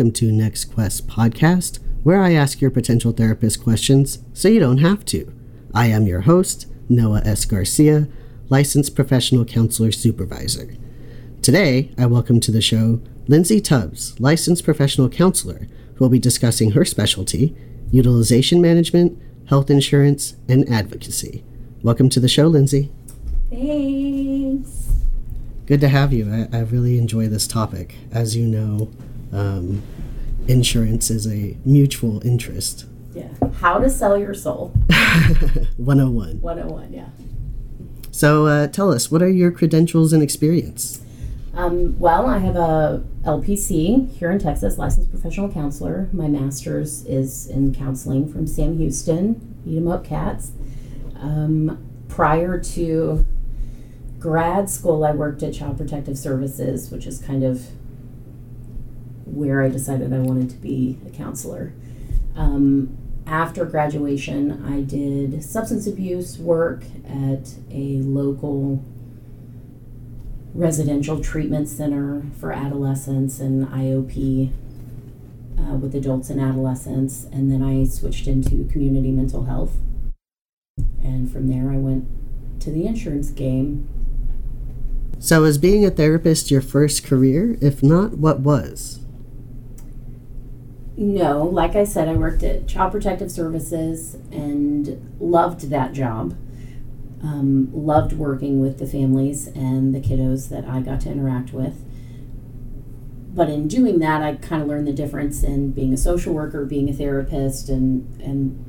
welcome 0.00 0.12
to 0.14 0.32
Next 0.32 0.64
Quest 0.64 1.06
podcast, 1.08 1.78
where 2.04 2.22
I 2.22 2.32
ask 2.32 2.62
your 2.62 2.70
potential 2.70 3.12
therapist 3.12 3.62
questions 3.62 4.20
so 4.32 4.48
you 4.48 4.58
don't 4.58 4.78
have 4.78 5.04
to. 5.04 5.30
I 5.74 5.88
am 5.88 6.06
your 6.06 6.22
host, 6.22 6.66
Noah 6.88 7.20
S. 7.22 7.44
Garcia, 7.44 8.08
licensed 8.48 8.96
professional 8.96 9.44
counselor 9.44 9.92
supervisor. 9.92 10.74
Today, 11.42 11.90
I 11.98 12.06
welcome 12.06 12.40
to 12.40 12.50
the 12.50 12.62
show 12.62 13.02
Lindsay 13.28 13.60
Tubbs, 13.60 14.18
licensed 14.18 14.64
professional 14.64 15.10
counselor, 15.10 15.68
who 15.96 16.04
will 16.04 16.08
be 16.08 16.18
discussing 16.18 16.70
her 16.70 16.86
specialty, 16.86 17.54
utilization 17.90 18.62
management, 18.62 19.20
health 19.50 19.68
insurance, 19.68 20.34
and 20.48 20.66
advocacy. 20.70 21.44
Welcome 21.82 22.08
to 22.08 22.20
the 22.20 22.26
show, 22.26 22.46
Lindsay. 22.46 22.90
Thanks. 23.50 24.94
Good 25.66 25.82
to 25.82 25.88
have 25.88 26.14
you. 26.14 26.32
I, 26.32 26.56
I 26.56 26.60
really 26.62 26.96
enjoy 26.96 27.28
this 27.28 27.46
topic. 27.46 27.96
As 28.10 28.34
you 28.34 28.46
know, 28.46 28.90
um, 29.32 29.82
insurance 30.48 31.10
is 31.10 31.26
a 31.26 31.56
mutual 31.64 32.24
interest. 32.26 32.86
Yeah. 33.14 33.28
How 33.60 33.78
to 33.78 33.90
sell 33.90 34.16
your 34.18 34.34
soul. 34.34 34.68
101. 35.76 36.40
101, 36.40 36.92
yeah. 36.92 37.08
So 38.10 38.46
uh, 38.46 38.66
tell 38.66 38.92
us, 38.92 39.10
what 39.10 39.22
are 39.22 39.28
your 39.30 39.50
credentials 39.50 40.12
and 40.12 40.22
experience? 40.22 41.00
Um, 41.54 41.98
well, 41.98 42.26
I 42.26 42.38
have 42.38 42.56
a 42.56 43.02
LPC 43.24 44.10
here 44.16 44.30
in 44.30 44.38
Texas, 44.38 44.78
licensed 44.78 45.10
professional 45.10 45.50
counselor. 45.50 46.08
My 46.12 46.28
master's 46.28 47.04
is 47.06 47.48
in 47.48 47.74
counseling 47.74 48.30
from 48.32 48.46
Sam 48.46 48.78
Houston, 48.78 49.34
Beat 49.64 49.76
'em 49.76 49.88
Up 49.88 50.04
Cats. 50.04 50.52
Um, 51.20 51.78
prior 52.08 52.58
to 52.58 53.24
grad 54.18 54.70
school, 54.70 55.04
I 55.04 55.12
worked 55.12 55.42
at 55.42 55.54
Child 55.54 55.78
Protective 55.78 56.16
Services, 56.16 56.90
which 56.90 57.06
is 57.06 57.18
kind 57.18 57.42
of 57.42 57.66
where 59.30 59.62
I 59.62 59.68
decided 59.68 60.12
I 60.12 60.18
wanted 60.18 60.50
to 60.50 60.56
be 60.56 60.98
a 61.06 61.10
counselor. 61.10 61.72
Um, 62.36 62.96
after 63.26 63.64
graduation, 63.64 64.64
I 64.66 64.80
did 64.80 65.42
substance 65.44 65.86
abuse 65.86 66.38
work 66.38 66.82
at 67.06 67.54
a 67.70 67.98
local 68.02 68.84
residential 70.52 71.20
treatment 71.20 71.68
center 71.68 72.24
for 72.38 72.52
adolescents 72.52 73.38
and 73.38 73.68
IOP 73.68 74.50
uh, 75.58 75.74
with 75.74 75.94
adults 75.94 76.30
and 76.30 76.40
adolescents. 76.40 77.24
And 77.32 77.52
then 77.52 77.62
I 77.62 77.84
switched 77.84 78.26
into 78.26 78.64
community 78.64 79.12
mental 79.12 79.44
health. 79.44 79.76
And 81.02 81.30
from 81.30 81.48
there, 81.48 81.70
I 81.70 81.76
went 81.76 82.06
to 82.60 82.70
the 82.70 82.86
insurance 82.86 83.30
game. 83.30 83.88
So, 85.18 85.44
is 85.44 85.58
being 85.58 85.84
a 85.84 85.90
therapist 85.90 86.50
your 86.50 86.62
first 86.62 87.04
career? 87.04 87.56
If 87.60 87.82
not, 87.82 88.18
what 88.18 88.40
was? 88.40 89.00
No, 91.00 91.44
like 91.44 91.76
I 91.76 91.84
said, 91.84 92.08
I 92.08 92.12
worked 92.12 92.42
at 92.42 92.68
Child 92.68 92.92
Protective 92.92 93.30
Services 93.30 94.16
and 94.30 95.16
loved 95.18 95.70
that 95.70 95.94
job. 95.94 96.36
Um, 97.22 97.70
loved 97.72 98.12
working 98.12 98.60
with 98.60 98.78
the 98.78 98.86
families 98.86 99.46
and 99.46 99.94
the 99.94 100.00
kiddos 100.00 100.50
that 100.50 100.66
I 100.66 100.80
got 100.80 101.00
to 101.02 101.10
interact 101.10 101.54
with. 101.54 101.82
But 103.34 103.48
in 103.48 103.66
doing 103.66 103.98
that, 104.00 104.22
I 104.22 104.34
kind 104.34 104.60
of 104.60 104.68
learned 104.68 104.88
the 104.88 104.92
difference 104.92 105.42
in 105.42 105.72
being 105.72 105.94
a 105.94 105.96
social 105.96 106.34
worker, 106.34 106.66
being 106.66 106.90
a 106.90 106.92
therapist, 106.92 107.70
and 107.70 108.20
and 108.20 108.62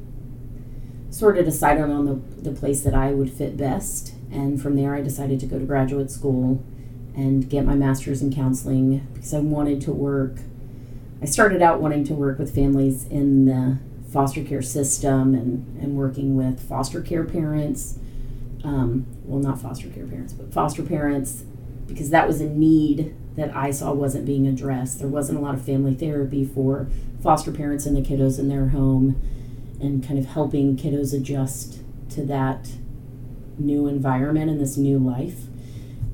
sort 1.10 1.38
of 1.38 1.44
decided 1.44 1.84
on 1.84 2.06
the, 2.06 2.50
the 2.50 2.58
place 2.58 2.82
that 2.84 2.94
I 2.94 3.12
would 3.12 3.30
fit 3.30 3.58
best. 3.58 4.14
And 4.32 4.62
from 4.62 4.78
there, 4.78 4.96
I 4.96 5.02
decided 5.02 5.42
to 5.42 5.46
go 5.46 5.60
to 5.60 5.66
graduate 5.66 6.10
school 6.10 6.64
and 7.14 7.50
get 7.50 7.66
my 7.66 7.76
master's 7.76 8.22
in 8.22 8.34
counseling 8.34 9.06
because 9.14 9.34
I 9.34 9.40
wanted 9.40 9.82
to 9.82 9.92
work 9.92 10.40
I 11.22 11.26
started 11.26 11.62
out 11.62 11.80
wanting 11.80 12.04
to 12.06 12.16
work 12.16 12.40
with 12.40 12.54
families 12.54 13.06
in 13.08 13.46
the 13.46 13.78
foster 14.12 14.44
care 14.44 14.62
system 14.62 15.36
and, 15.36 15.80
and 15.82 15.96
working 15.96 16.36
with 16.36 16.60
foster 16.68 17.02
care 17.02 17.24
parents. 17.24 18.00
Um, 18.64 19.06
well, 19.24 19.40
not 19.40 19.62
foster 19.62 19.88
care 19.90 20.06
parents, 20.06 20.34
but 20.34 20.52
foster 20.52 20.84
parents, 20.84 21.44
because 21.88 22.10
that 22.10 22.28
was 22.28 22.42
a 22.42 22.50
need 22.50 23.16
that 23.36 23.56
I 23.56 23.72
saw 23.72 23.94
wasn't 23.94 24.26
being 24.26 24.48
addressed. 24.48 25.00
There 25.00 25.08
wasn't 25.08 25.38
a 25.38 25.42
lot 25.42 25.54
of 25.54 25.64
family 25.64 25.94
therapy 25.94 26.44
for 26.44 26.88
foster 27.22 27.52
parents 27.52 27.86
and 27.86 27.96
the 27.96 28.02
kiddos 28.02 28.40
in 28.40 28.50
their 28.50 28.70
home, 28.70 29.22
and 29.80 30.06
kind 30.06 30.20
of 30.20 30.26
helping 30.26 30.76
kiddos 30.76 31.14
adjust 31.14 31.82
to 32.10 32.26
that 32.26 32.72
new 33.58 33.88
environment 33.88 34.50
and 34.50 34.60
this 34.60 34.78
new 34.78 34.98
life. 34.98 35.44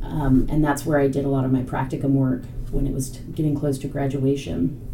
Um, 0.01 0.47
and 0.49 0.63
that's 0.63 0.85
where 0.85 0.99
I 0.99 1.07
did 1.07 1.25
a 1.25 1.29
lot 1.29 1.43
of 1.43 1.51
my 1.51 1.63
practicum 1.63 2.11
work 2.11 2.43
when 2.71 2.87
it 2.87 2.93
was 2.93 3.09
t- 3.09 3.19
getting 3.33 3.55
close 3.55 3.77
to 3.79 3.87
graduation. 3.87 4.86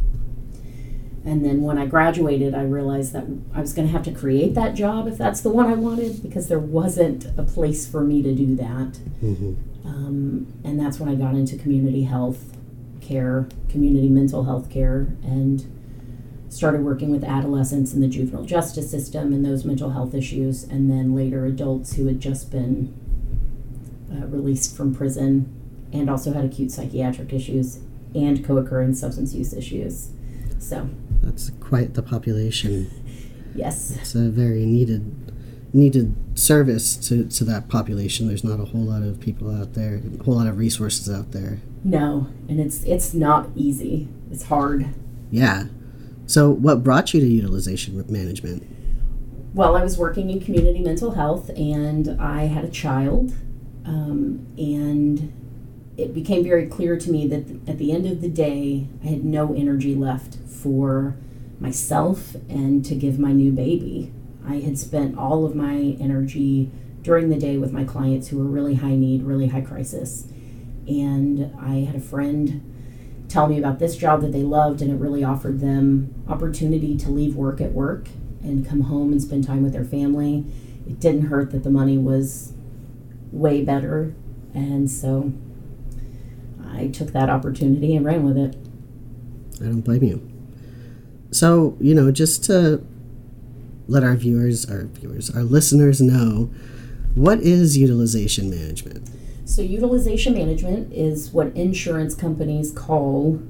And 1.25 1.45
then 1.45 1.61
when 1.61 1.77
I 1.77 1.85
graduated, 1.85 2.53
I 2.53 2.63
realized 2.63 3.13
that 3.13 3.25
I 3.53 3.61
was 3.61 3.73
going 3.73 3.87
to 3.87 3.93
have 3.93 4.03
to 4.03 4.11
create 4.11 4.55
that 4.55 4.75
job 4.75 5.07
if 5.07 5.17
that's 5.17 5.41
the 5.41 5.49
one 5.49 5.67
I 5.67 5.73
wanted 5.73 6.21
because 6.21 6.49
there 6.49 6.59
wasn't 6.59 7.25
a 7.37 7.43
place 7.43 7.87
for 7.87 8.03
me 8.03 8.21
to 8.21 8.35
do 8.35 8.55
that. 8.57 8.99
Mm-hmm. 9.23 9.53
Um, 9.87 10.53
and 10.63 10.79
that's 10.79 10.99
when 10.99 11.09
I 11.09 11.15
got 11.15 11.35
into 11.35 11.57
community 11.57 12.03
health 12.03 12.57
care, 12.99 13.47
community 13.69 14.09
mental 14.09 14.43
health 14.43 14.69
care, 14.69 15.15
and 15.23 15.65
started 16.49 16.81
working 16.83 17.09
with 17.09 17.23
adolescents 17.23 17.93
in 17.93 18.01
the 18.01 18.07
juvenile 18.07 18.45
justice 18.45 18.89
system 18.91 19.33
and 19.33 19.45
those 19.45 19.65
mental 19.65 19.91
health 19.91 20.13
issues, 20.13 20.63
and 20.63 20.89
then 20.89 21.15
later 21.15 21.45
adults 21.45 21.95
who 21.95 22.07
had 22.07 22.19
just 22.19 22.51
been 22.51 22.93
uh, 24.11 24.25
released 24.27 24.75
from 24.75 24.93
prison 24.93 25.51
and 25.91 26.09
also 26.09 26.33
had 26.33 26.45
acute 26.45 26.71
psychiatric 26.71 27.31
issues 27.33 27.79
and 28.13 28.45
co 28.45 28.57
occurring 28.57 28.93
substance 28.93 29.33
use 29.33 29.53
issues. 29.53 30.09
So, 30.63 30.89
That's 31.21 31.49
quite 31.59 31.93
the 31.93 32.01
population. 32.01 32.89
yes. 33.53 33.97
It's 33.99 34.15
a 34.15 34.29
very 34.29 34.65
needed 34.65 35.19
needed 35.75 36.15
service 36.35 36.95
to, 36.95 37.25
to 37.27 37.43
that 37.43 37.67
population. 37.67 38.27
There's 38.27 38.43
not 38.43 38.59
a 38.59 38.65
whole 38.65 38.81
lot 38.81 39.01
of 39.01 39.19
people 39.19 39.49
out 39.53 39.73
there, 39.73 39.99
a 40.19 40.23
whole 40.23 40.35
lot 40.35 40.47
of 40.47 40.57
resources 40.57 41.13
out 41.13 41.31
there. 41.31 41.59
No, 41.83 42.27
and 42.47 42.59
it's 42.59 42.83
it's 42.83 43.13
not 43.13 43.49
easy. 43.55 44.07
It's 44.31 44.43
hard. 44.43 44.93
Yeah. 45.31 45.65
So, 46.27 46.49
what 46.49 46.83
brought 46.83 47.13
you 47.13 47.19
to 47.19 47.27
utilization 47.27 48.01
management? 48.07 48.63
Well, 49.53 49.75
I 49.75 49.83
was 49.83 49.97
working 49.97 50.29
in 50.29 50.39
community 50.39 50.79
mental 50.79 51.11
health, 51.11 51.49
and 51.49 52.21
I 52.21 52.45
had 52.45 52.63
a 52.63 52.69
child, 52.69 53.33
um, 53.85 54.47
and 54.57 55.33
it 55.97 56.13
became 56.13 56.43
very 56.43 56.67
clear 56.67 56.97
to 56.97 57.11
me 57.11 57.27
that 57.27 57.69
at 57.69 57.77
the 57.77 57.91
end 57.91 58.05
of 58.05 58.21
the 58.21 58.29
day, 58.29 58.87
I 59.03 59.07
had 59.07 59.23
no 59.23 59.53
energy 59.53 59.95
left 59.95 60.37
for 60.47 61.15
myself 61.59 62.35
and 62.49 62.83
to 62.85 62.95
give 62.95 63.19
my 63.19 63.31
new 63.31 63.51
baby. 63.51 64.11
I 64.45 64.55
had 64.55 64.77
spent 64.77 65.17
all 65.17 65.45
of 65.45 65.55
my 65.55 65.95
energy 65.99 66.71
during 67.03 67.29
the 67.29 67.37
day 67.37 67.57
with 67.57 67.71
my 67.71 67.83
clients 67.83 68.29
who 68.29 68.39
were 68.39 68.45
really 68.45 68.75
high 68.75 68.95
need, 68.95 69.23
really 69.23 69.47
high 69.47 69.61
crisis. 69.61 70.25
And 70.87 71.53
I 71.59 71.85
had 71.85 71.95
a 71.95 71.99
friend 71.99 72.69
tell 73.29 73.47
me 73.47 73.57
about 73.57 73.79
this 73.79 73.95
job 73.95 74.21
that 74.21 74.31
they 74.31 74.43
loved, 74.43 74.81
and 74.81 74.91
it 74.91 74.95
really 74.95 75.23
offered 75.23 75.59
them 75.59 76.13
opportunity 76.27 76.97
to 76.97 77.09
leave 77.09 77.35
work 77.35 77.61
at 77.61 77.71
work 77.71 78.07
and 78.41 78.67
come 78.67 78.81
home 78.81 79.11
and 79.11 79.21
spend 79.21 79.45
time 79.45 79.63
with 79.63 79.73
their 79.73 79.85
family. 79.85 80.45
It 80.87 80.99
didn't 80.99 81.27
hurt 81.27 81.51
that 81.51 81.63
the 81.63 81.69
money 81.69 81.97
was 81.97 82.53
way 83.31 83.63
better, 83.63 84.13
and 84.53 84.89
so 84.89 85.33
I 86.73 86.87
took 86.87 87.11
that 87.13 87.29
opportunity 87.29 87.95
and 87.95 88.05
ran 88.05 88.23
with 88.23 88.37
it. 88.37 88.55
I 89.61 89.65
don't 89.65 89.81
blame 89.81 90.03
you. 90.03 90.29
So, 91.31 91.77
you 91.79 91.95
know, 91.95 92.11
just 92.11 92.43
to 92.45 92.85
let 93.87 94.03
our 94.03 94.15
viewers, 94.15 94.69
our 94.69 94.83
viewers, 94.83 95.29
our 95.29 95.43
listeners 95.43 96.01
know, 96.01 96.51
what 97.15 97.39
is 97.39 97.77
utilization 97.77 98.49
management? 98.49 99.09
So, 99.45 99.61
utilization 99.61 100.33
management 100.33 100.93
is 100.93 101.31
what 101.31 101.47
insurance 101.55 102.15
companies 102.15 102.71
call 102.71 103.41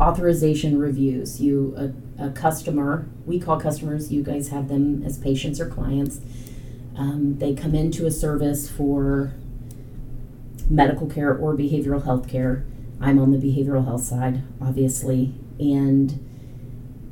authorization 0.00 0.78
reviews. 0.78 1.40
You, 1.40 1.74
a, 2.18 2.26
a 2.26 2.30
customer, 2.30 3.06
we 3.26 3.38
call 3.38 3.60
customers, 3.60 4.12
you 4.12 4.22
guys 4.22 4.48
have 4.48 4.68
them 4.68 5.02
as 5.04 5.18
patients 5.18 5.60
or 5.60 5.68
clients. 5.68 6.20
Um, 6.96 7.38
they 7.38 7.54
come 7.54 7.74
into 7.74 8.06
a 8.06 8.10
service 8.10 8.68
for 8.68 9.32
medical 10.68 11.06
care 11.06 11.36
or 11.36 11.56
behavioral 11.56 12.04
health 12.04 12.28
care. 12.28 12.64
I'm 13.00 13.18
on 13.18 13.30
the 13.30 13.38
behavioral 13.38 13.84
health 13.84 14.02
side, 14.02 14.42
obviously, 14.60 15.34
and 15.58 16.20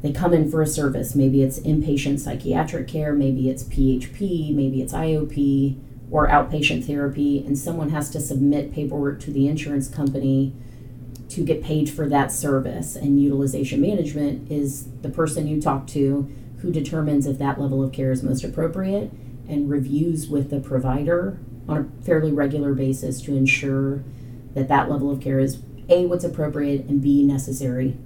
they 0.03 0.13
come 0.13 0.33
in 0.33 0.51
for 0.51 0.63
a 0.63 0.67
service. 0.67 1.15
Maybe 1.15 1.43
it's 1.43 1.61
inpatient 1.61 2.21
psychiatric 2.21 2.89
care, 2.89 3.13
maybe 3.13 3.49
it's 3.49 3.65
PHP, 3.65 4.55
maybe 4.55 4.83
it's 4.83 4.93
IOP, 4.93 5.79
or 6.11 6.29
outpatient 6.29 6.85
therapy, 6.85 7.45
and 7.45 7.57
someone 7.57 7.91
has 7.91 8.11
to 8.11 8.21
submit 8.21 8.73
paperwork 8.73 9.21
to 9.21 9.31
the 9.31 9.49
insurance 9.49 9.89
company 9.89 10.55
to 11.31 11.45
get 11.45 11.63
paid 11.63 11.89
for 11.89 12.07
that 12.09 12.31
service. 12.31 12.97
And 12.97 13.21
utilization 13.21 13.81
management 13.81 14.51
is 14.51 14.89
the 15.01 15.09
person 15.09 15.47
you 15.47 15.61
talk 15.61 15.87
to 15.89 16.31
who 16.59 16.71
determines 16.71 17.27
if 17.27 17.39
that 17.39 17.61
level 17.61 17.83
of 17.83 17.93
care 17.93 18.13
is 18.13 18.23
most 18.23 18.45
appropriate 18.45 19.11
and 19.49 19.71
reviews 19.71 20.29
with 20.29 20.51
the 20.51 20.61
provider 20.61 21.39
on 21.69 21.93
a 22.01 22.05
fairly 22.05 22.33
regular 22.33 22.75
basis 22.75 23.21
to 23.23 23.35
ensure 23.37 24.03
that 24.55 24.69
that 24.69 24.91
level 24.91 25.11
of 25.11 25.21
care 25.21 25.39
is 25.39 25.59
a 25.89 26.07
what's 26.07 26.25
appropriate 26.25 26.85
and 26.87 27.01
b 27.03 27.23
necessary 27.23 27.97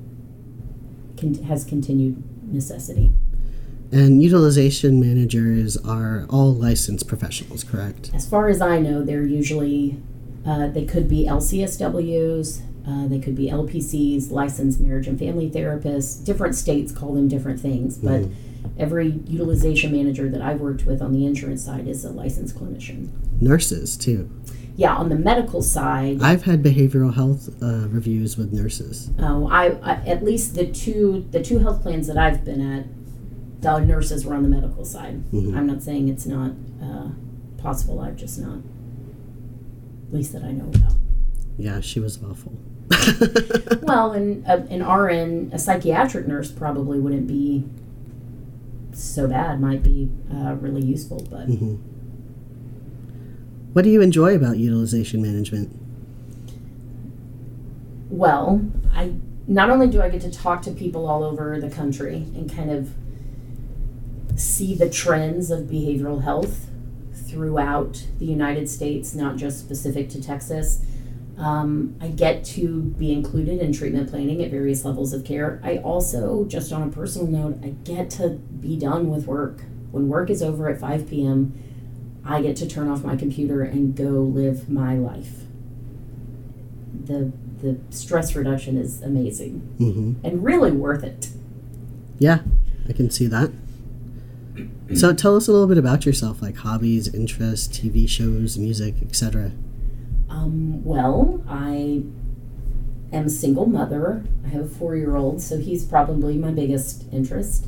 con- 1.18 1.34
has 1.44 1.64
continued 1.64 2.22
necessity 2.52 3.12
And 3.92 4.22
utilization 4.22 5.00
managers 5.00 5.76
are 5.78 6.26
all 6.28 6.52
licensed 6.54 7.06
professionals, 7.08 7.64
correct? 7.64 8.10
as 8.14 8.28
far 8.28 8.48
as 8.48 8.60
i 8.60 8.78
know 8.78 9.02
they're 9.02 9.24
usually 9.24 10.00
uh, 10.46 10.68
they 10.68 10.84
could 10.84 11.08
be 11.08 11.26
lcsws 11.26 12.60
uh, 12.88 13.08
they 13.08 13.18
could 13.18 13.34
be 13.34 13.48
lpcs 13.50 14.30
licensed 14.30 14.80
marriage 14.80 15.08
and 15.08 15.18
family 15.18 15.50
therapists 15.50 16.24
different 16.24 16.54
states 16.54 16.92
call 16.92 17.14
them 17.14 17.26
different 17.28 17.58
things 17.60 17.96
but 17.98 18.20
Mhm. 18.22 18.32
Every 18.78 19.10
utilization 19.26 19.92
manager 19.92 20.28
that 20.28 20.40
i've 20.42 20.60
worked 20.60 20.84
with 20.86 21.00
on 21.02 21.12
the 21.12 21.24
insurance 21.26 21.64
side 21.64 21.86
is 21.88 22.04
a 22.04 22.10
licensed 22.10 22.56
clinician 22.56 23.08
Nurses, 23.40 23.96
too. 23.96 24.30
yeah 24.76 24.94
on 24.94 25.08
the 25.08 25.14
medical 25.16 25.62
side 25.62 26.22
I've 26.22 26.44
had 26.44 26.62
behavioral 26.62 27.14
health 27.14 27.50
uh, 27.62 27.86
reviews 27.88 28.36
with 28.38 28.52
nurses. 28.52 29.10
Oh, 29.18 29.48
I, 29.48 29.72
I 29.82 29.92
at 30.06 30.24
least 30.24 30.54
the 30.54 30.66
two 30.66 31.26
the 31.30 31.42
two 31.42 31.58
health 31.58 31.82
plans 31.82 32.06
that 32.06 32.16
I've 32.16 32.44
been 32.44 32.60
at, 32.78 32.86
the 33.62 33.78
nurses 33.80 34.24
were 34.24 34.34
on 34.34 34.42
the 34.42 34.48
medical 34.48 34.84
side. 34.84 35.22
Mhm. 35.32 35.56
I'm 35.56 35.66
not 35.66 35.82
saying 35.82 36.08
it's 36.08 36.24
not 36.26 36.52
uh, 36.82 37.08
possible. 37.58 38.00
I've 38.00 38.16
just 38.16 38.38
not, 38.38 38.58
at 40.08 40.14
least 40.14 40.32
that 40.32 40.42
I 40.44 40.52
know 40.52 40.68
about. 40.68 40.92
Yeah, 41.58 41.80
she 41.80 42.00
was 42.00 42.22
awful. 42.22 42.52
Well, 43.82 44.12
and 44.12 44.46
uh, 44.46 44.62
an 44.70 44.82
RN, 44.86 45.50
a 45.52 45.58
psychiatric 45.58 46.26
nurse 46.26 46.50
probably 46.50 46.98
wouldn't 46.98 47.26
be 47.26 47.64
so 49.02 49.28
bad. 49.28 49.60
Might 49.60 49.82
be 49.82 50.10
uh, 50.32 50.54
really 50.60 50.82
useful, 50.82 51.26
but 51.30 51.48
Mhm. 51.48 51.78
What 53.72 53.82
do 53.82 53.90
you 53.90 54.00
enjoy 54.00 54.34
about 54.34 54.56
utilization 54.58 55.20
management? 55.20 55.70
Well, 58.10 58.62
I 58.94 59.12
not 59.46 59.70
only 59.70 59.88
do 59.88 60.00
I 60.00 60.08
get 60.08 60.22
to 60.22 60.30
talk 60.30 60.62
to 60.62 60.70
people 60.70 61.06
all 61.06 61.22
over 61.22 61.60
the 61.60 61.68
country 61.70 62.26
and 62.34 62.50
kind 62.52 62.70
of 62.70 62.94
see 64.34 64.74
the 64.74 64.88
trends 64.88 65.50
of 65.50 65.64
behavioral 65.64 66.22
health 66.22 66.68
throughout 67.12 68.06
the 68.18 68.26
United 68.26 68.68
States, 68.68 69.14
not 69.14 69.36
just 69.36 69.58
specific 69.60 70.08
to 70.10 70.22
Texas. 70.22 70.80
Um, 71.38 71.96
I 72.00 72.08
get 72.08 72.44
to 72.46 72.80
be 72.82 73.12
included 73.12 73.60
in 73.60 73.72
treatment 73.72 74.08
planning 74.08 74.42
at 74.42 74.50
various 74.50 74.84
levels 74.84 75.12
of 75.12 75.24
care. 75.24 75.60
I 75.62 75.78
also, 75.78 76.44
just 76.46 76.72
on 76.72 76.82
a 76.82 76.90
personal 76.90 77.26
note, 77.26 77.58
I 77.62 77.68
get 77.84 78.08
to 78.12 78.30
be 78.30 78.76
done 78.78 79.10
with 79.10 79.26
work. 79.26 79.62
When 79.90 80.08
work 80.08 80.30
is 80.30 80.42
over 80.42 80.68
at 80.70 80.80
5 80.80 81.08
p.m., 81.08 81.52
I 82.24 82.42
get 82.42 82.56
to 82.56 82.66
turn 82.66 82.88
off 82.88 83.04
my 83.04 83.16
computer 83.16 83.62
and 83.62 83.94
go 83.94 84.04
live 84.04 84.68
my 84.68 84.96
life. 84.96 85.42
The 87.04 87.32
the 87.62 87.78
stress 87.88 88.34
reduction 88.36 88.76
is 88.76 89.00
amazing 89.00 89.60
hmm 89.78 90.12
and 90.22 90.44
really 90.44 90.72
worth 90.72 91.02
it. 91.04 91.30
Yeah, 92.18 92.40
I 92.88 92.92
can 92.92 93.10
see 93.10 93.26
that. 93.28 93.52
So 94.94 95.12
tell 95.12 95.36
us 95.36 95.48
a 95.48 95.52
little 95.52 95.66
bit 95.66 95.78
about 95.78 96.06
yourself, 96.06 96.40
like 96.40 96.56
hobbies, 96.56 97.12
interests, 97.12 97.66
TV 97.68 98.08
shows, 98.08 98.56
music, 98.56 98.94
etc. 99.02 99.52
Um, 100.28 100.84
well, 100.84 101.42
I 101.48 102.02
am 103.12 103.26
a 103.26 103.30
single 103.30 103.66
mother. 103.66 104.24
I 104.44 104.48
have 104.48 104.64
a 104.64 104.68
four 104.68 104.96
year 104.96 105.16
old, 105.16 105.40
so 105.40 105.58
he's 105.58 105.84
probably 105.84 106.36
my 106.36 106.50
biggest 106.50 107.04
interest. 107.12 107.66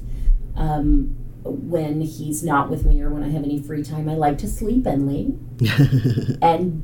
Um, 0.57 1.17
when 1.45 2.01
he's 2.01 2.43
not 2.43 2.69
with 2.69 2.85
me 2.85 3.01
or 3.01 3.11
when 3.11 3.23
I 3.23 3.31
have 3.31 3.45
any 3.45 3.61
free 3.61 3.83
time, 3.83 4.09
I 4.09 4.15
like 4.15 4.39
to 4.39 4.49
sleep 4.49 4.87
and 4.87 5.07
late 5.07 6.39
and 6.43 6.83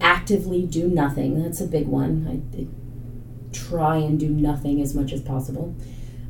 actively 0.00 0.66
do 0.66 0.88
nothing. 0.88 1.42
That's 1.42 1.60
a 1.60 1.66
big 1.66 1.86
one. 1.86 2.26
I, 2.26 2.58
I 2.58 2.66
try 3.52 3.96
and 3.96 4.18
do 4.18 4.28
nothing 4.28 4.80
as 4.80 4.94
much 4.94 5.12
as 5.12 5.20
possible. 5.20 5.74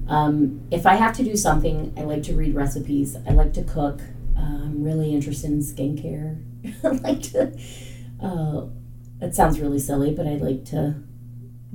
Um, 0.09 0.63
if 0.71 0.87
I 0.87 0.95
have 0.95 1.17
to 1.19 1.23
do 1.23 1.37
something, 1.37 1.95
I 1.97 2.03
like 2.03 2.25
to 2.25 2.35
read 2.35 2.55
recipes. 2.55 3.17
I 3.29 3.31
like 3.31 3.53
to 3.55 3.63
cook. 3.63 4.01
Uh, 4.37 4.41
I'm 4.41 4.82
really 4.82 5.15
interested 5.15 5.51
in 5.51 5.61
skincare. 5.61 6.43
I 6.85 6.89
like 6.89 7.23
to. 7.31 7.56
Uh, 8.20 8.67
it 9.20 9.34
sounds 9.34 9.60
really 9.60 9.79
silly, 9.79 10.12
but 10.15 10.27
I 10.27 10.36
like 10.36 10.65
to 10.67 10.96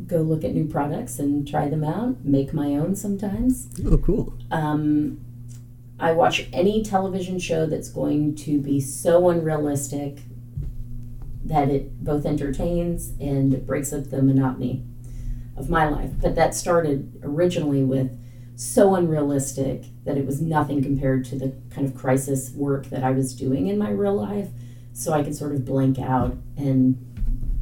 go 0.07 0.17
look 0.17 0.43
at 0.43 0.53
new 0.53 0.65
products 0.65 1.19
and 1.19 1.47
try 1.47 1.69
them 1.69 1.83
out. 1.83 2.23
Make 2.23 2.53
my 2.53 2.75
own 2.75 2.95
sometimes. 2.95 3.67
oh, 3.85 3.97
cool. 3.97 4.33
Um, 4.51 5.19
I 5.99 6.11
watch 6.11 6.47
any 6.51 6.83
television 6.83 7.39
show 7.39 7.65
that's 7.65 7.89
going 7.89 8.35
to 8.37 8.59
be 8.59 8.81
so 8.81 9.29
unrealistic 9.29 10.19
that 11.45 11.69
it 11.69 12.03
both 12.03 12.25
entertains 12.25 13.13
and 13.19 13.65
breaks 13.65 13.93
up 13.93 14.09
the 14.09 14.21
monotony 14.21 14.83
of 15.55 15.69
my 15.69 15.87
life. 15.87 16.11
But 16.19 16.35
that 16.35 16.55
started 16.55 17.21
originally 17.23 17.83
with 17.83 18.19
so 18.55 18.95
unrealistic 18.95 19.85
that 20.05 20.17
it 20.17 20.25
was 20.25 20.41
nothing 20.41 20.81
compared 20.81 21.25
to 21.25 21.37
the 21.37 21.55
kind 21.69 21.87
of 21.87 21.95
crisis 21.95 22.51
work 22.51 22.87
that 22.87 23.03
I 23.03 23.11
was 23.11 23.35
doing 23.35 23.67
in 23.67 23.77
my 23.77 23.89
real 23.89 24.15
life. 24.15 24.49
So 24.93 25.13
I 25.13 25.23
could 25.23 25.35
sort 25.35 25.53
of 25.53 25.65
blank 25.65 25.99
out 25.99 26.37
and 26.57 27.14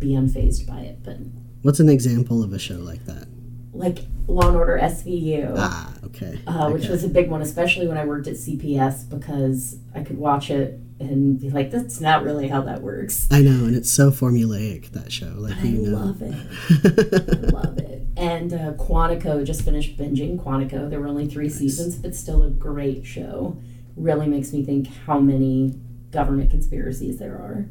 be 0.03 0.12
unfazed 0.12 0.67
by 0.67 0.81
it. 0.81 1.03
But 1.03 1.17
What's 1.62 1.79
an 1.79 1.89
example 1.89 2.43
of 2.43 2.53
a 2.53 2.60
show 2.60 2.75
like 2.75 3.05
that? 3.05 3.27
like 3.74 4.00
Law 4.27 4.48
and 4.48 4.55
Order 4.55 4.79
SVU. 4.81 5.55
Ah, 5.57 5.93
okay. 6.05 6.39
uh, 6.48 6.69
which 6.69 6.83
okay. 6.83 6.91
was 6.91 7.03
a 7.03 7.10
big 7.10 7.29
one, 7.29 7.41
especially 7.41 7.88
when 7.88 7.98
I 7.98 8.05
worked 8.05 8.27
at 8.27 8.36
CPS 8.36 9.10
because 9.10 9.77
I 9.93 10.03
could 10.03 10.17
watch 10.17 10.50
it 10.50 10.79
and 11.00 11.39
be 11.39 11.50
like, 11.50 11.72
"That's 11.72 12.00
not 12.00 12.24
really 12.24 12.48
how 12.48 12.62
that 12.62 12.81
works." 12.81 13.27
I 13.31 13.41
know, 13.41 13.65
and 13.65 13.75
it's 13.75 13.91
so 13.91 14.12
formulaic 14.12 14.91
that 14.91 15.12
show. 15.12 15.33
Like 15.36 15.57
I 15.57 15.63
you 15.63 15.89
know. 15.89 15.98
love 15.98 16.22
it. 16.22 16.33
I 17.50 17.50
love 17.51 17.77
it. 17.79 18.07
And 18.15 18.53
uh, 18.53 18.74
Quantico 18.74 19.43
just 19.43 19.63
finished 19.63 19.98
binging 19.98 20.39
Quantico. 20.39 20.89
There 20.89 21.00
were 21.00 21.07
only 21.07 21.27
three 21.27 21.50
seasons, 21.50 21.95
but 21.95 22.15
still 22.15 22.43
a 22.43 22.50
great 22.50 23.05
show. 23.05 23.60
Really 23.95 24.27
makes 24.27 24.53
me 24.53 24.63
think 24.63 24.88
how 25.05 25.19
many 25.19 25.79
government 26.12 26.51
conspiracies 26.51 27.17
there 27.17 27.33
are. 27.33 27.65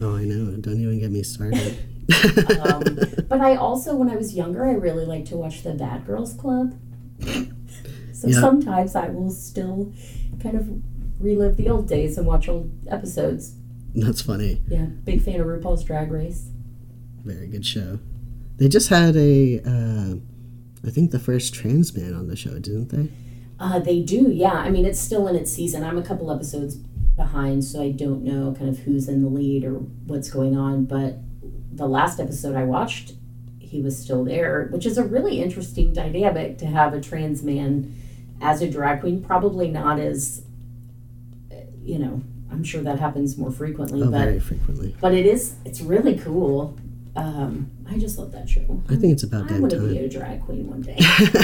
Oh, 0.00 0.16
I 0.16 0.24
know. 0.24 0.56
Don't 0.56 0.80
even 0.80 0.98
get 1.00 1.10
me 1.10 1.22
started. 1.22 1.76
Um, 2.60 2.84
but 3.28 3.40
I 3.40 3.56
also, 3.56 3.96
when 3.96 4.08
I 4.08 4.14
was 4.16 4.32
younger, 4.32 4.64
I 4.64 4.74
really 4.74 5.04
liked 5.04 5.26
to 5.28 5.36
watch 5.36 5.62
the 5.64 5.74
Bad 5.74 6.06
Girls 6.06 6.34
Club. 6.34 6.78
So 8.12 8.28
Yeah. 8.28 8.40
sometimes 8.40 8.94
I 8.94 9.08
will 9.08 9.30
still 9.30 9.92
kind 10.40 10.56
of 10.56 10.70
relive 11.20 11.56
the 11.56 11.68
old 11.68 11.88
days 11.88 12.16
and 12.16 12.26
watch 12.28 12.48
old 12.48 12.70
episodes. 12.88 13.54
That's 13.94 14.22
funny. 14.22 14.62
Yeah, 14.68 14.84
big 15.04 15.20
fan 15.22 15.40
of 15.40 15.46
RuPaul's 15.48 15.82
Drag 15.84 16.12
Race. 16.12 16.48
Very 17.24 17.48
good 17.48 17.66
show. 17.66 17.98
They 18.58 18.68
just 18.68 18.88
had 18.88 19.16
a 19.16 19.60
uh, 19.66 20.14
I 20.86 20.90
think 20.90 21.10
the 21.10 21.18
first 21.18 21.54
trans 21.54 21.94
man 21.96 22.14
on 22.14 22.28
the 22.28 22.36
show, 22.36 22.58
didn't 22.58 22.88
they? 22.90 23.08
Uh, 23.58 23.80
they 23.80 24.00
do, 24.00 24.30
yeah. 24.30 24.52
I 24.52 24.70
mean, 24.70 24.84
it's 24.86 25.00
still 25.00 25.26
in 25.26 25.34
its 25.34 25.50
season. 25.50 25.82
I'm 25.82 25.98
a 25.98 26.02
couple 26.02 26.30
episodes 26.30 26.76
behind, 27.16 27.64
so 27.64 27.82
I 27.82 27.90
don't 27.92 28.22
know 28.22 28.54
kind 28.56 28.68
of 28.68 28.80
who's 28.80 29.08
in 29.08 29.22
the 29.22 29.28
lead 29.28 29.64
or 29.64 29.74
what's 30.06 30.30
going 30.30 30.56
on. 30.56 30.84
But 30.84 31.16
the 31.72 31.86
last 31.88 32.20
episode 32.20 32.54
I 32.54 32.64
watched, 32.64 33.14
he 33.58 33.80
was 33.80 33.98
still 33.98 34.24
there, 34.24 34.68
which 34.70 34.86
is 34.86 34.98
a 34.98 35.04
really 35.04 35.40
interesting 35.42 35.92
dynamic 35.92 36.58
to 36.58 36.66
have 36.66 36.92
a 36.94 37.00
trans 37.00 37.42
man 37.42 37.94
as 38.40 38.60
a 38.62 38.70
drag 38.70 39.00
queen. 39.00 39.22
Probably 39.22 39.68
not 39.70 39.98
as, 39.98 40.42
uh, 41.50 41.56
you 41.82 41.98
know, 41.98 42.22
I'm 42.50 42.62
sure 42.62 42.82
that 42.82 42.98
happens 43.00 43.36
more 43.36 43.50
frequently, 43.50 44.02
Oh, 44.02 44.10
but 44.10 44.18
very 44.24 44.40
frequently. 44.40 44.94
but 45.00 45.14
it 45.14 45.26
is 45.26 45.56
it's 45.64 45.80
really 45.80 46.16
cool. 46.18 46.76
Um, 47.16 47.70
I 47.88 47.96
just 47.98 48.18
love 48.18 48.30
that 48.32 48.46
show. 48.48 48.82
I 48.90 48.96
think 48.96 49.14
it's 49.14 49.22
about 49.22 49.44
I 49.46 49.48
damn 49.54 49.60
want 49.62 49.72
to 49.72 49.88
be 49.88 49.98
a 49.98 50.08
drag 50.08 50.42
queen 50.44 50.68
one 50.68 50.82
day. 50.82 50.98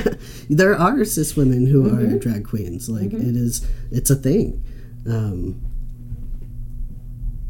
there 0.50 0.76
are 0.76 1.02
cis 1.06 1.34
women 1.34 1.66
who 1.66 1.86
are 1.86 2.02
Mhm. 2.02 2.20
drag 2.20 2.44
queens. 2.44 2.90
Like 2.90 3.08
Mhm. 3.10 3.26
it 3.30 3.36
is, 3.36 3.66
it's 3.90 4.10
a 4.10 4.16
thing. 4.16 4.62
Um, 5.06 5.60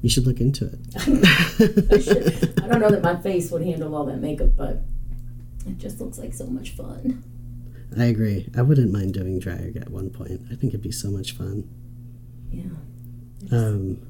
you 0.02 0.09
should 0.09 0.26
look 0.26 0.40
into 0.40 0.66
it. 0.66 0.78
I, 2.61 2.64
I 2.64 2.68
don't 2.68 2.80
know 2.80 2.90
that 2.90 3.02
my 3.02 3.16
face 3.23 3.50
would 3.50 3.62
handle 3.62 3.94
all 3.94 4.04
that 4.06 4.21
makeup, 4.21 4.56
but 4.56 4.82
it 5.66 5.78
just 5.78 6.00
looks 6.00 6.18
like 6.18 6.35
so 6.35 6.47
much 6.47 6.71
fun. 6.71 7.23
I 7.97 8.04
agree. 8.06 8.49
I 8.56 8.62
wouldn't 8.62 8.92
mind 8.92 9.14
doing 9.14 9.38
drag 9.38 9.76
at 9.76 9.90
one 9.90 10.11
point. 10.11 10.40
I 10.50 10.54
think 10.56 10.71
it'd 10.73 10.82
be 10.82 10.90
so 10.90 11.11
much 11.11 11.32
fun. 11.32 11.68
Yeah. 12.50 12.64
Um, 13.50 14.00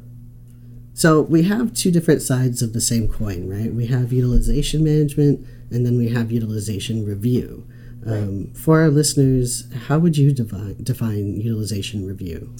so 0.94 1.20
we 1.22 1.42
have 1.44 1.74
two 1.74 1.90
different 1.90 2.22
sides 2.22 2.62
of 2.62 2.72
the 2.72 2.80
same 2.80 3.08
coin, 3.08 3.48
right? 3.48 3.72
We 3.72 3.86
have 3.86 4.12
utilization 4.12 4.84
management, 4.84 5.46
and 5.70 5.84
then 5.84 5.96
we 5.96 6.10
have 6.10 6.30
utilization 6.30 7.04
review. 7.04 7.66
Um, 8.04 8.52
For 8.54 8.80
our 8.80 8.90
listeners, 8.90 9.72
how 9.86 9.98
would 9.98 10.16
you 10.16 10.32
define, 10.32 10.82
define 10.82 11.40
utilization 11.40 12.06
review? 12.06 12.54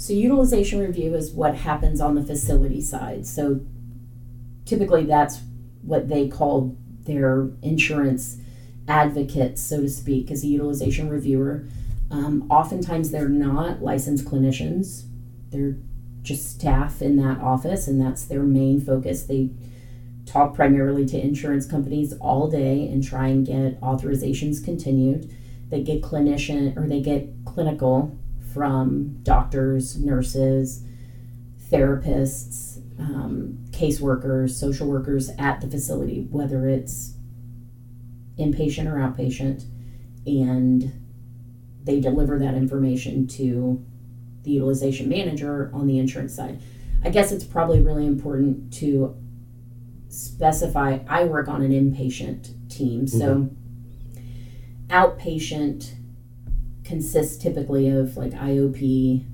So 0.00 0.14
utilization 0.14 0.80
review 0.80 1.14
is 1.14 1.30
what 1.30 1.56
happens 1.56 2.00
on 2.00 2.14
the 2.14 2.22
facility 2.22 2.80
side. 2.80 3.26
So 3.26 3.60
typically 4.64 5.04
that's 5.04 5.40
what 5.82 6.08
they 6.08 6.26
call 6.26 6.74
their 7.04 7.50
insurance 7.60 8.38
advocates, 8.88 9.60
so 9.60 9.82
to 9.82 9.90
speak, 9.90 10.30
as 10.30 10.42
a 10.42 10.46
utilization 10.46 11.10
reviewer. 11.10 11.66
Um, 12.10 12.46
oftentimes 12.50 13.10
they're 13.10 13.28
not 13.28 13.82
licensed 13.82 14.24
clinicians. 14.24 15.04
They're 15.50 15.76
just 16.22 16.50
staff 16.50 17.02
in 17.02 17.16
that 17.16 17.38
office, 17.42 17.86
and 17.86 18.00
that's 18.00 18.24
their 18.24 18.42
main 18.42 18.80
focus. 18.80 19.24
They 19.24 19.50
talk 20.24 20.54
primarily 20.54 21.04
to 21.08 21.20
insurance 21.20 21.66
companies 21.66 22.14
all 22.22 22.48
day 22.48 22.88
and 22.88 23.04
try 23.04 23.26
and 23.26 23.46
get 23.46 23.78
authorizations 23.82 24.64
continued. 24.64 25.30
They 25.68 25.82
get 25.82 26.00
clinician 26.00 26.74
or 26.78 26.88
they 26.88 27.02
get 27.02 27.28
clinical 27.44 28.18
from 28.52 29.18
doctors, 29.22 29.98
nurses, 29.98 30.84
therapists, 31.70 32.78
um, 32.98 33.58
caseworkers, 33.70 34.50
social 34.50 34.88
workers 34.88 35.30
at 35.38 35.60
the 35.60 35.66
facility, 35.66 36.26
whether 36.30 36.68
it's 36.68 37.14
inpatient 38.38 38.86
or 38.86 38.96
outpatient, 38.96 39.64
and 40.26 40.92
they 41.84 42.00
deliver 42.00 42.38
that 42.38 42.54
information 42.54 43.26
to 43.26 43.84
the 44.42 44.50
utilization 44.50 45.08
manager 45.08 45.70
on 45.72 45.86
the 45.86 45.98
insurance 45.98 46.34
side. 46.34 46.60
I 47.02 47.10
guess 47.10 47.32
it's 47.32 47.44
probably 47.44 47.80
really 47.80 48.06
important 48.06 48.72
to 48.74 49.16
specify 50.08 50.98
I 51.08 51.24
work 51.24 51.48
on 51.48 51.62
an 51.62 51.72
inpatient 51.72 52.68
team, 52.68 53.06
so 53.06 53.50
outpatient 54.88 55.94
consists 56.90 57.40
typically 57.40 57.88
of 57.88 58.16
like 58.16 58.32
IOP 58.32 59.24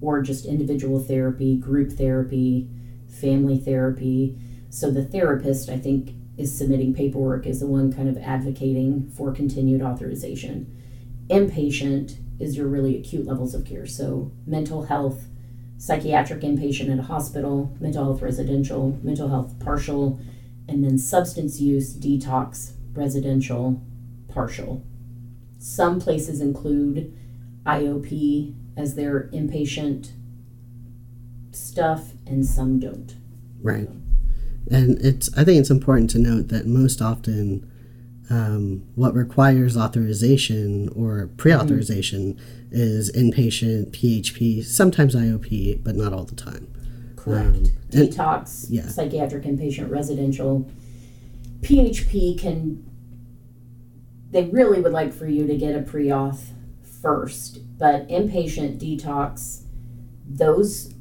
or 0.00 0.22
just 0.22 0.46
individual 0.46 1.00
therapy, 1.00 1.56
group 1.56 1.90
therapy, 1.90 2.70
family 3.08 3.58
therapy. 3.58 4.38
So 4.70 4.92
the 4.92 5.04
therapist, 5.04 5.68
I 5.68 5.76
think, 5.76 6.12
is 6.38 6.56
submitting 6.56 6.94
paperwork, 6.94 7.46
is 7.46 7.58
the 7.58 7.66
one 7.66 7.92
kind 7.92 8.08
of 8.08 8.16
advocating 8.18 9.10
for 9.10 9.32
continued 9.32 9.82
authorization. 9.82 10.70
Inpatient 11.28 12.16
is 12.38 12.56
your 12.56 12.68
really 12.68 12.96
acute 12.96 13.26
levels 13.26 13.54
of 13.54 13.64
care. 13.64 13.86
So 13.86 14.30
mental 14.46 14.84
health, 14.84 15.24
psychiatric 15.78 16.42
inpatient 16.42 16.92
at 16.92 17.00
a 17.00 17.02
hospital, 17.02 17.76
mental 17.80 18.04
health 18.04 18.22
residential, 18.22 19.00
mental 19.02 19.28
health 19.28 19.58
partial, 19.58 20.20
and 20.68 20.84
then 20.84 20.98
substance 20.98 21.60
use 21.60 21.96
detox 21.96 22.74
residential 22.92 23.82
partial. 24.28 24.84
Some 25.64 25.98
places 25.98 26.42
include 26.42 27.16
IOP 27.64 28.54
as 28.76 28.96
their 28.96 29.30
inpatient 29.32 30.10
stuff, 31.52 32.12
and 32.26 32.44
some 32.44 32.78
don't. 32.78 33.16
Right. 33.62 33.88
And 34.70 34.98
it's 35.00 35.32
I 35.38 35.42
think 35.42 35.60
it's 35.60 35.70
important 35.70 36.10
to 36.10 36.18
note 36.18 36.48
that 36.48 36.66
most 36.66 37.00
often 37.00 37.66
um, 38.28 38.86
what 38.94 39.14
requires 39.14 39.74
authorization 39.74 40.90
or 40.90 41.30
pre-authorization 41.38 42.38
is 42.70 43.10
inpatient, 43.12 43.92
PHP, 43.92 44.62
sometimes 44.64 45.14
IOP, 45.14 45.82
but 45.82 45.96
not 45.96 46.12
all 46.12 46.24
the 46.24 46.34
time. 46.34 46.68
Correct. 47.16 47.46
Um, 47.46 47.54
and- 47.54 48.10
Detox, 48.12 48.66
yeah. 48.68 48.86
psychiatric 48.88 49.44
inpatient, 49.44 49.90
residential. 49.90 50.70
PHP 51.62 52.38
can, 52.38 52.84
they 54.34 54.46
really 54.46 54.80
would 54.80 54.92
like 54.92 55.12
for 55.14 55.28
you 55.28 55.46
to 55.46 55.56
get 55.56 55.76
a 55.76 55.80
pre 55.80 56.08
auth 56.08 56.48
first, 57.00 57.60
but 57.78 58.08
inpatient 58.08 58.78
detox, 58.80 59.62
those 60.28 60.92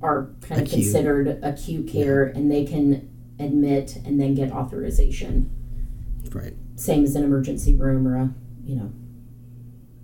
are 0.00 0.30
kind 0.40 0.60
of 0.60 0.68
Acute. 0.68 0.84
considered 0.84 1.40
acute 1.42 1.88
care 1.88 2.24
and 2.24 2.50
they 2.50 2.64
can 2.64 3.10
admit 3.40 3.96
and 4.04 4.20
then 4.20 4.34
get 4.34 4.52
authorization. 4.52 5.50
Right. 6.32 6.54
same 6.74 7.02
as 7.04 7.16
an 7.16 7.24
emergency 7.24 7.74
room 7.74 8.06
or 8.06 8.16
a 8.16 8.34
you 8.62 8.76
know 8.76 8.92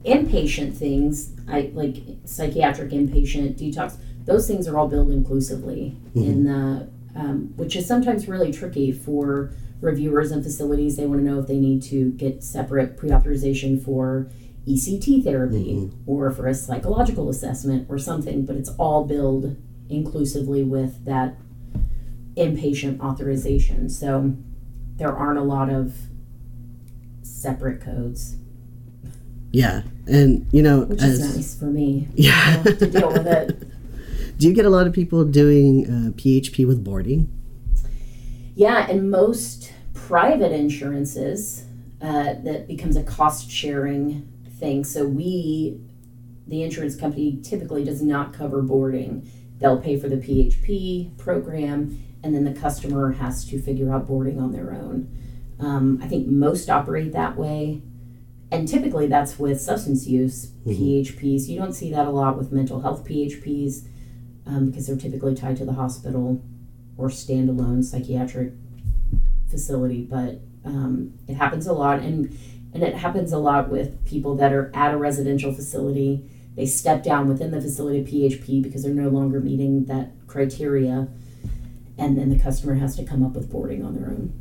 inpatient 0.07 0.75
things 0.75 1.35
i 1.47 1.71
like 1.75 1.97
psychiatric 2.25 2.91
inpatient 2.91 3.57
detox 3.59 3.99
those 4.25 4.49
things 4.49 4.67
are 4.67 4.79
all 4.79 4.89
billed 4.89 5.11
inclusively 5.11 5.95
in 6.15 6.45
the 6.45 6.89
um, 7.15 7.53
which 7.57 7.77
is 7.77 7.87
sometimes 7.87 8.29
really 8.29 8.51
tricky 8.51 8.93
for 8.93 9.53
reviewers 9.83 10.31
and 10.31 10.43
facilities 10.43 10.97
they 10.97 11.05
want 11.05 11.21
to 11.21 11.25
know 11.25 11.39
if 11.41 11.47
they 11.47 11.59
need 11.59 11.83
to 11.83 12.12
get 12.12 12.43
separate 12.43 12.97
pre-authorization 12.97 13.79
for 13.79 14.31
ect 14.67 15.25
therapy 15.25 15.91
or 16.07 16.31
for 16.31 16.47
a 16.47 16.55
psychological 16.55 17.29
assessment 17.29 17.85
or 17.91 17.99
something 17.99 18.47
but 18.47 18.57
it's 18.57 18.71
all 18.79 19.05
billed 19.05 19.57
inclusively 19.91 20.62
with 20.62 21.05
that 21.05 21.35
inpatient 22.37 22.99
authorization 23.01 23.91
so 23.91 24.35
there 24.97 25.15
aren't 25.15 25.39
a 25.39 25.43
lot 25.43 25.69
of 25.69 25.95
separate 27.23 27.81
codes, 27.81 28.37
Yeah. 29.51 29.83
And 30.07 30.47
you 30.53 30.62
know, 30.62 30.83
which 30.83 31.03
as 31.03 31.21
is 31.21 31.37
nice 31.37 31.59
for 31.59 31.67
me 31.67 32.09
Yeah. 32.15 32.62
to 32.62 32.87
deal 32.87 33.09
with 33.12 33.27
it. 33.27 33.69
do 34.39 34.47
you 34.49 34.55
get 34.55 34.65
a 34.65 34.71
lot 34.71 34.87
of 34.87 34.93
people 34.93 35.25
doing 35.25 35.87
uh, 35.87 36.11
PHP 36.12 36.67
with 36.67 36.85
boarding? 36.85 37.29
Yeah, 38.55 38.87
and 38.89 39.11
most 39.11 39.73
private 39.95 40.53
insurances 40.53 41.65
uh, 42.01 42.35
that 42.43 42.67
becomes 42.69 42.97
a 42.97 43.03
cost 43.03 43.51
sharing 43.51 44.29
thing. 44.59 44.85
So 44.85 45.07
we, 45.07 45.81
the 46.47 46.63
insurance 46.63 46.97
company, 46.97 47.39
typically 47.43 47.85
does 47.85 48.03
not 48.03 48.33
cover 48.33 48.61
boarding. 48.61 49.31
They'll 49.59 49.81
pay 49.81 49.99
for 49.99 50.09
the 50.09 50.17
PHP 50.17 51.17
program, 51.17 52.03
and 52.23 52.35
then 52.35 52.45
the 52.45 52.53
customer 52.53 53.13
has 53.13 53.45
to 53.47 53.61
figure 53.61 53.93
out 53.93 54.07
boarding 54.07 54.41
on 54.41 54.53
their 54.53 54.73
own. 54.73 55.17
Um, 55.59 56.01
I 56.03 56.09
think 56.09 56.27
most 56.27 56.69
operate 56.69 57.13
that 57.13 57.37
way. 57.37 57.83
And 58.51 58.69
typically 58.69 59.07
that's 59.07 59.39
with 59.39 59.61
substance 59.63 60.07
use 60.07 60.49
PHPs. 60.67 61.49
You 61.49 61.59
don't 61.59 61.73
see 61.73 61.91
that 61.93 62.07
a 62.07 62.11
lot 62.11 62.37
with 62.37 62.53
mental 62.53 62.83
health 62.83 63.07
PHPs 63.07 63.87
um, 64.47 64.67
because 64.67 64.87
they're 64.87 64.97
typically 64.97 65.35
tied 65.35 65.57
to 65.57 65.65
the 65.65 65.73
hospital 65.73 66.43
or 66.97 67.09
standalone 67.09 67.85
psychiatric 67.85 68.53
facility. 69.49 70.03
But 70.03 70.41
um, 70.65 71.15
it 71.29 71.35
happens 71.35 71.67
a 71.67 71.73
lot, 71.73 72.01
and 72.01 72.37
and 72.75 72.83
it 72.83 72.95
happens 72.95 73.33
a 73.33 73.39
lot 73.39 73.69
with 73.69 74.05
people 74.07 74.35
that 74.37 74.53
are 74.53 74.71
at 74.75 74.95
a 74.95 74.97
residential 74.97 75.53
facility. 75.53 76.29
They 76.57 76.67
step 76.67 77.03
down 77.03 77.29
within 77.29 77.51
the 77.51 77.61
facility 77.61 78.05
PHP 78.05 78.63
because 78.63 78.83
they're 78.83 78.93
no 78.93 79.09
longer 79.09 79.41
meeting 79.41 79.87
that 79.87 80.13
criteria, 80.27 81.09
and 81.99 82.19
then 82.19 82.31
the 82.31 82.39
customer 82.39 82.75
has 82.75 82.97
to 82.97 83.05
come 83.05 83.25
up 83.25 83.33
with 83.33 83.51
boarding 83.51 83.85
on 83.85 83.95
their 83.95 84.09
own. 84.09 84.33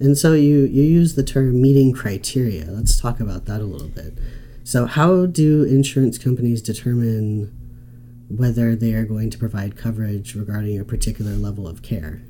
And 0.00 0.18
so 0.18 0.32
you 0.34 0.64
you 0.64 0.82
use 0.82 1.14
the 1.14 1.22
term 1.22 1.60
meeting 1.60 1.92
criteria. 1.92 2.66
Let's 2.66 3.00
talk 3.00 3.20
about 3.20 3.46
that 3.46 3.60
a 3.60 3.64
little 3.64 3.88
bit. 3.88 4.18
So 4.64 4.86
how 4.86 5.26
do 5.26 5.62
insurance 5.62 6.16
companies 6.16 6.62
determine 6.62 7.52
whether 8.36 8.74
they 8.74 8.94
are 8.94 9.04
going 9.04 9.30
to 9.30 9.38
provide 9.38 9.76
coverage 9.76 10.34
regarding 10.34 10.78
a 10.78 10.84
particular 10.84 11.32
level 11.32 11.66
of 11.66 11.82
care? 11.82 12.22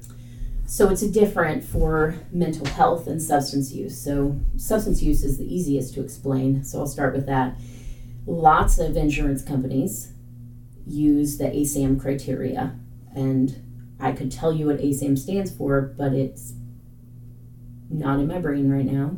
So 0.66 0.88
it's 0.88 1.02
different 1.02 1.62
for 1.62 2.16
mental 2.32 2.66
health 2.66 3.06
and 3.06 3.20
substance 3.20 3.72
use. 3.72 4.00
So 4.00 4.40
substance 4.56 5.02
use 5.02 5.22
is 5.22 5.38
the 5.38 5.54
easiest 5.54 5.94
to 5.94 6.02
explain. 6.02 6.64
So 6.64 6.80
I'll 6.80 6.86
start 6.86 7.14
with 7.14 7.26
that. 7.26 7.56
Lots 8.26 8.78
of 8.78 8.96
insurance 8.96 9.42
companies 9.42 10.12
use 10.86 11.38
the 11.38 11.44
ASAM 11.44 12.00
criteria, 12.00 12.78
and 13.14 13.62
I 14.00 14.12
could 14.12 14.32
tell 14.32 14.52
you 14.52 14.66
what 14.66 14.78
ASAM 14.78 15.18
stands 15.18 15.50
for, 15.50 15.80
but 15.80 16.12
it's 16.12 16.54
not 17.90 18.18
in 18.18 18.26
my 18.26 18.38
brain 18.38 18.70
right 18.70 18.84
now. 18.84 19.16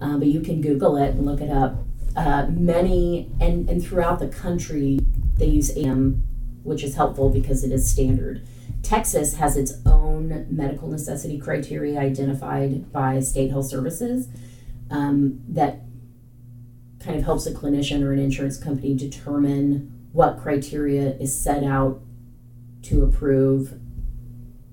Uh, 0.00 0.16
but 0.18 0.28
you 0.28 0.40
can 0.40 0.60
Google 0.60 0.96
it 0.96 1.10
and 1.10 1.24
look 1.26 1.40
it 1.40 1.50
up. 1.50 1.76
Uh, 2.16 2.46
many 2.50 3.30
and, 3.40 3.68
and 3.68 3.84
throughout 3.84 4.18
the 4.18 4.28
country, 4.28 5.00
they 5.38 5.46
use 5.46 5.76
AM, 5.76 6.22
which 6.62 6.82
is 6.82 6.94
helpful 6.94 7.30
because 7.30 7.64
it 7.64 7.72
is 7.72 7.88
standard. 7.90 8.46
Texas 8.82 9.34
has 9.34 9.56
its 9.56 9.72
own 9.86 10.46
medical 10.50 10.88
necessity 10.88 11.38
criteria 11.38 11.98
identified 11.98 12.92
by 12.92 13.20
state 13.20 13.50
health 13.50 13.66
services 13.66 14.28
um, 14.90 15.40
that 15.48 15.80
kind 17.00 17.16
of 17.16 17.24
helps 17.24 17.46
a 17.46 17.52
clinician 17.52 18.02
or 18.02 18.12
an 18.12 18.18
insurance 18.18 18.56
company 18.56 18.94
determine 18.94 20.08
what 20.12 20.38
criteria 20.38 21.16
is 21.16 21.38
set 21.38 21.62
out 21.62 22.00
to 22.82 23.04
approve 23.04 23.78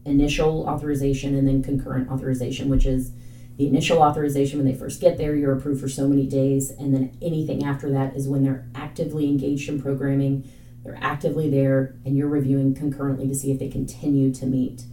initial 0.05 0.67
authorization 0.67 1.35
and 1.35 1.47
then 1.47 1.63
concurrent 1.63 2.09
authorization, 2.09 2.69
which 2.69 2.85
is 2.85 3.11
the 3.57 3.67
initial 3.67 3.99
authorization 3.99 4.59
when 4.59 4.67
they 4.67 4.77
first 4.77 4.99
get 4.99 5.17
there, 5.17 5.35
you're 5.35 5.55
approved 5.55 5.81
for 5.81 5.89
so 5.89 6.07
many 6.07 6.27
days, 6.27 6.71
and 6.71 6.93
then 6.93 7.17
anything 7.21 7.63
after 7.63 7.89
that 7.91 8.15
is 8.15 8.27
when 8.27 8.43
they're 8.43 8.67
actively 8.75 9.27
engaged 9.27 9.69
in 9.69 9.81
programming, 9.81 10.49
they're 10.83 10.97
actively 11.01 11.49
there, 11.49 11.95
and 12.05 12.17
you're 12.17 12.27
reviewing 12.27 12.75
concurrently 12.75 13.27
to 13.27 13.35
see 13.35 13.51
if 13.51 13.59
they 13.59 13.69
continue 13.69 14.33
to 14.33 14.45
meet 14.45 14.83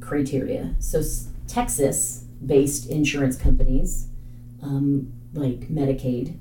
criteria. 0.00 0.74
So, 0.78 1.02
Texas 1.46 2.24
based 2.44 2.90
insurance 2.90 3.36
companies 3.36 4.08
um, 4.62 5.12
like 5.32 5.68
Medicaid 5.68 6.38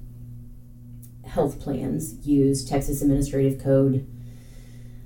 health 1.26 1.60
plans 1.60 2.26
use 2.26 2.64
Texas 2.64 3.02
Administrative 3.02 3.62
Code, 3.62 4.08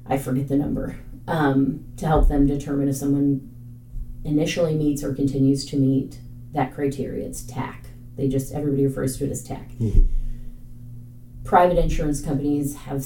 I 0.05 0.17
forget 0.17 0.47
the 0.47 0.57
number, 0.57 0.99
um, 1.27 1.85
to 1.97 2.05
help 2.05 2.27
them 2.27 2.45
determine 2.45 2.89
if 2.89 2.97
someone 2.97 3.49
initially 4.23 4.75
meets 4.75 5.03
or 5.03 5.13
continues 5.13 5.65
to 5.65 5.77
meet 5.77 6.19
that 6.53 6.73
criteria. 6.73 7.25
It's 7.25 7.43
TAC. 7.43 7.85
They 8.15 8.27
just, 8.27 8.53
everybody 8.53 8.85
refers 8.85 9.17
to 9.17 9.25
it 9.25 9.31
as 9.31 9.43
TAC. 9.43 9.69
Mm-hmm. 9.73 10.05
Private 11.43 11.77
insurance 11.77 12.21
companies 12.21 12.75
have 12.75 13.05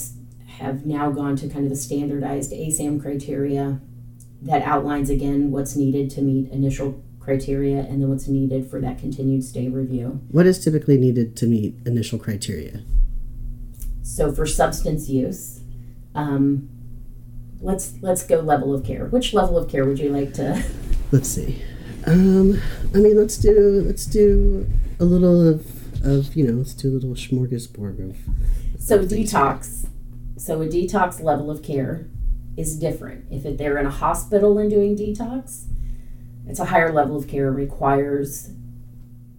have 0.60 0.86
now 0.86 1.10
gone 1.10 1.36
to 1.36 1.48
kind 1.48 1.65
of 1.65 1.72
a 1.72 1.75
standardized 1.75 2.51
ASAM 2.51 3.01
criteria 3.01 3.80
that 4.41 4.62
outlines 4.63 5.10
again 5.10 5.51
what's 5.51 5.75
needed 5.75 6.10
to 6.12 6.22
meet 6.22 6.50
initial 6.51 7.01
criteria 7.20 7.80
and 7.80 8.01
then 8.01 8.10
what's 8.10 8.27
needed 8.27 8.70
for 8.70 8.80
that 8.82 9.00
continued 9.00 9.44
stay 9.44 9.70
review. 9.70 10.22
What 10.32 10.46
is 10.46 10.63
typically 10.63 10.98
needed 10.98 11.36
to 11.38 11.46
meet 11.46 11.75
initial 11.86 12.20
criteria? 12.20 12.84
So 14.01 14.32
for 14.32 14.46
substance 14.46 15.08
use, 15.10 15.62
um, 16.15 16.70
let's 17.62 17.94
let's 18.01 18.24
go 18.24 18.39
level 18.39 18.74
of 18.74 18.84
care. 18.84 19.06
Which 19.06 19.34
level 19.34 19.58
of 19.58 19.70
care 19.70 19.86
would 19.86 20.00
you 20.00 20.10
like 20.10 20.34
to? 20.36 20.63
Let's 21.12 21.27
see. 21.27 21.62
Um, 22.06 22.62
I 22.96 22.98
mean, 22.98 23.18
let's 23.18 23.38
do 23.38 23.84
let's 23.86 24.06
do 24.06 24.65
a 25.00 25.03
little 25.03 25.46
of 25.46 26.06
of 26.06 26.36
you 26.36 26.48
know 26.48 26.53
let's 26.53 26.74
do 26.74 26.89
a 26.89 26.94
little 26.94 27.15
smorgasbord 27.15 28.10
of. 28.10 28.18
So 28.80 29.00
of 29.00 29.06
detox. 29.06 29.88
So 30.38 30.62
a 30.62 30.68
detox 30.68 31.22
level 31.22 31.51
of 31.51 31.62
care 31.62 32.08
is 32.56 32.80
different. 32.80 33.25
If 33.30 33.46
it, 33.46 33.58
they're 33.58 33.77
in 33.77 33.86
a 33.86 33.91
hospital 33.91 34.58
and 34.58 34.70
doing 34.70 34.98
detox, 34.98 35.65
it's 36.48 36.60
a 36.60 36.65
higher 36.65 36.94
level 36.94 37.18
of 37.18 37.27
care. 37.27 37.51
Requires 37.51 38.51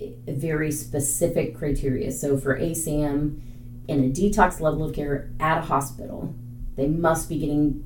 a 0.00 0.33
very 0.33 0.71
specific 0.71 1.57
criteria. 1.57 2.12
So 2.12 2.37
for 2.37 2.59
ASAM, 2.59 3.41
in 3.88 4.05
a 4.05 4.09
detox 4.09 4.61
level 4.61 4.85
of 4.85 4.95
care 4.95 5.31
at 5.41 5.59
a 5.59 5.62
hospital, 5.62 6.35
they 6.76 6.87
must 6.87 7.29
be 7.29 7.38
getting 7.38 7.85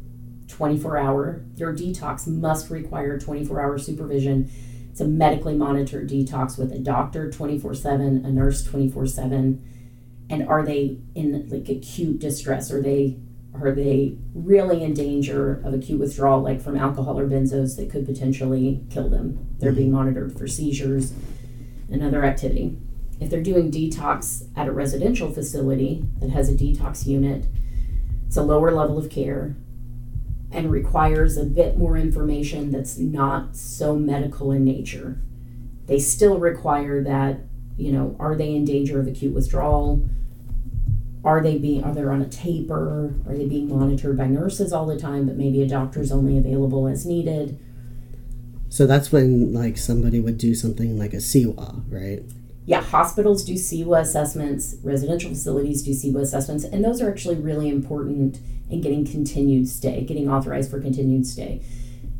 24 0.49 0.99
hour. 0.99 1.45
Your 1.57 1.75
detox 1.75 2.27
must 2.27 2.71
require 2.71 3.19
24 3.19 3.61
hour 3.61 3.79
supervision. 3.79 4.51
It's 4.91 5.01
a 5.01 5.07
medically 5.07 5.55
monitored 5.55 6.09
detox 6.09 6.59
with 6.59 6.73
a 6.73 6.79
doctor 6.79 7.31
24 7.31 7.75
7, 7.75 8.25
a 8.25 8.31
nurse 8.31 8.65
24 8.65 9.07
7. 9.07 9.73
And 10.29 10.49
are 10.49 10.65
they 10.65 10.99
in 11.15 11.49
like 11.49 11.69
acute 11.69 12.19
distress? 12.19 12.73
Are 12.73 12.83
they 12.83 13.19
are 13.55 13.73
they 13.73 14.17
really 14.35 14.83
in 14.83 14.93
danger 14.93 15.63
of 15.65 15.73
acute 15.73 15.99
withdrawal, 15.99 16.43
like 16.43 16.61
from 16.61 16.77
alcohol 16.77 17.19
or 17.19 17.27
benzos 17.27 17.77
that 17.77 17.91
could 17.91 18.05
potentially 18.05 18.85
kill 18.91 19.09
them? 19.09 19.55
They're 19.59 19.73
being 19.73 19.89
mm-hmm. 19.89 19.97
monitored 19.97 20.39
for 20.39 20.47
seizures 20.47 21.13
and 21.91 22.03
other 22.03 22.25
activity. 22.25 22.77
If 23.19 23.31
they're 23.31 23.43
doing 23.43 23.71
detox 23.71 24.49
at 24.57 24.69
a 24.69 24.73
residential 24.73 25.31
facility 25.31 26.05
that 26.21 26.31
has 26.31 26.51
a 26.51 26.55
detox 26.55 27.07
unit, 27.07 27.47
it's 28.27 28.37
a 28.37 28.43
lower 28.43 28.73
level 28.73 28.99
of 28.99 29.09
care 29.09 29.57
and 30.57 30.73
requires 30.73 31.37
a 31.37 31.45
bit 31.45 31.77
more 31.77 31.99
information 31.99 32.73
that's 32.73 32.97
not 32.97 33.55
so 33.55 33.95
medical 33.95 34.51
in 34.51 34.65
nature. 34.65 35.21
They 35.85 35.99
still 35.99 36.39
require 36.39 37.05
that, 37.05 37.41
you 37.77 37.93
know, 37.93 38.17
are 38.19 38.35
they 38.35 38.55
in 38.55 38.65
danger 38.65 38.99
of 38.99 39.07
acute 39.07 39.35
withdrawal? 39.35 40.09
Are 41.23 41.43
they 41.43 41.59
being 41.59 41.85
are 41.85 41.93
they 41.93 42.03
on 42.03 42.23
a 42.23 42.29
taper? 42.29 43.15
Are 43.27 43.37
they 43.37 43.47
being 43.47 43.69
monitored 43.69 44.17
by 44.17 44.29
nurses 44.29 44.73
all 44.73 44.87
the 44.87 44.99
time, 44.99 45.27
but 45.27 45.37
maybe 45.37 45.61
a 45.61 45.69
doctor's 45.69 46.11
only 46.11 46.39
available 46.39 46.87
as 46.87 47.05
needed? 47.05 47.61
So 48.71 48.87
that's 48.87 49.13
when 49.13 49.53
like 49.53 49.77
somebody 49.77 50.21
would 50.21 50.39
do 50.39 50.55
something 50.55 50.99
like 50.99 51.13
a 51.13 51.19
CIWA, 51.19 51.85
right? 51.91 52.23
Yeah, 52.65 52.81
hospitals 52.81 53.45
do 53.45 53.55
CIWA 53.55 54.01
assessments, 54.01 54.77
residential 54.83 55.31
facilities 55.31 55.83
do 55.83 55.91
CIWA 55.91 56.23
assessments, 56.23 56.65
and 56.65 56.83
those 56.83 57.03
are 57.03 57.11
actually 57.11 57.37
really 57.37 57.69
important 57.69 58.41
in 58.69 58.81
getting 58.81 59.07
continued 59.07 59.69
stay, 59.69 60.03
getting 60.05 60.29
authorized 60.29 60.71
for 60.71 60.81
continued 60.81 61.27
stay. 61.27 61.63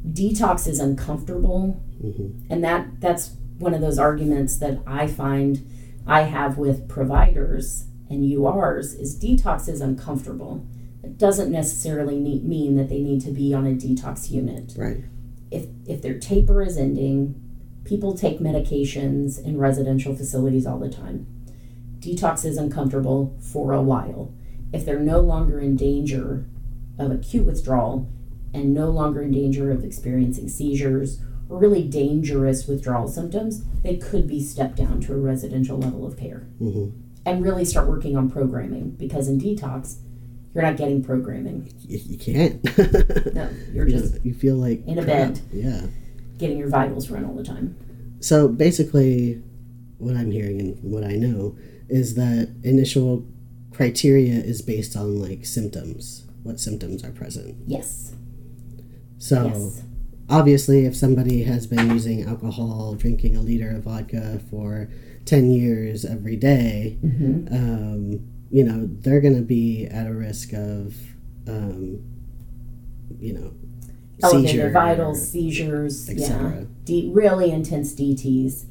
Detox 0.07 0.67
is 0.67 0.79
uncomfortable, 0.79 1.83
hmm 2.01 2.29
and 2.49 2.63
that 2.63 3.01
that's 3.01 3.33
one 3.59 3.75
of 3.75 3.81
those 3.81 3.99
arguments 3.99 4.59
that 4.59 4.79
I 4.87 5.07
find 5.07 5.67
I 6.07 6.23
have 6.23 6.59
with 6.59 6.89
providers 6.89 7.87
and 8.09 8.23
URs 8.23 8.99
is 8.99 9.19
detox 9.19 9.69
is 9.69 9.81
uncomfortable. 9.81 10.65
It 11.03 11.19
doesn't 11.19 11.51
necessarily 11.51 12.19
need, 12.19 12.45
mean 12.45 12.77
that 12.77 12.89
they 12.89 13.01
need 13.01 13.21
to 13.23 13.31
be 13.31 13.53
on 13.55 13.67
a 13.67 13.71
detox 13.71 14.31
unit. 14.31 14.75
Right. 14.77 15.05
If 15.51 15.67
if 15.87 16.03
their 16.03 16.19
taper 16.19 16.63
is 16.63 16.77
ending, 16.77 17.41
people 17.85 18.17
take 18.17 18.39
medications 18.39 19.43
in 19.43 19.59
residential 19.59 20.15
facilities 20.15 20.67
all 20.67 20.79
the 20.79 20.91
time. 20.91 21.27
Detox 22.01 22.45
is 22.45 22.57
uncomfortable 22.57 23.37
for 23.41 23.73
a 23.73 23.83
while. 23.83 24.33
If 24.73 24.85
they're 24.85 24.99
no 25.01 25.21
longer 25.21 25.61
in 25.61 25.77
danger 25.77 26.47
of 26.99 27.11
acute 27.11 27.47
withdrawal 27.47 28.11
and 28.55 28.73
no 28.75 28.91
longer 28.91 29.23
in 29.23 29.31
danger 29.33 29.71
of 29.71 29.85
experiencing 29.85 30.49
seizures 30.49 31.21
or 31.49 31.59
really 31.59 31.83
dangerous 31.87 32.67
withdrawal 32.67 33.07
symptoms, 33.09 33.65
they 33.83 33.97
could 33.97 34.27
be 34.27 34.43
stepped 34.43 34.77
down 34.77 35.01
to 35.03 35.13
a 35.15 35.19
residential 35.19 35.79
level 35.79 36.07
of 36.07 36.17
care 36.17 36.41
hmm 36.59 36.89
and 37.25 37.45
really 37.45 37.65
start 37.65 37.89
working 37.89 38.17
on 38.17 38.31
programming 38.31 38.91
because 38.91 39.27
in 39.27 39.41
detox, 39.41 39.97
you're 40.55 40.63
not 40.63 40.77
getting 40.77 41.03
programming. 41.03 41.69
You, 41.81 41.99
you 42.05 42.19
can't. 42.19 42.63
No, 43.35 43.49
you're 43.73 43.85
just 43.87 44.25
you 44.25 44.33
feel 44.33 44.55
like 44.55 44.87
in 44.87 44.97
a 44.99 45.05
crap. 45.05 45.35
bed. 45.35 45.41
Yeah. 45.53 45.87
getting 46.39 46.57
your 46.57 46.69
vitals 46.69 47.11
run 47.11 47.25
all 47.25 47.35
the 47.35 47.43
time. 47.43 47.77
So 48.21 48.47
basically, 48.47 49.43
what 49.99 50.17
I'm 50.17 50.31
hearing 50.31 50.61
and 50.61 50.79
what 50.85 51.03
I 51.03 51.15
know 51.17 51.57
is 51.89 52.15
that 52.15 52.55
initial 52.63 53.27
criteria 53.77 54.35
is 54.35 54.63
based 54.63 54.97
on 54.97 55.21
like 55.21 55.45
symptoms, 55.45 56.27
what 56.43 56.59
symptoms 56.59 57.05
are 57.05 57.11
present. 57.13 57.57
Yes. 57.67 58.15
So 59.19 59.47
Yes. 59.47 59.83
obviously, 60.29 60.87
if 60.87 60.97
somebody 60.97 61.43
has 61.45 61.67
been 61.67 61.91
using 61.91 62.23
alcohol, 62.25 62.95
drinking 62.95 63.37
a 63.37 63.41
liter 63.43 63.71
of 63.77 63.85
vodka 63.85 64.41
for 64.51 64.89
10 65.27 65.51
years 65.51 66.05
every 66.05 66.37
day, 66.37 66.99
Mm-hmm. 67.05 67.55
um, 67.55 68.21
you 68.51 68.63
know, 68.65 68.89
they're 69.03 69.21
going 69.21 69.35
to 69.37 69.43
be 69.43 69.87
at 69.87 70.07
a 70.07 70.15
risk 70.15 70.53
of, 70.53 70.95
um, 71.49 71.99
you 73.19 73.33
know, 73.33 73.53
Elevated 74.23 74.51
seizure, 74.51 74.71
vitals, 74.71 75.29
seizures, 75.31 76.09
yeah, 76.09 76.15
etc. 76.15 76.67
D- 76.85 77.11
really 77.13 77.51
intense 77.51 77.93
DTs. 77.95 78.65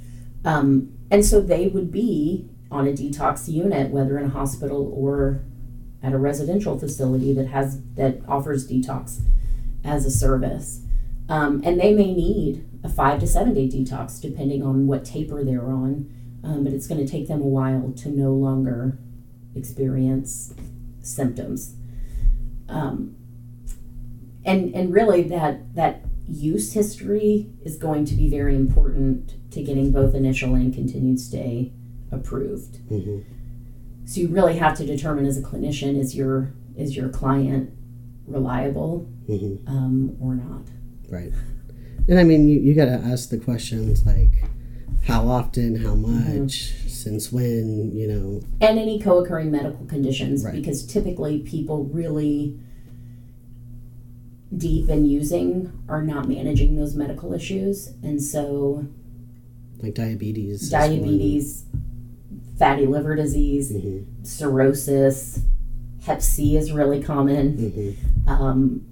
Um, 0.44 0.92
and 1.12 1.24
so 1.24 1.40
they 1.40 1.68
would 1.68 1.92
be 1.92 2.50
on 2.76 2.88
a 2.88 2.92
detox 2.92 3.48
unit, 3.48 3.90
whether 3.90 4.20
in 4.20 4.26
a 4.26 4.30
hospital 4.30 4.92
or 4.94 5.42
at 6.04 6.12
a 6.12 6.18
residential 6.18 6.78
facility 6.78 7.34
that 7.34 7.48
has 7.48 7.82
that 7.96 8.20
offers 8.28 8.68
detox 8.70 9.22
as 9.84 10.06
a 10.06 10.12
service. 10.12 10.82
Um, 11.30 11.62
and 11.64 11.80
they 11.80 11.94
may 11.94 12.14
need 12.14 12.68
a 12.84 12.90
five 12.90 13.20
to 13.22 13.28
seven 13.28 13.54
day 13.54 13.68
detox 13.68 14.22
depending 14.22 14.62
on 14.62 14.88
what 14.88 15.06
taper 15.06 15.44
they're 15.44 15.66
on. 15.66 16.12
Um, 16.44 16.64
but 16.64 16.74
it's 16.74 16.86
going 16.86 17.04
to 17.04 17.10
take 17.12 17.28
them 17.28 17.42
a 17.42 17.48
while 17.48 17.94
to 17.98 18.10
no 18.10 18.32
longer 18.34 19.00
experience 19.56 20.54
symptoms. 21.02 21.76
Um, 22.68 23.16
and 24.44 24.76
and 24.76 24.94
really 24.94 25.24
that 25.24 25.74
that 25.76 26.02
use 26.28 26.74
history 26.74 27.50
is 27.64 27.78
going 27.78 28.04
to 28.06 28.16
be 28.16 28.30
very 28.30 28.56
important 28.56 29.34
to 29.52 29.64
getting 29.64 29.92
both 29.92 30.14
initial 30.14 30.56
and 30.56 30.74
continued 30.74 31.20
stay 31.20 31.72
approved. 32.16 32.78
hmm 32.90 33.20
So 34.06 34.22
you 34.22 34.28
really 34.30 34.58
have 34.58 34.76
to 34.78 34.86
determine 34.86 35.26
as 35.26 35.38
a 35.38 35.42
clinician 35.42 35.98
is 35.98 36.16
your 36.16 36.52
is 36.76 36.96
your 36.96 37.10
client 37.10 37.72
reliable 38.28 39.08
hmm 39.28 39.56
um, 39.68 40.16
or 40.20 40.36
not. 40.36 40.64
Right. 41.10 41.32
And 42.08 42.20
I 42.20 42.24
mean, 42.24 42.48
you, 42.48 42.60
you 42.60 42.74
got 42.76 42.86
to 42.86 43.00
ask 43.12 43.30
the 43.30 43.38
questions 43.38 44.06
like 44.06 44.32
how 45.06 45.28
often, 45.28 45.76
how 45.78 45.96
Mm-hmm. 45.96 46.40
much, 46.42 46.74
since 46.88 47.32
when, 47.32 47.92
you 47.96 48.08
know. 48.08 48.42
and 48.62 48.78
any 48.80 49.00
co-occurring 49.00 49.52
medical 49.52 49.86
conditions 49.86 50.44
Right. 50.44 50.54
because 50.54 50.86
typically 50.86 51.40
people 51.40 51.86
really 51.86 52.60
deep 54.56 54.90
in 54.90 55.06
using 55.06 55.72
are 55.90 56.02
not 56.04 56.28
managing 56.28 56.76
those 56.76 56.96
medical 56.96 57.34
issues 57.34 57.88
and 58.04 58.22
so 58.22 58.86
like 59.82 59.94
diabetes. 59.96 60.70
diabetes 60.70 61.66
fatty 62.58 62.86
liver 62.86 63.16
disease 63.16 63.72
Mhm, 63.72 64.06
cirrhosis 64.26 65.42
hep 66.04 66.22
c 66.22 66.56
is 66.56 66.72
really 66.72 67.02
common 67.02 67.58
mhm, 67.58 68.30
um, 68.30 68.86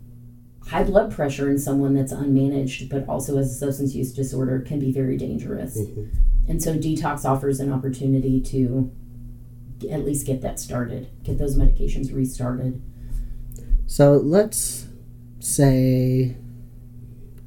high 0.67 0.84
blood 0.84 1.12
pressure 1.12 1.49
in 1.49 1.58
someone 1.58 1.93
that's 1.93 2.13
unmanaged 2.13 2.89
but 2.89 3.08
also 3.08 3.38
has 3.38 3.52
a 3.52 3.56
substance 3.56 3.93
use 3.95 4.13
disorder 4.13 4.60
can 4.60 4.80
be 4.80 4.91
very 4.91 5.17
dangerous 5.17 5.78
mhm. 5.78 6.10
and 6.47 6.62
so 6.62 6.76
detox 6.76 7.26
offers 7.26 7.60
an 7.60 7.71
opportunity 7.71 8.41
to 8.41 8.91
at 9.91 10.06
least 10.06 10.26
get 10.26 10.41
that 10.41 10.60
started, 10.60 11.10
get 11.23 11.38
those 11.38 11.58
medications 11.58 12.13
restarted. 12.15 12.82
So 13.86 14.13
let's 14.13 14.88
say 15.39 16.36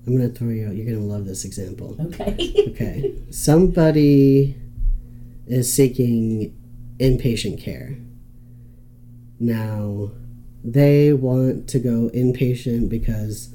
I'm 0.07 0.16
going 0.16 0.31
to 0.31 0.38
throw 0.38 0.50
you 0.50 0.68
out. 0.68 0.74
You're 0.76 0.87
going 0.87 0.98
to 0.98 1.05
love 1.05 1.26
this 1.26 1.44
example. 1.44 1.96
Okay. 2.00 2.52
Okay. 2.76 3.14
Somebody 3.31 4.55
is 5.47 5.73
seeking 5.73 6.55
inpatient 6.99 7.61
care. 7.63 7.97
Now, 9.39 10.11
they 10.65 11.13
want 11.13 11.69
to 11.69 11.79
go 11.79 12.11
inpatient 12.15 12.89
because 12.89 13.51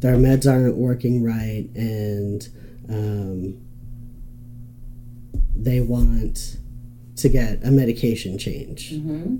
their 0.00 0.16
meds 0.16 0.50
aren't 0.50 0.76
working 0.76 1.22
right 1.22 1.68
and 1.74 2.48
um, 2.88 3.58
they 5.54 5.80
want 5.80 6.56
to 7.16 7.28
get 7.28 7.64
a 7.64 7.70
medication 7.70 8.38
change. 8.38 8.90
hmm 8.90 9.36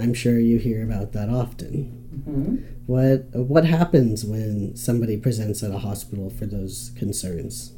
I'm 0.00 0.14
sure 0.14 0.38
you 0.40 0.58
hear 0.58 0.82
about 0.82 1.12
that 1.12 1.28
often. 1.28 1.84
hmm 2.24 2.56
What 2.86 3.26
what 3.34 3.64
happens 3.64 4.24
when 4.24 4.74
somebody 4.76 5.16
presents 5.16 5.62
at 5.62 5.70
a 5.70 5.78
hospital 5.78 6.30
for 6.30 6.46
those 6.46 6.92
concerns? 6.96 7.72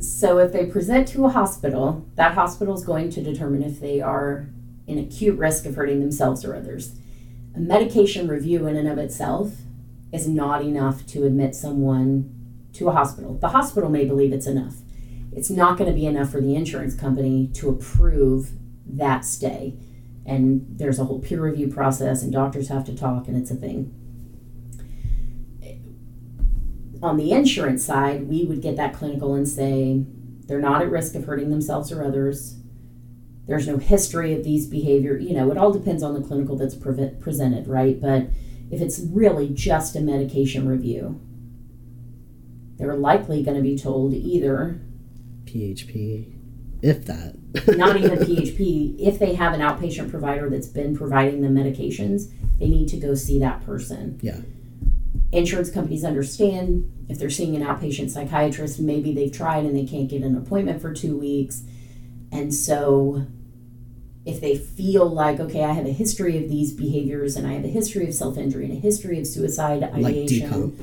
So 0.00 0.38
if 0.38 0.52
they 0.52 0.64
present 0.64 1.08
to 1.08 1.26
a 1.26 1.28
hospital, 1.28 2.08
that 2.14 2.32
hospital 2.32 2.74
is 2.74 2.84
going 2.84 3.10
to 3.10 3.22
determine 3.22 3.62
if 3.62 3.80
they 3.80 4.00
are 4.00 4.48
in 4.86 4.98
acute 4.98 5.38
risk 5.38 5.66
of 5.66 5.76
hurting 5.76 6.00
themselves 6.00 6.42
or 6.42 6.56
others. 6.56 6.96
A 7.54 7.60
medication 7.60 8.26
review 8.26 8.66
in 8.66 8.76
and 8.76 8.88
of 8.88 8.96
itself 8.96 9.52
is 10.10 10.26
not 10.26 10.62
enough 10.62 11.06
to 11.08 11.26
admit 11.26 11.54
someone 11.54 12.34
to 12.72 12.88
a 12.88 12.92
hospital. 12.92 13.34
The 13.34 13.50
hospital 13.50 13.90
may 13.90 14.06
believe 14.06 14.32
it's 14.32 14.46
enough. 14.46 14.76
It's 15.32 15.50
not 15.50 15.76
going 15.76 15.90
to 15.90 15.94
be 15.94 16.06
enough 16.06 16.30
for 16.30 16.40
the 16.40 16.56
insurance 16.56 16.94
company 16.94 17.50
to 17.54 17.68
approve 17.68 18.52
that 18.86 19.26
stay. 19.26 19.76
And 20.24 20.66
there's 20.78 20.98
a 20.98 21.04
whole 21.04 21.20
peer 21.20 21.42
review 21.42 21.68
process, 21.68 22.22
and 22.22 22.32
doctors 22.32 22.68
have 22.68 22.84
to 22.86 22.96
talk, 22.96 23.28
and 23.28 23.36
it's 23.36 23.50
a 23.50 23.54
thing. 23.54 23.94
On 27.02 27.16
the 27.16 27.32
insurance 27.32 27.84
side, 27.84 28.28
we 28.28 28.44
would 28.44 28.60
get 28.60 28.76
that 28.76 28.94
clinical 28.94 29.34
and 29.34 29.48
say 29.48 30.04
they're 30.46 30.60
not 30.60 30.82
at 30.82 30.90
risk 30.90 31.14
of 31.14 31.24
hurting 31.24 31.50
themselves 31.50 31.90
or 31.90 32.04
others. 32.04 32.56
There's 33.46 33.66
no 33.66 33.78
history 33.78 34.34
of 34.34 34.44
these 34.44 34.66
behavior. 34.66 35.16
You 35.16 35.34
know, 35.34 35.50
it 35.50 35.56
all 35.56 35.72
depends 35.72 36.02
on 36.02 36.14
the 36.14 36.20
clinical 36.20 36.56
that's 36.56 36.74
pre- 36.74 37.12
presented, 37.20 37.66
right? 37.66 38.00
But 38.00 38.26
if 38.70 38.80
it's 38.80 39.00
really 39.00 39.48
just 39.48 39.96
a 39.96 40.00
medication 40.00 40.68
review, 40.68 41.20
they're 42.76 42.96
likely 42.96 43.42
going 43.42 43.56
to 43.56 43.62
be 43.62 43.76
told 43.76 44.14
either 44.14 44.80
PHP, 45.44 46.32
if 46.82 47.04
that. 47.06 47.36
not 47.76 47.96
even 47.96 48.18
PHP, 48.18 48.96
if 48.98 49.18
they 49.18 49.34
have 49.34 49.52
an 49.52 49.60
outpatient 49.60 50.10
provider 50.10 50.48
that's 50.48 50.68
been 50.68 50.96
providing 50.96 51.42
them 51.42 51.54
medications, 51.54 52.32
they 52.58 52.68
need 52.68 52.88
to 52.88 52.96
go 52.96 53.14
see 53.14 53.38
that 53.40 53.64
person. 53.64 54.18
Yeah. 54.22 54.40
Insurance 55.32 55.70
companies 55.70 56.04
understand 56.04 57.06
if 57.08 57.18
they're 57.18 57.30
seeing 57.30 57.56
an 57.56 57.62
outpatient 57.62 58.10
psychiatrist, 58.10 58.80
maybe 58.80 59.12
they've 59.12 59.32
tried 59.32 59.64
and 59.64 59.76
they 59.76 59.84
can't 59.84 60.08
get 60.08 60.22
an 60.22 60.36
appointment 60.36 60.80
for 60.80 60.92
two 60.92 61.16
weeks. 61.16 61.62
And 62.32 62.54
so 62.54 63.26
if 64.24 64.40
they 64.40 64.56
feel 64.56 65.08
like, 65.08 65.40
okay, 65.40 65.64
I 65.64 65.72
have 65.72 65.86
a 65.86 65.92
history 65.92 66.42
of 66.42 66.48
these 66.48 66.72
behaviors 66.72 67.36
and 67.36 67.46
I 67.46 67.52
have 67.52 67.64
a 67.64 67.68
history 67.68 68.06
of 68.06 68.14
self 68.14 68.36
injury 68.36 68.64
and 68.64 68.72
a 68.72 68.80
history 68.80 69.18
of 69.18 69.26
suicide 69.26 69.82
ideation. 69.82 70.50
decomp. 70.50 70.74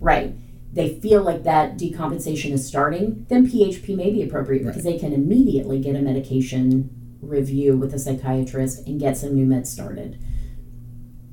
Right. 0.00 0.34
They 0.72 1.00
feel 1.00 1.22
like 1.22 1.42
that 1.44 1.76
decompensation 1.76 2.52
is 2.52 2.66
starting, 2.66 3.26
then 3.28 3.46
PHP 3.46 3.96
may 3.96 4.10
be 4.10 4.22
appropriate 4.22 4.64
because 4.64 4.84
they 4.84 4.98
can 4.98 5.12
immediately 5.12 5.80
get 5.80 5.96
a 5.96 6.00
medication 6.00 7.18
review 7.20 7.76
with 7.76 7.92
a 7.92 7.98
psychiatrist 7.98 8.86
and 8.86 9.00
get 9.00 9.16
some 9.16 9.34
new 9.34 9.46
meds 9.46 9.66
started. 9.66 10.22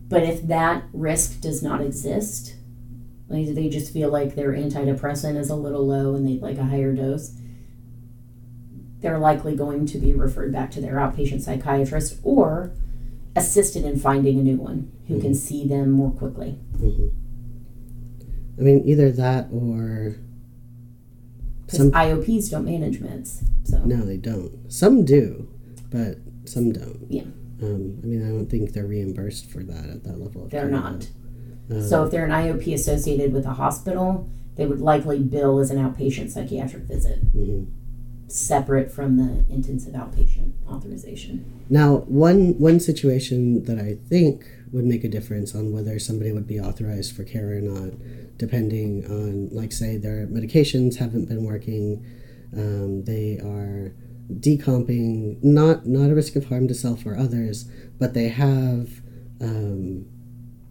But 0.09 0.23
if 0.23 0.47
that 0.47 0.85
risk 0.93 1.41
does 1.41 1.61
not 1.61 1.81
exist, 1.81 2.55
like 3.27 3.53
they 3.53 3.67
just 3.69 3.91
feel 3.91 4.09
like 4.09 4.35
their 4.35 4.53
antidepressant 4.53 5.35
is 5.37 5.49
a 5.49 5.55
little 5.55 5.85
low 5.85 6.15
and 6.15 6.27
they'd 6.27 6.41
like 6.41 6.57
a 6.57 6.63
higher 6.65 6.93
dose, 6.93 7.33
they're 8.99 9.19
likely 9.19 9.55
going 9.55 9.85
to 9.87 9.97
be 9.97 10.13
referred 10.13 10.51
back 10.53 10.71
to 10.71 10.81
their 10.81 10.95
outpatient 10.95 11.41
psychiatrist 11.41 12.19
or 12.23 12.71
assisted 13.35 13.83
in 13.85 13.99
finding 13.99 14.39
a 14.39 14.43
new 14.43 14.55
one 14.57 14.91
who 15.07 15.19
can 15.21 15.35
see 15.35 15.67
them 15.67 15.91
more 15.91 16.11
quickly. 16.11 16.51
hmm 16.77 17.07
I 18.57 18.61
mean, 18.63 18.81
either 18.87 19.11
that 19.11 19.49
or 19.53 20.15
Because 21.65 21.77
Some- 21.79 21.91
IOPs 21.91 22.49
don't 22.49 22.65
manage 22.65 22.99
meds. 23.01 23.43
So 23.65 23.79
no, 23.83 23.97
they 24.03 24.17
don't. 24.17 24.71
Some 24.71 25.03
do, 25.05 25.47
but 25.91 26.17
some 26.45 26.71
don't. 26.71 27.05
Yeah. 27.09 27.25
Um, 27.61 27.99
I 28.03 28.05
mean, 28.05 28.25
I 28.25 28.29
don't 28.29 28.47
think 28.47 28.73
they're 28.73 28.85
reimbursed 28.85 29.49
for 29.49 29.63
that 29.63 29.89
at 29.89 30.03
that 30.03 30.19
level. 30.19 30.45
Of 30.45 30.51
they're 30.51 30.69
not. 30.69 31.07
Um, 31.71 31.81
So 31.81 32.03
if 32.05 32.11
they're 32.11 32.25
an 32.25 32.31
IOP 32.31 32.73
associated 32.73 33.33
with 33.33 33.45
a 33.45 33.53
hospital, 33.53 34.29
they 34.55 34.65
would 34.65 34.81
likely 34.81 35.19
bill 35.19 35.59
as 35.59 35.71
an 35.71 35.77
outpatient 35.77 36.29
psychiatric 36.31 36.83
visit, 36.83 37.33
mhm. 37.35 37.67
separate 38.27 38.91
from 38.91 39.17
the 39.17 39.45
intensive 39.53 39.93
outpatient 39.93 40.51
authorization. 40.69 41.45
Now, 41.69 41.97
one 42.07 42.57
one 42.59 42.79
situation 42.79 43.63
that 43.65 43.79
I 43.79 43.97
think 44.09 44.45
would 44.71 44.85
make 44.85 45.03
a 45.03 45.09
difference 45.09 45.55
on 45.55 45.71
whether 45.71 45.97
somebody 45.99 46.31
would 46.31 46.47
be 46.47 46.59
authorized 46.59 47.15
for 47.15 47.23
care 47.23 47.57
or 47.57 47.61
not, 47.61 47.93
depending 48.37 49.05
on, 49.05 49.49
like, 49.51 49.71
say, 49.71 49.97
their 49.97 50.27
medications 50.27 50.97
haven't 50.97 51.29
been 51.29 51.43
working, 51.43 52.05
um, 52.55 53.03
they 53.03 53.39
are 53.39 53.93
decomping, 54.39 55.39
not 55.41 55.85
not 55.85 56.09
a 56.09 56.15
risk 56.15 56.35
of 56.35 56.45
harm 56.45 56.67
to 56.67 56.73
self 56.73 57.05
or 57.05 57.17
others, 57.17 57.69
but 57.99 58.13
they 58.13 58.29
have 58.29 59.01
um, 59.41 60.05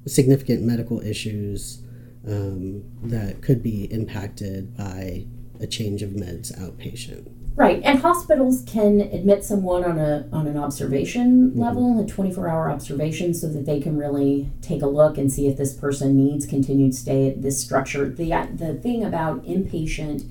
significant 0.07 0.63
medical 0.63 1.01
issues 1.01 1.83
um, 2.27 2.85
that 3.03 3.43
could 3.43 3.63
be 3.63 3.85
impacted 3.93 4.77
by 4.77 5.27
a 5.61 5.67
change 5.67 6.03
of 6.03 6.11
meds 6.11 6.53
outpatient. 6.61 7.31
Right, 7.55 7.81
and 7.83 8.01
hospitals 8.01 8.63
can 8.67 9.01
admit 9.01 9.43
someone 9.43 9.83
on 9.83 9.99
a 9.99 10.29
on 10.31 10.47
an 10.47 10.59
observation 10.59 11.51
Mm-hmm. 11.51 11.61
level, 11.61 11.99
a 11.99 12.07
twenty 12.07 12.31
four 12.31 12.49
hour 12.49 12.71
observation, 12.71 13.33
so 13.33 13.49
that 13.49 13.65
they 13.65 13.81
can 13.81 13.97
really 13.97 14.51
take 14.61 14.83
a 14.83 14.87
look 14.87 15.17
and 15.17 15.33
see 15.33 15.49
if 15.49 15.57
this 15.57 15.73
person 15.73 16.17
needs 16.17 16.45
continued 16.45 16.95
stay 16.95 17.31
at 17.31 17.41
this 17.41 17.59
structure. 17.59 18.07
The 18.11 18.49
the 18.55 18.75
thing 18.75 19.03
about 19.03 19.45
inpatient, 19.47 20.29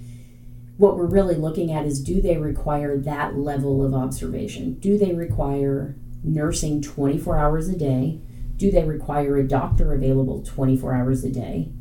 what 0.77 0.97
we're 0.97 1.05
really 1.05 1.35
looking 1.35 1.71
at 1.71 1.85
is 1.85 2.01
do 2.01 2.21
they 2.21 2.37
require 2.37 2.97
that 2.97 3.37
level 3.37 3.85
of 3.85 3.93
observation? 3.93 4.75
Do 4.75 4.97
they 4.97 5.13
require 5.13 5.95
nursing 6.23 6.81
twenty 6.81 7.17
four 7.17 7.37
hours 7.37 7.69
a 7.69 7.77
day? 7.77 8.19
Do 8.57 8.71
they 8.71 8.83
require 8.83 9.37
a 9.37 9.47
doctor 9.47 9.93
available 9.93 10.43
twenty 10.43 10.75
four 10.75 10.93
hours 10.93 11.23
a 11.23 11.29
day? 11.29 11.71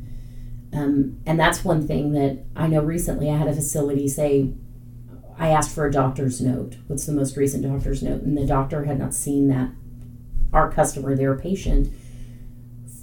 Um, 0.73 1.19
and 1.25 1.39
that's 1.39 1.63
one 1.63 1.87
thing 1.87 2.11
that 2.13 2.43
I 2.55 2.67
know 2.67 2.81
recently 2.81 3.29
I 3.29 3.37
had 3.37 3.47
a 3.47 3.53
facility 3.53 4.07
say, 4.07 4.53
I 5.37 5.49
asked 5.49 5.73
for 5.73 5.85
a 5.85 5.91
doctor's 5.91 6.41
note. 6.41 6.75
What's 6.87 7.05
the 7.05 7.13
most 7.13 7.37
recent 7.37 7.63
doctor's 7.63 8.03
note? 8.03 8.21
And 8.23 8.37
the 8.37 8.45
doctor 8.45 8.83
had 8.83 8.99
not 8.99 9.13
seen 9.13 9.47
that 9.49 9.69
our 10.51 10.71
customer, 10.71 11.15
their 11.15 11.35
patient, 11.35 11.93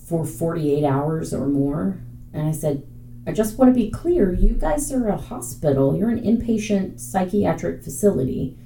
for 0.07 0.25
48 0.25 0.85
hours 0.85 1.33
or 1.33 1.47
more. 1.47 1.99
And 2.33 2.47
I 2.47 2.53
said, 2.53 2.87
I 3.27 3.33
just 3.33 3.57
want 3.57 3.73
to 3.73 3.81
be 3.81 3.91
clear 3.91 4.33
you 4.33 4.55
guys 4.55 4.91
are 4.93 5.09
a 5.09 5.17
hospital, 5.17 5.97
you're 5.97 6.11
an 6.11 6.23
inpatient 6.23 6.99
psychiatric 6.99 7.83
facility. 7.83 8.57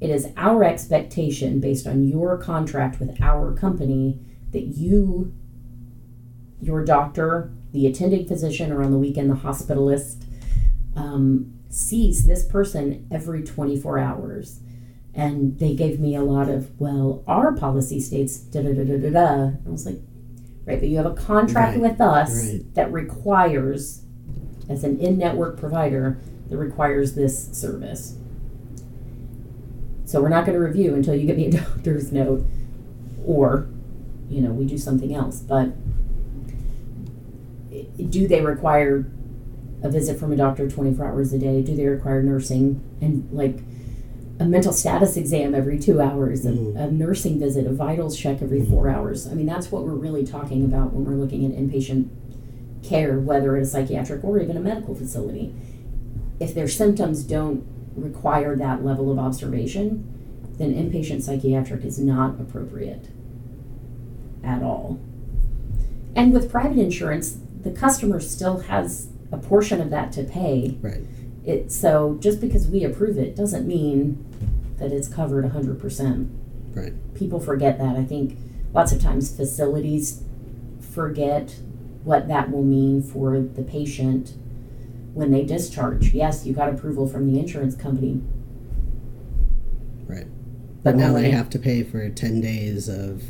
It 0.00 0.10
is 0.10 0.28
our 0.36 0.62
expectation, 0.62 1.58
based 1.58 1.86
on 1.86 2.04
your 2.04 2.36
contract 2.38 3.00
with 3.00 3.20
our 3.20 3.52
company, 3.54 4.20
that 4.52 4.76
you, 4.76 5.34
your 6.60 6.84
doctor, 6.84 7.52
the 7.72 7.86
attending 7.86 8.26
physician 8.26 8.70
or 8.70 8.82
on 8.82 8.92
the 8.92 8.98
weekend 8.98 9.30
the 9.30 9.34
hospitalist 9.34 10.24
um, 10.94 11.58
sees 11.68 12.26
this 12.26 12.44
person 12.44 13.08
every 13.10 13.42
24 13.42 13.98
hours. 13.98 14.60
And 15.14 15.58
they 15.58 15.74
gave 15.74 15.98
me 15.98 16.14
a 16.14 16.22
lot 16.22 16.48
of, 16.48 16.78
well, 16.78 17.24
our 17.26 17.52
policy 17.54 18.00
states 18.00 18.38
da 18.38 18.62
da 18.62 18.72
da 18.72 18.84
da 18.84 18.98
da 18.98 19.10
da. 19.10 19.56
I 19.66 19.70
was 19.70 19.86
like, 19.86 19.98
right, 20.66 20.78
but 20.80 20.88
you 20.88 20.96
have 20.96 21.06
a 21.06 21.14
contract 21.14 21.78
Right, 21.78 21.90
with 21.90 22.00
us 22.00 22.52
right. 22.52 22.74
that 22.74 22.92
requires, 22.92 24.02
as 24.68 24.84
an 24.84 24.98
in 24.98 25.16
network 25.18 25.58
provider, 25.58 26.18
that 26.48 26.56
requires 26.58 27.14
this 27.14 27.48
service. 27.52 28.16
So 30.04 30.20
we're 30.22 30.28
not 30.28 30.44
going 30.46 30.56
to 30.58 30.64
review 30.64 30.94
until 30.94 31.14
you 31.14 31.26
get 31.26 31.36
me 31.36 31.46
a 31.46 31.50
doctor's 31.60 32.12
note 32.12 32.46
or, 33.24 33.68
you 34.28 34.40
know, 34.40 34.50
we 34.50 34.64
do 34.64 34.78
something 34.78 35.14
else. 35.14 35.40
But 35.40 35.72
do 38.10 38.28
they 38.28 38.40
require 38.40 39.10
a 39.82 39.88
visit 39.90 40.18
from 40.18 40.32
a 40.32 40.36
doctor 40.36 40.68
24 40.70 41.06
hours 41.06 41.32
a 41.32 41.38
day? 41.38 41.62
Do 41.62 41.74
they 41.76 41.86
require 41.86 42.22
nursing 42.22 42.80
and 43.00 43.28
like 43.32 43.58
a 44.38 44.44
mental 44.44 44.72
status 44.72 45.16
exam 45.16 45.54
every 45.54 45.78
two 45.78 46.00
hours, 46.00 46.44
a, 46.44 46.52
Mhm. 46.52 46.76
a 46.76 46.90
nursing 46.90 47.38
visit, 47.38 47.66
a 47.66 47.72
vitals 47.72 48.16
check 48.16 48.42
every 48.42 48.62
four 48.64 48.88
hours? 48.88 49.26
I 49.26 49.34
mean, 49.34 49.46
that's 49.46 49.72
what 49.72 49.84
we're 49.84 49.94
really 49.94 50.24
talking 50.24 50.64
about 50.64 50.92
when 50.92 51.04
we're 51.04 51.14
looking 51.14 51.44
at 51.46 51.52
inpatient 51.52 52.06
care, 52.82 53.18
whether 53.18 53.56
at 53.56 53.62
a 53.62 53.66
psychiatric 53.66 54.22
or 54.22 54.38
even 54.38 54.56
a 54.56 54.60
medical 54.60 54.94
facility. 54.94 55.54
If 56.38 56.54
their 56.54 56.68
symptoms 56.68 57.22
don't 57.24 57.62
require 57.96 58.54
that 58.56 58.84
level 58.84 59.10
of 59.10 59.18
observation, 59.18 60.04
then 60.58 60.74
inpatient 60.74 61.22
psychiatric 61.22 61.84
is 61.84 61.98
not 61.98 62.38
appropriate 62.40 63.08
at 64.44 64.62
all. 64.62 64.98
And 66.14 66.32
with 66.32 66.50
private 66.50 66.78
insurance, 66.78 67.38
the 67.62 67.70
customer 67.70 68.20
still 68.20 68.58
has 68.58 69.08
a 69.32 69.38
portion 69.38 69.80
of 69.80 69.90
that 69.90 70.12
to 70.12 70.22
pay. 70.22 70.76
Right. 70.80 71.00
It 71.46 71.70
so 71.70 72.18
just 72.20 72.40
because 72.40 72.66
we 72.66 72.84
approve 72.84 73.16
it 73.16 73.36
doesn't 73.36 73.66
mean 73.66 74.24
that 74.78 74.92
it's 74.92 75.08
covered 75.08 75.44
100%. 75.44 76.28
Right. 76.74 77.14
People 77.14 77.40
forget 77.40 77.78
that. 77.78 77.96
I 77.96 78.04
think 78.04 78.36
lots 78.74 78.92
of 78.92 79.00
times 79.00 79.34
facilities 79.34 80.22
forget 80.80 81.56
what 82.04 82.28
that 82.28 82.50
will 82.50 82.64
mean 82.64 83.02
for 83.02 83.40
the 83.40 83.62
patient 83.62 84.34
when 85.14 85.30
they 85.30 85.44
discharge. 85.44 86.12
Yes, 86.12 86.44
you 86.44 86.52
got 86.52 86.68
approval 86.68 87.08
from 87.08 87.32
the 87.32 87.38
insurance 87.38 87.74
company. 87.74 88.20
Right. 90.06 90.26
But 90.82 90.96
now 90.96 91.14
they 91.14 91.30
have 91.30 91.48
to 91.50 91.58
pay 91.58 91.82
for 91.82 92.08
10 92.08 92.40
days 92.40 92.88
of 92.88 93.22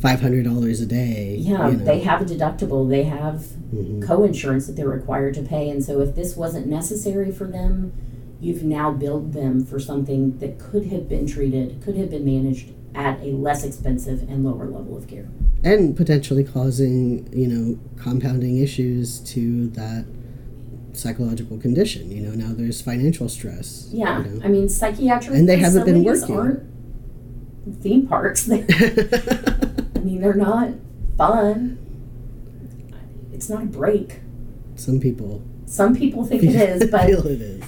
$500 0.00 0.82
a 0.82 0.86
day. 0.86 1.36
Yeah, 1.38 1.68
you 1.70 1.76
know. 1.76 1.84
they 1.84 2.00
have 2.00 2.20
a 2.22 2.24
deductible. 2.24 2.88
They 2.88 3.04
have 3.04 3.46
Mhm. 3.74 4.02
co-insurance 4.02 4.66
that 4.66 4.76
they're 4.76 4.88
required 4.88 5.34
to 5.34 5.42
pay 5.42 5.68
and 5.68 5.84
so 5.84 6.00
if 6.00 6.14
this 6.14 6.34
wasn't 6.36 6.66
necessary 6.66 7.30
for 7.30 7.46
them 7.46 7.92
you've 8.40 8.62
now 8.62 8.90
billed 8.90 9.32
them 9.34 9.62
for 9.62 9.78
something 9.78 10.38
that 10.38 10.58
could 10.58 10.86
have 10.86 11.06
been 11.06 11.26
treated 11.26 11.76
could 11.82 11.94
have 11.96 12.08
been 12.08 12.24
managed 12.24 12.70
at 12.94 13.20
a 13.22 13.32
less 13.32 13.64
expensive 13.64 14.22
and 14.30 14.42
lower 14.44 14.64
level 14.64 14.96
of 14.96 15.06
care 15.06 15.28
and 15.64 15.94
potentially 15.94 16.42
causing 16.42 17.28
you 17.30 17.46
know 17.46 17.78
compounding 17.96 18.56
issues 18.56 19.18
to 19.20 19.66
that 19.68 20.06
psychological 20.94 21.58
condition 21.58 22.10
you 22.10 22.20
know 22.22 22.30
now 22.30 22.52
there's 22.56 22.80
financial 22.80 23.28
stress 23.28 23.88
you 23.92 23.98
yeah 24.00 24.22
know. 24.22 24.40
i 24.42 24.48
mean 24.48 24.66
psychiatric 24.68 25.36
And 25.36 25.46
they 25.48 25.56
haven't 25.58 25.84
been 25.84 26.02
working. 26.04 26.34
aren't 26.36 26.62
theme 27.80 28.06
parks. 28.06 28.44
They're- 28.46 28.66
i 29.96 29.98
mean 30.00 30.20
they're 30.20 30.34
not 30.34 30.70
fun. 31.16 31.78
It's 33.32 33.48
not 33.48 33.62
a 33.62 33.66
break. 33.66 34.20
Some 34.76 35.00
people 35.00 35.42
some 35.66 35.94
people 35.94 36.24
think 36.24 36.42
it 36.44 36.54
is 36.54 36.90
but 36.90 37.06
feel 37.06 37.26
it 37.26 37.40
is. 37.40 37.64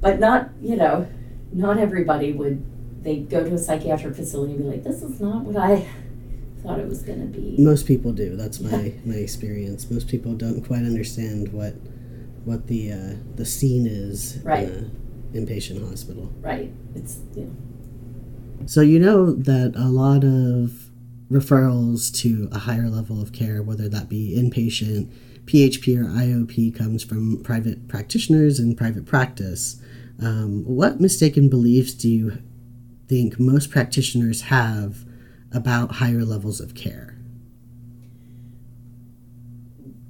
But 0.00 0.20
not 0.20 0.50
you 0.60 0.76
know 0.76 1.06
not 1.52 1.78
everybody 1.78 2.32
would 2.32 2.64
they 3.02 3.16
go 3.18 3.44
to 3.44 3.54
a 3.54 3.58
psychiatric 3.58 4.14
facility 4.16 4.54
and 4.54 4.62
be 4.62 4.68
like 4.68 4.82
this 4.84 5.02
is 5.02 5.20
not 5.20 5.42
what 5.44 5.56
i 5.56 5.86
thought 6.62 6.78
it 6.80 6.88
was 6.88 7.02
going 7.02 7.20
to 7.20 7.26
be. 7.38 7.56
Most 7.58 7.86
people 7.86 8.12
do. 8.12 8.36
That's 8.36 8.58
my 8.60 8.94
my 9.04 9.14
experience. 9.16 9.90
Most 9.90 10.08
people 10.08 10.32
don't 10.32 10.62
quite 10.62 10.84
understand 10.84 11.52
what 11.52 11.74
what 12.44 12.66
the 12.68 12.92
uh, 12.92 13.14
the 13.36 13.44
scene 13.44 13.86
is 13.86 14.38
Right. 14.42 14.68
in 14.68 14.74
an 15.34 15.46
inpatient 15.46 15.86
hospital. 15.88 16.32
Right. 16.40 16.72
It's 16.94 17.18
you 17.34 17.44
know, 17.44 17.56
So 18.66 18.80
you 18.80 18.98
know 18.98 19.32
that 19.32 19.74
a 19.76 19.88
lot 19.88 20.24
of 20.24 20.90
referrals 21.30 22.14
to 22.20 22.48
a 22.50 22.60
higher 22.60 22.88
level 22.88 23.20
of 23.20 23.32
care, 23.32 23.62
whether 23.62 23.88
that 23.88 24.08
be 24.08 24.34
inpatient, 24.36 25.10
PHP, 25.44 25.98
or 25.98 26.04
IOP, 26.04 26.74
comes 26.74 27.04
from 27.04 27.42
private 27.42 27.88
practitioners 27.88 28.58
and 28.58 28.76
private 28.76 29.04
practice. 29.04 29.80
Um, 30.20 30.64
what 30.64 31.00
mistaken 31.00 31.48
beliefs 31.48 31.92
do 31.92 32.08
you 32.08 32.38
think 33.06 33.38
most 33.38 33.70
practitioners 33.70 34.42
have 34.42 35.04
about 35.52 35.96
higher 35.96 36.24
levels 36.24 36.60
of 36.60 36.74
care? 36.74 37.13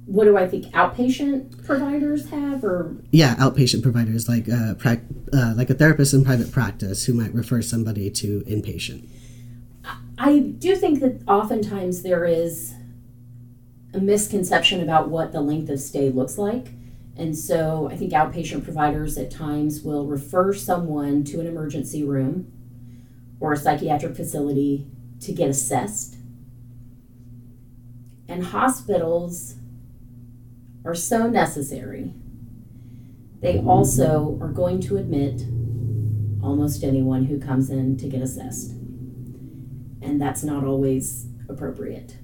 What 0.05 0.25
do 0.25 0.37
i 0.37 0.47
think 0.47 0.65
outpatient 0.67 1.65
providers 1.65 2.29
have 2.29 2.63
or? 2.63 2.95
Yeah, 3.11 3.35
outpatient 3.35 3.81
providers 3.81 4.29
like 4.29 4.47
uh, 4.49 4.75
prac- 4.75 5.03
uh, 5.33 5.53
like 5.55 5.69
a 5.69 5.73
therapist 5.73 6.13
in 6.13 6.23
private 6.23 6.51
practice 6.51 7.05
who 7.05 7.13
might 7.13 7.33
refer 7.33 7.61
somebody 7.61 8.09
to 8.11 8.41
inpatient. 8.41 9.07
i 10.17 10.39
do 10.39 10.75
think 10.75 10.99
that 10.99 11.21
oftentimes 11.27 12.03
there 12.03 12.25
is 12.25 12.73
a 13.93 13.99
misconception 13.99 14.81
about 14.81 15.09
what 15.09 15.31
the 15.31 15.41
length 15.41 15.69
of 15.69 15.79
stay 15.79 16.09
looks 16.09 16.37
like. 16.37 16.67
And 17.17 17.35
so 17.37 17.89
i 17.91 17.95
think 17.95 18.11
outpatient 18.11 18.63
providers 18.63 19.17
at 19.17 19.31
times 19.31 19.81
will 19.81 20.05
refer 20.05 20.53
someone 20.53 21.23
to 21.25 21.39
an 21.39 21.47
emergency 21.47 22.03
room 22.03 22.51
or 23.39 23.53
a 23.53 23.57
psychiatric 23.57 24.15
facility 24.15 24.85
to 25.21 25.31
get 25.31 25.49
assessed. 25.49 26.17
And 28.27 28.43
hospitals 28.43 29.55
are 30.85 30.95
so 30.95 31.27
necessary. 31.27 32.13
They 33.41 33.59
also 33.59 34.37
are 34.41 34.49
going 34.49 34.79
to 34.81 34.97
admit 34.97 35.41
almost 36.41 36.83
anyone 36.83 37.25
who 37.25 37.39
comes 37.39 37.69
in 37.69 37.97
to 37.97 38.07
get 38.07 38.21
assessed. 38.21 38.71
And 40.01 40.21
that's 40.21 40.43
not 40.43 40.63
always 40.63 41.27
appropriate. 41.49 42.17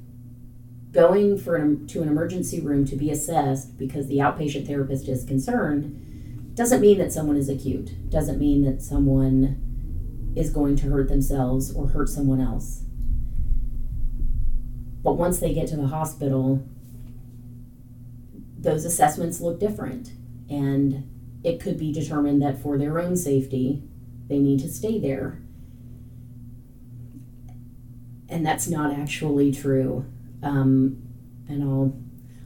Going 0.91 1.37
for 1.37 1.55
an, 1.55 1.87
to 1.87 2.01
an 2.01 2.07
emergency 2.07 2.59
room 2.59 2.85
to 2.85 2.95
be 2.95 3.09
assessed 3.09 3.77
because 3.77 4.07
the 4.07 4.17
outpatient 4.17 4.67
therapist 4.67 5.07
is 5.07 5.25
concerned 5.25 6.53
doesn't 6.55 6.81
mean 6.81 6.97
that 6.99 7.11
someone 7.11 7.37
is 7.37 7.49
acute, 7.49 8.09
doesn't 8.09 8.39
mean 8.39 8.63
that 8.65 8.81
someone 8.81 10.33
is 10.35 10.49
going 10.49 10.75
to 10.77 10.89
hurt 10.89 11.09
themselves 11.09 11.73
or 11.73 11.87
hurt 11.87 12.09
someone 12.09 12.41
else. 12.41 12.83
But 15.03 15.13
once 15.13 15.39
they 15.39 15.53
get 15.53 15.67
to 15.69 15.77
the 15.77 15.87
hospital, 15.87 16.63
those 18.61 18.85
assessments 18.85 19.41
look 19.41 19.59
different. 19.59 20.11
And 20.49 21.09
it 21.43 21.59
could 21.59 21.77
be 21.77 21.91
determined 21.91 22.41
that 22.41 22.61
for 22.61 22.77
their 22.77 22.99
own 22.99 23.15
safety, 23.15 23.83
they 24.27 24.39
need 24.39 24.59
to 24.59 24.69
stay 24.69 24.99
there. 24.99 25.39
And 28.29 28.45
that's 28.45 28.67
not 28.67 28.93
actually 28.93 29.51
true. 29.51 30.05
Um, 30.41 31.01
and 31.49 31.63
I'll, 31.63 31.93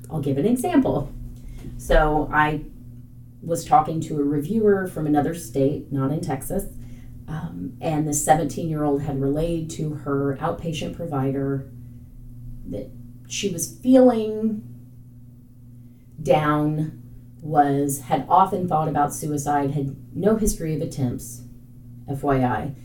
I'll 0.09 0.21
give 0.21 0.37
an 0.37 0.45
example. 0.45 1.11
So 1.77 2.29
I 2.33 2.63
was 3.41 3.65
talking 3.65 4.01
to 4.01 4.19
a 4.19 4.23
reviewer 4.23 4.87
from 4.87 5.05
another 5.05 5.35
state, 5.35 5.91
not 5.91 6.11
in 6.11 6.21
Texas, 6.21 6.65
um, 7.27 7.77
and 7.81 8.07
the 8.07 8.13
17 8.13 8.67
year 8.69 8.83
old 8.83 9.03
had 9.03 9.21
relayed 9.21 9.69
to 9.71 9.95
her 9.95 10.37
outpatient 10.41 10.95
provider 10.95 11.69
that 12.69 12.89
she 13.27 13.49
was 13.49 13.77
feeling 13.79 14.74
down 16.25 17.03
was 17.41 18.01
had 18.01 18.25
often 18.27 18.67
thought 18.67 18.87
about 18.87 19.13
suicide 19.13 19.71
had 19.71 19.95
no 20.13 20.35
history 20.35 20.73
of 20.73 20.81
attempts 20.81 21.43
fyi 22.09 22.75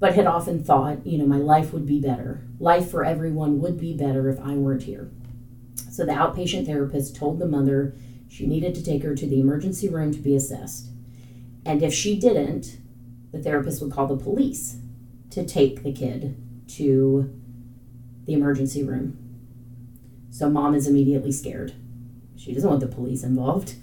but 0.00 0.14
had 0.14 0.26
often 0.26 0.64
thought 0.64 1.06
you 1.06 1.18
know 1.18 1.26
my 1.26 1.36
life 1.36 1.72
would 1.72 1.86
be 1.86 2.00
better. 2.00 2.42
Life 2.58 2.90
for 2.90 3.04
everyone 3.04 3.60
would 3.60 3.78
be 3.78 3.96
better 3.96 4.28
if 4.28 4.40
i 4.40 4.54
weren't 4.54 4.84
here. 4.84 5.10
So 5.90 6.04
the 6.04 6.12
outpatient 6.12 6.66
therapist 6.66 7.14
told 7.14 7.38
the 7.38 7.46
mother 7.46 7.94
she 8.28 8.46
needed 8.46 8.74
to 8.74 8.84
take 8.84 9.02
her 9.02 9.14
to 9.14 9.26
the 9.26 9.40
emergency 9.40 9.88
room 9.88 10.12
to 10.12 10.18
be 10.18 10.34
assessed. 10.34 10.88
And 11.66 11.82
if 11.82 11.92
she 11.92 12.18
didn't 12.18 12.78
the 13.32 13.42
therapist 13.42 13.82
would 13.82 13.92
call 13.92 14.06
the 14.06 14.16
police 14.16 14.78
to 15.30 15.44
take 15.44 15.82
the 15.82 15.92
kid 15.92 16.36
to 16.68 17.38
the 18.24 18.32
emergency 18.32 18.82
room. 18.82 19.18
So 20.30 20.48
mom 20.48 20.74
is 20.74 20.86
immediately 20.86 21.32
scared 21.32 21.74
she 22.38 22.54
doesn't 22.54 22.68
want 22.68 22.80
the 22.80 22.86
police 22.86 23.22
involved. 23.22 23.74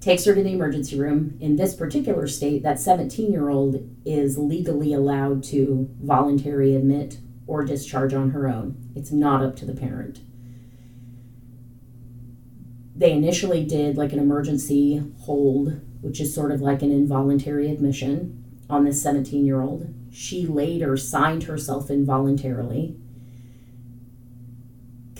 Takes 0.00 0.24
her 0.24 0.34
to 0.34 0.42
the 0.42 0.52
emergency 0.52 0.98
room. 0.98 1.36
In 1.40 1.56
this 1.56 1.74
particular 1.74 2.26
state, 2.26 2.62
that 2.62 2.80
17 2.80 3.30
year 3.30 3.50
old 3.50 3.86
is 4.04 4.38
legally 4.38 4.94
allowed 4.94 5.44
to 5.44 5.88
voluntary 6.00 6.74
admit 6.74 7.18
or 7.46 7.64
discharge 7.64 8.14
on 8.14 8.30
her 8.30 8.48
own. 8.48 8.90
It's 8.94 9.12
not 9.12 9.44
up 9.44 9.56
to 9.56 9.66
the 9.66 9.74
parent. 9.74 10.20
They 12.96 13.12
initially 13.12 13.64
did 13.64 13.96
like 13.96 14.12
an 14.12 14.18
emergency 14.18 15.02
hold, 15.20 15.80
which 16.00 16.20
is 16.20 16.34
sort 16.34 16.52
of 16.52 16.60
like 16.60 16.82
an 16.82 16.92
involuntary 16.92 17.70
admission 17.70 18.44
on 18.70 18.84
this 18.84 19.02
17 19.02 19.44
year 19.44 19.60
old. 19.60 19.92
She 20.10 20.46
later 20.46 20.96
signed 20.96 21.44
herself 21.44 21.90
involuntarily, 21.90 22.96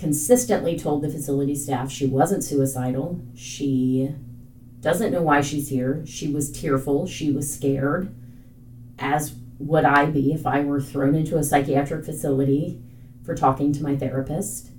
consistently 0.01 0.75
told 0.79 1.03
the 1.03 1.09
facility 1.09 1.53
staff 1.53 1.91
she 1.91 2.07
wasn't 2.07 2.43
suicidal. 2.43 3.21
She 3.35 4.15
doesn't 4.79 5.11
know 5.11 5.21
why 5.21 5.41
she's 5.41 5.69
here. 5.69 6.03
She 6.07 6.27
was 6.27 6.51
tearful. 6.51 7.05
She 7.05 7.31
was 7.31 7.53
scared, 7.53 8.11
as 8.97 9.35
would 9.59 9.85
I 9.85 10.05
be 10.05 10.33
if 10.33 10.47
I 10.47 10.61
were 10.61 10.81
thrown 10.81 11.13
into 11.13 11.37
a 11.37 11.43
psychiatric 11.43 12.03
facility 12.03 12.81
for 13.23 13.35
talking 13.35 13.71
to 13.73 13.83
my 13.83 13.95
therapist. 13.95 14.71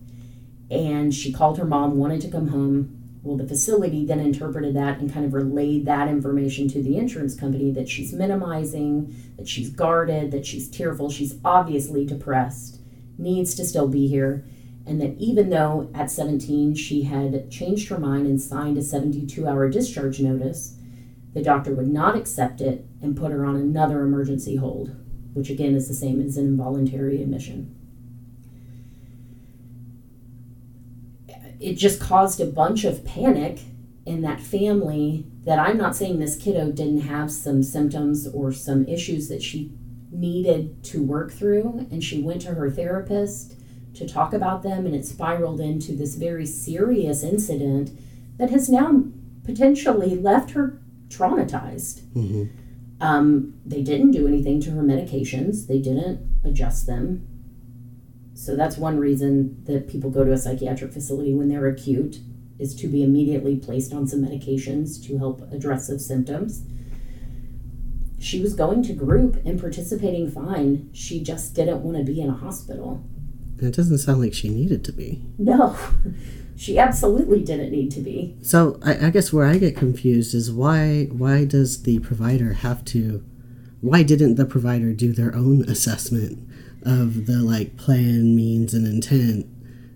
And 0.73 1.15
she 1.15 1.33
called 1.33 1.57
her 1.59 1.65
mom, 1.65 1.99
wanted 1.99 2.21
to 2.23 2.29
come 2.29 2.49
home. 2.49 2.99
Well, 3.23 3.37
the 3.37 3.47
facility 3.47 4.05
then 4.05 4.19
interpreted 4.19 4.75
that 4.75 4.99
and 4.99 5.13
kind 5.13 5.25
of 5.25 5.35
relayed 5.35 5.87
that 5.87 6.09
information 6.09 6.67
to 6.71 6.83
the 6.83 6.99
insurance 6.99 7.37
company 7.37 7.71
that 7.71 7.89
she's 7.89 8.13
minimizing, 8.13 9.15
that 9.37 9.47
she's 9.47 9.71
guarded, 9.71 10.33
that 10.33 10.45
she's 10.45 10.69
tearful, 10.69 11.11
she's 11.11 11.37
obviously 11.45 12.05
depressed, 12.05 12.81
needs 13.19 13.55
to 13.55 13.65
still 13.65 13.87
be 13.87 14.09
here 14.09 14.45
and 14.87 15.01
that 15.01 15.17
even 15.19 15.51
though 15.51 15.91
at 15.95 16.11
17 16.11 16.75
she 16.75 17.03
had 17.03 17.51
changed 17.51 17.89
her 17.89 17.99
mind 17.99 18.27
and 18.27 18.41
signed 18.41 18.77
a 18.79 18.83
72 18.83 19.47
hour 19.47 19.69
discharge 19.69 20.21
notice, 20.21 20.77
the 21.35 21.43
doctor 21.43 21.75
would 21.75 21.89
not 21.89 22.17
accept 22.17 22.61
it 22.61 22.85
and 23.01 23.17
put 23.17 23.33
her 23.33 23.45
on 23.45 23.57
another 23.57 24.03
emergency 24.03 24.57
hold, 24.57 24.95
which 25.33 25.51
again 25.51 25.75
is 25.75 25.89
the 25.89 25.95
same 25.95 26.21
as 26.21 26.37
an 26.37 26.47
involuntary 26.47 27.23
admission. 27.23 27.79
It 31.61 31.75
just 31.75 32.01
caused 32.01 32.41
a 32.41 32.47
bunch 32.47 32.85
of 32.85 33.05
panic 33.05 33.61
in 34.05 34.21
that 34.23 34.41
family 34.41 35.27
that 35.45 35.61
I'm 35.61 35.79
not 35.79 35.95
saying 35.95 36.19
this 36.19 36.37
kiddo 36.37 36.73
didn't 36.73 37.03
have 37.03 37.31
some 37.31 37.63
symptoms 37.63 38.27
or 38.27 38.51
some 38.53 38.85
issues 38.87 39.29
that 39.29 39.43
she 39.43 39.73
needed 40.11 40.83
to 40.85 41.03
work 41.03 41.33
through, 41.33 41.87
and 41.91 42.03
she 42.03 42.21
went 42.21 42.43
to 42.43 42.55
her 42.55 42.69
therapist 42.69 43.55
to 43.95 44.09
talk 44.09 44.33
about 44.33 44.63
them, 44.63 44.87
and 44.87 44.95
it 44.95 45.05
spiraled 45.05 45.61
into 45.61 45.93
this 45.93 46.15
very 46.15 46.47
serious 46.47 47.23
incident 47.23 47.91
that 48.39 48.51
has 48.51 48.69
now 48.69 49.05
potentially 49.45 50.17
left 50.17 50.53
her 50.53 50.81
traumatized. 51.09 52.01
Mm-hmm. 52.15 52.45
Um, 53.01 53.55
they 53.67 53.83
didn't 53.83 54.13
do 54.13 54.27
anything 54.29 54.61
to 54.63 54.71
her 54.71 54.83
medications, 54.83 55.67
they 55.67 55.81
didn't 55.81 56.21
adjust 56.45 56.87
them. 56.87 57.27
So 58.35 58.57
that's 58.57 58.77
one 58.77 58.99
reason 58.99 59.63
that 59.65 59.89
people 59.89 60.11
go 60.11 60.25
to 60.25 60.33
a 60.33 60.39
psychiatric 60.39 60.93
facility 60.93 61.35
when 61.35 61.49
they're 61.49 61.67
acute 61.67 62.19
is 62.59 62.75
to 62.77 62.87
be 62.87 63.03
immediately 63.03 63.57
placed 63.57 63.93
on 63.93 64.07
some 64.07 64.21
medications 64.21 65.05
to 65.07 65.19
help 65.19 65.43
address 65.53 65.89
those 65.89 66.07
symptoms. 66.07 66.65
She 68.19 68.41
was 68.41 68.55
going 68.55 68.85
to 68.85 68.93
group 68.93 69.45
and 69.45 69.61
participating 69.61 70.31
fine. 70.31 70.89
She 70.93 71.23
just 71.23 71.55
didn't 71.55 71.83
want 71.83 71.99
to 71.99 72.05
be 72.05 72.21
in 72.21 72.31
a 72.31 72.35
hospital. 72.35 73.05
It 73.63 73.75
doesn't 73.75 73.99
sound 73.99 74.21
like 74.21 74.35
she 74.35 74.49
needed 74.49 74.85
to 74.85 74.93
be. 74.93 75.23
No, 75.39 75.77
she 76.57 76.79
absolutely 76.79 77.43
didn't 77.43 77.71
need 77.71 77.91
to 77.93 78.01
be. 78.01 78.37
So 78.43 78.79
I, 78.85 79.07
I 79.07 79.11
guess 79.11 79.33
where 79.33 79.47
I 79.47 79.59
get 79.59 79.77
confused 79.77 80.35
is 80.35 80.51
why 80.51 81.09
why 81.11 81.45
does 81.45 81.83
the 81.83 81.99
provider 82.01 82.55
have 82.55 82.85
to? 82.87 83.25
Why 83.81 84.03
didn't 84.03 84.37
the 84.37 84.45
provider 84.45 84.93
do 84.93 85.13
their 85.13 85.35
own 85.35 85.63
assessment 85.69 86.49
of 86.85 87.27
the 87.27 87.39
like 87.43 87.77
plan, 87.77 88.37
means, 88.37 88.75
and 88.75 88.87
intent? 88.87 89.47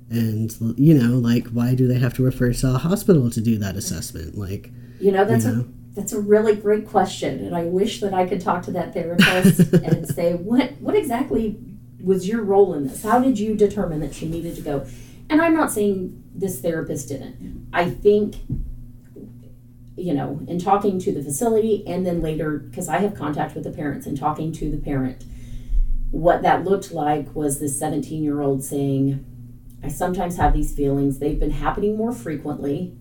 And 0.09 0.55
you 0.79 0.95
know, 0.95 1.19
like 1.19 1.49
why 1.49 1.75
do 1.75 1.87
they 1.89 1.99
have 1.99 2.15
to 2.15 2.23
refer 2.23 2.53
to 2.53 2.75
a 2.75 2.79
hospital 2.79 3.31
to 3.31 3.41
do 3.41 3.59
that 3.59 3.77
assessment? 3.77 4.37
Like, 4.37 4.71
You 5.01 5.13
know, 5.13 5.25
that's 5.25 5.45
you 5.45 5.51
a 5.61 5.77
that's 5.97 6.13
a 6.13 6.21
really 6.21 6.55
great 6.55 6.87
question, 6.87 7.45
and 7.45 7.57
I 7.57 7.65
wish 7.65 8.01
that 8.01 8.13
I 8.13 8.27
could 8.27 8.41
talk 8.41 8.63
to 8.65 8.71
that 8.73 8.93
therapist 8.93 9.73
and 9.73 10.07
say 10.07 10.35
what 10.35 10.73
what 10.81 10.95
exactly 10.95 11.59
was 12.03 12.29
your 12.29 12.43
role 12.43 12.75
in 12.75 12.87
this? 12.87 13.03
How 13.03 13.19
did 13.19 13.39
you 13.39 13.55
determine 13.55 14.01
that 14.01 14.15
she 14.15 14.29
needed 14.29 14.55
to 14.57 14.63
go? 14.63 14.87
And 15.29 15.43
I'm 15.43 15.55
not 15.55 15.73
saying 15.73 16.23
this 16.35 16.61
therapist 16.61 17.09
didn't. 17.09 17.69
I 17.73 17.91
think 17.91 18.37
you 19.97 20.13
know, 20.13 20.41
in 20.47 20.59
talking 20.59 20.99
to 21.01 21.13
the 21.13 21.23
facility 21.23 21.83
and 21.87 22.07
then 22.07 22.21
later 22.21 22.59
because 22.59 22.89
I 22.89 22.99
have 22.99 23.15
contact 23.15 23.55
with 23.55 23.65
the 23.65 23.71
parents 23.71 24.07
and 24.07 24.17
talking 24.17 24.53
to 24.53 24.71
the 24.71 24.77
parent, 24.77 25.25
what 26.11 26.43
that 26.43 26.65
looked 26.65 26.93
like 26.93 27.35
was 27.35 27.59
this 27.59 27.79
17 27.79 28.23
year 28.23 28.43
old 28.43 28.63
saying, 28.63 29.25
I 29.83 29.89
sometimes 29.89 30.37
have 30.37 30.53
these 30.53 30.75
feelings. 30.75 31.19
They've 31.19 31.41
been 31.41 31.51
happening 31.51 31.97
more 31.97 32.13
frequently. 32.13 32.95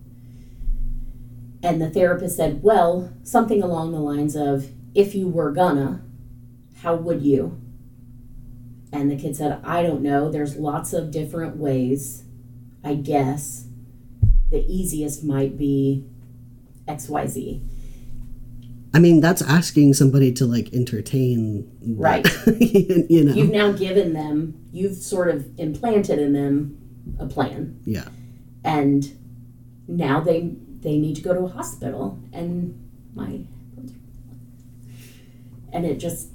And 1.62 1.80
the 1.80 1.90
therapist 1.90 2.36
said, 2.36 2.62
Well, 2.62 3.12
something 3.22 3.62
along 3.62 3.92
the 3.92 4.00
lines 4.00 4.36
of, 4.36 4.70
If 4.94 5.14
you 5.14 5.28
were 5.28 5.52
gonna, 5.52 6.02
how 6.82 6.94
would 6.96 7.22
you? 7.22 7.60
And 8.92 9.10
the 9.10 9.16
kid 9.16 9.36
said, 9.36 9.60
I 9.64 9.82
don't 9.82 10.02
know. 10.02 10.30
There's 10.30 10.56
lots 10.56 10.92
of 10.92 11.10
different 11.10 11.56
ways, 11.56 12.24
I 12.84 12.94
guess. 12.94 13.66
The 14.50 14.64
easiest 14.66 15.24
might 15.24 15.58
be 15.58 16.04
XYZ. 16.86 17.60
I 18.94 18.98
mean, 18.98 19.20
that's 19.20 19.42
asking 19.42 19.94
somebody 19.94 20.32
to 20.34 20.46
like 20.46 20.72
entertain, 20.72 21.70
Right. 21.82 22.26
you 22.60 23.24
know, 23.24 23.34
You've 23.34 23.50
now 23.50 23.72
given 23.72 24.12
them, 24.14 24.64
you've 24.72 24.96
sort 24.96 25.28
of 25.28 25.46
implanted 25.58 26.18
in 26.18 26.32
them 26.32 26.78
a 27.18 27.26
plan. 27.26 27.80
yeah, 27.84 28.08
And 28.64 29.12
now 29.88 30.20
they 30.20 30.54
they 30.80 30.96
need 30.98 31.16
to 31.16 31.22
go 31.22 31.34
to 31.34 31.40
a 31.40 31.48
hospital 31.48 32.18
and 32.32 32.80
my 33.14 33.40
and 35.72 35.84
it 35.84 35.96
just 35.98 36.28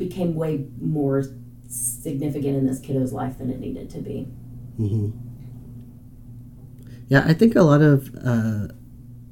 became 0.00 0.34
way 0.34 0.66
more 0.80 1.22
significant 1.68 2.56
in 2.56 2.66
this 2.66 2.80
kiddo's 2.80 3.12
life 3.12 3.38
than 3.38 3.50
it 3.50 3.60
needed 3.60 3.88
to 3.90 3.98
be. 4.00 4.22
hmm 4.76 5.10
Yeah, 7.06 7.22
I 7.24 7.34
think 7.34 7.54
a 7.54 7.62
lot 7.62 7.82
of 7.82 8.08
uh, 8.16 8.68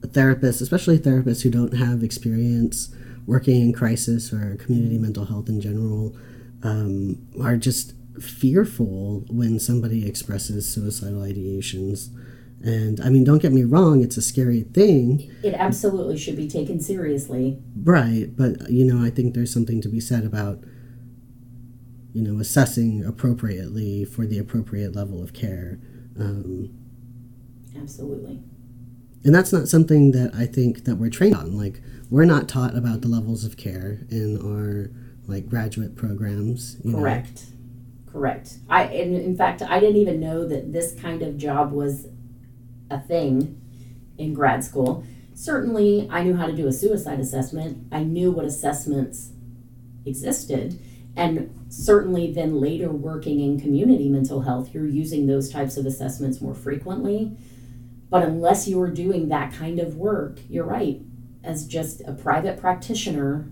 therapists, 0.02 0.62
especially 0.62 0.98
therapists 0.98 1.42
who 1.42 1.50
don't 1.50 1.74
have 1.74 2.04
experience 2.04 2.94
working 3.26 3.60
in 3.60 3.72
crisis 3.72 4.32
or 4.32 4.56
community 4.56 4.98
mental 4.98 5.24
health 5.24 5.48
in 5.48 5.60
general, 5.60 6.16
um, 6.62 7.18
are 7.42 7.56
just 7.56 7.94
fearful 8.20 9.24
when 9.28 9.58
somebody 9.58 10.06
expresses 10.06 10.72
suicidal 10.72 11.20
ideations. 11.20 12.08
And 12.62 13.00
I 13.00 13.08
mean, 13.08 13.22
don't 13.24 13.40
get 13.40 13.52
me 13.52 13.62
wrong, 13.64 14.02
it's 14.02 14.16
a 14.16 14.22
scary 14.22 14.62
thing, 14.62 15.30
It 15.44 15.54
absolutely 15.54 16.18
should 16.18 16.36
be 16.36 16.48
taken 16.48 16.80
seriously. 16.80 17.62
right? 17.82 18.34
But, 18.36 18.68
you 18.70 18.84
know, 18.84 19.04
I 19.04 19.10
think 19.10 19.34
there's 19.34 19.52
something 19.52 19.80
to 19.82 19.88
be 19.88 20.00
said 20.00 20.24
about, 20.24 20.58
you 22.12 22.20
know, 22.22 22.40
assessing 22.40 23.04
appropriately 23.04 24.04
for 24.04 24.26
the 24.26 24.38
appropriate 24.38 24.96
level 24.96 25.22
of 25.22 25.32
care. 25.32 25.78
Um, 26.18 26.70
Absolutely. 27.80 28.40
and 29.24 29.32
that's 29.34 29.52
not 29.52 29.68
something 29.68 30.10
that 30.12 30.34
I 30.34 30.46
think 30.46 30.84
that 30.84 30.96
we're 30.96 31.10
trained 31.10 31.36
on. 31.36 31.56
Like 31.56 31.80
we're 32.10 32.24
not 32.24 32.48
taught 32.48 32.76
about 32.76 33.02
the 33.02 33.08
levels 33.08 33.44
of 33.44 33.56
care 33.56 34.00
in 34.10 34.36
our 34.42 34.90
like 35.28 35.48
graduate 35.48 35.94
programs. 35.94 36.76
You 36.82 36.90
know? 36.92 36.98
Correct. 36.98 37.44
Correct. 38.10 38.58
I 38.68 38.84
in, 38.86 39.14
in 39.14 39.36
fact 39.36 39.62
I 39.62 39.78
didn't 39.78 39.98
even 39.98 40.18
know 40.18 40.46
that 40.48 40.72
this 40.72 40.92
kind 41.00 41.22
of 41.22 41.36
job 41.36 41.70
was 41.72 42.06
a 42.90 43.00
thing 43.00 43.60
in 44.16 44.34
grad 44.34 44.64
school. 44.64 45.04
Certainly 45.34 46.08
I 46.10 46.22
knew 46.22 46.36
how 46.36 46.46
to 46.46 46.52
do 46.52 46.66
a 46.66 46.72
suicide 46.72 47.20
assessment. 47.20 47.86
I 47.92 48.02
knew 48.02 48.30
what 48.30 48.44
assessments 48.44 49.30
existed 50.04 50.80
and 51.16 51.52
certainly 51.68 52.32
then 52.32 52.60
later 52.60 52.90
working 52.90 53.40
in 53.40 53.60
community 53.60 54.08
mental 54.08 54.42
health 54.42 54.72
you're 54.72 54.86
using 54.86 55.26
those 55.26 55.50
types 55.50 55.76
of 55.76 55.84
assessments 55.84 56.40
more 56.40 56.54
frequently. 56.54 57.36
But 58.08 58.22
unless 58.22 58.66
you're 58.66 58.90
doing 58.90 59.28
that 59.28 59.52
kind 59.52 59.78
of 59.78 59.96
work, 59.96 60.38
you're 60.48 60.64
right. 60.64 61.02
As 61.44 61.66
just 61.66 62.00
a 62.06 62.12
private 62.12 62.58
practitioner, 62.58 63.50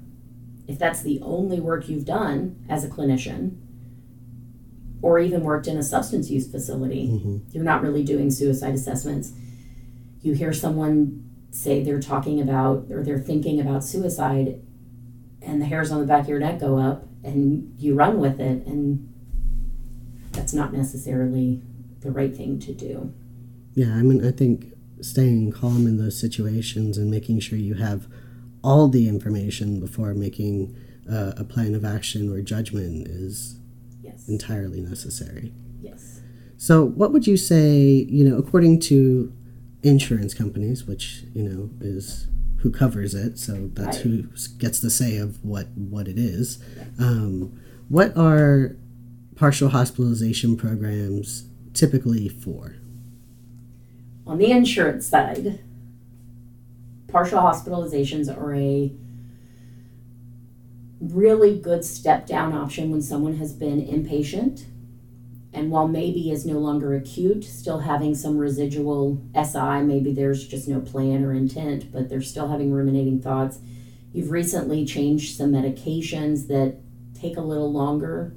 if 0.67 0.79
that's 0.79 1.03
the 1.03 1.21
only 1.23 1.61
work 1.61 1.89
you've 1.89 2.07
done 2.07 2.65
as 2.69 2.85
a 2.85 2.89
clinician, 2.89 3.57
or 5.03 5.19
even 5.19 5.43
worked 5.43 5.67
in 5.67 5.77
a 5.77 5.83
substance 5.83 6.31
use 6.31 6.47
facility, 6.51 7.09
Mhm. 7.09 7.41
you're 7.53 7.65
not 7.65 7.83
really 7.83 8.03
doing 8.05 8.31
suicide 8.31 8.75
assessments. 8.75 9.33
You 10.23 10.33
hear 10.33 10.53
someone 10.53 11.23
say 11.51 11.83
they're 11.83 12.01
talking 12.01 12.41
about 12.41 12.87
or 12.91 13.03
they're 13.03 13.19
thinking 13.21 13.61
about 13.61 13.85
suicide, 13.85 14.61
and 15.43 15.61
the 15.61 15.67
hairs 15.67 15.91
on 15.91 16.01
the 16.01 16.07
back 16.07 16.23
of 16.25 16.29
your 16.29 16.41
neck 16.41 16.61
go 16.61 16.79
up, 16.79 17.09
and 17.23 17.73
you 17.79 17.95
run 17.95 18.21
with 18.21 18.41
it, 18.41 18.67
and 18.67 19.09
that's 20.33 20.53
not 20.53 20.73
necessarily 20.73 21.63
the 22.01 22.11
right 22.11 22.37
thing 22.37 22.59
to 22.61 22.73
do. 22.73 23.11
Yeah, 23.75 23.95
I 23.95 24.03
mean, 24.03 24.25
I 24.25 24.31
think 24.31 24.73
staying 25.01 25.53
calm 25.53 25.87
in 25.87 25.99
those 25.99 26.19
situations 26.19 26.97
and 26.99 27.11
making 27.11 27.41
sure 27.41 27.59
you 27.59 27.75
have 27.75 28.09
all 28.65 28.89
the 28.89 29.09
information 29.09 29.79
before 29.79 30.15
making 30.15 30.75
uh, 31.09 31.33
a 31.37 31.45
plan 31.45 31.75
of 31.75 31.85
action 31.85 32.33
or 32.33 32.41
judgment 32.43 33.07
is. 33.07 33.56
Entirely 34.29 34.81
necessary. 34.81 35.53
Yes. 35.81 36.21
So, 36.57 36.85
what 36.85 37.13
would 37.13 37.27
you 37.27 37.37
say, 37.37 38.07
you 38.09 38.29
know, 38.29 38.39
according 38.39 38.81
to 38.81 39.33
insurance 39.83 40.35
companies, 40.35 40.85
which, 40.87 41.25
you 41.35 41.43
know, 41.43 41.71
is 41.81 42.27
who 42.59 42.71
covers 42.71 43.15
it, 43.15 43.39
so 43.39 43.71
that's 43.75 43.99
Right. 43.99 44.07
who 44.07 44.23
gets 44.59 44.81
the 44.81 44.91
say 44.91 45.19
of 45.19 45.45
what, 45.45 45.69
what 45.77 46.09
it 46.09 46.19
is. 46.19 46.59
Um, 46.99 47.53
what 47.89 48.17
are 48.17 48.77
partial 49.37 49.69
hospitalization 49.69 50.57
programs 50.57 51.45
typically 51.75 52.29
for? 52.29 52.77
On 54.27 54.39
the 54.39 54.51
insurance 54.51 55.07
side, 55.07 55.61
partial 57.07 57.39
hospitalizations 57.41 58.35
are 58.35 58.55
a 58.55 58.91
really 61.01 61.59
good 61.59 61.85
step 61.85 62.27
down 62.27 62.53
option 62.53 62.91
when 62.91 63.03
someone 63.03 63.37
has 63.37 63.53
been 63.53 63.81
inpatient 63.81 64.65
and 65.53 65.71
while 65.71 65.89
maybe 65.89 66.31
is 66.31 66.45
no 66.45 66.59
longer 66.59 66.95
acute, 66.95 67.43
still 67.43 67.79
having 67.79 68.15
some 68.15 68.37
residual 68.37 69.23
SI, 69.35 69.81
maybe 69.81 70.13
there's 70.13 70.47
just 70.47 70.69
no 70.69 70.81
plan 70.81 71.25
or 71.25 71.33
intent, 71.33 71.91
but 71.91 72.11
they're 72.11 72.21
still 72.21 72.49
having 72.49 72.73
ruminating 72.73 73.23
thoughts. 73.23 73.59
You've 74.13 74.31
recently 74.31 74.85
changed 74.85 75.35
some 75.35 75.53
medications 75.53 76.49
that 76.49 76.77
take 77.19 77.39
a 77.39 77.41
little 77.41 77.73
longer 77.73 78.35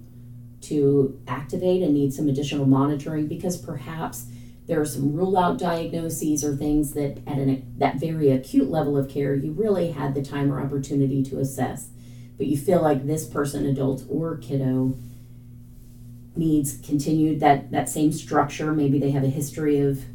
to 0.61 1.19
activate 1.27 1.83
and 1.83 1.93
need 1.93 2.13
some 2.13 2.29
additional 2.29 2.65
monitoring 2.65 3.27
because 3.27 3.57
perhaps 3.57 4.27
there 4.67 4.79
are 4.79 4.85
some 4.85 5.13
rule 5.13 5.37
out 5.37 5.57
diagnoses 5.57 6.43
or 6.43 6.55
things 6.55 6.93
that 6.93 7.17
at 7.27 7.37
an, 7.37 7.73
that 7.79 7.99
very 7.99 8.29
acute 8.29 8.69
level 8.69 8.97
of 8.97 9.09
care 9.09 9.33
you 9.35 9.51
really 9.51 9.91
had 9.91 10.13
the 10.13 10.21
time 10.21 10.51
or 10.51 10.61
opportunity 10.61 11.23
to 11.23 11.39
assess 11.39 11.89
but 12.39 12.47
you 12.47 12.57
feel 12.57 12.81
like 12.81 13.05
this 13.05 13.27
person 13.27 13.65
adult 13.65 14.05
or 14.09 14.37
kiddo 14.37 14.97
needs 16.37 16.77
continued 16.77 17.41
that 17.41 17.69
that 17.69 17.89
same 17.89 18.13
structure. 18.13 18.71
Maybe 18.71 18.97
they 18.97 19.11
have 19.11 19.25
a 19.25 19.29
history 19.29 19.79
of 19.81 20.05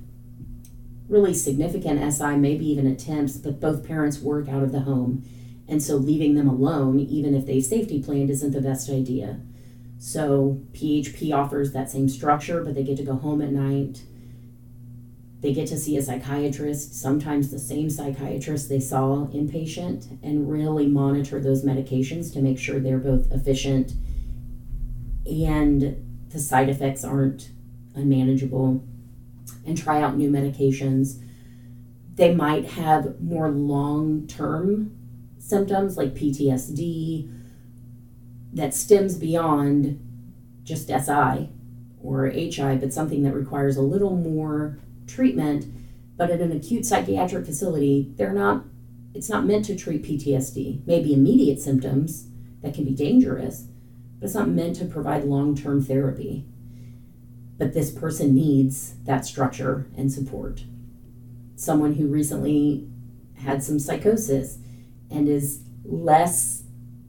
really 1.07 1.35
significant 1.35 2.12
si 2.12 2.37
maybe 2.37 2.66
even 2.66 2.87
attempts 2.87 3.37
but 3.37 3.61
both 3.61 3.87
parents 3.87 4.20
work 4.20 4.49
out 4.49 4.62
of 4.62 4.72
the 4.72 4.81
home. 4.81 5.22
And 5.68 5.83
so 5.83 5.97
leaving 5.97 6.35
them 6.35 6.49
alone 6.49 6.99
even 6.99 7.35
if 7.35 7.45
they 7.45 7.61
safety 7.61 8.03
planned 8.03 8.31
isn't 8.31 8.53
the 8.53 8.62
best 8.62 8.89
idea. 8.89 9.41
So 9.99 10.62
php 10.72 11.35
offers 11.35 11.72
that 11.72 11.91
same 11.91 12.09
structure 12.09 12.64
but 12.64 12.75
they 12.75 12.85
get 12.85 12.97
to 12.97 13.05
go 13.05 13.16
home 13.16 13.43
at 13.43 13.53
night 13.53 14.03
they 15.45 15.53
get 15.53 15.68
to 15.68 15.78
see 15.78 15.99
a 15.99 16.03
psychiatrist, 16.03 16.99
sometimes 16.99 17.51
the 17.51 17.59
same 17.59 17.90
psychiatrist 17.90 18.70
they 18.70 18.80
saw 18.80 19.26
inpatient, 19.26 20.18
and 20.22 20.51
really 20.51 20.86
monitor 20.86 21.38
those 21.38 21.62
medications 21.62 22.32
to 22.32 22.40
make 22.40 22.59
sure 22.59 22.80
they're 22.80 22.97
both 22.97 23.30
efficient 23.30 23.92
and 25.26 26.03
the 26.30 26.38
side 26.38 26.70
effects 26.70 27.05
aren't 27.05 27.51
unmanageable, 27.95 28.82
and 29.66 29.76
try 29.76 30.01
out 30.01 30.16
new 30.16 30.30
medications. 30.30 31.22
They 32.14 32.34
might 32.34 32.64
have 32.70 33.20
more 33.20 33.51
long 33.51 34.26
term 34.26 34.97
symptoms 35.38 35.99
like 35.99 36.14
PTSD 36.14 37.30
that 38.55 38.72
stems 38.72 39.16
beyond 39.16 40.01
just 40.62 40.88
SI 40.88 41.51
or 42.03 42.30
HI, 42.30 42.76
but 42.76 42.95
something 42.95 43.22
that 43.24 43.34
requires 43.34 43.76
a 43.76 43.82
little 43.82 44.16
more 44.16 44.78
treatment, 45.07 45.66
but 46.16 46.30
at 46.30 46.40
an 46.40 46.52
acute 46.52 46.86
psychiatric 46.86 47.46
facility, 47.46 48.12
they're 48.16 48.32
not 48.32 48.64
it's 49.14 49.30
not 49.30 49.46
meant 49.46 49.64
to 49.66 49.76
treat 49.76 50.02
PTSD. 50.02 50.84
Maybe 50.86 51.14
immediate 51.14 51.61
symptoms 51.61 52.26
that 52.62 52.74
can 52.74 52.84
be 52.84 52.90
dangerous, 52.90 53.68
but 54.18 54.26
it's 54.26 54.34
not 54.34 54.48
meant 54.48 54.74
to 54.76 54.86
provide 54.86 55.24
long-term 55.24 55.84
therapy. 55.84 56.44
But 57.57 57.74
this 57.74 57.92
person 57.92 58.34
needs 58.34 58.94
that 59.05 59.24
structure 59.24 59.86
and 59.96 60.12
support. 60.12 60.64
Someone 61.55 61.94
who 61.94 62.09
recently 62.09 62.88
had 63.36 63.62
some 63.62 63.78
psychosis 63.78 64.59
and 65.11 65.28
is 65.28 65.62
less 65.84 66.64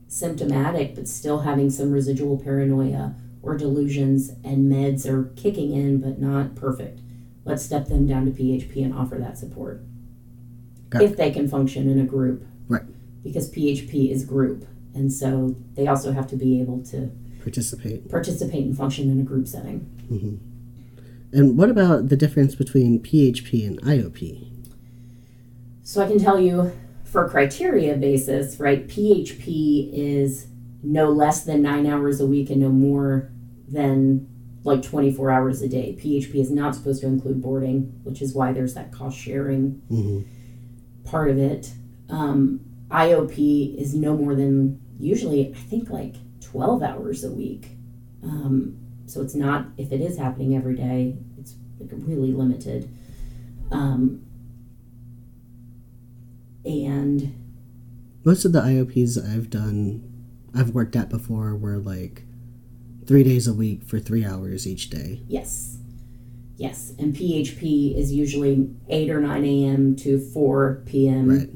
symptomatic 0.07 0.93
but 0.95 1.07
still 1.07 1.39
having 1.39 1.69
some 1.69 1.91
residual 1.91 2.37
paranoia 2.37 3.15
or 3.41 3.57
delusions 3.57 4.29
and 4.43 4.71
meds 4.71 5.07
are 5.07 5.31
kicking 5.35 5.73
in 5.73 5.99
but 5.99 6.19
not 6.19 6.55
perfect 6.55 6.99
let's 7.45 7.63
step 7.63 7.87
them 7.87 8.05
down 8.05 8.25
to 8.25 8.31
PHP 8.31 8.83
and 8.83 8.93
offer 8.93 9.15
that 9.15 9.37
support. 9.37 9.81
Got 10.89 11.01
if 11.03 11.15
they 11.15 11.31
can 11.31 11.47
function 11.47 11.89
in 11.89 11.99
a 11.99 12.03
group. 12.05 12.45
Right. 12.67 12.83
Because 13.23 13.49
PHP 13.51 14.11
is 14.11 14.25
group. 14.25 14.65
And 14.93 15.11
so 15.11 15.55
they 15.73 15.87
also 15.87 16.11
have 16.11 16.27
to 16.27 16.35
be 16.35 16.61
able 16.61 16.83
to 16.85 17.11
Participate. 17.41 18.09
participate 18.09 18.65
and 18.65 18.75
function 18.75 19.09
in 19.11 19.19
a 19.19 19.23
group 19.23 19.47
setting. 19.47 19.79
hmm 20.09 20.35
And 21.37 21.57
what 21.57 21.69
about 21.69 22.09
the 22.09 22.15
difference 22.17 22.55
between 22.55 22.99
PHP 23.01 23.65
and 23.67 23.81
IOP? 23.81 24.49
So 25.83 26.01
I 26.01 26.07
can 26.07 26.17
tell 26.19 26.39
you 26.39 26.71
for 27.03 27.29
criteria 27.29 27.95
basis, 27.95 28.59
right, 28.59 28.87
PHP 28.87 29.91
is 29.93 30.47
no 30.81 31.09
less 31.11 31.43
than 31.43 31.61
nine 31.61 31.85
hours 31.85 32.19
a 32.19 32.25
week 32.25 32.49
and 32.49 32.61
no 32.61 32.69
more 32.69 33.29
than 33.67 34.27
like 34.65 34.81
24 34.81 35.31
hours 35.31 35.61
a 35.61 35.69
day. 35.69 35.95
PHP 35.97 36.35
is 36.35 36.51
not 36.51 36.75
supposed 36.75 36.99
to 37.01 37.07
include 37.07 37.41
boarding, 37.41 37.97
which 38.03 38.21
is 38.21 38.33
why 38.33 38.51
there's 38.51 38.73
that 38.73 38.91
cost 38.91 39.17
sharing 39.17 39.81
hmm 39.87 40.21
part 41.05 41.29
of 41.29 41.37
it. 41.37 41.71
Um, 42.09 42.61
IOP 42.89 43.77
is 43.79 43.93
no 43.93 44.17
more 44.17 44.33
than 44.33 44.81
usually, 44.99 45.49
I 45.49 45.53
think, 45.53 45.91
like 45.91 46.15
12 46.41 46.81
hours 46.81 47.23
a 47.23 47.31
week. 47.31 47.77
Um, 48.23 48.77
so 49.05 49.21
it's 49.21 49.35
not, 49.35 49.67
if 49.77 49.91
it 49.91 50.01
is 50.01 50.17
happening 50.17 50.55
every 50.55 50.75
day, 50.75 51.15
it's 51.37 51.53
like 51.79 51.91
really 51.93 52.31
limited. 52.33 52.89
Um, 53.71 54.25
and 56.65 57.33
Most 58.23 58.45
of 58.45 58.51
the 58.51 58.61
IOPs 58.61 59.23
I've 59.23 59.51
done, 59.51 60.01
I've 60.55 60.71
worked 60.71 60.95
at 60.95 61.09
before 61.09 61.55
were 61.55 61.77
like 61.77 62.23
three 63.05 63.23
days 63.23 63.47
a 63.47 63.53
week 63.53 63.83
for 63.83 63.99
three 63.99 64.25
hours 64.25 64.67
each 64.67 64.89
day. 64.89 65.21
yes, 65.27 65.77
yes. 66.57 66.93
And 66.97 67.13
PHP 67.13 67.95
is 67.97 68.11
usually 68.13 68.69
8 68.89 69.09
or 69.09 69.19
9 69.21 69.45
a.m. 69.45 69.95
to 69.97 70.19
4 70.19 70.83
p.m. 70.85 71.29
Right. 71.29 71.49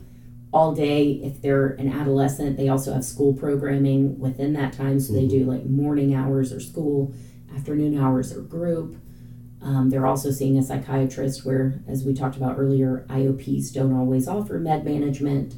all 0.52 0.74
day 0.74 1.12
if 1.24 1.42
they're 1.42 1.70
an 1.80 1.88
adolescent 1.92 2.58
they 2.58 2.68
also 2.70 2.92
have 2.94 3.06
school 3.06 3.34
programming 3.34 4.20
within 4.20 4.54
that 4.54 4.74
time 4.74 5.00
so 5.00 5.14
they 5.14 5.28
do 5.28 5.44
like 5.46 5.64
morning 5.66 6.16
hours 6.16 6.52
or 6.52 6.60
school 6.60 7.14
afternoon 7.56 7.98
hours 8.00 8.36
or 8.36 8.42
group 8.42 8.96
um, 9.62 9.90
they're 9.92 10.08
also 10.08 10.32
seeing 10.32 10.58
a 10.58 10.64
psychiatrist 10.64 11.46
where 11.46 11.82
as 11.88 12.04
we 12.04 12.14
talked 12.16 12.36
about 12.36 12.58
earlier 12.58 13.06
iops 13.10 13.72
don't 13.72 13.94
always 13.96 14.28
offer 14.28 14.58
med 14.58 14.84
management 14.84 15.54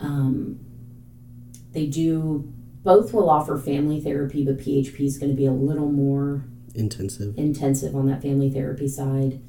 um, 0.00 0.58
they 1.72 1.86
do 1.86 2.52
both 2.82 3.12
will 3.12 3.30
offer 3.30 3.56
family 3.58 4.00
therapy 4.00 4.44
but 4.44 4.58
php 4.58 5.00
is 5.00 5.18
going 5.18 5.30
to 5.30 5.36
be 5.36 5.46
a 5.46 5.52
little 5.52 5.90
more 5.90 6.44
Intensive. 6.74 7.36
intensive 7.38 7.94
on 7.94 8.06
that 8.06 8.22
family 8.22 8.50
therapy 8.50 8.88
side. 8.88 9.40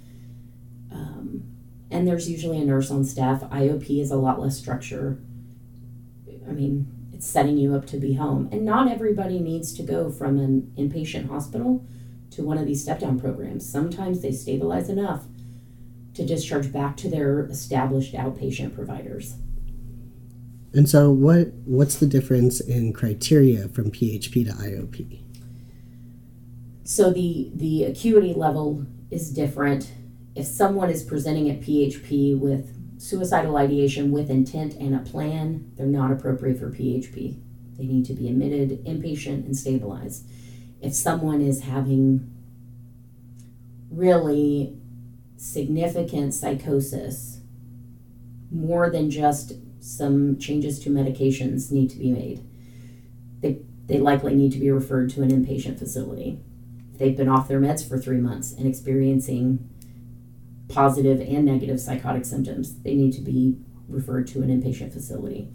Um, 0.91 1.43
and 1.89 2.07
there's 2.07 2.29
usually 2.29 2.59
a 2.61 2.65
nurse 2.65 2.91
on 2.91 3.03
staff. 3.05 3.41
IOP 3.49 4.01
is 4.01 4.11
a 4.11 4.17
lot 4.17 4.39
less 4.41 4.57
structure. 4.57 5.19
I 6.47 6.51
mean, 6.51 6.88
it's 7.13 7.25
setting 7.25 7.57
you 7.57 7.75
up 7.75 7.86
to 7.88 7.97
be 7.97 8.15
home. 8.15 8.49
And 8.51 8.65
not 8.65 8.91
everybody 8.91 9.39
needs 9.39 9.73
to 9.75 9.84
go 9.84 10.11
from 10.11 10.38
an 10.38 10.73
inpatient 10.77 11.29
hospital 11.29 11.86
to 12.31 12.43
one 12.43 12.57
of 12.57 12.65
these 12.65 12.81
step 12.81 12.99
down 12.99 13.19
programs. 13.19 13.69
Sometimes 13.69 14.21
they 14.21 14.31
stabilize 14.31 14.89
enough 14.89 15.25
to 16.15 16.25
discharge 16.25 16.73
back 16.73 16.97
to 16.97 17.09
their 17.09 17.45
established 17.45 18.13
outpatient 18.13 18.75
providers. 18.75 19.36
And 20.74 20.89
so, 20.89 21.11
what 21.11 21.53
what's 21.65 21.95
the 21.95 22.07
difference 22.07 22.59
in 22.59 22.93
criteria 22.93 23.67
from 23.67 23.91
PHP 23.91 24.45
to 24.47 24.53
IOP? 24.53 25.19
So 26.84 27.11
the 27.11 27.51
the 27.53 27.84
acuity 27.86 28.34
level 28.34 28.86
is 29.11 29.32
different. 29.32 29.91
If 30.36 30.45
someone 30.45 30.89
is 30.89 31.03
presenting 31.03 31.49
at 31.49 31.61
PHP 31.61 32.38
with 32.39 32.76
suicidal 32.99 33.55
ideation 33.57 34.11
with 34.11 34.30
intent 34.30 34.74
and 34.76 34.95
a 34.95 34.99
plan, 34.99 35.71
they're 35.76 35.86
not 35.86 36.11
appropriate 36.11 36.57
for 36.57 36.71
PHP. 36.71 37.39
They 37.78 37.86
need 37.86 38.05
to 38.05 38.13
be 38.13 38.28
admitted, 38.28 38.84
inpatient, 38.86 39.45
and 39.45 39.55
stabilized. 39.55 40.28
If 40.82 40.93
someone 40.93 41.41
is 41.41 41.63
having 41.63 42.30
really 43.91 44.76
significant 45.38 46.34
psychosis, 46.34 47.41
more 48.51 48.89
than 48.89 49.09
just 49.09 49.53
some 49.84 50.38
changes 50.38 50.79
to 50.79 50.89
medications 50.89 51.71
need 51.71 51.89
to 51.89 51.97
be 51.97 52.11
made. 52.11 52.45
They, 53.41 53.59
they 53.88 53.99
likely 53.99 54.34
need 54.36 54.51
to 54.53 54.59
be 54.59 54.71
referred 54.71 55.09
to 55.11 55.21
an 55.21 55.29
inpatient 55.29 55.77
facility 55.77 56.39
they've 56.97 57.17
been 57.17 57.29
off 57.29 57.47
their 57.47 57.59
meds 57.59 57.88
for 57.88 57.97
three 57.97 58.17
months 58.17 58.53
and 58.53 58.67
experiencing 58.67 59.69
positive 60.69 61.19
and 61.19 61.45
negative 61.45 61.79
psychotic 61.79 62.25
symptoms, 62.25 62.79
they 62.81 62.95
need 62.95 63.13
to 63.13 63.21
be 63.21 63.57
referred 63.88 64.27
to 64.27 64.41
an 64.41 64.49
inpatient 64.49 64.93
facility. 64.93 65.49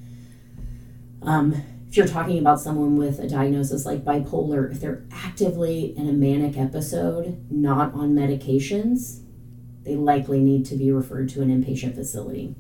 Um, 1.23 1.63
if 1.89 1.97
you're 1.97 2.07
talking 2.07 2.39
about 2.39 2.61
someone 2.61 2.97
with 2.97 3.19
a 3.19 3.29
diagnosis 3.29 3.87
like 3.87 4.05
bipolar, 4.05 4.71
if 4.71 4.81
they're 4.81 5.05
actively 5.11 5.97
in 5.97 6.09
a 6.09 6.13
manic 6.13 6.59
episode, 6.59 7.45
not 7.51 7.95
on 7.95 8.13
medications, 8.13 9.23
they 9.85 9.97
likely 9.97 10.41
need 10.41 10.67
to 10.67 10.77
be 10.77 10.93
referred 10.93 11.31
to 11.31 11.41
an 11.41 11.49
inpatient 11.49 11.95
facility. 11.95 12.55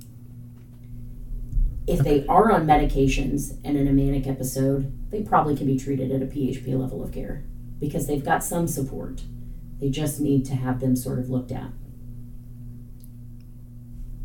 If 1.88 2.00
they 2.00 2.26
are 2.26 2.52
on 2.52 2.66
medications 2.66 3.58
and 3.64 3.76
in 3.76 3.88
a 3.88 3.92
manic 3.92 4.26
episode, 4.26 4.92
they 5.10 5.22
probably 5.22 5.56
can 5.56 5.66
be 5.66 5.78
treated 5.78 6.12
at 6.12 6.20
a 6.20 6.26
PHP 6.26 6.78
level 6.78 7.02
of 7.02 7.12
care 7.12 7.44
because 7.80 8.06
they've 8.06 8.24
got 8.24 8.44
some 8.44 8.68
support. 8.68 9.22
They 9.80 9.88
just 9.88 10.20
need 10.20 10.44
to 10.46 10.54
have 10.54 10.80
them 10.80 10.96
sort 10.96 11.18
of 11.18 11.30
looked 11.30 11.50
at. 11.50 11.70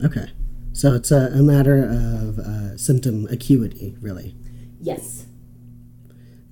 Okay. 0.04 0.32
So 0.74 0.94
it's 0.94 1.12
a, 1.12 1.28
a 1.34 1.42
matter 1.42 1.84
of 1.84 2.40
uh, 2.40 2.78
symptom 2.78 3.28
acuity, 3.30 3.96
really. 4.02 4.36
Yes. 4.82 5.28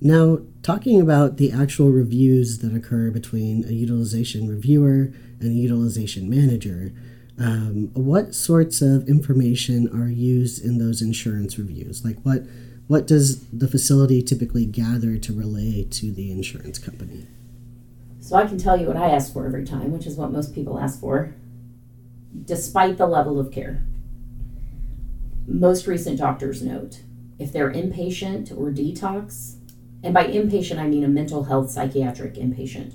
Now, 0.00 0.38
talking 0.62 1.00
about 1.00 1.36
the 1.36 1.52
actual 1.52 1.90
reviews 1.90 2.58
that 2.58 2.74
occur 2.74 3.10
between 3.10 3.64
a 3.64 3.72
utilization 3.72 4.48
reviewer 4.48 5.12
and 5.40 5.50
a 5.50 5.60
utilization 5.60 6.30
manager, 6.30 6.94
um, 7.42 7.90
what 7.94 8.36
sorts 8.36 8.80
of 8.80 9.08
information 9.08 9.88
are 10.00 10.08
used 10.08 10.64
in 10.64 10.78
those 10.78 11.02
insurance 11.02 11.58
reviews? 11.58 12.04
Like, 12.04 12.20
what 12.22 12.44
what 12.86 13.06
does 13.06 13.46
the 13.48 13.66
facility 13.66 14.22
typically 14.22 14.64
gather 14.66 15.16
to 15.16 15.32
relay 15.32 15.84
to 15.84 16.12
the 16.12 16.30
insurance 16.30 16.78
company? 16.78 17.26
So 18.20 18.36
I 18.36 18.46
can 18.46 18.58
tell 18.58 18.78
you 18.78 18.86
what 18.86 18.96
I 18.96 19.10
ask 19.10 19.32
for 19.32 19.46
every 19.46 19.64
time, 19.64 19.90
which 19.90 20.06
is 20.06 20.16
what 20.16 20.30
most 20.30 20.54
people 20.54 20.78
ask 20.78 21.00
for, 21.00 21.34
despite 22.44 22.96
the 22.96 23.06
level 23.06 23.40
of 23.40 23.50
care. 23.50 23.82
Most 25.46 25.86
recent 25.86 26.18
doctor's 26.18 26.62
note 26.62 27.02
if 27.38 27.52
they're 27.52 27.72
inpatient 27.72 28.56
or 28.56 28.70
detox, 28.70 29.56
and 30.04 30.14
by 30.14 30.26
inpatient 30.26 30.78
I 30.78 30.86
mean 30.86 31.02
a 31.02 31.08
mental 31.08 31.44
health 31.44 31.70
psychiatric 31.70 32.34
inpatient, 32.34 32.94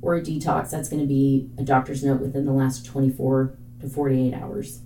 or 0.00 0.14
a 0.14 0.20
detox, 0.20 0.70
that's 0.70 0.88
going 0.88 1.02
to 1.02 1.08
be 1.08 1.50
a 1.58 1.64
doctor's 1.64 2.04
note 2.04 2.20
within 2.20 2.46
the 2.46 2.52
last 2.52 2.86
24 2.86 3.56
to 3.80 3.88
48 3.88 4.34
hours. 4.34 4.80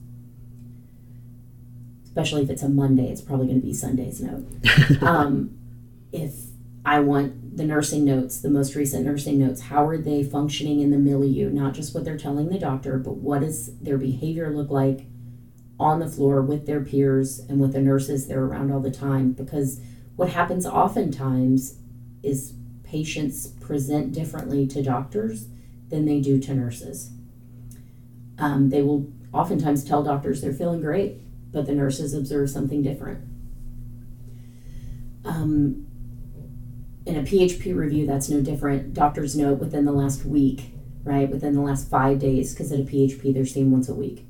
Especially 2.05 2.43
if 2.43 2.51
it's 2.51 2.63
a 2.63 2.69
Monday, 2.69 3.09
it's 3.11 3.23
probably 3.23 3.47
going 3.47 3.61
to 3.61 3.67
be 3.67 3.73
Sunday's 3.73 4.21
note. 4.21 4.47
um, 5.03 5.57
if 6.13 6.35
I 6.85 7.01
want 7.01 7.57
the 7.57 7.65
nursing 7.65 8.05
notes, 8.05 8.41
the 8.41 8.51
most 8.51 8.75
recent 8.75 9.07
nursing 9.07 9.39
notes, 9.39 9.63
how 9.63 9.87
are 9.87 9.99
they 9.99 10.23
functioning 10.23 10.81
in 10.81 10.91
the 10.91 10.99
milieu? 10.99 11.51
Not 11.51 11.75
just 11.75 11.95
what 11.95 12.05
they're 12.05 12.19
telling 12.19 12.49
the 12.49 12.59
doctor, 12.59 12.99
but 12.99 13.17
what 13.17 13.41
does 13.41 13.79
their 13.79 13.99
behavior 13.99 14.51
look 14.51 14.71
like 14.71 15.07
on 15.79 16.01
the 16.01 16.09
floor 16.09 16.43
with 16.43 16.67
their 16.67 16.81
peers 16.81 17.39
and 17.39 17.61
with 17.61 17.73
the 17.73 17.81
nurses 17.81 18.27
they're 18.27 18.45
around 18.45 18.73
all 18.73 18.81
the 18.81 18.91
time? 18.91 19.33
Because 19.33 19.81
what 20.17 20.31
happens 20.31 20.67
oftentimes 20.67 21.79
is 22.23 22.55
patients 22.85 23.47
present 23.47 24.13
differently 24.13 24.67
to 24.67 24.83
doctors 24.83 25.47
than 25.89 26.05
they 26.05 26.21
do 26.21 26.39
to 26.41 26.55
nurses. 26.55 27.11
Um, 28.43 28.71
they 28.71 28.83
will 28.83 29.07
oftentimes 29.33 29.85
tell 29.85 30.03
doctors 30.03 30.41
they're 30.41 30.53
feeling 30.53 30.81
great, 30.81 31.21
but 31.53 31.65
the 31.65 31.73
nurses 31.73 32.13
observe 32.13 32.51
something 32.51 32.83
different. 32.83 33.21
Um, 35.25 35.87
in 37.07 37.17
a 37.17 37.23
PHP 37.23 37.73
review, 37.77 38.05
that's 38.05 38.29
no 38.29 38.41
different. 38.41 38.95
Doctors 38.95 39.37
note 39.37 39.61
within 39.61 39.85
the 39.85 39.93
last 39.93 40.25
week, 40.25 40.75
right? 41.05 41.31
Within 41.31 41.55
the 41.55 41.61
last 41.61 41.89
five 41.89 42.19
days, 42.19 42.53
because 42.53 42.73
at 42.73 42.81
a 42.81 42.83
PHP, 42.83 43.33
they're 43.33 43.47
seen 43.47 43.71
once 43.71 43.89
a 43.89 43.95
week. 43.95 44.27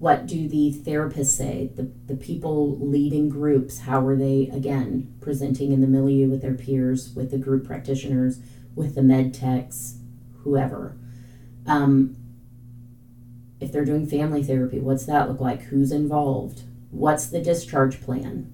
What 0.00 0.26
do 0.26 0.48
the 0.48 0.74
therapists 0.84 1.36
say? 1.36 1.70
The, 1.76 1.92
the 2.06 2.16
people 2.16 2.76
leading 2.80 3.28
groups, 3.28 3.78
how 3.78 4.04
are 4.04 4.16
they, 4.16 4.50
again, 4.52 5.14
presenting 5.20 5.70
in 5.70 5.80
the 5.80 5.86
milieu 5.86 6.28
with 6.28 6.42
their 6.42 6.54
peers, 6.54 7.14
with 7.14 7.30
the 7.30 7.38
group 7.38 7.64
practitioners, 7.64 8.40
with 8.74 8.96
the 8.96 9.02
med 9.02 9.32
techs, 9.32 9.98
whoever? 10.42 10.96
Um, 11.68 12.16
if 13.62 13.70
they're 13.70 13.84
doing 13.84 14.06
family 14.06 14.42
therapy, 14.42 14.80
what's 14.80 15.06
that 15.06 15.28
look 15.28 15.40
like? 15.40 15.62
Who's 15.62 15.92
involved? 15.92 16.62
What's 16.90 17.26
the 17.26 17.40
discharge 17.40 18.00
plan? 18.02 18.52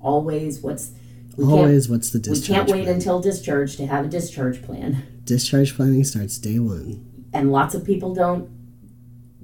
Always, 0.00 0.60
what's 0.60 0.92
we 1.36 1.44
Always, 1.44 1.88
what's 1.88 2.10
the 2.10 2.18
discharge? 2.18 2.48
We 2.48 2.54
can't 2.54 2.70
wait 2.70 2.84
plan? 2.84 2.94
until 2.94 3.20
discharge 3.20 3.76
to 3.76 3.86
have 3.86 4.06
a 4.06 4.08
discharge 4.08 4.62
plan. 4.62 5.02
Discharge 5.24 5.76
planning 5.76 6.04
starts 6.04 6.38
day 6.38 6.58
one. 6.58 7.26
And 7.32 7.52
lots 7.52 7.74
of 7.74 7.84
people 7.84 8.14
don't 8.14 8.50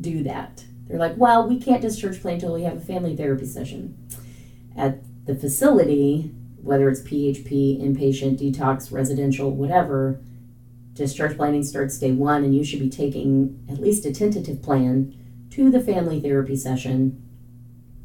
do 0.01 0.23
that. 0.25 0.65
They're 0.87 0.99
like, 0.99 1.17
well, 1.17 1.47
we 1.47 1.61
can't 1.61 1.83
discharge 1.83 2.21
plan 2.21 2.35
until 2.35 2.55
we 2.55 2.63
have 2.63 2.77
a 2.77 2.81
family 2.81 3.15
therapy 3.15 3.47
session. 3.47 3.97
At 4.77 5.01
the 5.27 5.35
facility, 5.35 6.35
whether 6.63 6.89
it's 6.89 7.03
PHP, 7.03 7.81
inpatient, 7.81 8.39
detox, 8.39 8.91
residential, 8.91 9.51
whatever, 9.51 10.21
discharge 10.99 11.37
planning 11.37 11.63
starts 11.63 11.99
day 11.99 12.13
one, 12.13 12.45
and 12.45 12.55
you 12.55 12.65
should 12.65 12.81
be 12.81 12.91
taking 12.91 13.65
at 13.71 13.81
least 13.81 14.05
a 14.05 14.13
tentative 14.13 14.63
plan 14.63 15.15
to 15.51 15.71
the 15.71 15.81
family 15.81 16.21
therapy 16.21 16.57
session. 16.57 17.23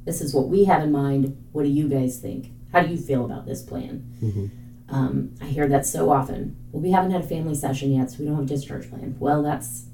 This 0.05 0.21
is 0.21 0.33
what 0.33 0.47
we 0.47 0.65
have 0.65 0.83
in 0.83 0.91
mind. 0.91 1.35
What 1.51 1.63
do 1.63 1.69
you 1.69 1.89
guys 1.89 2.19
think? 2.19 2.51
How 2.71 2.81
do 2.81 2.89
you 2.89 2.97
feel 2.97 3.25
about 3.25 3.45
this 3.45 3.61
plan? 3.61 4.09
Mm-hmm. 4.21 4.47
Um, 4.89 5.35
I 5.41 5.45
hear 5.45 5.67
that 5.67 5.85
so 5.85 6.11
often. 6.11 6.55
Well, 6.71 6.81
we 6.81 6.91
haven't 6.91 7.11
had 7.11 7.21
a 7.21 7.27
family 7.27 7.55
session 7.55 7.93
yet, 7.93 8.11
so 8.11 8.19
we 8.19 8.25
don't 8.25 8.35
have 8.35 8.45
a 8.45 8.47
discharge 8.47 8.89
plan. 8.89 9.15
Well, 9.19 9.41
that's 9.41 9.85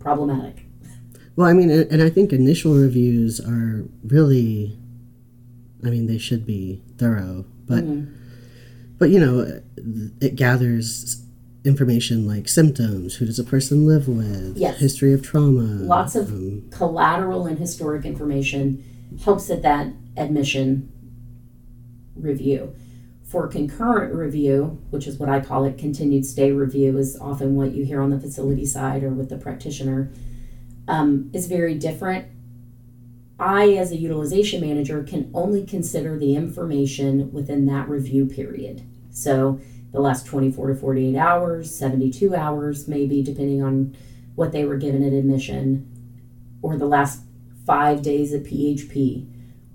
problematic. 0.00 0.64
Well, 1.36 1.46
I 1.46 1.52
mean, 1.52 1.70
and 1.70 2.02
I 2.02 2.10
think 2.10 2.32
initial 2.32 2.74
reviews 2.74 3.40
are 3.40 3.86
really, 4.02 4.76
I 5.84 5.90
mean, 5.90 6.06
they 6.06 6.18
should 6.18 6.44
be 6.44 6.82
thorough, 6.96 7.44
but, 7.66 7.84
mm-hmm. 7.84 8.12
but 8.98 9.10
you 9.10 9.20
know, 9.20 9.60
it 10.20 10.34
gathers 10.34 11.24
information 11.68 12.26
like 12.26 12.48
symptoms, 12.48 13.16
who 13.16 13.26
does 13.26 13.38
a 13.38 13.44
person 13.44 13.86
live 13.86 14.08
with, 14.08 14.56
yes. 14.56 14.78
history 14.78 15.12
of 15.12 15.22
trauma. 15.22 15.84
Lots 15.84 16.16
of 16.16 16.30
um, 16.30 16.68
collateral 16.70 17.46
and 17.46 17.58
historic 17.58 18.04
information 18.04 18.82
helps 19.24 19.48
at 19.50 19.62
that 19.62 19.92
admission 20.16 20.90
review. 22.16 22.74
For 23.22 23.46
concurrent 23.46 24.14
review, 24.14 24.82
which 24.90 25.06
is 25.06 25.18
what 25.18 25.28
I 25.28 25.40
call 25.40 25.64
it, 25.64 25.76
continued 25.76 26.24
stay 26.24 26.50
review, 26.50 26.96
is 26.96 27.16
often 27.20 27.54
what 27.54 27.72
you 27.72 27.84
hear 27.84 28.00
on 28.00 28.10
the 28.10 28.18
facility 28.18 28.64
side 28.64 29.04
or 29.04 29.10
with 29.10 29.28
the 29.28 29.36
practitioner 29.36 30.10
um, 30.88 31.30
is 31.34 31.46
very 31.46 31.74
different. 31.74 32.26
I, 33.38 33.74
as 33.74 33.92
a 33.92 33.96
utilization 33.96 34.60
manager, 34.60 35.02
can 35.04 35.30
only 35.32 35.64
consider 35.64 36.18
the 36.18 36.34
information 36.34 37.30
within 37.32 37.66
that 37.66 37.88
review 37.88 38.26
period. 38.26 38.82
So, 39.10 39.60
the 39.92 40.00
last 40.00 40.26
24 40.26 40.68
to 40.68 40.74
48 40.74 41.16
hours, 41.16 41.74
72 41.74 42.34
hours, 42.34 42.88
maybe, 42.88 43.22
depending 43.22 43.62
on 43.62 43.96
what 44.34 44.52
they 44.52 44.64
were 44.64 44.76
given 44.76 45.02
at 45.02 45.12
admission, 45.12 45.90
or 46.62 46.76
the 46.76 46.86
last 46.86 47.22
five 47.66 48.02
days 48.02 48.32
of 48.32 48.42
PHP. 48.42 49.26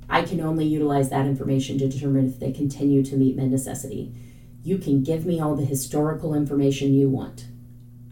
I 0.10 0.22
can 0.24 0.42
only 0.42 0.66
utilize 0.66 1.10
that 1.10 1.26
information 1.26 1.78
to 1.80 1.88
determine 1.88 2.28
if 2.28 2.40
they 2.40 2.52
continue 2.52 3.04
to 3.04 3.16
meet 3.16 3.36
med 3.36 3.52
necessity. 3.52 4.14
You 4.64 4.78
can 4.78 5.04
give 5.04 5.26
me 5.26 5.40
all 5.40 5.56
the 5.56 5.66
historical 5.66 6.34
information 6.34 6.94
you 6.94 7.10
want. 7.10 7.46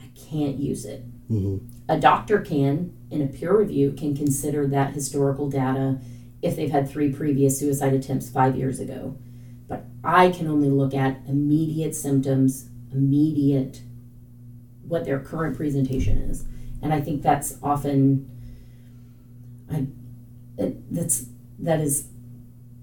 I 0.02 0.10
can't 0.16 0.58
use 0.58 0.86
it. 0.86 1.06
Mm-hmm. 1.32 1.66
A 1.88 2.00
doctor 2.00 2.40
can, 2.40 2.98
in 3.10 3.22
a 3.22 3.28
peer 3.28 3.58
review, 3.58 3.92
can 3.94 4.16
consider 4.16 4.68
that 4.68 4.94
historical 4.94 5.50
data 5.50 6.00
if 6.42 6.56
they've 6.56 6.72
had 6.72 6.90
three 6.90 7.12
previous 7.12 7.60
suicide 7.60 7.94
attempts 7.94 8.30
five 8.30 8.56
years 8.56 8.80
ago. 8.80 9.16
But 9.72 9.86
I 10.04 10.32
can 10.32 10.48
only 10.48 10.70
look 10.70 10.94
at 10.94 11.22
immediate 11.30 11.96
symptoms, 11.96 12.68
immediate 12.92 13.82
what 14.86 15.06
their 15.06 15.18
current 15.18 15.56
presentation 15.56 16.18
is. 16.18 16.44
And 16.82 16.94
I 16.94 17.00
think 17.00 17.22
that's 17.22 17.58
often 17.64 18.30
I 19.72 19.88
it, 20.58 20.94
that's 20.94 21.28
that 21.60 21.80
is 21.80 22.10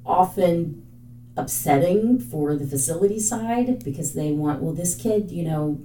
often 0.06 0.86
upsetting 1.36 2.18
for 2.18 2.56
the 2.56 2.66
facility 2.66 3.20
side 3.20 3.84
because 3.84 4.14
they 4.14 4.32
want 4.32 4.62
well 4.62 4.72
this 4.72 4.94
kid, 4.94 5.30
you 5.30 5.44
know, 5.44 5.78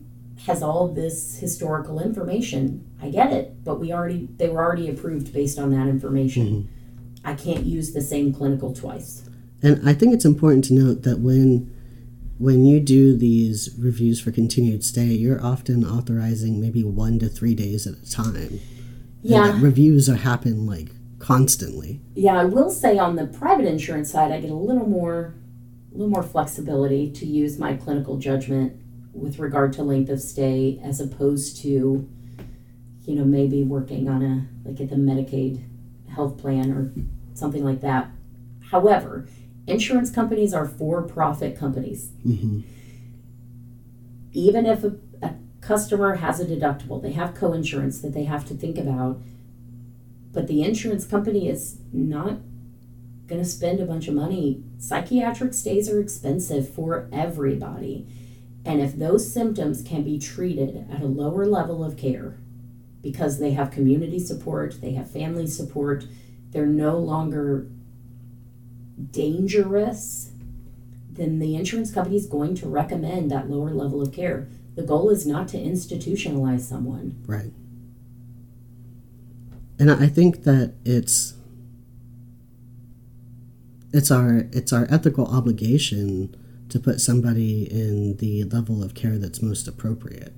has 0.45 0.63
all 0.63 0.87
this 0.87 1.37
historical 1.37 1.99
information. 1.99 2.89
I 3.01 3.09
get 3.09 3.33
it, 3.33 3.61
but 3.65 3.81
we 3.81 3.91
already 3.91 4.29
they 4.37 4.47
were 4.47 4.63
already 4.63 4.89
approved 4.89 5.33
based 5.33 5.59
on 5.59 5.71
that 5.71 5.89
information. 5.89 6.47
Mm-hmm. 6.47 7.27
I 7.27 7.35
can't 7.35 7.65
use 7.65 7.91
the 7.91 8.01
same 8.01 8.33
clinical 8.33 8.73
twice. 8.73 9.29
And 9.63 9.87
I 9.87 9.93
think 9.93 10.13
it's 10.13 10.25
important 10.25 10.65
to 10.65 10.73
note 10.73 11.03
that 11.03 11.19
when 11.19 11.73
when 12.37 12.65
you 12.65 12.79
do 12.79 13.15
these 13.15 13.73
reviews 13.77 14.19
for 14.19 14.31
continued 14.31 14.83
stay, 14.83 15.05
you're 15.05 15.43
often 15.43 15.85
authorizing 15.85 16.59
maybe 16.59 16.83
one 16.83 17.17
to 17.19 17.29
three 17.29 17.55
days 17.55 17.87
at 17.87 17.93
a 17.95 18.11
time. 18.11 18.59
Yeah. 19.21 19.57
reviews 19.61 20.09
are 20.09 20.15
happen 20.15 20.65
like 20.65 20.89
constantly. 21.19 22.01
Yeah, 22.15 22.33
I 22.33 22.43
will 22.43 22.69
say 22.69 22.97
on 22.97 23.15
the 23.15 23.25
private 23.25 23.65
insurance 23.65 24.11
side, 24.11 24.31
I 24.31 24.41
get 24.41 24.49
a 24.49 24.55
little 24.55 24.85
more, 24.85 25.35
a 25.93 25.97
little 25.97 26.09
more 26.09 26.23
flexibility 26.23 27.09
to 27.11 27.25
use 27.25 27.57
my 27.57 27.75
clinical 27.75 28.17
judgment 28.17 28.75
with 29.13 29.39
regard 29.39 29.71
to 29.73 29.83
length 29.83 30.09
of 30.09 30.19
stay 30.19 30.81
as 30.83 30.99
opposed 30.99 31.61
to 31.61 32.09
you 33.05 33.15
know 33.15 33.23
maybe 33.23 33.63
working 33.63 34.09
on 34.09 34.23
a 34.23 34.67
like 34.67 34.79
at 34.81 34.89
the 34.89 34.95
medicaid 34.95 35.63
health 36.09 36.37
plan 36.37 36.71
or 36.71 36.91
something 37.33 37.63
like 37.63 37.81
that 37.81 38.09
however 38.71 39.27
insurance 39.67 40.09
companies 40.11 40.53
are 40.53 40.67
for-profit 40.67 41.57
companies. 41.57 42.11
hmm 42.23 42.61
Even 44.31 44.65
if 44.65 44.83
a, 44.83 44.95
a 45.21 45.35
customer 45.61 46.15
has 46.15 46.39
a 46.39 46.45
deductible, 46.45 47.01
they 47.01 47.13
have 47.13 47.35
co-insurance 47.35 47.99
that 48.01 48.13
they 48.13 48.25
have 48.25 48.45
to 48.47 48.53
think 48.53 48.77
about, 48.77 49.21
but 50.31 50.47
the 50.47 50.63
insurance 50.63 51.05
company 51.05 51.47
is 51.47 51.77
not 51.91 52.39
going 53.27 53.41
to 53.41 53.49
spend 53.49 53.79
a 53.79 53.85
bunch 53.85 54.07
of 54.07 54.13
money. 54.13 54.63
Psychiatric 54.77 55.53
stays 55.53 55.89
are 55.89 55.99
expensive 55.99 56.69
for 56.69 57.07
everybody. 57.11 58.07
And 58.65 58.81
if 58.81 58.95
those 58.95 59.31
symptoms 59.31 59.81
can 59.81 60.03
be 60.03 60.19
treated 60.19 60.87
at 60.91 61.01
a 61.01 61.05
lower 61.05 61.45
level 61.45 61.83
of 61.83 61.97
care 61.97 62.37
because 63.01 63.39
they 63.39 63.51
have 63.51 63.71
community 63.71 64.19
support, 64.19 64.81
they 64.81 64.93
have 64.93 65.09
family 65.09 65.47
support, 65.47 66.05
they're 66.51 66.65
no 66.65 66.97
longer 66.97 67.67
dangerous, 69.11 70.31
then 71.09 71.39
the 71.39 71.55
insurance 71.55 71.91
company 71.91 72.15
is 72.17 72.25
going 72.25 72.55
to 72.55 72.67
recommend 72.67 73.29
that 73.31 73.49
lower 73.49 73.71
level 73.71 74.01
of 74.01 74.11
care. 74.11 74.47
The 74.75 74.83
goal 74.83 75.09
is 75.09 75.25
not 75.27 75.47
to 75.49 75.57
institutionalize 75.57 76.61
someone. 76.61 77.21
Right. 77.27 77.51
And 79.79 79.91
I 79.91 80.07
think 80.07 80.43
that 80.43 80.73
it's 80.85 81.33
it's 83.91 84.09
our 84.09 84.47
it's 84.51 84.73
our 84.73 84.87
ethical 84.89 85.27
obligation 85.27 86.35
to 86.69 86.79
put 86.79 86.99
somebody 86.99 87.71
in 87.71 88.17
the 88.17 88.43
level 88.45 88.83
of 88.83 88.95
care 88.95 89.17
that's 89.17 89.41
most 89.41 89.67
appropriate. 89.67 90.33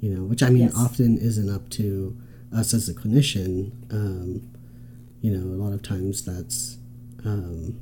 You 0.00 0.10
know, 0.14 0.22
which 0.24 0.42
I 0.42 0.50
mean 0.50 0.62
Yes. 0.64 0.74
often 0.76 1.18
isn't 1.18 1.48
up 1.48 1.68
to 1.70 2.16
us 2.52 2.72
as 2.74 2.88
a 2.88 2.94
clinician. 2.94 3.72
Um, 3.92 4.48
you 5.20 5.30
know, 5.36 5.44
a 5.54 5.58
lot 5.62 5.72
of 5.72 5.82
times 5.82 6.24
that's 6.24 6.77
um, 7.24 7.80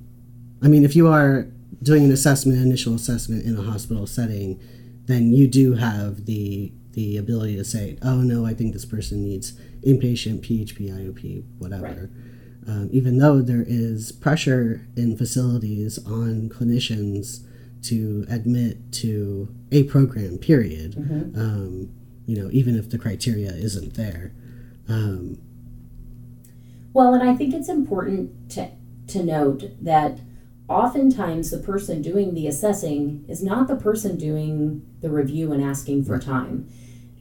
I 0.62 0.68
mean, 0.68 0.84
if 0.84 0.96
you 0.96 1.08
are 1.08 1.48
doing 1.82 2.04
an 2.04 2.12
assessment, 2.12 2.60
initial 2.60 2.94
assessment 2.94 3.44
in 3.44 3.56
a 3.56 3.62
hospital 3.62 4.06
setting, 4.06 4.60
then 5.06 5.32
you 5.32 5.46
do 5.46 5.74
have 5.74 6.26
the 6.26 6.72
the 6.92 7.16
ability 7.18 7.56
to 7.56 7.64
say, 7.64 7.98
"Oh 8.02 8.16
no, 8.22 8.46
I 8.46 8.54
think 8.54 8.72
this 8.72 8.84
person 8.86 9.22
needs 9.22 9.52
inpatient 9.82 10.40
PHP, 10.40 10.90
IOP, 10.90 11.44
whatever." 11.58 12.10
Um, 12.66 12.88
even 12.90 13.18
though 13.18 13.40
there 13.42 13.64
is 13.66 14.10
pressure 14.10 14.86
in 14.96 15.16
facilities 15.16 15.98
on 16.04 16.48
clinicians 16.48 17.44
to 17.82 18.26
admit 18.28 18.90
to 18.92 19.54
a 19.70 19.84
program, 19.84 20.38
period. 20.38 20.96
Um, 21.36 21.90
you 22.26 22.42
know, 22.42 22.48
even 22.50 22.74
if 22.76 22.90
the 22.90 22.98
criteria 22.98 23.52
isn't 23.52 23.94
there. 23.94 24.32
Um, 24.88 25.38
Well, 26.92 27.14
and 27.14 27.22
I 27.22 27.36
think 27.36 27.54
it's 27.54 27.68
important 27.68 28.50
to, 28.50 28.68
to 29.08 29.22
note 29.22 29.64
that 29.80 30.20
oftentimes 30.68 31.50
the 31.50 31.58
person 31.58 32.02
doing 32.02 32.34
the 32.34 32.46
assessing 32.46 33.24
is 33.28 33.42
not 33.42 33.68
the 33.68 33.76
person 33.76 34.16
doing 34.16 34.82
the 35.00 35.10
review 35.10 35.52
and 35.52 35.62
asking 35.62 36.04
for 36.04 36.18
time. 36.18 36.68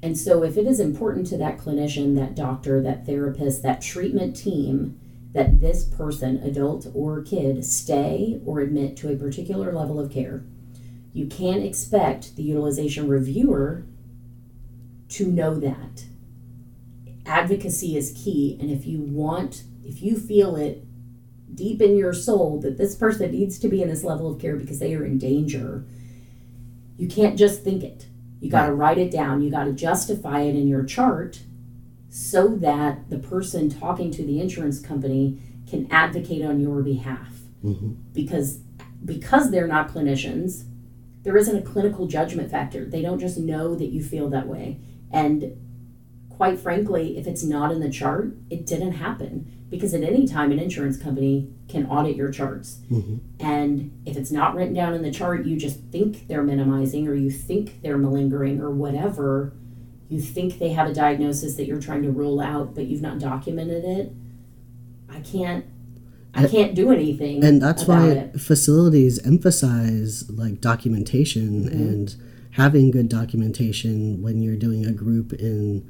And 0.02 0.18
so, 0.18 0.44
if 0.44 0.58
it 0.58 0.68
is 0.68 0.80
important 0.80 1.28
to 1.28 1.38
that 1.38 1.58
clinician, 1.58 2.16
that 2.16 2.36
doctor, 2.36 2.82
that 2.82 3.06
therapist, 3.06 3.64
that 3.64 3.82
treatment 3.82 4.36
team, 4.36 5.00
that 5.34 5.62
this 5.62 5.84
person, 5.84 6.38
adult 6.44 6.88
or 6.94 7.22
kid, 7.22 7.66
stay 7.66 8.40
or 8.46 8.60
admit 8.60 8.98
to 8.98 9.12
a 9.12 9.16
particular 9.16 9.74
level 9.74 10.00
of 10.00 10.12
care, 10.12 10.44
you 11.12 11.26
can't 11.26 11.64
expect 11.64 12.36
the 12.36 12.44
utilization 12.44 13.08
reviewer 13.08 13.84
to 15.10 15.28
know 15.28 15.56
that 15.56 16.06
advocacy 17.26 17.98
is 17.98 18.14
key 18.24 18.58
and 18.60 18.70
if 18.70 18.86
you 18.86 19.00
want 19.00 19.64
if 19.84 20.02
you 20.02 20.18
feel 20.18 20.56
it 20.56 20.85
deep 21.56 21.82
in 21.82 21.96
your 21.98 22.14
soul 22.14 22.60
that 22.62 22.78
this 22.78 22.96
person 22.96 23.32
needs 23.32 23.58
to 23.60 23.68
be 23.68 23.82
in 23.82 23.90
this 23.90 24.04
level 24.04 24.32
of 24.32 24.40
care 24.40 24.56
because 24.56 24.80
they 24.80 24.94
are 24.94 25.06
in 25.06 25.18
danger. 25.18 25.86
You 26.98 27.08
can't 27.08 27.38
just 27.38 27.64
think 27.64 27.84
it. 27.84 28.06
You 28.40 28.52
got 28.52 28.68
to 28.68 28.74
write 28.74 28.98
it 28.98 29.12
down. 29.12 29.42
You 29.42 29.50
got 29.50 29.64
to 29.66 29.74
justify 29.74 30.42
it 30.42 30.56
in 30.56 30.68
your 30.68 30.84
chart 30.84 31.40
so 32.10 32.48
that 32.58 33.10
the 33.10 33.18
person 33.20 33.70
talking 33.70 34.12
to 34.12 34.24
the 34.24 34.40
insurance 34.40 34.80
company 34.80 35.40
can 35.70 35.88
advocate 35.92 36.44
on 36.46 36.60
your 36.60 36.82
behalf. 36.84 37.32
Mhm. 37.64 37.96
because 38.14 38.60
because 39.04 39.50
they're 39.50 39.68
not 39.68 39.90
clinicians 39.92 40.66
there 41.24 41.36
isn't 41.36 41.58
a 41.58 41.62
clinical 41.64 42.06
judgment 42.06 42.52
factor. 42.52 42.86
They 42.86 43.02
don't 43.02 43.18
just 43.20 43.40
know 43.40 43.74
that 43.74 43.88
you 43.88 44.04
feel 44.04 44.30
that 44.30 44.48
way. 44.48 44.78
And 45.12 45.54
quite 46.30 46.60
frankly 46.60 47.18
if 47.18 47.26
it's 47.26 47.44
not 47.44 47.72
in 47.72 47.80
the 47.80 47.90
chart 47.90 48.36
it 48.52 48.68
didn't 48.68 48.92
happen 48.92 49.48
because 49.70 49.94
at 49.94 50.04
any 50.04 50.28
time 50.28 50.52
an 50.52 50.60
insurance 50.60 50.98
company 50.98 51.50
can 51.68 51.86
audit 51.88 52.16
your 52.16 52.30
charts 52.32 52.80
Mhm. 52.92 53.20
and 53.40 53.92
if 54.06 54.16
it's 54.18 54.32
not 54.32 54.56
written 54.56 54.74
down 54.74 54.94
in 54.94 55.02
the 55.02 55.12
chart 55.12 55.46
you 55.46 55.58
just 55.58 55.80
think 55.92 56.28
they're 56.28 56.44
minimizing 56.44 57.08
or 57.08 57.16
you 57.16 57.30
think 57.32 57.80
they're 57.82 57.98
malingering 57.98 58.60
or 58.62 58.70
whatever 58.72 59.54
you 60.08 60.20
think 60.22 60.60
they 60.60 60.70
have 60.70 60.88
a 60.90 60.94
diagnosis 60.94 61.56
that 61.56 61.66
you're 61.66 61.80
trying 61.82 62.04
to 62.04 62.12
rule 62.12 62.40
out 62.40 62.76
but 62.76 62.86
you've 62.88 63.02
not 63.02 63.18
documented 63.20 63.84
it 63.84 64.14
i 65.10 65.20
can't 65.22 65.66
i 66.36 66.46
can't 66.48 66.76
do 66.76 66.92
anything 66.92 67.44
and 67.44 67.62
that's 67.62 67.88
why 67.88 68.08
it. 68.10 68.40
facilities 68.40 69.20
emphasize 69.26 70.30
like 70.30 70.62
documentation 70.62 71.64
Mm-hmm. 71.64 71.82
and 71.82 72.16
having 72.52 72.90
good 72.92 73.10
documentation 73.10 74.22
when 74.22 74.42
you're 74.42 74.56
doing 74.56 74.86
a 74.86 74.92
group 74.94 75.34
in 75.34 75.84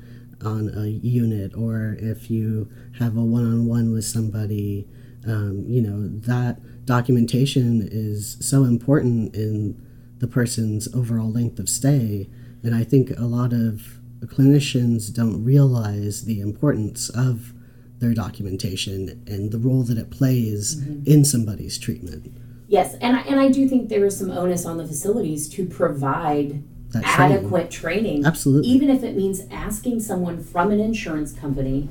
on 0.44 0.70
a 0.76 0.88
unit 0.88 1.54
or 1.56 1.96
if 2.00 2.30
you 2.30 2.70
have 3.00 3.16
a 3.18 3.22
one-on-one 3.24 3.92
with 3.92 4.06
somebody 4.06 4.88
um, 5.28 5.64
you 5.68 5.82
know 5.82 6.08
that 6.08 6.60
documentation 6.86 7.88
is 7.92 8.38
so 8.42 8.64
important 8.64 9.36
in 9.36 9.80
the 10.20 10.28
person's 10.28 10.94
overall 10.94 11.32
length 11.32 11.58
of 11.60 11.70
stay 11.70 12.30
and 12.64 12.76
i 12.76 12.84
think 12.84 13.12
a 13.18 13.24
lot 13.26 13.54
of 13.54 14.00
clinicians 14.26 15.14
don't 15.14 15.44
realize 15.44 16.26
the 16.26 16.40
importance 16.42 17.10
of 17.10 17.54
their 18.00 18.14
documentation 18.14 19.24
and 19.28 19.52
the 19.52 19.60
role 19.60 19.84
that 19.84 19.98
it 19.98 20.10
plays 20.10 20.76
Mm-hmm. 20.76 21.04
in 21.12 21.24
somebody's 21.26 21.78
treatment. 21.78 22.36
Yes, 22.68 22.96
and 22.96 23.16
I, 23.16 23.22
and 23.22 23.40
I 23.40 23.50
do 23.50 23.70
think 23.70 23.90
there 23.90 24.04
is 24.06 24.18
some 24.18 24.32
onus 24.32 24.66
on 24.66 24.78
the 24.78 24.88
facilities 24.88 25.48
to 25.50 25.66
provide 25.68 26.64
That 26.96 27.04
training. 27.04 27.38
adequate 27.38 27.70
training, 27.72 28.26
Absolutely. 28.26 28.70
even 28.70 28.90
if 28.90 29.04
it 29.04 29.16
means 29.18 29.42
asking 29.52 30.00
someone 30.00 30.42
from 30.42 30.72
an 30.72 30.80
insurance 30.80 31.34
company 31.34 31.90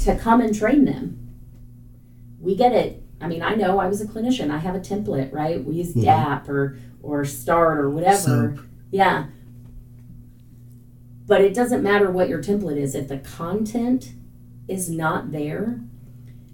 to 0.00 0.16
come 0.16 0.40
and 0.40 0.52
train 0.54 0.84
them. 0.84 1.18
We 2.40 2.56
get 2.56 2.72
it. 2.72 3.02
I 3.20 3.28
mean, 3.28 3.40
I 3.42 3.54
know 3.54 3.78
I 3.78 3.86
was 3.86 4.00
a 4.00 4.06
clinician. 4.06 4.50
I 4.50 4.58
have 4.58 4.74
a 4.74 4.80
template, 4.80 5.32
right? 5.32 5.64
We 5.64 5.76
use 5.76 5.94
Mhm. 5.94 6.02
DAP 6.02 6.48
or 6.48 6.76
or 7.02 7.24
START 7.24 7.78
or 7.78 7.90
whatever. 7.90 8.16
Soap. 8.56 8.60
Yeah. 8.90 9.26
But 11.26 11.40
it 11.42 11.54
doesn't 11.54 11.82
matter 11.82 12.10
what 12.10 12.28
your 12.28 12.42
template 12.42 12.76
is 12.78 12.94
if 12.94 13.08
the 13.08 13.18
content 13.18 14.12
is 14.68 14.90
not 14.90 15.30
there. 15.32 15.80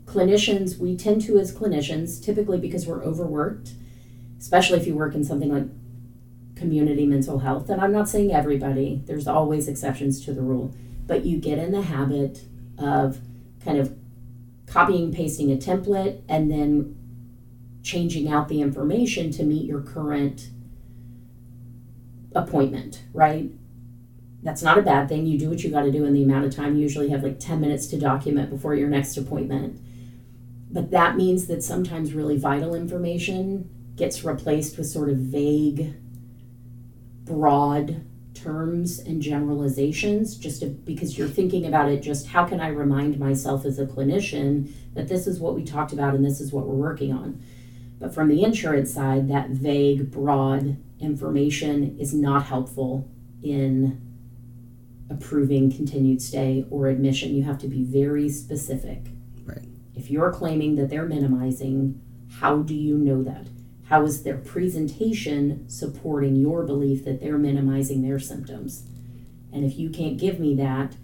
Clinicians, 0.06 0.76
we 0.78 0.96
tend 0.96 1.22
to 1.22 1.38
as 1.38 1.52
clinicians, 1.54 2.22
typically 2.22 2.58
because 2.58 2.86
we're 2.86 3.02
overworked, 3.02 3.70
especially 4.38 4.78
if 4.78 4.86
you 4.86 4.94
work 4.94 5.14
in 5.14 5.24
something 5.24 5.52
like 5.52 5.68
community 6.60 7.06
mental 7.06 7.40
health, 7.40 7.70
and 7.70 7.80
I'm 7.80 7.92
not 7.92 8.08
saying 8.08 8.32
everybody, 8.32 9.02
there's 9.06 9.26
always 9.26 9.66
exceptions 9.66 10.24
to 10.26 10.32
the 10.32 10.42
rule, 10.42 10.74
but 11.06 11.24
you 11.24 11.38
get 11.38 11.58
in 11.58 11.72
the 11.72 11.82
habit 11.82 12.44
of 12.78 13.18
kind 13.64 13.78
of 13.78 13.96
copying, 14.66 15.12
pasting 15.12 15.50
a 15.50 15.56
template, 15.56 16.22
and 16.28 16.50
then 16.50 16.96
changing 17.82 18.30
out 18.30 18.48
the 18.48 18.60
information 18.60 19.30
to 19.32 19.42
meet 19.42 19.64
your 19.64 19.80
current 19.80 20.50
appointment, 22.34 23.02
right? 23.12 23.50
That's 24.42 24.62
not 24.62 24.78
a 24.78 24.82
bad 24.82 25.08
thing. 25.08 25.26
You 25.26 25.38
do 25.38 25.50
what 25.50 25.64
you 25.64 25.70
got 25.70 25.82
to 25.82 25.90
do 25.90 26.04
in 26.04 26.12
the 26.12 26.22
amount 26.22 26.44
of 26.44 26.54
time. 26.54 26.76
You 26.76 26.82
usually 26.82 27.08
have 27.10 27.22
like 27.22 27.40
10 27.40 27.60
minutes 27.60 27.86
to 27.88 27.98
document 27.98 28.50
before 28.50 28.74
your 28.74 28.88
next 28.88 29.16
appointment. 29.16 29.80
But 30.70 30.90
that 30.92 31.16
means 31.16 31.46
that 31.48 31.62
sometimes 31.64 32.14
really 32.14 32.38
vital 32.38 32.74
information 32.74 33.68
gets 33.96 34.24
replaced 34.24 34.78
with 34.78 34.86
sort 34.86 35.10
of 35.10 35.16
vague, 35.16 35.94
broad 37.30 38.04
terms 38.34 38.98
and 38.98 39.22
generalizations 39.22 40.36
just 40.36 40.60
to, 40.60 40.66
because 40.66 41.16
you're 41.16 41.28
thinking 41.28 41.66
about 41.66 41.90
it 41.90 42.02
just 42.02 42.26
how 42.26 42.44
can 42.44 42.60
I 42.60 42.68
remind 42.68 43.18
myself 43.18 43.64
as 43.64 43.78
a 43.78 43.86
clinician 43.86 44.72
that 44.94 45.08
this 45.08 45.26
is 45.26 45.38
what 45.38 45.54
we 45.54 45.64
talked 45.64 45.92
about 45.92 46.14
and 46.14 46.24
this 46.24 46.40
is 46.40 46.52
what 46.52 46.66
we're 46.66 46.74
working 46.74 47.12
on. 47.12 47.40
But 48.00 48.14
from 48.14 48.28
the 48.28 48.42
insurance 48.42 48.92
side, 48.92 49.28
that 49.28 49.50
vague, 49.50 50.10
broad 50.10 50.76
information 50.98 51.96
is 51.98 52.12
not 52.12 52.44
helpful 52.44 53.08
in 53.42 54.00
approving 55.10 55.70
continued 55.70 56.22
stay 56.22 56.64
or 56.70 56.88
admission. 56.88 57.34
You 57.34 57.42
have 57.44 57.58
to 57.58 57.68
be 57.68 57.84
very 57.84 58.28
specific. 58.28 59.06
Right. 59.44 59.66
If 59.94 60.10
you're 60.10 60.32
claiming 60.32 60.76
that 60.76 60.88
they're 60.88 61.06
minimizing, 61.06 62.00
how 62.38 62.58
do 62.58 62.74
you 62.74 62.96
know 62.96 63.22
that? 63.24 63.46
How 63.90 64.04
is 64.04 64.22
their 64.22 64.36
presentation 64.36 65.68
supporting 65.68 66.36
your 66.36 66.62
belief 66.62 67.04
that 67.04 67.20
they're 67.20 67.36
minimizing 67.38 68.02
their 68.02 68.20
symptoms? 68.20 68.84
And 69.52 69.64
if 69.64 69.76
you 69.78 69.90
can't 69.90 70.16
give 70.16 70.38
me 70.38 70.54
that, 70.54 70.94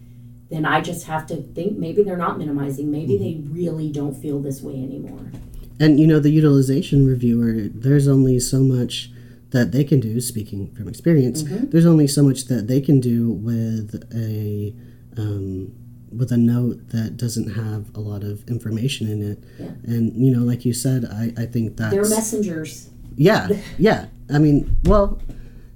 then 0.50 0.64
I 0.64 0.80
just 0.80 1.06
have 1.06 1.26
to 1.26 1.36
think 1.36 1.76
maybe 1.76 2.04
they're 2.04 2.16
not 2.16 2.38
minimizing. 2.38 2.92
Maybe 2.92 3.18
they 3.18 3.42
really 3.52 3.90
don't 3.90 4.14
feel 4.14 4.38
this 4.38 4.62
way 4.62 4.74
anymore. 4.74 5.32
And 5.80 5.98
you 5.98 6.06
know, 6.06 6.20
the 6.20 6.30
utilization 6.30 7.06
reviewer, 7.06 7.68
there's 7.74 8.06
only 8.06 8.38
so 8.38 8.60
much 8.60 9.10
that 9.50 9.72
they 9.72 9.82
can 9.82 9.98
do. 9.98 10.20
Speaking 10.20 10.72
from 10.74 10.86
experience, 10.88 11.42
Mm-hmm. 11.42 11.70
there's 11.70 11.86
only 11.86 12.06
so 12.06 12.22
much 12.22 12.44
that 12.44 12.68
they 12.68 12.80
can 12.80 13.00
do 13.00 13.30
with 13.32 14.08
a 14.14 14.72
um, 15.20 15.72
with 16.14 16.30
a 16.32 16.36
note 16.36 16.88
that 16.90 17.16
doesn't 17.16 17.54
have 17.54 17.94
a 17.94 18.00
lot 18.00 18.22
of 18.22 18.46
information 18.48 19.08
in 19.08 19.22
it. 19.32 19.44
Yeah. 19.58 19.94
And 19.94 20.16
you 20.16 20.34
know, 20.34 20.44
like 20.44 20.64
you 20.64 20.72
said, 20.72 21.04
I 21.04 21.32
I 21.36 21.46
think 21.46 21.76
that 21.76 21.90
They're 21.90 22.08
messengers. 22.08 22.90
yeah, 23.16 23.48
yeah. 23.78 24.06
I 24.32 24.38
mean, 24.38 24.76
well, 24.84 25.20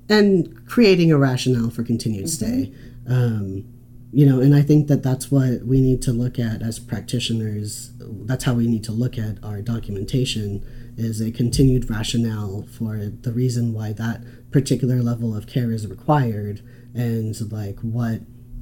and 0.09 0.67
creating 0.67 1.13
a 1.13 1.19
rationale 1.19 1.71
for 1.71 1.83
continued 1.83 2.29
stay. 2.29 2.73
Um, 3.09 3.65
you 4.13 4.27
know, 4.27 4.41
and 4.41 4.55
I 4.57 4.63
think 4.63 4.89
that 4.89 5.05
that's 5.05 5.31
what 5.31 5.63
we 5.65 5.81
need 5.81 6.03
to 6.03 6.13
look 6.13 6.39
at 6.39 6.63
as 6.63 6.81
practitioners. 6.81 7.93
That's 8.01 8.43
how 8.45 8.55
we 8.55 8.67
need 8.67 8.83
to 8.85 8.93
look 8.93 9.17
at 9.17 9.43
our 9.45 9.63
documentation 9.63 10.65
is 10.97 11.21
a 11.21 11.31
continued 11.31 11.89
rationale 11.89 12.67
for 12.71 12.97
the 13.07 13.33
reason 13.33 13.73
why 13.73 13.93
that 13.93 14.23
particular 14.51 15.01
level 15.01 15.37
of 15.37 15.47
care 15.47 15.71
is 15.71 15.87
required 15.87 16.61
and 16.95 17.35
like 17.53 17.79
what 17.81 18.21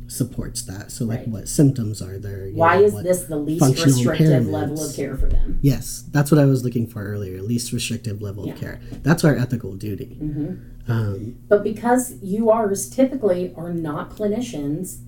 supports 0.09 0.63
that. 0.63 0.91
So 0.91 1.05
like 1.05 1.19
Right. 1.21 1.29
what 1.29 1.49
symptoms 1.49 2.01
are 2.03 2.19
there? 2.19 2.49
Why 2.55 2.79
know, 2.79 2.85
is 2.87 2.95
this 3.03 3.25
the 3.25 3.37
least 3.37 3.85
restrictive 3.85 4.49
level 4.49 4.83
of 4.83 4.95
care 4.95 5.17
for 5.17 5.27
them? 5.27 5.59
Yes, 5.63 6.05
that's 6.11 6.31
what 6.33 6.41
I 6.41 6.47
was 6.47 6.65
looking 6.65 6.87
for 6.87 7.05
earlier. 7.05 7.41
Least 7.43 7.73
restrictive 7.73 8.21
level 8.23 8.47
Yeah. 8.47 8.55
of 8.55 8.59
care. 8.61 8.81
That's 9.03 9.23
our 9.25 9.37
ethical 9.37 9.75
duty. 9.75 10.19
Mm-hmm. 10.21 10.91
Um, 10.91 11.35
But 11.49 11.63
because 11.63 12.15
URs 12.23 12.89
typically 12.89 13.53
are 13.55 13.73
not 13.75 14.17
clinicians, 14.17 14.99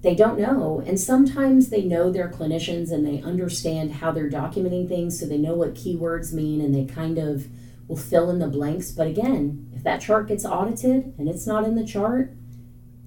they 0.00 0.14
don't 0.14 0.38
know. 0.40 0.82
And 0.84 0.98
sometimes 0.98 1.68
they 1.68 1.82
know 1.82 2.10
they're 2.10 2.30
clinicians 2.30 2.90
and 2.90 3.06
they 3.06 3.20
understand 3.22 3.92
how 3.92 4.10
they're 4.10 4.30
documenting 4.30 4.88
things, 4.88 5.20
so 5.20 5.26
they 5.26 5.38
know 5.38 5.54
what 5.54 5.74
keywords 5.74 6.32
mean 6.32 6.60
and 6.60 6.74
they 6.74 6.84
kind 6.86 7.18
of 7.18 7.46
will 7.86 7.96
fill 7.96 8.30
in 8.30 8.38
the 8.38 8.48
blanks. 8.48 8.90
But 8.90 9.06
again, 9.06 9.68
if 9.74 9.82
that 9.84 10.00
chart 10.00 10.28
gets 10.28 10.44
audited 10.44 11.12
and 11.18 11.28
it's 11.28 11.46
not 11.46 11.64
in 11.64 11.76
the 11.76 11.84
chart, 11.84 12.34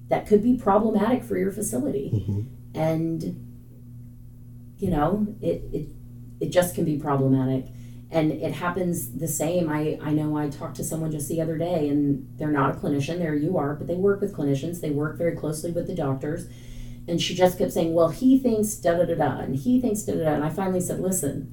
that 0.08 0.26
could 0.26 0.42
be 0.42 0.56
problematic 0.56 1.24
for 1.24 1.36
your 1.36 1.50
facility. 1.52 2.10
mhm. 2.28 2.46
And 2.74 3.42
you 4.78 4.90
know, 4.90 5.26
it, 5.40 5.62
it 5.72 5.88
it 6.40 6.48
just 6.50 6.74
can 6.74 6.84
be 6.84 6.98
problematic. 6.98 7.66
And 8.10 8.30
it 8.30 8.52
happens 8.52 9.12
the 9.18 9.26
same. 9.28 9.68
I 9.68 9.98
i 10.02 10.12
know 10.12 10.36
i 10.36 10.48
talked 10.48 10.76
to 10.76 10.84
someone 10.84 11.10
just 11.10 11.28
the 11.28 11.40
other 11.40 11.56
day 11.58 11.88
and 11.88 12.28
they're 12.36 12.52
not 12.52 12.76
a 12.76 12.78
clinician. 12.78 13.18
They're 13.18 13.34
you 13.34 13.56
are 13.58 13.74
but 13.74 13.86
they 13.86 13.94
work 13.96 14.20
with 14.20 14.34
clinicians. 14.34 14.80
They 14.80 14.90
work 14.90 15.18
very 15.18 15.34
closely 15.36 15.72
with 15.72 15.86
the 15.86 15.94
doctors. 15.94 16.46
And 17.08 17.20
she 17.22 17.34
just 17.34 17.58
kept 17.58 17.72
saying 17.72 17.94
well 17.94 18.08
he 18.10 18.38
thinks 18.38 18.74
da 18.74 18.94
da 18.96 19.04
da 19.04 19.14
da 19.14 19.38
and 19.40 19.56
he 19.56 19.80
thinks 19.80 20.02
da 20.02 20.14
da 20.14 20.24
da 20.24 20.34
and 20.34 20.44
i 20.44 20.50
finally 20.50 20.80
said 20.80 21.00
listen 21.00 21.52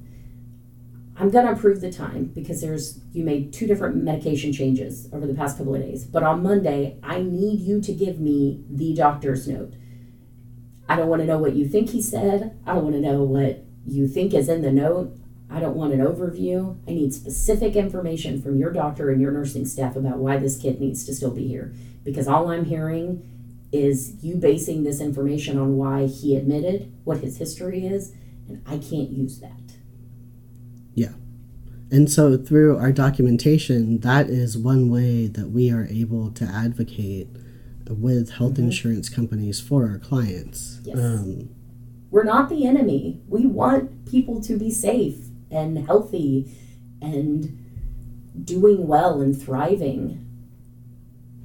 i'm 1.17 1.29
going 1.29 1.45
to 1.45 1.51
approve 1.51 1.81
the 1.81 1.91
time 1.91 2.25
because 2.25 2.61
there's 2.61 2.99
you 3.11 3.23
made 3.23 3.53
two 3.53 3.67
different 3.67 3.95
medication 3.95 4.51
changes 4.51 5.07
over 5.13 5.25
the 5.25 5.33
past 5.33 5.57
couple 5.57 5.75
of 5.75 5.81
days 5.81 6.05
but 6.05 6.23
on 6.23 6.43
monday 6.43 6.97
i 7.03 7.21
need 7.21 7.59
you 7.59 7.81
to 7.81 7.93
give 7.93 8.19
me 8.19 8.63
the 8.69 8.93
doctor's 8.93 9.47
note 9.47 9.73
i 10.89 10.95
don't 10.95 11.07
want 11.07 11.21
to 11.21 11.27
know 11.27 11.37
what 11.37 11.55
you 11.55 11.67
think 11.67 11.89
he 11.89 12.01
said 12.01 12.57
i 12.65 12.73
don't 12.73 12.83
want 12.83 12.95
to 12.95 13.01
know 13.01 13.23
what 13.23 13.63
you 13.85 14.07
think 14.07 14.33
is 14.33 14.49
in 14.49 14.61
the 14.61 14.71
note 14.71 15.15
I 15.53 15.59
don't 15.59 15.75
want 15.75 15.93
an 15.93 15.99
overview. 15.99 16.77
I 16.87 16.91
need 16.91 17.13
specific 17.13 17.75
information 17.75 18.41
from 18.41 18.57
your 18.57 18.71
doctor 18.71 19.11
and 19.11 19.21
your 19.21 19.31
nursing 19.31 19.67
staff 19.67 19.95
about 19.95 20.17
why 20.17 20.37
this 20.37 20.57
kid 20.57 20.81
needs 20.81 21.05
to 21.05 21.13
still 21.13 21.29
be 21.29 21.47
here. 21.47 21.71
Because 22.03 22.27
all 22.27 22.49
I'm 22.49 22.65
hearing 22.65 23.21
is 23.71 24.23
you 24.23 24.35
basing 24.35 24.83
this 24.83 24.99
information 24.99 25.59
on 25.59 25.77
why 25.77 26.07
he 26.07 26.35
admitted, 26.35 26.91
what 27.03 27.19
his 27.19 27.37
history 27.37 27.85
is, 27.85 28.13
and 28.47 28.63
I 28.65 28.77
can't 28.77 29.11
use 29.11 29.39
that. 29.41 29.62
And 31.93 32.11
so, 32.11 32.35
through 32.37 32.77
our 32.77 32.91
documentation, 32.91 33.99
that 33.99 34.27
is 34.27 34.57
one 34.57 34.89
way 34.89 35.27
that 35.27 35.49
we 35.51 35.71
are 35.71 35.85
able 35.89 36.31
to 36.31 36.43
advocate 36.43 37.27
with 37.87 38.31
health 38.31 38.57
insurance 38.57 39.09
companies 39.09 39.59
for 39.61 39.87
our 39.87 39.99
clients. 39.99 40.79
Yes. 40.83 40.97
Um, 40.97 41.49
We're 42.09 42.23
not 42.23 42.49
the 42.49 42.65
enemy. 42.65 43.21
We 43.27 43.45
want 43.45 44.09
people 44.09 44.41
to 44.41 44.57
be 44.57 44.71
safe 44.71 45.19
and 45.51 45.85
healthy 45.85 46.51
and 47.01 47.59
doing 48.43 48.87
well 48.87 49.21
and 49.21 49.39
thriving. 49.39 50.25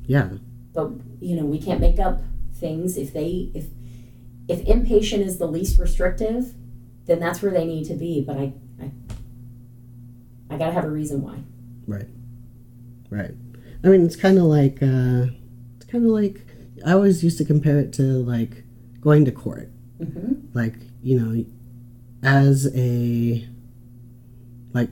yeah, 0.06 0.30
but 0.72 0.90
you 1.20 1.36
know 1.36 1.44
we 1.44 1.60
can't 1.60 1.80
make 1.80 1.98
up 1.98 2.22
things 2.54 2.96
if 2.96 3.12
they 3.12 3.50
if 3.52 3.66
if 4.48 4.64
inpatient 4.64 5.20
is 5.20 5.36
the 5.38 5.46
least 5.46 5.78
restrictive 5.78 6.54
then 7.06 7.18
that's 7.20 7.42
where 7.42 7.52
they 7.52 7.64
need 7.66 7.84
to 7.84 7.94
be 7.94 8.22
but 8.26 8.36
i 8.36 8.52
i, 10.50 10.54
I 10.54 10.58
gotta 10.58 10.72
have 10.72 10.84
a 10.84 10.90
reason 10.90 11.22
why 11.22 11.36
right. 11.86 12.06
Right. 13.10 13.30
I 13.82 13.88
mean, 13.88 14.04
it's 14.04 14.16
kind 14.16 14.36
of 14.38 14.44
like 14.44 14.82
uh, 14.82 15.26
it's 15.76 15.86
kind 15.90 16.04
of 16.04 16.10
like 16.10 16.44
I 16.84 16.92
always 16.92 17.24
used 17.24 17.38
to 17.38 17.44
compare 17.46 17.78
it 17.78 17.92
to 17.94 18.02
like 18.02 18.64
going 19.00 19.24
to 19.24 19.32
court. 19.32 19.70
mm-hmm. 19.98 20.34
like 20.52 20.74
you 21.02 21.18
know 21.18 21.44
as 22.22 22.68
a 22.74 23.48
like 24.74 24.90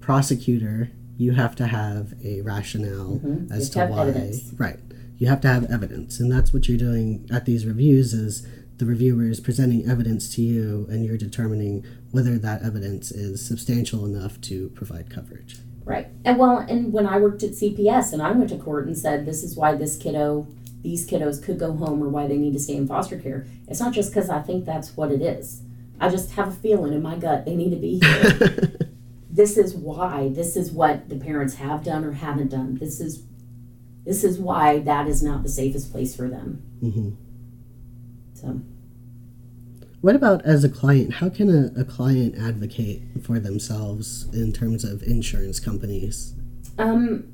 prosecutor 0.00 0.90
you 1.16 1.32
have 1.32 1.54
to 1.56 1.66
have 1.66 2.14
a 2.24 2.40
rationale 2.42 3.20
Mhm. 3.24 3.50
as 3.50 3.68
You 3.68 3.82
to 3.82 3.86
why 3.86 4.08
evidence. 4.08 4.52
right 4.56 4.78
you 5.18 5.26
have 5.26 5.40
to 5.42 5.48
have 5.48 5.64
evidence 5.64 6.20
and 6.20 6.30
that's 6.30 6.52
what 6.52 6.68
you're 6.68 6.78
doing 6.78 7.26
at 7.30 7.44
these 7.44 7.66
reviews 7.66 8.14
is 8.14 8.46
the 8.78 8.86
reviewer 8.86 9.24
is 9.24 9.40
presenting 9.40 9.88
evidence 9.88 10.32
to 10.36 10.42
you 10.42 10.86
and 10.88 11.04
you're 11.04 11.16
determining 11.18 11.84
whether 12.10 12.38
that 12.38 12.62
evidence 12.62 13.10
is 13.10 13.46
substantial 13.46 14.04
enough 14.04 14.40
to 14.42 14.70
provide 14.70 15.10
coverage. 15.10 15.58
Right. 15.84 16.08
And 16.24 16.38
well 16.38 16.58
and 16.58 16.92
when 16.92 17.06
i 17.06 17.18
worked 17.18 17.42
at 17.42 17.52
cps 17.52 18.12
and 18.12 18.20
i 18.20 18.30
went 18.32 18.50
to 18.50 18.58
court 18.58 18.86
and 18.86 18.96
said 18.96 19.24
this 19.24 19.42
is 19.42 19.56
why 19.56 19.74
this 19.74 19.96
kiddo 19.96 20.46
these 20.82 21.08
kiddos 21.08 21.42
could 21.42 21.58
go 21.58 21.72
home 21.72 22.02
or 22.02 22.08
why 22.08 22.26
they 22.26 22.36
need 22.36 22.52
to 22.52 22.58
stay 22.58 22.76
in 22.76 22.86
foster 22.86 23.18
care 23.18 23.46
it's 23.66 23.80
not 23.80 23.94
just 23.94 24.10
because 24.10 24.28
i 24.28 24.40
think 24.40 24.64
that's 24.64 24.96
what 24.96 25.10
it 25.10 25.22
is. 25.22 25.62
I 26.00 26.10
just 26.10 26.32
have 26.32 26.48
a 26.48 26.52
feeling 26.52 26.92
in 26.92 27.02
my 27.02 27.16
gut 27.16 27.44
they 27.44 27.56
need 27.56 27.70
to 27.70 27.76
be 27.76 28.00
here. 28.00 28.74
This 29.30 29.56
is 29.56 29.74
why 29.74 30.30
this 30.30 30.56
is 30.56 30.72
what 30.72 31.08
the 31.08 31.16
parents 31.16 31.54
have 31.56 31.84
done 31.84 32.04
or 32.04 32.12
haven't 32.12 32.48
done. 32.48 32.74
This 32.74 32.98
is 32.98 33.22
this 34.04 34.24
is 34.24 34.36
why 34.38 34.80
that 34.80 35.06
is 35.06 35.22
not 35.22 35.44
the 35.44 35.48
safest 35.48 35.92
place 35.92 36.16
for 36.16 36.28
them. 36.28 36.62
Hmm 36.80 37.10
so 38.40 38.60
what 40.00 40.14
about 40.14 40.44
as 40.44 40.64
a 40.64 40.68
client? 40.68 41.14
How 41.14 41.28
can 41.28 41.48
a, 41.50 41.80
a 41.80 41.84
client 41.84 42.36
advocate 42.38 43.02
for 43.22 43.38
themselves 43.38 44.28
in 44.32 44.52
terms 44.52 44.84
of 44.84 45.02
insurance 45.02 45.60
companies? 45.60 46.34
Um 46.78 47.24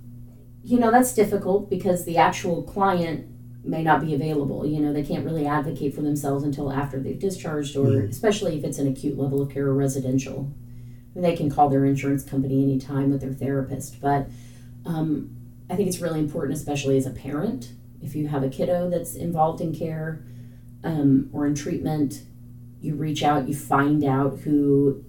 you 0.66 0.78
know 0.80 0.90
that's 0.90 1.12
difficult 1.14 1.68
because 1.68 2.04
the 2.06 2.16
actual 2.16 2.62
client 2.62 3.26
may 3.64 3.82
not 3.82 4.00
be 4.00 4.14
available. 4.14 4.66
You 4.66 4.80
know 4.80 4.92
they 4.92 5.02
can't 5.04 5.24
really 5.24 5.46
advocate 5.46 5.94
for 5.94 6.02
themselves 6.02 6.44
until 6.44 6.72
after 6.72 7.00
they've 7.00 7.18
discharged 7.18 7.76
or 7.76 7.86
Mhm. 7.86 8.08
especially 8.10 8.56
if 8.58 8.64
it's 8.64 8.78
an 8.78 8.88
acute 8.88 9.18
level 9.18 9.40
of 9.42 9.50
care 9.50 9.66
or 9.66 9.74
residential. 9.74 10.50
They 11.16 11.36
can 11.36 11.48
call 11.48 11.68
their 11.68 11.84
insurance 11.84 12.24
company 12.24 12.62
anytime 12.64 13.10
with 13.10 13.20
their 13.20 13.32
therapist 13.32 14.00
but 14.00 14.28
um, 14.84 15.30
i 15.70 15.76
think 15.76 15.86
it's 15.88 16.00
really 16.00 16.18
important 16.18 16.56
especially 16.58 16.96
as 16.96 17.06
a 17.06 17.10
parent 17.10 17.70
if 18.02 18.16
you 18.16 18.26
have 18.26 18.42
a 18.42 18.48
kiddo 18.48 18.90
that's 18.90 19.14
involved 19.14 19.60
in 19.60 19.72
care 19.72 20.24
um, 20.82 21.30
or 21.32 21.46
in 21.46 21.54
treatment 21.54 22.22
you 22.84 22.94
reach 22.94 23.22
out 23.22 23.48
you 23.48 23.54
find 23.54 24.04
out 24.04 24.38
who 24.40 25.02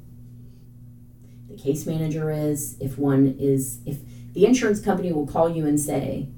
the 1.49 1.55
case 1.55 1.85
manager 1.85 2.31
is 2.31 2.77
if 2.79 2.97
one 2.97 3.35
is 3.37 3.79
if 3.85 3.99
the 4.33 4.45
insurance 4.45 4.81
company 4.81 5.11
will 5.11 5.27
call 5.27 5.49
you 5.49 5.65
and 5.65 5.79
say 5.79 6.29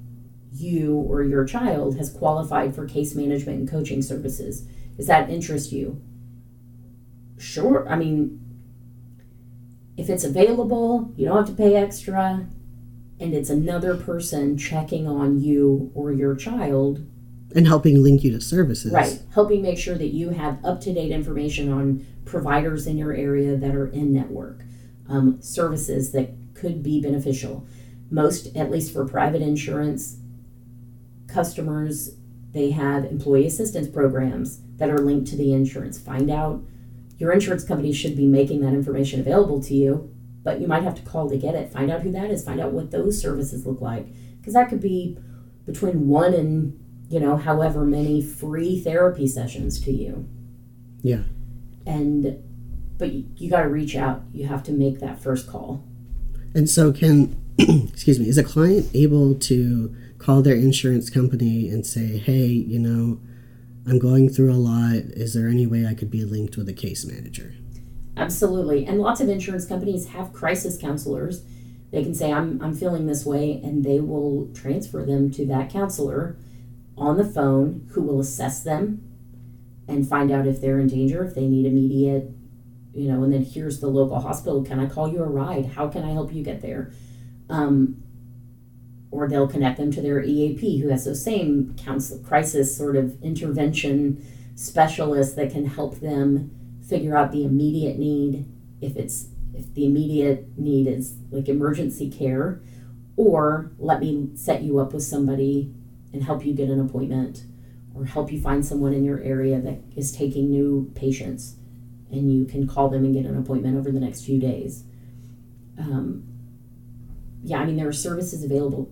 you 0.52 0.96
or 0.96 1.24
your 1.24 1.46
child 1.46 1.98
has 1.98 2.12
qualified 2.12 2.74
for 2.74 2.88
case 2.88 3.14
management 3.14 3.60
and 3.60 3.70
coaching 3.70 4.02
services. 4.02 4.68
Does 4.96 5.08
that 5.08 5.30
interest 5.30 5.72
you? 5.72 6.02
Sure 7.38 7.88
i 7.88 7.96
mean 7.96 8.40
if 9.96 10.10
it's 10.10 10.24
available 10.24 11.14
you 11.16 11.26
don't 11.26 11.38
have 11.38 11.46
to 11.46 11.54
pay 11.54 11.76
extra 11.76 12.48
and 13.20 13.34
it's 13.34 13.52
another 13.52 13.96
person 13.96 14.58
checking 14.58 15.08
on 15.08 15.40
you 15.40 15.92
or 15.94 16.12
your 16.12 16.36
child 16.36 17.06
and 17.58 17.68
helping 17.68 18.02
link 18.04 18.24
you 18.24 18.32
to 18.32 18.40
services 18.40 18.92
Right, 18.94 19.20
helping 19.34 19.64
make 19.64 19.80
sure 19.80 19.98
that 19.98 20.10
you 20.10 20.30
have 20.30 20.64
up 20.64 20.80
to 20.82 20.94
date 20.94 21.12
information 21.12 21.72
on 21.72 22.06
providers 22.24 22.86
in 22.86 22.98
your 22.98 23.14
area 23.14 23.58
that 23.58 23.74
are 23.74 23.88
in 23.88 24.14
network, 24.14 24.62
um, 25.10 25.42
services 25.42 26.12
that 26.12 26.30
could 26.54 26.84
be 26.84 27.02
beneficial. 27.02 27.66
Most, 28.12 28.56
at 28.56 28.70
least 28.70 28.94
for 28.94 29.06
private 29.06 29.42
insurance 29.42 30.18
customers, 31.28 32.12
they 32.54 32.72
have 32.72 33.06
employee 33.06 33.48
assistance 33.48 33.88
programs 33.88 34.62
that 34.78 34.92
are 34.92 35.00
linked 35.00 35.28
to 35.32 35.36
the 35.36 35.52
insurance. 35.52 36.00
Find 36.00 36.30
out 36.30 36.64
your 37.18 37.32
insurance 37.32 37.64
company 37.64 37.92
should 37.92 38.16
be 38.16 38.28
making 38.28 38.62
that 38.62 38.74
information 38.74 39.20
available 39.20 39.62
to 39.64 39.74
you, 39.74 40.14
but 40.44 40.62
you 40.62 40.68
might 40.68 40.84
have 40.84 40.96
to 40.96 41.02
call 41.02 41.28
to 41.30 41.38
get 41.38 41.56
it. 41.56 41.72
Find 41.74 41.90
out 41.90 42.02
who 42.02 42.12
that 42.12 42.30
is, 42.30 42.46
find 42.46 42.62
out 42.62 42.72
what 42.72 42.92
those 42.92 43.20
services 43.20 43.66
look 43.66 43.82
like, 43.82 44.08
because 44.38 44.54
that 44.54 44.70
could 44.70 44.80
be 44.80 45.18
between 45.66 46.08
one 46.08 46.36
and 46.36 46.80
you 47.10 47.20
know, 47.20 47.38
however 47.38 47.86
many 47.86 48.22
free 48.22 48.80
therapy 48.80 49.28
sessions 49.28 49.80
to 49.82 49.92
you. 49.92 50.28
Yeah. 51.02 51.24
And 51.86 52.44
but 52.98 53.12
you, 53.12 53.26
you 53.38 53.50
got 53.50 53.62
to 53.62 53.70
reach 53.70 53.96
out. 53.96 54.24
You 54.34 54.48
have 54.48 54.64
to 54.64 54.72
make 54.72 55.00
that 55.00 55.20
first 55.20 55.48
call. 55.48 55.84
And 56.54 56.70
so, 56.70 56.92
can 56.92 57.42
excuse 57.58 58.20
me, 58.20 58.28
is 58.28 58.38
a 58.38 58.44
client 58.44 58.90
able 58.94 59.36
to 59.36 59.96
call 60.18 60.42
their 60.42 60.56
insurance 60.56 61.10
company 61.10 61.70
and 61.70 61.86
say, 61.86 62.18
"Hey, 62.18 62.48
you 62.48 62.80
know, 62.80 63.20
I'm 63.88 64.00
going 64.00 64.30
through 64.30 64.52
a 64.52 64.56
lot. 64.56 64.96
Is 64.96 65.34
there 65.34 65.48
any 65.48 65.66
way 65.66 65.86
I 65.86 65.94
could 65.94 66.12
be 66.12 66.26
linked 66.26 66.58
with 66.58 66.68
a 66.68 66.74
case 66.74 67.06
manager?" 67.06 67.54
Absolutely. 68.18 68.86
And 68.86 69.00
lots 69.00 69.22
of 69.22 69.30
insurance 69.30 69.66
companies 69.66 70.08
have 70.10 70.34
crisis 70.34 70.76
counselors. 70.78 71.44
They 71.92 72.04
can 72.04 72.16
say, 72.16 72.34
I'm, 72.34 72.60
I'm 72.62 72.74
feeling 72.74 73.06
this 73.06 73.26
way, 73.26 73.62
and 73.64 73.86
they 73.86 74.00
will 74.00 74.50
transfer 74.54 75.06
them 75.06 75.32
to 75.32 75.46
that 75.46 75.70
counselor 75.70 76.36
on 76.98 77.18
the 77.18 77.26
phone 77.26 77.88
who 77.92 78.02
will 78.02 78.20
assess 78.20 78.64
them 78.64 79.04
and 79.88 80.08
find 80.08 80.32
out 80.32 80.48
if 80.48 80.60
they're 80.60 80.80
in 80.80 80.88
danger, 80.88 81.24
if 81.24 81.36
they 81.36 81.46
need 81.46 81.66
immediate, 81.66 82.30
you 82.94 83.12
know, 83.12 83.24
and 83.24 83.32
then 83.32 83.44
here's 83.44 83.80
the 83.80 83.88
local 83.88 84.20
hospital. 84.20 84.64
Can 84.64 84.80
I 84.80 84.88
call 84.88 85.08
you 85.08 85.24
a 85.24 85.28
ride? 85.28 85.68
How 85.68 85.88
can 85.88 86.04
I 86.04 86.12
help 86.12 86.34
you 86.34 86.44
get 86.44 86.62
there? 86.62 86.92
Um, 87.50 88.04
or 89.12 89.28
they'll 89.28 89.48
connect 89.48 89.78
them 89.78 89.92
to 89.92 90.02
their 90.02 90.22
EAP 90.22 90.80
who 90.80 90.90
has 90.90 91.06
those 91.06 91.24
same 91.24 91.76
counsel, 91.78 92.20
crisis 92.20 92.76
sort 92.76 92.96
of 92.98 93.22
intervention 93.24 94.26
specialist 94.56 95.36
that 95.36 95.52
can 95.52 95.66
help 95.66 96.00
them 96.00 96.52
figure 96.88 97.16
out 97.16 97.32
the 97.32 97.46
immediate 97.46 97.98
need 97.98 98.46
if 98.82 98.96
it's 98.96 99.28
if 99.54 99.74
the 99.74 99.86
immediate 99.86 100.58
need 100.58 100.88
is 100.88 101.16
like 101.32 101.48
emergency 101.48 102.10
care 102.10 102.62
or 103.16 103.72
let 103.80 104.00
me 104.00 104.30
set 104.36 104.62
you 104.62 104.80
up 104.80 104.94
with 104.94 105.04
somebody 105.04 105.74
and 106.18 106.26
help 106.26 106.46
you 106.46 106.54
get 106.54 106.70
an 106.70 106.80
appointment 106.80 107.46
or 107.94 108.06
help 108.06 108.32
you 108.32 108.42
find 108.42 108.66
someone 108.66 108.94
in 108.94 109.04
your 109.04 109.20
area 109.22 109.60
that 109.60 109.80
is 109.96 110.12
taking 110.12 110.50
new 110.50 110.92
patients 110.96 111.56
and 112.12 112.32
you 112.32 112.46
can 112.46 112.68
call 112.68 112.90
them 112.90 113.06
and 113.06 113.14
get 113.14 113.26
an 113.26 113.38
appointment 113.38 113.78
over 113.78 113.92
the 113.92 114.00
next 114.00 114.26
few 114.26 114.40
days. 114.40 114.84
Um, 115.78 116.24
yeah 117.44 117.60
i 117.60 117.66
mean 117.66 117.78
there 117.78 117.88
are 117.88 117.94
services 117.94 118.44
available 118.44 118.92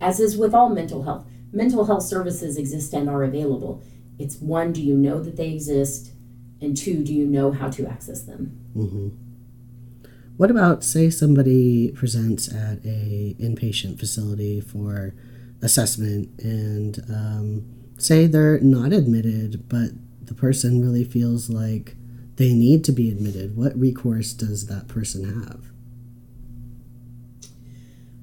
as 0.00 0.20
is 0.20 0.36
with 0.36 0.54
all 0.54 0.68
mental 0.68 1.02
health. 1.02 1.26
Mental 1.52 1.84
health 1.86 2.02
services 2.02 2.56
exist 2.56 2.92
and 2.92 3.08
are 3.08 3.22
available. 3.22 3.82
It's 4.18 4.36
one 4.36 4.72
do 4.72 4.82
you 4.82 4.96
know 4.96 5.22
that 5.22 5.36
they 5.36 5.50
exist? 5.50 6.12
And 6.60 6.76
two 6.76 7.04
do 7.04 7.14
you 7.14 7.26
know 7.26 7.52
how 7.52 7.70
to 7.70 7.86
access 7.86 8.22
them? 8.22 8.58
Hmm 8.74 9.08
What 10.36 10.50
about, 10.50 10.84
say, 10.84 11.10
somebody 11.10 11.92
presents 11.92 12.48
at 12.48 12.84
a 12.84 13.36
inpatient 13.38 13.98
facility 13.98 14.60
for 14.60 15.14
assessment, 15.62 16.28
and 16.40 16.98
um, 17.10 17.64
say 17.98 18.26
they're 18.26 18.60
not 18.60 18.92
admitted, 18.92 19.68
but 19.68 19.90
the 20.26 20.34
person 20.34 20.82
really 20.82 21.04
feels 21.04 21.48
like 21.50 21.94
they 22.36 22.52
need 22.52 22.84
to 22.84 22.92
be 22.92 23.10
admitted. 23.10 23.56
What 23.56 23.78
recourse 23.78 24.32
does 24.32 24.66
that 24.66 24.88
person 24.88 25.42
have? 25.44 25.66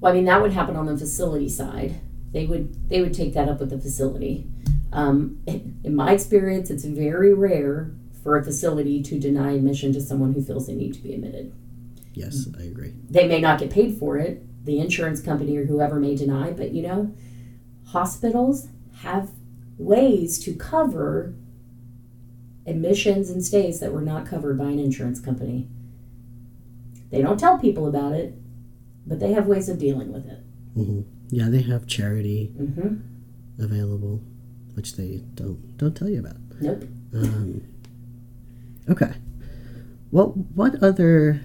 well 0.00 0.12
i 0.12 0.16
mean 0.16 0.24
that 0.26 0.42
would 0.42 0.52
happen 0.52 0.76
on 0.76 0.84
the 0.86 0.96
facility 0.96 1.48
side 1.48 1.98
they 2.32 2.44
would 2.46 2.88
they 2.90 3.00
would 3.00 3.14
take 3.14 3.32
that 3.34 3.48
up 3.48 3.58
with 3.60 3.70
the 3.70 3.78
facility 3.78 4.46
um, 4.92 5.40
in, 5.46 5.80
in 5.82 5.96
my 5.96 6.12
experience 6.12 6.70
it's 6.70 6.84
very 6.84 7.32
rare 7.34 7.90
for 8.22 8.36
a 8.36 8.44
facility 8.44 9.02
to 9.02 9.18
deny 9.18 9.52
admission 9.52 9.92
to 9.92 10.00
someone 10.00 10.32
who 10.34 10.42
feels 10.42 10.66
they 10.66 10.74
need 10.74 10.92
to 10.94 11.00
be 11.00 11.14
admitted 11.14 11.52
Yes, 12.12 12.46
I 12.58 12.62
agree. 12.64 12.92
they 13.10 13.26
may 13.26 13.40
not 13.40 13.58
get 13.58 13.70
paid 13.70 13.96
for 13.98 14.18
it 14.18 14.44
the 14.64 14.78
insurance 14.80 15.20
company 15.20 15.56
or 15.56 15.66
whoever 15.66 16.00
may 16.00 16.16
deny 16.16 16.50
but 16.50 16.72
you 16.72 16.82
know 16.82 17.14
hospitals 17.86 18.68
have 19.02 19.30
ways 19.78 20.38
to 20.38 20.54
cover 20.54 21.34
admissions 22.66 23.28
and 23.30 23.44
stays 23.44 23.80
that 23.80 23.92
were 23.92 24.00
not 24.00 24.26
covered 24.26 24.56
by 24.56 24.64
an 24.66 24.78
insurance 24.78 25.20
company. 25.20 25.68
They 27.10 27.20
don't 27.20 27.38
tell 27.38 27.58
people 27.58 27.86
about 27.86 28.12
it 28.14 28.34
but 29.06 29.20
they 29.20 29.32
have 29.32 29.46
ways 29.46 29.68
of 29.68 29.78
dealing 29.78 30.12
with 30.12 30.26
it. 30.26 30.38
Hmm 30.74 31.02
Yeah, 31.30 31.48
they 31.50 31.62
have 31.62 31.86
charity 31.86 32.46
hmm 32.56 32.96
available, 33.58 34.20
which 34.74 34.96
they 34.96 35.22
don't 35.34 35.76
don't 35.78 35.94
tell 35.94 36.08
you 36.08 36.20
about. 36.20 36.36
nope. 36.60 36.84
Um, 37.14 37.62
okay. 38.88 39.12
Well, 40.10 40.28
what 40.54 40.82
other 40.82 41.40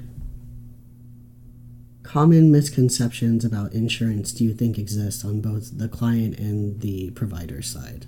common 2.10 2.52
misconceptions 2.52 3.46
about 3.46 3.72
insurance 3.72 4.32
do 4.32 4.44
you 4.44 4.52
think 4.52 4.80
exist 4.80 5.24
on 5.24 5.40
both 5.40 5.78
the 5.78 5.88
client 5.88 6.40
and 6.40 6.82
the 6.82 7.12
provider 7.12 7.62
side? 7.62 8.08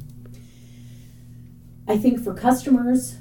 I 1.88 1.97
think 1.99 2.20
for 2.24 2.34
customers, 2.34 3.18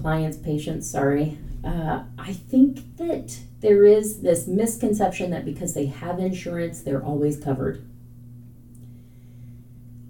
clients, 0.00 0.36
patients, 0.36 0.88
sorry, 0.88 1.36
uh, 1.64 2.04
I 2.16 2.32
think 2.32 2.96
that 2.96 3.40
there 3.58 3.84
is 3.84 4.20
this 4.20 4.46
misconception 4.46 5.32
that 5.32 5.44
because 5.44 5.74
they 5.74 5.86
have 5.86 6.20
insurance, 6.20 6.80
they're 6.80 7.02
always 7.02 7.36
covered. 7.36 7.84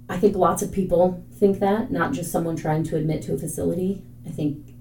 I 0.06 0.18
think 0.18 0.36
lots 0.36 0.60
of 0.60 0.70
people 0.70 1.24
think 1.32 1.60
that, 1.60 1.90
not 1.90 2.12
just 2.12 2.30
someone 2.30 2.56
trying 2.56 2.84
to 2.84 2.96
admit 2.96 3.22
to 3.22 3.32
a 3.32 3.38
facility. 3.38 4.02
I 4.26 4.30
think, 4.30 4.74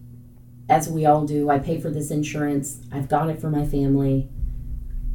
as 0.68 0.90
we 0.90 1.06
all 1.06 1.26
do, 1.26 1.50
I 1.50 1.60
pay 1.60 1.80
for 1.80 1.90
this 1.90 2.12
insurance, 2.12 2.82
I've 2.92 3.08
got 3.08 3.30
it 3.30 3.40
for 3.40 3.50
my 3.50 3.66
family, 3.66 4.28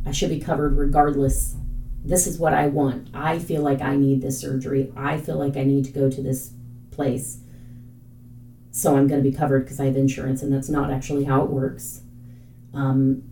I 0.07 0.13
should 0.13 0.31
be 0.31 0.41
covered 0.41 0.77
regardless. 0.77 1.57
This 2.05 2.27
is 2.27 2.39
what 2.39 2.53
I 2.53 2.67
want. 2.67 3.09
I 3.15 3.39
feel 3.39 3.63
like 3.63 3.81
I 3.81 3.97
need 3.97 4.21
this 4.21 4.39
surgery. 4.39 4.93
I 4.97 5.19
feel 5.19 5.39
like 5.39 5.57
I 5.57 5.65
need 5.65 5.85
to 5.87 5.93
go 5.93 6.11
to 6.11 6.23
this 6.23 6.53
place 6.91 7.39
so 8.77 8.97
I'm 8.97 9.07
going 9.07 9.23
to 9.23 9.31
be 9.31 9.35
covered 9.35 9.61
because 9.61 9.79
I 9.79 9.85
have 9.85 9.97
insurance, 9.97 10.43
and 10.43 10.53
that's 10.53 10.69
not 10.69 10.91
actually 10.91 11.23
how 11.23 11.45
it 11.45 11.51
works. 11.51 12.01
Um, 12.75 13.23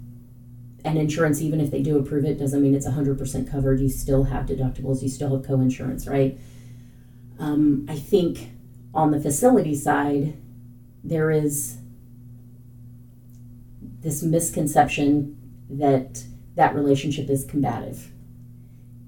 and 0.85 0.97
insurance, 0.97 1.43
even 1.43 1.61
if 1.61 1.73
they 1.73 1.83
do 1.83 1.99
approve 1.99 2.25
it, 2.25 2.39
doesn't 2.39 2.63
mean 2.63 2.77
it's 2.77 2.87
100% 2.87 3.51
covered. 3.51 3.81
You 3.81 3.89
still 3.89 4.23
have 4.23 4.47
deductibles, 4.47 5.03
you 5.03 5.09
still 5.09 5.35
have 5.35 5.45
co 5.45 5.55
insurance, 5.55 6.07
right? 6.07 6.39
Um, 7.41 7.87
I 7.89 7.97
think 7.97 8.53
on 8.95 9.11
the 9.11 9.19
facility 9.19 9.75
side, 9.75 10.37
there 11.03 11.33
is 11.33 11.79
this 13.81 14.23
misconception 14.23 15.37
that 15.71 16.23
that 16.55 16.75
relationship 16.75 17.31
is 17.31 17.45
combative, 17.45 18.13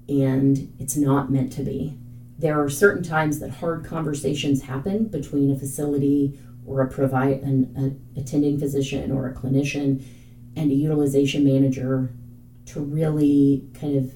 and 0.07 0.73
it's 0.79 0.97
not 0.97 1.31
meant 1.31 1.51
to 1.53 1.63
be. 1.63 1.97
There 2.37 2.61
are 2.61 2.69
certain 2.69 3.03
times 3.03 3.39
that 3.39 3.49
hard 3.49 3.85
conversations 3.85 4.63
happen 4.63 5.05
between 5.05 5.51
a 5.51 5.57
facility 5.57 6.37
or 6.65 6.81
a 6.81 6.87
provide 6.87 7.41
an 7.41 7.97
a 8.15 8.19
attending 8.19 8.59
physician 8.59 9.11
or 9.11 9.27
a 9.27 9.33
clinician 9.33 10.03
and 10.55 10.71
a 10.71 10.73
utilization 10.73 11.43
manager 11.43 12.11
to 12.65 12.79
really 12.79 13.67
kind 13.79 13.95
of 13.95 14.13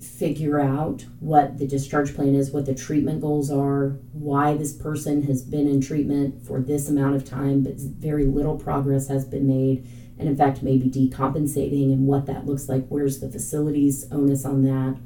figure 0.00 0.58
out 0.60 1.04
what 1.20 1.58
the 1.58 1.66
discharge 1.66 2.14
plan 2.14 2.34
is, 2.34 2.50
what 2.50 2.66
the 2.66 2.74
treatment 2.74 3.20
goals 3.20 3.50
are, 3.50 3.98
why 4.12 4.56
this 4.56 4.72
person 4.72 5.22
has 5.22 5.42
been 5.42 5.68
in 5.68 5.80
treatment 5.80 6.44
for 6.44 6.60
this 6.60 6.88
amount 6.88 7.14
of 7.14 7.24
time, 7.24 7.62
but 7.62 7.74
very 7.76 8.24
little 8.24 8.56
progress 8.56 9.08
has 9.08 9.24
been 9.24 9.46
made, 9.46 9.86
and 10.18 10.28
in 10.28 10.36
fact, 10.36 10.62
maybe 10.62 10.88
decompensating 10.90 11.92
and 11.92 12.06
what 12.06 12.26
that 12.26 12.46
looks 12.46 12.68
like. 12.68 12.86
Where's 12.88 13.20
the 13.20 13.30
facility's 13.30 14.10
onus 14.10 14.44
on 14.44 14.62
that? 14.64 14.98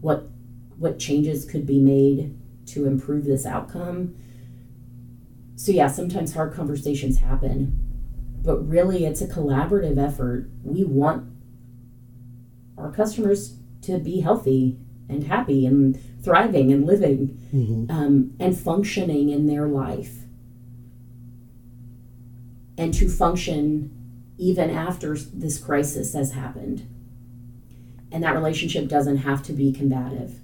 What 0.00 0.28
what 0.78 0.98
changes 0.98 1.44
could 1.44 1.66
be 1.66 1.78
made 1.78 2.36
to 2.66 2.86
improve 2.86 3.24
this 3.24 3.46
outcome. 3.46 4.14
So, 5.56 5.70
yeah, 5.70 5.86
sometimes 5.86 6.34
hard 6.34 6.52
conversations 6.52 7.18
happen, 7.18 7.78
but 8.42 8.66
really 8.66 9.04
it's 9.04 9.20
a 9.20 9.26
collaborative 9.28 9.98
effort. 9.98 10.50
We 10.64 10.82
want 10.84 11.30
our 12.76 12.90
customers 12.90 13.56
to 13.82 13.98
be 13.98 14.20
healthy 14.20 14.78
and 15.08 15.24
happy 15.24 15.64
and 15.66 15.98
thriving 16.22 16.72
and 16.72 16.86
living 16.86 17.38
Mm-hmm. 17.54 17.88
um, 17.88 18.34
and 18.40 18.58
functioning 18.58 19.28
in 19.28 19.46
their 19.46 19.68
life. 19.68 20.22
And 22.76 22.92
to 22.94 23.08
function 23.08 23.93
even 24.38 24.70
after 24.70 25.16
this 25.16 25.58
crisis 25.58 26.14
has 26.14 26.32
happened. 26.32 26.86
And 28.10 28.22
that 28.22 28.34
relationship 28.34 28.88
doesn't 28.88 29.18
have 29.18 29.42
to 29.44 29.52
be 29.52 29.72
combative. 29.72 30.38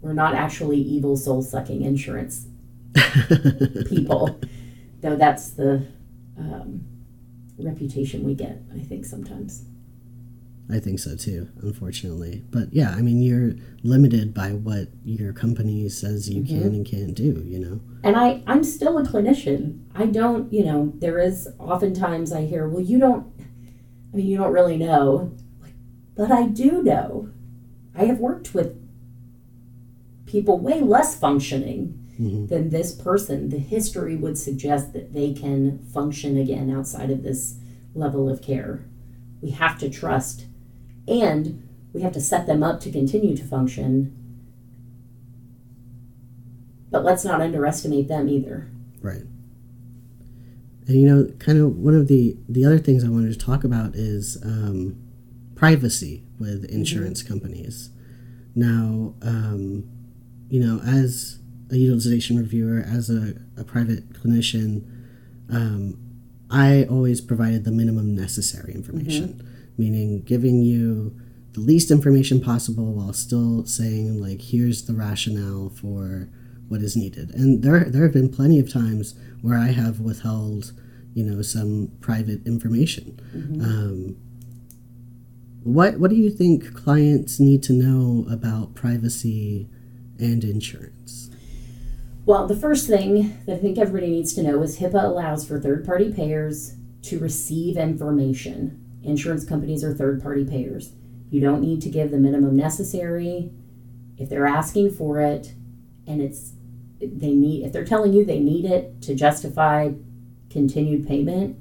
We're 0.00 0.12
not 0.12 0.34
actually 0.34 0.78
evil 0.78 1.16
soul 1.16 1.42
sucking 1.42 1.82
insurance 1.82 2.46
people, 3.88 4.40
though 5.00 5.16
that's 5.16 5.50
the 5.50 5.86
um, 6.36 6.84
reputation 7.58 8.24
we 8.24 8.34
get, 8.34 8.58
I 8.74 8.80
think, 8.80 9.04
sometimes. 9.04 9.64
I 10.70 10.78
think 10.78 10.98
so 10.98 11.16
too, 11.16 11.48
unfortunately. 11.60 12.42
But 12.50 12.72
yeah, 12.72 12.90
I 12.96 13.02
mean, 13.02 13.20
you're 13.22 13.54
limited 13.82 14.32
by 14.32 14.52
what 14.52 14.88
your 15.04 15.32
company 15.32 15.88
says 15.88 16.30
you 16.30 16.44
can 16.44 16.74
and 16.74 16.86
can't 16.86 17.14
do, 17.14 17.42
you 17.46 17.58
know? 17.58 17.80
And 18.04 18.16
I, 18.16 18.42
I'm 18.46 18.64
still 18.64 18.96
a 18.98 19.02
clinician. 19.02 19.80
I 19.94 20.06
don't, 20.06 20.52
you 20.52 20.64
know, 20.64 20.92
there 20.96 21.18
is 21.18 21.48
oftentimes 21.58 22.32
I 22.32 22.46
hear, 22.46 22.68
well, 22.68 22.80
you 22.82 22.98
don't, 22.98 23.26
I 24.12 24.16
mean, 24.16 24.26
you 24.26 24.38
don't 24.38 24.52
really 24.52 24.76
know. 24.76 25.32
But 26.14 26.30
I 26.30 26.46
do 26.46 26.82
know. 26.82 27.28
I 27.94 28.04
have 28.06 28.18
worked 28.18 28.54
with 28.54 28.78
people 30.26 30.58
way 30.58 30.80
less 30.80 31.18
functioning 31.18 31.98
Mhm. 32.20 32.48
then 32.48 32.68
this 32.70 32.92
person, 32.92 33.48
the 33.48 33.58
history 33.58 34.16
would 34.16 34.36
suggest 34.38 34.92
that 34.92 35.12
they 35.12 35.32
can 35.32 35.78
function 35.78 36.36
again 36.36 36.70
outside 36.70 37.10
of 37.10 37.22
this 37.22 37.56
level 37.94 38.28
of 38.28 38.42
care. 38.42 38.84
We 39.40 39.50
have 39.50 39.78
to 39.78 39.88
trust 39.88 40.44
and 41.06 41.68
we 41.92 42.02
have 42.02 42.12
to 42.12 42.20
set 42.20 42.46
them 42.46 42.62
up 42.62 42.80
to 42.80 42.90
continue 42.90 43.36
to 43.36 43.44
function. 43.44 44.16
But 46.90 47.04
let's 47.04 47.24
not 47.24 47.40
underestimate 47.40 48.08
them 48.08 48.28
either. 48.28 48.68
Right. 49.00 49.22
And 50.86 51.00
you 51.00 51.06
know, 51.06 51.32
kind 51.38 51.58
of 51.58 51.76
one 51.76 51.94
of 51.94 52.08
the 52.08 52.36
the 52.48 52.64
other 52.64 52.78
things 52.78 53.04
I 53.04 53.08
wanted 53.08 53.32
to 53.32 53.38
talk 53.38 53.64
about 53.64 53.94
is 53.94 54.38
um, 54.44 55.00
privacy 55.54 56.24
with 56.38 56.64
insurance 56.64 57.22
companies. 57.22 57.90
Now, 58.54 59.14
um, 59.22 59.84
you 60.48 60.60
know, 60.60 60.80
as 60.84 61.38
a 61.70 61.76
utilization 61.76 62.36
reviewer, 62.36 62.84
as 62.86 63.08
a, 63.08 63.34
a 63.56 63.64
private 63.64 64.12
clinician, 64.12 64.84
um, 65.48 65.96
I 66.50 66.84
always 66.84 67.20
provided 67.20 67.64
the 67.64 67.70
minimum 67.70 68.14
necessary 68.14 68.74
information, 68.74 69.48
meaning 69.76 70.22
giving 70.22 70.62
you 70.62 71.18
the 71.52 71.60
least 71.60 71.90
information 71.90 72.40
possible 72.40 72.92
while 72.92 73.12
still 73.12 73.64
saying 73.66 74.20
like, 74.20 74.40
here's 74.40 74.84
the 74.84 74.94
rationale 74.94 75.68
for 75.68 76.28
what 76.68 76.80
is 76.80 76.96
needed. 76.96 77.34
And 77.34 77.62
there 77.62 77.84
there 77.84 78.02
have 78.04 78.12
been 78.12 78.30
plenty 78.30 78.58
of 78.58 78.72
times 78.72 79.14
where 79.42 79.58
I 79.58 79.68
have 79.68 80.00
withheld, 80.00 80.72
you 81.14 81.24
know, 81.24 81.42
some 81.42 81.92
private 82.00 82.46
information. 82.46 83.20
Um, 83.62 84.16
what 85.62 85.98
what 85.98 86.10
do 86.10 86.16
you 86.16 86.30
think 86.30 86.74
clients 86.74 87.38
need 87.38 87.62
to 87.64 87.72
know 87.72 88.26
about 88.30 88.74
privacy 88.74 89.68
and 90.18 90.42
insurance? 90.42 91.30
Well, 92.24 92.46
the 92.46 92.56
first 92.56 92.86
thing 92.86 93.38
that 93.46 93.56
I 93.56 93.58
think 93.58 93.78
everybody 93.78 94.10
needs 94.10 94.32
to 94.34 94.42
know 94.42 94.62
is 94.62 94.78
HIPAA 94.78 95.04
allows 95.04 95.46
for 95.46 95.60
third 95.60 95.84
party 95.84 96.12
payers 96.12 96.76
to 97.02 97.18
receive 97.18 97.76
information. 97.76 98.81
Insurance 99.02 99.44
companies 99.44 99.82
are 99.82 99.94
third 99.94 100.22
party 100.22 100.44
payers. 100.44 100.92
You 101.30 101.40
don't 101.40 101.62
need 101.62 101.80
to 101.82 101.88
give 101.88 102.10
the 102.10 102.18
minimum 102.18 102.56
necessary. 102.56 103.50
If 104.18 104.28
they're 104.28 104.46
asking 104.46 104.90
for 104.92 105.20
it 105.20 105.54
and 106.06 106.20
it's 106.20 106.52
they 107.00 107.32
need 107.32 107.64
if 107.64 107.72
they're 107.72 107.84
telling 107.84 108.12
you 108.12 108.24
they 108.24 108.38
need 108.38 108.64
it 108.64 109.02
to 109.02 109.14
justify 109.14 109.92
continued 110.50 111.06
payment, 111.08 111.56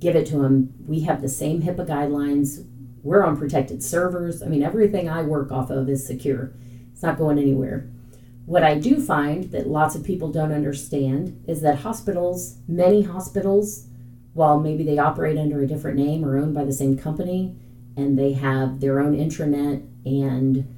give 0.00 0.16
it 0.16 0.26
to 0.26 0.38
them. 0.38 0.74
We 0.86 1.00
have 1.00 1.22
the 1.22 1.28
same 1.28 1.62
HIPAA 1.62 1.86
guidelines. 1.86 2.66
We're 3.02 3.24
on 3.24 3.36
protected 3.36 3.82
servers. 3.82 4.42
I 4.42 4.46
mean, 4.46 4.62
everything 4.62 5.08
I 5.08 5.22
work 5.22 5.52
off 5.52 5.70
of 5.70 5.88
is 5.88 6.06
secure. 6.06 6.52
It's 6.92 7.02
not 7.02 7.16
going 7.16 7.38
anywhere. 7.38 7.88
What 8.44 8.64
I 8.64 8.78
do 8.78 9.00
find 9.00 9.44
that 9.52 9.68
lots 9.68 9.94
of 9.94 10.04
people 10.04 10.32
don't 10.32 10.52
understand 10.52 11.44
is 11.46 11.60
that 11.60 11.80
hospitals, 11.80 12.56
many 12.66 13.02
hospitals, 13.02 13.86
while 14.34 14.60
maybe 14.60 14.84
they 14.84 14.98
operate 14.98 15.38
under 15.38 15.62
a 15.62 15.66
different 15.66 15.98
name 15.98 16.24
or 16.24 16.36
owned 16.36 16.54
by 16.54 16.64
the 16.64 16.72
same 16.72 16.96
company, 16.96 17.56
and 17.96 18.18
they 18.18 18.32
have 18.32 18.80
their 18.80 19.00
own 19.00 19.16
intranet 19.16 19.84
and 20.04 20.74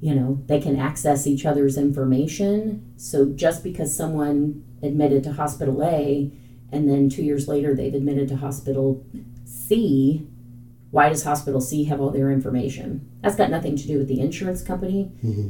you 0.00 0.14
know 0.14 0.42
they 0.46 0.60
can 0.60 0.78
access 0.78 1.26
each 1.26 1.44
other's 1.44 1.76
information. 1.76 2.92
So 2.96 3.26
just 3.26 3.62
because 3.62 3.94
someone 3.94 4.64
admitted 4.82 5.24
to 5.24 5.32
hospital 5.32 5.82
a 5.82 6.30
and 6.70 6.88
then 6.88 7.08
two 7.08 7.22
years 7.22 7.48
later 7.48 7.74
they've 7.74 7.94
admitted 7.94 8.28
to 8.28 8.36
hospital 8.36 9.04
c 9.44 10.26
why 10.90 11.08
does 11.08 11.24
hospital 11.24 11.60
c 11.60 11.84
have 11.84 12.00
all 12.00 12.10
their 12.10 12.30
information? 12.30 13.10
That's 13.22 13.36
got 13.36 13.50
nothing 13.50 13.76
to 13.76 13.86
do 13.86 13.98
with 13.98 14.08
the 14.08 14.20
insurance 14.20 14.62
company. 14.62 15.10
Mm-hmm. 15.24 15.48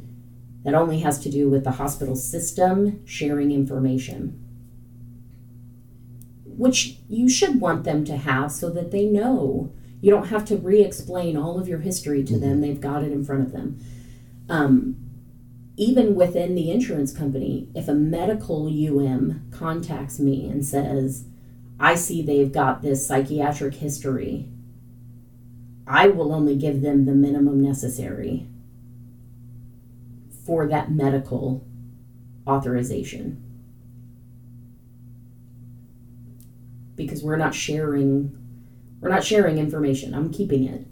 That 0.64 0.74
only 0.74 1.01
has 1.01 1.18
to 1.20 1.30
do 1.30 1.51
with 1.51 1.64
the 1.64 1.72
hospital 1.72 2.14
system 2.14 3.05
sharing 3.05 3.51
information 3.51 4.38
which 6.57 6.98
you 7.09 7.28
should 7.28 7.61
want 7.61 7.84
them 7.84 8.05
to 8.05 8.16
have 8.16 8.53
so 8.53 8.70
that 8.70 8.90
they 8.90 9.07
know. 9.07 9.72
You 10.00 10.11
don't 10.11 10.28
have 10.28 10.44
to 10.46 10.57
re-explain 10.57 11.36
all 11.36 11.59
of 11.59 11.68
your 11.68 11.78
history 11.78 12.24
to 12.24 12.38
them. 12.38 12.61
They've 12.61 12.80
got 12.80 13.05
it 13.05 13.12
in 13.12 13.24
front 13.24 13.42
of 13.42 13.53
them. 13.53 13.78
Um, 14.48 15.03
even 15.76 16.14
within 16.14 16.55
the 16.55 16.70
insurance 16.70 17.12
company 17.12 17.68
if 17.74 17.88
a 17.88 17.94
medical 17.94 18.68
um 18.68 19.42
contacts 19.50 20.18
me 20.18 20.48
and 20.48 20.64
says 20.64 21.24
i 21.80 21.94
see 21.94 22.22
they've 22.22 22.53
got 22.53 22.82
this 22.82 23.07
psychiatric 23.07 23.74
history 23.74 24.48
i 25.86 26.07
will 26.07 26.32
only 26.32 26.57
give 26.57 26.82
them 26.82 27.07
the 27.07 27.14
minimum 27.14 27.61
necessary 27.61 28.46
for 30.44 30.68
that 30.68 30.90
medical 30.90 31.64
authorization 32.46 33.42
because 36.97 37.22
we're 37.22 37.36
not 37.36 37.55
sharing 37.55 38.38
we're 39.01 39.09
not 39.09 39.24
sharing 39.24 39.59
information. 39.59 40.14
I'm 40.14 40.32
keeping 40.32 40.64
it. 40.64 40.86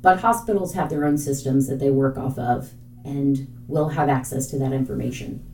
But 0.00 0.20
hospitals 0.20 0.74
have 0.74 0.88
their 0.88 1.04
own 1.04 1.18
systems 1.18 1.68
that 1.68 1.78
they 1.78 1.90
work 1.90 2.16
off 2.16 2.38
of 2.38 2.72
and 3.04 3.46
will 3.68 3.90
have 3.90 4.08
access 4.08 4.46
to 4.48 4.58
that 4.58 4.72
information. 4.72 5.44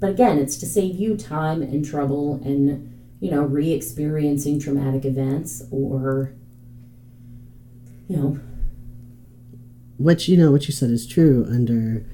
But 0.00 0.10
again 0.10 0.38
it's 0.38 0.56
to 0.58 0.66
save 0.66 0.96
you 0.96 1.16
time 1.16 1.62
and 1.62 1.84
trouble 1.84 2.40
and 2.44 2.94
you 3.20 3.30
know 3.30 3.42
re-experiencing 3.42 4.60
traumatic 4.60 5.04
events 5.04 5.62
or 5.70 6.34
you 8.08 8.16
know. 8.16 8.40
What 9.98 10.28
you 10.28 10.36
know, 10.36 10.50
what 10.50 10.66
you 10.66 10.72
said 10.72 10.90
is 10.90 11.06
true 11.06 11.44
under 11.48 12.06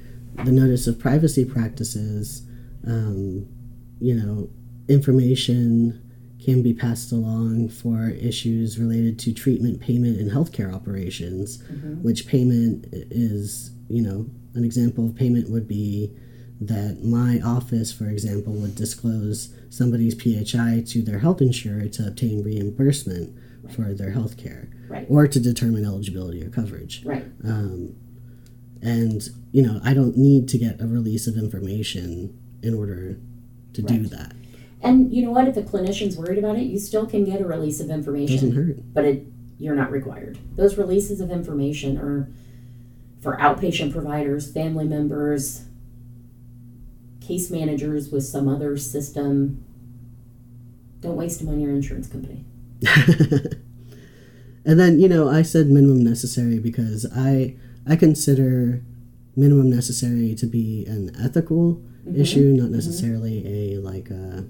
the 0.42 0.51
notice 0.51 0.86
of 0.86 0.99
privacy 0.99 1.45
practices. 1.45 2.42
Um, 2.86 3.47
you 4.01 4.14
know, 4.14 4.49
information 4.88 6.03
can 6.45 6.62
be 6.62 6.74
passed 6.74 7.11
along 7.12 7.68
for 7.70 8.09
issues 8.11 8.78
related 8.78 9.18
to 9.20 9.32
treatment, 9.32 9.80
payment, 9.80 10.18
and 10.20 10.30
healthcare 10.30 10.72
operations. 10.74 11.62
Which 12.03 12.26
payment 12.26 12.86
is, 12.92 13.70
you 13.88 14.03
know, 14.03 14.26
an 14.55 14.64
example 14.64 15.07
of 15.07 15.14
payment 15.16 15.49
would 15.51 15.66
be 15.66 16.12
that 16.61 17.03
my 17.03 17.40
office, 17.45 17.92
for 17.92 18.09
example, 18.09 18.53
would 18.55 18.74
disclose 18.74 19.55
somebody's 19.70 20.14
PHI 20.14 20.82
to 20.88 21.03
their 21.03 21.18
health 21.18 21.40
insurer 21.40 21.88
to 21.88 22.07
obtain 22.07 22.42
reimbursement 22.45 23.34
for 23.74 23.95
their 23.95 24.11
health 24.11 24.36
care 24.36 24.68
Right. 24.88 25.07
or 25.09 25.26
to 25.26 25.40
determine 25.40 25.84
eligibility 25.86 26.42
or 26.45 26.51
coverage. 26.51 27.03
right 27.05 27.24
Um, 27.42 27.95
and, 28.82 29.26
you 29.53 29.62
know, 29.62 29.80
I 29.82 29.95
don't 29.95 30.16
need 30.16 30.47
to 30.51 30.59
get 30.59 30.80
a 30.80 30.86
release 30.86 31.26
of 31.26 31.36
information 31.38 32.38
in 32.62 32.74
order 32.74 33.18
to 33.72 33.82
do 33.82 34.07
that. 34.09 34.34
And 34.85 35.12
you 35.12 35.22
know 35.24 35.30
what 35.30 35.49
if 35.49 35.57
a 35.57 35.62
clinician's 35.62 36.16
worried 36.16 36.39
about 36.39 36.57
it 36.57 36.62
you 36.62 36.78
still 36.78 37.07
can 37.07 37.24
get 37.24 37.41
a 37.41 37.45
release 37.45 37.80
of 37.80 37.91
information 37.91 38.51
doesn't 38.51 38.55
hurt. 38.55 38.95
but 38.95 39.05
it 39.05 39.26
you're 39.59 39.76
not 39.76 39.91
required. 39.91 40.39
Those 40.57 40.76
releases 40.76 41.20
of 41.20 41.30
information 41.30 41.97
are 41.99 42.28
for 43.22 43.37
outpatient 43.39 43.93
providers, 43.93 44.53
family 44.53 44.85
members, 44.85 45.64
case 47.20 47.51
managers 47.51 48.11
with 48.11 48.24
some 48.24 48.49
other 48.49 48.76
system. 48.76 49.64
Don't 51.01 51.16
waste 51.16 51.39
them 51.41 51.49
on 51.49 51.61
your 51.61 51.70
insurance 51.70 52.09
company. 52.09 52.45
and 54.64 54.78
then, 54.80 54.99
you 54.99 55.09
know, 55.09 55.28
I 55.28 55.43
said 55.43 55.68
minimum 55.68 56.03
necessary 56.03 56.59
because 56.59 57.07
I 57.14 57.57
I 57.87 57.97
consider 57.97 58.82
minimum 59.37 59.70
necessary 59.70 60.35
to 60.35 60.47
be 60.47 60.85
an 60.87 61.14
ethical 61.18 61.80
Mm-hmm. 62.07 62.20
issue, 62.20 62.53
not 62.53 62.68
necessarily 62.68 63.47
a 63.47 63.78
like 63.78 64.11
a 64.11 64.45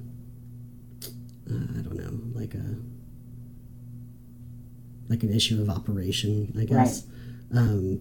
uh, 1.51 1.79
I 1.79 1.83
don't 1.83 1.97
know, 1.97 2.21
like 2.39 2.55
a 2.55 2.77
like 5.09 5.23
an 5.23 5.33
issue 5.35 5.61
of 5.61 5.69
operation, 5.69 6.53
I 6.59 6.65
guess. 6.65 7.05
Um, 7.55 8.01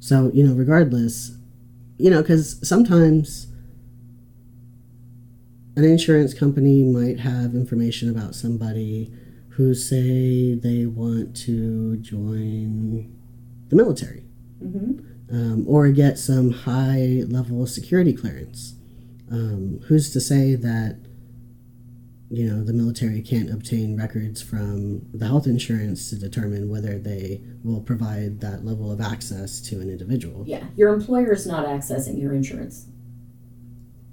so 0.00 0.30
you 0.32 0.44
know, 0.44 0.54
regardless, 0.54 1.32
you 1.98 2.10
know, 2.10 2.22
because 2.22 2.66
sometimes 2.66 3.48
an 5.76 5.84
insurance 5.84 6.34
company 6.34 6.82
might 6.82 7.20
have 7.20 7.54
information 7.54 8.10
about 8.10 8.34
somebody 8.34 9.12
who 9.50 9.74
say 9.74 10.54
they 10.54 10.86
want 10.86 11.36
to 11.36 11.96
join 11.98 13.12
the 13.68 13.76
military 13.76 14.24
Mm-hmm. 14.62 15.32
um, 15.32 15.64
or 15.68 15.88
get 15.90 16.18
some 16.18 16.50
high 16.50 17.22
level 17.28 17.64
security 17.66 18.12
clearance. 18.12 18.74
Um, 19.30 19.78
who's 19.86 20.10
to 20.14 20.20
say 20.20 20.56
that 20.56 20.98
you 22.30 22.46
know 22.46 22.62
the 22.62 22.72
military 22.72 23.22
can't 23.22 23.50
obtain 23.50 23.96
records 23.96 24.42
from 24.42 25.02
the 25.14 25.26
health 25.26 25.46
insurance 25.46 26.10
to 26.10 26.16
determine 26.16 26.68
whether 26.68 26.98
they 26.98 27.40
will 27.64 27.80
provide 27.80 28.40
that 28.40 28.64
level 28.64 28.92
of 28.92 29.00
access 29.00 29.60
to 29.62 29.80
an 29.80 29.88
individual? 29.88 30.44
Yeah, 30.46 30.64
your 30.76 30.92
employer 30.92 31.32
is 31.32 31.46
not 31.46 31.66
accessing 31.66 32.20
your 32.20 32.32
insurance 32.34 32.86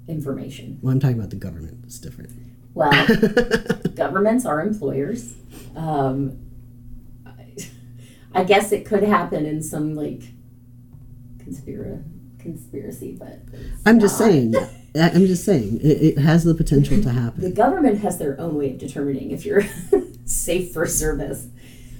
information. 0.08 0.78
Well, 0.82 0.92
I'm 0.92 1.00
talking 1.00 1.18
about 1.18 1.30
the 1.30 1.36
government. 1.36 1.84
It's 1.84 1.98
different. 1.98 2.30
Well, 2.74 2.92
governments 3.94 4.46
are 4.46 4.60
employers. 4.60 5.34
Um, 5.74 6.38
I, 7.26 7.54
I 8.34 8.44
guess 8.44 8.72
it 8.72 8.84
could 8.86 9.02
happen 9.02 9.46
in 9.46 9.62
some 9.62 9.94
like 9.94 10.22
conspira- 11.38 12.02
conspiracy, 12.38 13.16
but 13.18 13.40
I'm 13.84 14.00
just 14.00 14.16
saying. 14.16 14.54
I- 14.96 15.10
I'm 15.10 15.26
just 15.26 15.44
saying 15.44 15.80
it, 15.82 16.02
it 16.02 16.18
has 16.18 16.44
the 16.44 16.54
potential 16.54 17.00
to 17.02 17.10
happen. 17.10 17.42
The 17.42 17.50
government 17.50 17.98
has 18.00 18.18
their 18.18 18.40
own 18.40 18.54
way 18.56 18.70
of 18.72 18.78
determining 18.78 19.30
if 19.30 19.44
you're 19.44 19.64
safe 20.24 20.72
for 20.72 20.86
service. 20.86 21.48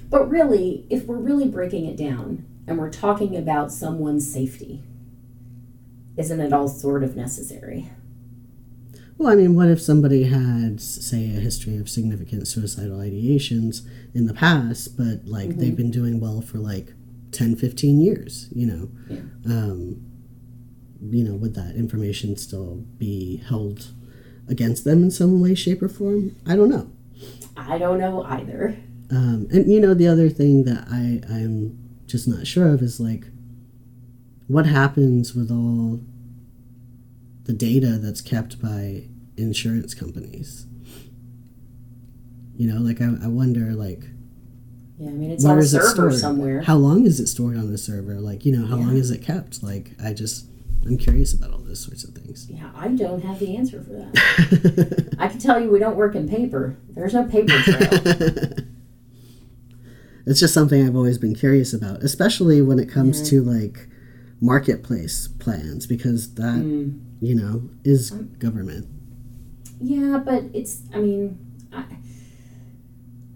But 0.09 0.29
really, 0.29 0.85
if 0.89 1.05
we're 1.05 1.17
really 1.17 1.47
breaking 1.47 1.85
it 1.85 1.97
down 1.97 2.45
and 2.65 2.77
we're 2.77 2.89
talking 2.89 3.35
about 3.35 3.71
someone's 3.71 4.31
safety, 4.31 4.81
isn't 6.15 6.39
it 6.39 6.53
all 6.53 6.67
sort 6.67 7.03
of 7.03 7.15
necessary? 7.15 7.89
Well, 9.17 9.29
I 9.31 9.35
mean, 9.35 9.55
what 9.55 9.67
if 9.69 9.81
somebody 9.81 10.23
had, 10.23 10.79
say, 10.79 11.25
a 11.35 11.39
history 11.39 11.77
of 11.77 11.89
significant 11.89 12.47
suicidal 12.47 12.99
ideations 12.99 13.81
in 14.13 14.27
the 14.27 14.33
past, 14.33 14.95
but 14.95 15.25
like 15.25 15.49
Mm-hmm. 15.49 15.59
they've 15.59 15.75
been 15.75 15.91
doing 15.91 16.19
well 16.19 16.41
for 16.41 16.59
like 16.59 16.93
10, 17.31 17.55
15 17.55 17.99
years, 17.99 18.47
you 18.53 18.65
know? 18.67 18.89
Yeah. 19.09 19.19
Um, 19.45 20.03
you 21.01 21.23
know, 21.23 21.35
would 21.35 21.53
that 21.55 21.75
information 21.75 22.35
still 22.37 22.83
be 22.97 23.37
held 23.37 23.91
against 24.47 24.83
them 24.83 25.03
in 25.03 25.11
some 25.11 25.41
way, 25.41 25.55
shape, 25.55 25.81
or 25.81 25.89
form? 25.89 26.35
I 26.45 26.55
don't 26.55 26.69
know. 26.69 26.91
I 27.55 27.77
don't 27.77 27.99
know 27.99 28.23
either. 28.23 28.77
Um, 29.09 29.47
and 29.51 29.71
you 29.71 29.79
know, 29.79 29.93
the 29.93 30.07
other 30.07 30.29
thing 30.29 30.63
that 30.65 30.87
I 30.89 31.21
I'm 31.33 31.77
just 32.07 32.27
not 32.27 32.45
sure 32.47 32.69
of 32.69 32.81
is 32.81 32.99
like, 32.99 33.25
what 34.47 34.65
happens 34.65 35.33
with 35.33 35.51
all 35.51 35.99
the 37.45 37.53
data 37.53 37.97
that's 37.97 38.21
kept 38.21 38.61
by 38.61 39.03
insurance 39.37 39.93
companies? 39.93 40.65
You 42.55 42.71
know, 42.73 42.79
like 42.81 43.01
I, 43.01 43.13
I 43.23 43.27
wonder 43.27 43.73
like 43.73 44.03
Yeah, 44.97 45.09
I 45.09 45.13
mean, 45.13 45.31
it's 45.31 45.45
on 45.45 45.57
a 45.57 45.61
is 45.61 45.73
it 45.73 45.83
server 45.83 46.11
stored? 46.11 46.15
somewhere. 46.15 46.61
How 46.63 46.75
long 46.75 47.05
is 47.05 47.19
it 47.19 47.27
stored 47.27 47.57
on 47.57 47.71
the 47.71 47.77
server? 47.77 48.15
Like, 48.19 48.45
you 48.45 48.57
know, 48.57 48.65
how 48.65 48.77
long 48.77 48.95
is 48.97 49.11
it 49.11 49.21
kept? 49.21 49.61
Like, 49.63 49.91
I 50.03 50.13
just 50.13 50.47
I'm 50.85 50.97
curious 50.97 51.33
about 51.33 51.51
all 51.51 51.59
those 51.59 51.83
sorts 51.83 52.03
of 52.05 52.13
things. 52.13 52.47
yeah, 52.49 52.71
I 52.75 52.87
don't 52.89 53.21
have 53.23 53.39
the 53.39 53.57
answer 53.57 53.81
for 53.81 53.89
that. 53.93 55.15
I 55.19 55.27
can 55.27 55.39
tell 55.39 55.59
you 55.61 55.69
we 55.69 55.79
don't 55.79 55.97
work 55.97 56.15
in 56.15 56.29
paper. 56.29 56.77
There's 56.89 57.13
no 57.13 57.25
paper 57.25 57.51
trail. 57.61 57.89
it's 60.25 60.39
just 60.39 60.53
something 60.53 60.85
I've 60.85 60.95
always 60.95 61.17
been 61.17 61.35
curious 61.35 61.73
about, 61.73 62.03
especially 62.03 62.61
when 62.61 62.79
it 62.79 62.89
comes 62.89 63.27
to 63.29 63.41
like 63.43 63.87
marketplace 64.39 65.27
plans, 65.39 65.85
because 65.87 66.33
that 66.35 66.59
Mm. 66.63 66.99
you 67.19 67.35
know 67.35 67.69
is 67.83 68.11
government. 68.11 68.87
Yeah, 69.81 70.19
but 70.23 70.45
it's, 70.53 70.81
I 70.93 70.99
mean, 70.99 71.37
I, 71.73 71.83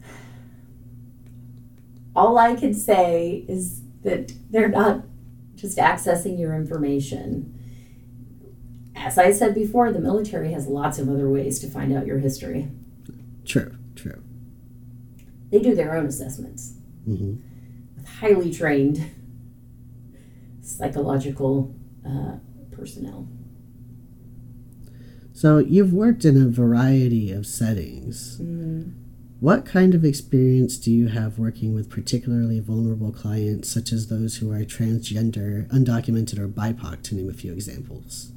all 2.16 2.38
I 2.38 2.56
can 2.56 2.74
say 2.74 3.46
is 3.48 3.82
that 4.04 4.34
they're 4.50 4.70
not 4.70 5.04
just 5.62 5.78
accessing 5.78 6.40
your 6.40 6.56
information. 6.56 7.58
As 8.96 9.20
I 9.20 9.32
said 9.32 9.54
before, 9.54 9.92
the 9.92 10.00
military 10.00 10.52
has 10.54 10.68
lots 10.68 10.98
of 10.98 11.08
other 11.08 11.30
ways 11.30 11.60
to 11.60 11.70
find 11.70 11.94
out 11.94 12.08
your 12.08 12.18
history. 12.18 12.70
True, 13.46 13.78
true. 13.96 14.24
They 15.52 15.60
do 15.60 15.76
their 15.76 15.96
own 15.96 16.08
assessments 16.08 16.74
hmm 17.06 17.36
with 17.96 18.08
highly 18.08 18.52
trained 18.52 19.12
psychological 20.62 21.76
uh, 22.08 22.38
personnel. 22.72 23.28
So 25.34 25.58
you've 25.58 25.94
worked 25.94 26.26
in 26.26 26.42
a 26.42 26.48
variety 26.48 27.32
of 27.32 27.46
settings. 27.46 28.40
Mm. 28.40 28.94
What 29.42 29.66
kind 29.66 29.96
of 29.96 30.06
experience 30.06 30.78
do 30.78 30.92
you 30.92 31.08
have 31.08 31.40
working 31.40 31.74
with 31.74 31.90
particularly 31.90 32.60
vulnerable 32.60 33.12
clients, 33.12 33.72
such 33.72 33.92
as 33.92 34.06
those 34.06 34.38
who 34.38 34.52
are 34.52 34.60
transgender, 34.60 35.68
undocumented, 35.70 36.38
or 36.38 36.48
BIPOC, 36.48 37.02
to 37.02 37.16
name 37.16 37.28
a 37.28 37.34
few 37.34 37.52
examples? 37.52 38.32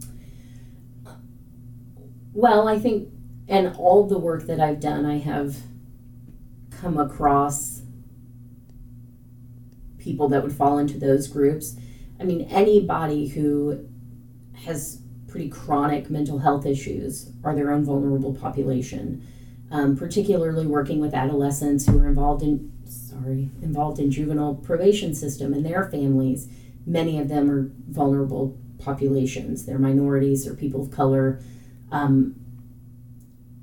Well, 2.32 2.66
I 2.68 2.78
think, 2.78 3.10
and 3.48 3.76
all 3.76 4.06
the 4.06 4.18
work 4.18 4.46
that 4.46 4.60
I've 4.60 4.80
done, 4.80 5.04
I 5.04 5.18
have 5.18 5.58
come 6.70 6.96
across 6.96 7.82
people 9.98 10.30
that 10.30 10.42
would 10.42 10.54
fall 10.54 10.78
into 10.78 10.98
those 10.98 11.28
groups. 11.28 11.76
I 12.18 12.24
mean, 12.24 12.48
anybody 12.50 13.26
who 13.26 13.86
has 14.54 15.02
pretty 15.28 15.50
chronic 15.50 16.08
mental 16.08 16.38
health 16.38 16.64
issues 16.64 17.30
are 17.44 17.54
their 17.54 17.72
own 17.72 17.84
vulnerable 17.84 18.32
population. 18.32 19.22
Um, 19.70 19.96
particularly 19.96 20.66
working 20.66 21.00
with 21.00 21.14
adolescents 21.14 21.86
who 21.86 21.98
are 21.98 22.06
involved 22.06 22.42
in 22.42 22.70
sorry 22.86 23.50
involved 23.62 23.98
in 23.98 24.10
juvenile 24.10 24.54
probation 24.54 25.14
system 25.14 25.52
and 25.52 25.64
their 25.64 25.84
families. 25.84 26.48
Many 26.86 27.18
of 27.18 27.28
them 27.28 27.50
are 27.50 27.70
vulnerable 27.88 28.56
populations. 28.78 29.64
They're 29.64 29.78
minorities 29.78 30.46
or 30.46 30.54
people 30.54 30.82
of 30.82 30.90
color. 30.90 31.40
Um, 31.90 32.36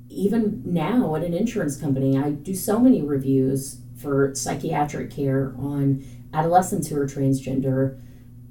even 0.08 0.62
now 0.64 1.14
at 1.16 1.22
an 1.22 1.34
insurance 1.34 1.76
company, 1.76 2.18
I 2.18 2.30
do 2.30 2.54
so 2.54 2.78
many 2.78 3.00
reviews 3.00 3.78
for 3.96 4.34
psychiatric 4.34 5.10
care 5.10 5.54
on 5.58 6.04
adolescents 6.34 6.88
who 6.88 6.98
are 6.98 7.06
transgender, 7.06 8.00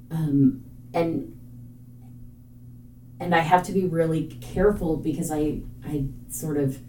um, 0.10 0.64
and 0.94 1.38
and 3.20 3.36
I 3.36 3.40
have 3.40 3.64
to 3.64 3.72
be 3.72 3.86
really 3.86 4.26
careful 4.42 4.98
because 4.98 5.32
I 5.32 5.62
I 5.86 6.06
sort 6.30 6.58
of 6.58 6.80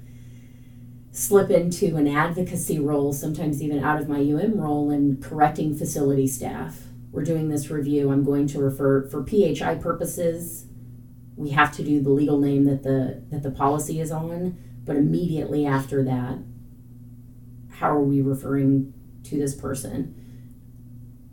slip 1.13 1.51
into 1.51 1.97
an 1.97 2.09
advocacy 2.09 2.79
role, 2.79 3.13
sometimes 3.13 3.63
even 3.63 3.85
out 3.85 4.01
of 4.01 4.09
my 4.09 4.19
UM 4.19 4.59
role, 4.59 4.91
and 4.91 5.23
correcting 5.23 5.77
facility 5.77 6.27
staff. 6.27 6.85
We're 7.13 7.23
doing 7.23 7.51
this 7.51 7.71
review. 7.71 8.11
I'm 8.11 8.25
going 8.25 8.47
to 8.49 8.59
refer 8.59 9.07
for 9.07 9.23
PHI 9.23 9.75
purposes. 9.77 10.65
We 11.37 11.51
have 11.51 11.71
to 11.77 11.85
do 11.85 12.01
the 12.01 12.11
legal 12.11 12.39
name 12.39 12.65
that 12.65 12.83
the 12.83 13.23
that 13.31 13.43
the 13.43 13.51
policy 13.51 14.01
is 14.01 14.11
on, 14.11 14.57
but 14.85 14.97
immediately 14.97 15.67
after 15.67 16.03
that, 16.05 16.39
how 17.73 17.91
are 17.91 18.03
we 18.03 18.23
referring 18.23 18.95
to 19.25 19.37
this 19.37 19.55
person? 19.55 20.19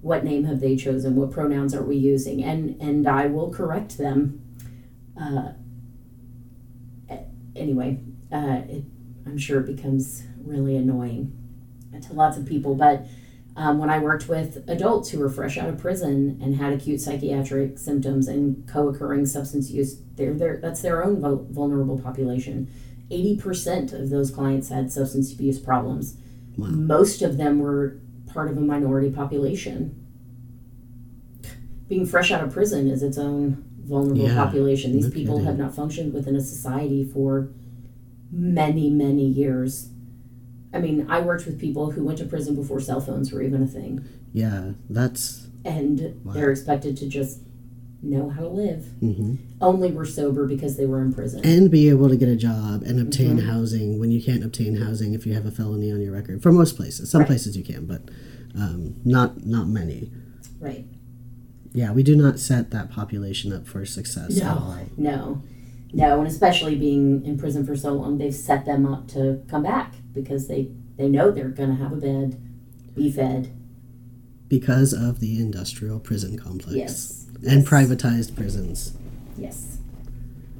What 0.01 0.25
name 0.25 0.43
have 0.45 0.59
they 0.59 0.75
chosen? 0.75 1.15
What 1.15 1.31
pronouns 1.31 1.73
are 1.73 1.83
we 1.83 1.95
using? 1.95 2.43
And 2.43 2.81
and 2.81 3.07
I 3.07 3.27
will 3.27 3.49
correct 3.49 3.97
them. 3.97 4.41
Uh, 5.19 5.53
anyway, 7.55 8.01
uh, 8.31 8.61
I'm 9.25 9.37
sure 9.37 9.59
it 9.59 9.75
becomes 9.75 10.23
really 10.43 10.75
annoying 10.75 11.35
to 12.01 12.13
lots 12.13 12.37
of 12.37 12.45
people. 12.45 12.75
But 12.75 13.05
um, 13.55 13.77
when 13.77 13.89
I 13.89 13.99
worked 13.99 14.29
with 14.29 14.63
adults 14.69 15.09
who 15.09 15.19
were 15.19 15.29
fresh 15.29 15.57
out 15.57 15.69
of 15.69 15.77
prison 15.77 16.39
and 16.41 16.55
had 16.55 16.73
acute 16.73 17.01
psychiatric 17.01 17.77
symptoms 17.77 18.27
and 18.27 18.67
co-occurring 18.67 19.25
substance 19.25 19.69
use, 19.69 19.99
they're, 20.15 20.33
they're, 20.33 20.57
that's 20.57 20.81
their 20.81 21.03
own 21.03 21.19
vulnerable 21.51 21.99
population. 21.99 22.71
80% 23.11 23.91
of 23.93 24.09
those 24.09 24.31
clients 24.31 24.69
had 24.69 24.91
substance 24.91 25.33
abuse 25.33 25.59
problems. 25.59 26.15
Wow. 26.57 26.67
Most 26.67 27.21
of 27.21 27.37
them 27.37 27.59
were 27.59 27.99
part 28.31 28.49
of 28.49 28.57
a 28.57 28.61
minority 28.61 29.09
population. 29.09 29.95
Being 31.87 32.05
fresh 32.05 32.31
out 32.31 32.43
of 32.43 32.53
prison 32.53 32.87
is 32.87 33.01
its 33.01 33.17
own 33.17 33.63
vulnerable 33.83 34.21
Yeah, 34.21 34.35
population. 34.35 34.93
These 34.93 35.09
people 35.09 35.39
have 35.39 35.57
not 35.57 35.73
functioned 35.73 36.13
within 36.13 36.35
a 36.35 36.41
society 36.41 37.03
for 37.03 37.49
many, 38.31 38.89
many 38.89 39.25
years. 39.25 39.89
I 40.73 40.79
mean, 40.79 41.07
I 41.09 41.19
worked 41.21 41.45
with 41.45 41.59
people 41.59 41.91
who 41.91 42.03
went 42.03 42.17
to 42.19 42.25
prison 42.25 42.55
before 42.55 42.79
cell 42.79 43.01
phones 43.01 43.31
were 43.31 43.41
even 43.41 43.63
a 43.63 43.67
thing, 43.67 44.05
Yeah, 44.33 44.73
that's. 44.89 45.47
and 45.65 46.15
Wow. 46.23 46.33
they're 46.33 46.51
expected 46.51 46.95
to 46.97 47.07
just 47.07 47.39
know 48.01 48.29
how 48.29 48.41
to 48.41 48.47
live. 48.49 48.85
hmm 48.99 49.35
Only 49.59 49.91
were 49.91 50.05
sober 50.05 50.47
because 50.47 50.77
they 50.77 50.85
were 50.85 51.01
in 51.01 51.11
prison. 51.11 51.41
And 51.43 51.69
be 51.71 51.89
able 51.89 52.07
to 52.09 52.15
get 52.15 52.29
a 52.29 52.35
job 52.35 52.83
and 52.83 52.99
obtain 52.99 53.37
Mm-hmm. 53.37 53.49
housing 53.49 53.99
when 53.99 54.11
you 54.11 54.21
can't 54.21 54.43
obtain 54.43 54.75
housing 54.77 55.13
if 55.13 55.25
you 55.25 55.33
have 55.33 55.45
a 55.45 55.51
felony 55.51 55.91
on 55.91 55.99
your 56.01 56.13
record. 56.13 56.41
For 56.43 56.51
most 56.51 56.77
places, 56.77 57.09
some 57.09 57.19
Right. 57.21 57.27
places 57.27 57.57
you 57.57 57.63
can, 57.63 57.85
but 57.85 58.01
um, 58.55 58.95
not 59.03 59.45
not 59.45 59.67
many. 59.67 60.11
right. 60.59 60.85
Yeah, 61.73 61.91
we 61.93 62.01
do 62.03 62.15
not 62.15 62.39
set 62.39 62.71
that 62.71 62.89
population 62.89 63.53
up 63.53 63.67
for 63.67 63.85
success 63.85 64.39
at 64.41 64.47
all. 64.57 64.77
No, 64.97 65.43
no, 65.93 66.19
and 66.19 66.27
especially 66.27 66.75
being 66.75 67.25
in 67.25 67.37
prison 67.37 67.65
for 67.65 67.75
so 67.75 67.93
long, 67.93 68.17
they've 68.17 68.33
set 68.33 68.65
them 68.65 68.85
up 68.85 69.07
to 69.09 69.43
come 69.47 69.63
back 69.63 69.95
because 70.13 70.47
they 70.47 70.69
they 70.97 71.07
know 71.09 71.31
they're 71.31 71.49
going 71.49 71.69
to 71.69 71.75
have 71.81 71.91
a 71.93 71.95
bed, 71.95 72.41
be 72.95 73.11
fed. 73.11 73.51
because 74.47 74.91
of 74.93 75.19
the 75.19 75.37
industrial 75.39 75.99
prison 75.99 76.37
complex 76.37 76.75
Yes, 76.75 77.25
and 77.47 77.61
yes. 77.61 77.69
privatized 77.69 78.35
prisons. 78.35 78.93
Yes, 79.37 79.77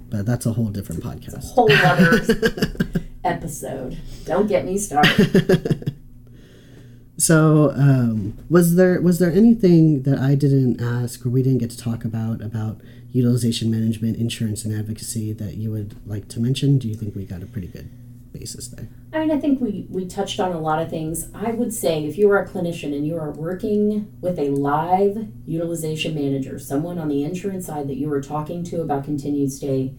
But 0.10 0.26
that's 0.26 0.46
a 0.46 0.54
whole 0.54 0.70
different 0.70 1.04
podcast. 1.04 1.52
a 1.52 1.54
whole 1.54 1.72
other 1.72 3.02
episode. 3.26 3.98
Don't 4.26 4.48
get 4.48 4.64
me 4.66 4.78
started. 4.78 5.94
so, 7.18 7.72
um, 7.76 8.38
was 8.50 8.76
there 8.76 9.02
was 9.02 9.20
there 9.20 9.32
anything 9.32 10.04
that 10.04 10.18
I 10.20 10.36
didn't 10.36 10.82
ask 10.82 11.26
or 11.26 11.30
we 11.30 11.44
didn't 11.44 11.60
get 11.60 11.70
to 11.72 11.78
talk 11.78 12.06
about 12.06 12.42
about 12.42 12.80
utilization 13.12 13.72
management, 13.72 14.18
insurance, 14.18 14.66
and 14.66 14.78
advocacy 14.78 15.34
that 15.34 15.56
you 15.56 15.72
would 15.72 15.96
like 16.08 16.28
to 16.30 16.40
mention? 16.40 16.78
Do 16.78 16.88
you 16.88 16.96
think 16.96 17.16
we 17.16 17.26
got 17.26 17.44
a 17.44 17.48
pretty 17.48 17.68
good? 17.68 17.90
basis 18.32 18.68
there? 18.70 18.88
I 19.14 19.20
mean, 19.20 19.32
I 19.32 19.40
think 19.40 19.60
we, 19.60 19.88
we 19.90 20.06
touched 20.06 20.40
on 20.40 20.52
a 20.52 20.60
lot 20.60 20.82
of 20.82 20.90
things. 20.90 21.30
I 21.34 21.52
would 21.52 21.74
say 21.74 22.06
if 22.06 22.18
you 22.18 22.30
are 22.32 22.40
a 22.40 22.48
clinician 22.48 22.96
and 22.96 23.06
you 23.06 23.18
are 23.18 23.32
working 23.32 24.12
with 24.22 24.38
a 24.40 24.50
live 24.50 25.28
utilization 25.46 26.16
manager, 26.16 26.60
someone 26.60 26.98
on 27.00 27.08
the 27.08 27.24
insurance 27.24 27.66
side 27.66 27.88
that 27.88 27.98
you 27.98 28.12
are 28.14 28.22
talking 28.22 28.64
to 28.66 28.82
about 28.82 29.04
continued 29.04 29.52
stay, 29.52 29.94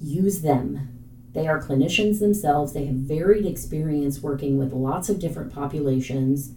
use 0.00 0.42
them. 0.42 0.90
They 1.32 1.48
are 1.48 1.60
clinicians 1.60 2.20
themselves, 2.20 2.72
they 2.72 2.86
have 2.86 2.94
varied 2.94 3.46
experience 3.46 4.20
working 4.20 4.56
with 4.56 4.72
lots 4.72 5.08
of 5.08 5.18
different 5.18 5.52
populations. 5.52 6.52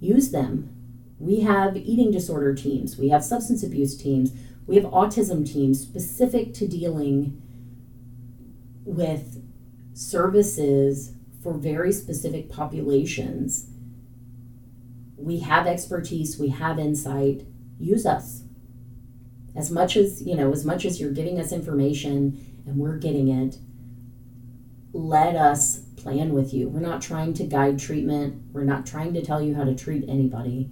Use 0.00 0.30
them. 0.30 0.74
We 1.18 1.40
have 1.40 1.76
eating 1.76 2.12
disorder 2.12 2.54
teams, 2.54 2.96
we 2.96 3.08
have 3.08 3.24
substance 3.24 3.64
abuse 3.64 3.96
teams, 3.96 4.32
we 4.68 4.76
have 4.76 4.84
autism 4.84 5.50
teams 5.50 5.80
specific 5.80 6.52
to 6.52 6.68
dealing 6.68 7.40
with 8.84 9.42
services 9.94 11.12
for 11.42 11.54
very 11.54 11.90
specific 11.90 12.50
populations. 12.50 13.70
We 15.16 15.40
have 15.40 15.66
expertise, 15.66 16.38
we 16.38 16.48
have 16.50 16.78
insight. 16.78 17.46
Use 17.80 18.04
us. 18.04 18.42
As 19.56 19.70
much 19.70 19.96
as, 19.96 20.20
you 20.22 20.36
know, 20.36 20.52
as 20.52 20.66
much 20.66 20.84
as 20.84 21.00
you're 21.00 21.12
giving 21.12 21.40
us 21.40 21.50
information 21.50 22.60
and 22.66 22.76
we're 22.76 22.98
getting 22.98 23.28
it, 23.28 23.56
let 24.92 25.34
us 25.34 25.78
plan 25.96 26.34
with 26.34 26.52
you. 26.52 26.68
We're 26.68 26.80
not 26.80 27.00
trying 27.00 27.32
to 27.34 27.44
guide 27.44 27.78
treatment, 27.78 28.42
we're 28.52 28.64
not 28.64 28.84
trying 28.84 29.14
to 29.14 29.22
tell 29.24 29.40
you 29.40 29.54
how 29.54 29.64
to 29.64 29.74
treat 29.74 30.04
anybody, 30.06 30.70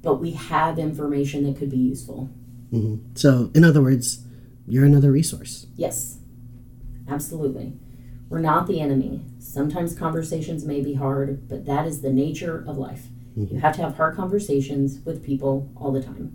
but 0.00 0.16
we 0.16 0.30
have 0.30 0.78
information 0.78 1.44
that 1.44 1.58
could 1.58 1.70
be 1.70 1.76
useful. 1.76 2.30
Hmm 2.72 2.96
So, 3.14 3.50
in 3.54 3.62
other 3.64 3.82
words, 3.82 4.24
you're 4.66 4.84
another 4.84 5.12
resource. 5.12 5.66
Yes, 5.76 6.18
absolutely. 7.08 7.74
We're 8.28 8.40
not 8.40 8.66
the 8.66 8.80
enemy. 8.80 9.20
Sometimes 9.38 9.94
conversations 9.94 10.64
may 10.64 10.80
be 10.80 10.94
hard, 10.94 11.48
but 11.48 11.66
that 11.66 11.86
is 11.86 12.00
the 12.00 12.12
nature 12.12 12.64
of 12.66 12.78
life. 12.78 13.08
You 13.36 13.60
have 13.60 13.76
to 13.76 13.82
have 13.82 13.96
hard 13.96 14.16
conversations 14.16 15.00
with 15.04 15.22
people 15.24 15.70
all 15.76 15.92
the 15.92 16.02
time. 16.02 16.32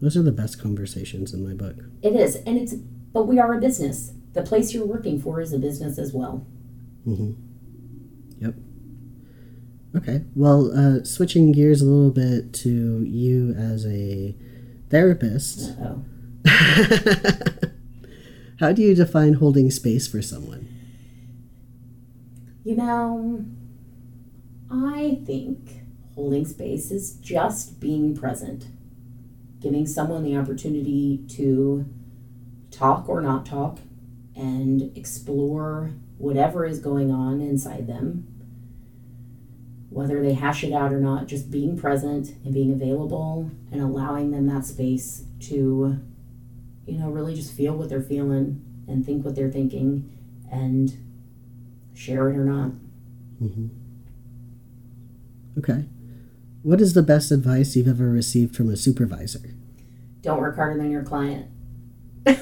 Those 0.00 0.16
are 0.16 0.22
the 0.22 0.32
best 0.32 0.60
conversations 0.60 1.34
in 1.34 1.46
my 1.46 1.54
book. 1.54 1.76
It 2.02 2.14
is, 2.14 2.36
and 2.36 2.58
it's, 2.58 2.74
but 2.74 3.26
we 3.26 3.38
are 3.38 3.52
a 3.52 3.60
business. 3.60 4.12
The 4.32 4.42
place 4.42 4.72
you're 4.72 4.86
working 4.86 5.20
for 5.20 5.40
is 5.40 5.52
a 5.52 5.58
business 5.58 5.98
as 5.98 6.12
well. 6.12 6.46
Mm-hmm. 7.06 7.32
Yep. 8.44 8.54
Okay. 9.96 10.24
Well, 10.34 10.72
uh, 10.74 11.04
switching 11.04 11.52
gears 11.52 11.82
a 11.82 11.84
little 11.84 12.10
bit 12.12 12.54
to 12.54 13.02
you 13.04 13.52
as 13.54 13.84
a 13.86 14.34
therapist, 14.90 15.76
how 18.60 18.72
do 18.72 18.82
you 18.82 18.94
define 18.94 19.34
holding 19.34 19.70
space 19.70 20.06
for 20.06 20.20
someone? 20.20 20.68
you 22.64 22.76
know, 22.76 23.44
I 24.70 25.20
think 25.24 25.82
holding 26.14 26.46
space 26.46 26.90
is 26.90 27.14
just 27.14 27.80
being 27.80 28.14
present, 28.14 28.66
giving 29.60 29.86
someone 29.86 30.22
the 30.22 30.36
opportunity 30.36 31.24
to 31.30 31.86
talk 32.70 33.08
or 33.08 33.20
not 33.20 33.46
talk 33.46 33.78
and 34.36 34.96
explore 34.96 35.92
whatever 36.18 36.64
is 36.66 36.78
going 36.78 37.10
on 37.10 37.40
inside 37.40 37.86
them. 37.86 38.26
Whether 39.90 40.22
they 40.22 40.34
hash 40.34 40.62
it 40.64 40.72
out 40.72 40.92
or 40.92 41.00
not, 41.00 41.26
just 41.26 41.50
being 41.50 41.76
present 41.76 42.36
and 42.44 42.54
being 42.54 42.72
available 42.72 43.50
and 43.72 43.80
allowing 43.80 44.30
them 44.30 44.46
that 44.46 44.64
space 44.64 45.24
to, 45.40 45.98
you 46.86 46.98
know, 46.98 47.10
really 47.10 47.34
just 47.34 47.52
feel 47.52 47.74
what 47.74 47.88
they're 47.88 48.00
feeling 48.00 48.62
and 48.86 49.04
think 49.04 49.24
what 49.24 49.34
they're 49.34 49.50
thinking 49.50 50.16
and 50.50 50.96
share 51.94 52.28
it 52.30 52.36
or 52.36 52.44
not. 52.44 52.70
hmm 53.38 53.66
Okay. 55.58 55.84
What 56.62 56.80
is 56.80 56.94
the 56.94 57.02
best 57.02 57.30
advice 57.32 57.74
you've 57.74 57.88
ever 57.88 58.08
received 58.08 58.54
from 58.54 58.70
a 58.70 58.76
supervisor? 58.76 59.54
Don't 60.22 60.38
work 60.40 60.56
harder 60.56 60.76
than 60.80 60.90
your 60.90 61.02
client. 61.02 61.46
Which 62.24 62.36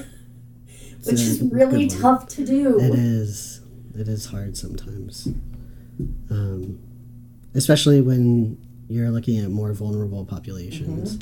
is 1.07 1.41
really 1.41 1.87
tough 1.87 2.27
to 2.29 2.45
do. 2.45 2.79
It 2.79 2.93
is. 2.93 3.61
It 3.95 4.07
is 4.07 4.27
hard 4.27 4.57
sometimes. 4.57 5.27
Um, 6.29 6.79
especially 7.53 8.01
when 8.01 8.57
you're 8.87 9.09
looking 9.09 9.37
at 9.39 9.49
more 9.49 9.71
vulnerable 9.73 10.25
populations. 10.25 11.19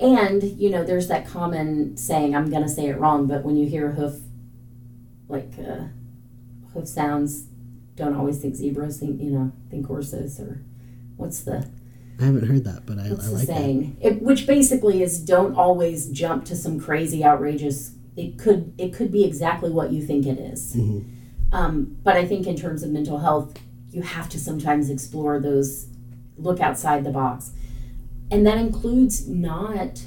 And, 0.00 0.42
you 0.42 0.68
know, 0.70 0.82
there's 0.84 1.08
that 1.08 1.26
common 1.26 1.96
saying, 1.96 2.34
I'm 2.34 2.50
going 2.50 2.62
to 2.62 2.68
say 2.68 2.86
it 2.88 2.98
wrong, 2.98 3.26
but 3.26 3.44
when 3.44 3.56
you 3.56 3.66
hear 3.68 3.92
hoof, 3.92 4.16
like, 5.28 5.52
uh, 5.58 5.84
hoof 6.74 6.88
sounds, 6.88 7.44
don't 7.94 8.14
always 8.16 8.40
think 8.40 8.56
zebras, 8.56 8.98
think, 8.98 9.20
you 9.20 9.30
know, 9.30 9.52
think 9.70 9.86
horses, 9.86 10.40
or 10.40 10.60
what's 11.16 11.40
the, 11.44 11.68
I 12.20 12.24
haven't 12.24 12.46
heard 12.48 12.64
that, 12.64 12.84
but 12.84 12.98
I, 12.98 13.10
what's 13.10 13.28
I 13.28 13.30
like 13.30 13.46
that. 13.46 13.56
saying? 13.56 13.96
It, 14.00 14.22
which 14.22 14.46
basically 14.46 15.02
is 15.02 15.20
don't 15.20 15.54
always 15.54 16.08
jump 16.10 16.44
to 16.46 16.56
some 16.56 16.80
crazy, 16.80 17.24
outrageous, 17.24 17.92
it 18.16 18.38
could, 18.38 18.74
it 18.78 18.92
could 18.92 19.12
be 19.12 19.24
exactly 19.24 19.70
what 19.70 19.92
you 19.92 20.04
think 20.04 20.26
it 20.26 20.38
is. 20.38 20.74
Mhm. 20.74 21.04
Um, 21.52 21.96
but 22.02 22.16
I 22.16 22.26
think 22.26 22.46
in 22.46 22.56
terms 22.56 22.82
of 22.82 22.90
mental 22.90 23.18
health, 23.18 23.54
you 23.92 24.02
have 24.02 24.28
to 24.30 24.38
sometimes 24.40 24.90
explore 24.90 25.38
those, 25.38 25.86
look 26.36 26.60
outside 26.60 27.04
the 27.04 27.10
box. 27.10 27.52
And 28.30 28.46
that 28.46 28.58
includes 28.58 29.28
not, 29.28 30.02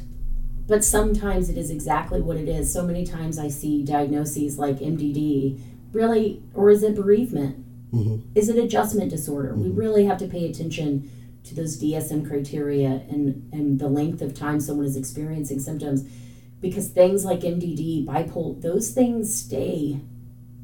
but 0.67 0.83
sometimes 0.83 1.49
it 1.49 1.57
is 1.57 1.69
exactly 1.69 2.21
what 2.21 2.37
it 2.37 2.49
is. 2.49 2.73
So 2.73 2.83
many 2.83 3.05
times 3.05 3.37
I 3.37 3.49
see 3.49 3.83
diagnoses 3.83 4.57
like 4.57 4.77
MDD, 4.79 5.59
really, 5.93 6.41
or 6.55 6.71
is 6.71 6.81
it 6.81 6.95
bereavement? 6.95 7.63
Mhm. 7.93 8.21
Is 8.33 8.49
it 8.49 8.57
adjustment 8.57 9.11
disorder? 9.11 9.53
We 9.55 9.69
really 9.69 10.05
have 10.05 10.17
to 10.17 10.27
pay 10.27 10.49
attention 10.49 11.09
to 11.43 11.53
those 11.53 11.77
DSM 11.77 12.27
criteria 12.27 13.03
and, 13.09 13.47
and 13.53 13.77
the 13.79 13.87
length 13.87 14.21
of 14.23 14.33
time 14.33 14.59
someone 14.59 14.87
is 14.87 14.97
experiencing 14.97 15.59
symptoms 15.59 16.03
because 16.59 16.87
things 16.87 17.23
like 17.23 17.41
MDD, 17.41 18.03
bipolar, 18.03 18.59
those 18.59 18.89
things 18.89 19.33
stay. 19.35 19.99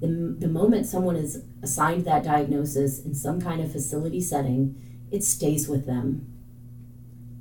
The, 0.02 0.36
the 0.40 0.48
moment 0.48 0.88
someone 0.88 1.16
is 1.16 1.44
assigned 1.62 2.06
that 2.06 2.24
diagnosis 2.24 3.00
in 3.00 3.14
some 3.14 3.40
kind 3.40 3.62
of 3.62 3.72
facility 3.72 4.20
setting, 4.20 4.76
it 5.12 5.24
stays 5.24 5.70
with 5.70 5.86
them. 5.86 6.28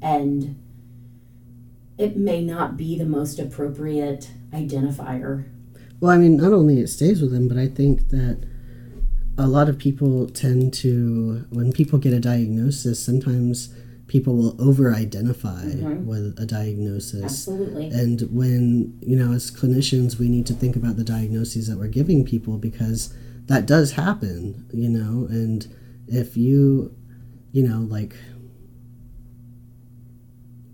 And 0.03 0.63
it 1.99 2.17
may 2.17 2.43
not 2.43 2.77
be 2.77 2.97
the 2.97 3.05
most 3.05 3.39
appropriate 3.39 4.31
identifier. 4.53 5.49
Well, 6.01 6.11
I 6.11 6.17
mean, 6.17 6.37
not 6.37 6.53
only 6.53 6.81
it 6.81 6.89
stays 6.89 7.21
with 7.21 7.33
them, 7.33 7.49
but 7.49 7.59
I 7.59 7.69
think 7.69 8.09
that 8.09 8.47
a 9.37 9.47
lot 9.47 9.69
of 9.69 9.79
people 9.79 10.27
tend 10.29 10.73
to, 10.75 11.47
when 11.51 11.73
people 11.73 11.99
get 11.99 12.13
a 12.13 12.21
diagnosis, 12.21 13.05
sometimes 13.05 13.75
people 14.11 14.35
will 14.35 14.57
over 14.61 14.93
identify 14.93 15.67
Mhm. 15.67 16.05
with 16.05 16.35
a 16.37 16.45
diagnosis. 16.45 17.23
Absolutely. 17.23 17.91
And 17.91 18.21
when, 18.33 18.99
you 19.01 19.15
know, 19.17 19.31
as 19.31 19.53
clinicians, 19.53 20.19
we 20.19 20.29
need 20.29 20.47
to 20.47 20.53
think 20.53 20.75
about 20.75 20.97
the 20.97 21.05
diagnoses 21.05 21.69
that 21.69 21.79
we're 21.79 21.87
giving 21.87 22.25
people 22.25 22.59
because 22.59 23.15
that 23.47 23.67
does 23.67 23.93
happen, 23.93 24.65
you 24.73 24.89
know. 24.89 25.29
And 25.31 25.65
if 26.09 26.37
you, 26.37 26.91
you 27.53 27.63
know, 27.63 27.83
like, 27.89 28.17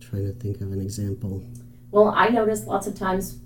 trying 0.01 0.25
to 0.25 0.33
think 0.33 0.63
of 0.63 0.73
an 0.73 0.81
example. 0.81 1.43
Well, 1.91 2.09
I 2.17 2.29
notice 2.31 2.67
lots 2.67 2.87
of 2.87 2.95
times 2.95 3.37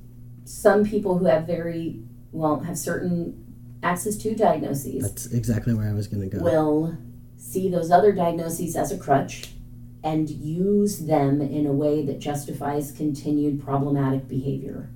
some 0.44 0.84
people 0.84 1.18
who 1.18 1.24
have 1.24 1.48
very, 1.48 2.00
well, 2.30 2.60
have 2.60 2.78
certain 2.78 3.34
Axis 3.82 4.24
II 4.24 4.36
diagnoses 4.36 5.02
That's 5.02 5.26
exactly 5.32 5.74
where 5.74 5.88
I 5.88 5.94
was 5.94 6.06
going 6.06 6.28
to 6.30 6.36
go. 6.36 6.44
will 6.44 6.94
see 7.36 7.68
those 7.68 7.90
other 7.90 8.12
diagnoses 8.12 8.76
as 8.76 8.92
a 8.92 8.96
crutch 8.98 9.54
and 10.02 10.28
use 10.31 11.01
them 11.06 11.40
in 11.40 11.66
a 11.66 11.72
way 11.72 12.05
that 12.06 12.18
justifies 12.18 12.90
continued 12.93 13.62
problematic 13.62 14.28
behavior. 14.28 14.89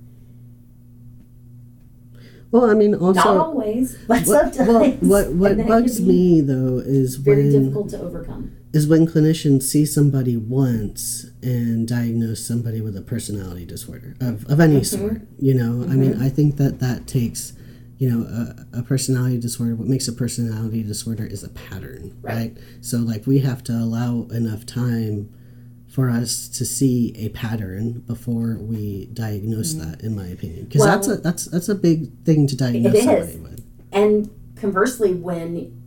Well, 2.51 2.69
I 2.69 2.73
mean, 2.73 2.95
also 2.95 3.19
Not 3.19 3.37
always, 3.47 3.97
but 4.07 4.23
what, 4.25 4.53
sometimes. 4.55 5.01
well, 5.01 5.25
what, 5.33 5.57
what 5.57 5.67
bugs 5.67 5.99
me 6.01 6.39
though 6.41 6.77
is 6.79 7.15
Very 7.17 7.43
when 7.43 7.51
difficult 7.63 7.89
to 7.89 8.01
overcome. 8.01 8.51
is 8.71 8.87
when 8.87 9.05
clinicians 9.07 9.63
see 9.63 9.85
somebody 9.85 10.37
once 10.37 11.25
and 11.43 11.87
diagnose 11.87 12.45
somebody 12.45 12.79
with 12.81 12.95
a 12.95 13.01
personality 13.01 13.65
disorder 13.65 14.15
of, 14.21 14.45
of 14.49 14.59
any 14.61 14.79
Mhm. 14.81 14.85
sort 14.85 15.21
you 15.39 15.53
know 15.53 15.83
i 15.89 15.95
mean 15.95 16.21
i 16.21 16.29
think 16.29 16.55
that 16.57 16.79
that 16.79 17.07
takes 17.07 17.53
you 17.97 18.09
know 18.09 18.25
a, 18.25 18.79
a 18.79 18.83
personality 18.83 19.37
disorder 19.39 19.75
what 19.75 19.87
makes 19.87 20.07
a 20.07 20.13
personality 20.13 20.83
disorder 20.83 21.25
is 21.25 21.43
a 21.43 21.49
pattern 21.49 22.17
Right. 22.21 22.35
right 22.35 22.57
so 22.81 22.97
like 22.97 23.25
we 23.25 23.39
have 23.39 23.63
to 23.65 23.73
allow 23.73 24.23
enough 24.31 24.65
time 24.65 25.29
for 25.87 26.09
us 26.09 26.49
to 26.49 26.65
see 26.65 27.13
a 27.17 27.29
pattern 27.29 28.03
before 28.05 28.57
we 28.59 29.05
diagnose 29.13 29.73
that 29.75 30.01
in 30.01 30.13
my 30.15 30.27
opinion 30.27 30.65
because 30.65 30.83
that's 30.83 31.07
a 31.07 31.11
Mm-hmm. 31.13 31.21
That's 31.23 31.45
that's 31.45 31.69
a 31.69 31.75
big 31.75 32.11
thing 32.25 32.47
to 32.47 32.57
diagnose 32.57 33.03
somebody 33.03 33.37
with 33.37 33.63
And 33.93 34.29
conversely, 34.55 35.13
when 35.13 35.81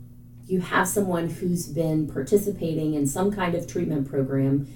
you 0.47 0.61
have 0.61 0.87
someone 0.87 1.29
who's 1.29 1.67
been 1.67 2.07
participating 2.07 2.95
in 2.95 3.05
some 3.05 3.31
kind 3.31 3.53
of 3.53 3.67
treatment 3.67 4.09
program, 4.09 4.67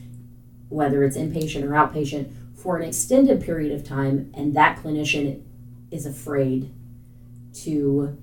whether 0.69 1.03
it's 1.03 1.17
inpatient 1.17 1.63
or 1.63 1.69
outpatient, 1.69 2.31
for 2.55 2.77
an 2.77 2.83
extended 2.87 3.41
period 3.41 3.71
of 3.71 3.83
time, 3.83 4.31
and 4.35 4.55
that 4.55 4.77
clinician 4.83 5.41
is 5.89 6.05
afraid 6.05 6.71
to 7.53 8.17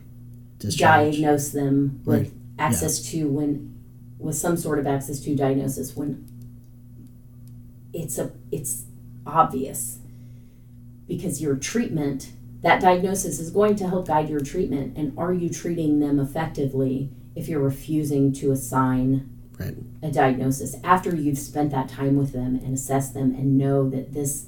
Discharge. 0.59 1.13
diagnose 1.15 1.51
them 1.51 2.01
with 2.05 2.21
Right. 2.23 2.33
Axis 2.59 3.15
II 3.15 3.25
when 3.25 3.75
with 4.19 4.37
some 4.37 4.57
sort 4.57 4.79
of 4.79 4.87
Axis 4.87 5.27
II 5.27 5.35
diagnosis 5.35 5.97
when 5.97 6.27
it's 7.93 8.19
a 8.19 8.31
it's 8.53 8.85
obvious 9.27 9.99
because 11.09 11.41
your 11.43 11.57
treatment 11.57 12.31
that 12.63 12.81
diagnosis 12.81 13.41
is 13.41 13.51
going 13.51 13.75
to 13.77 13.89
help 13.89 14.07
guide 14.09 14.29
your 14.29 14.41
treatment 14.41 14.97
and 14.97 15.17
are 15.19 15.33
you 15.33 15.49
treating 15.49 15.99
them 16.01 16.21
effectively 16.21 17.11
if 17.35 17.49
you're 17.49 17.61
refusing 17.61 18.33
to 18.33 18.53
assign 18.53 19.29
Right. 19.59 19.77
a 20.03 20.11
diagnosis 20.11 20.75
after 20.83 21.15
you've 21.15 21.37
spent 21.39 21.71
that 21.73 21.89
time 21.91 22.17
with 22.17 22.33
them 22.33 22.55
and 22.65 22.73
assess 22.73 23.11
them 23.11 23.35
and 23.35 23.59
know 23.59 23.89
that 23.91 24.15
this 24.15 24.47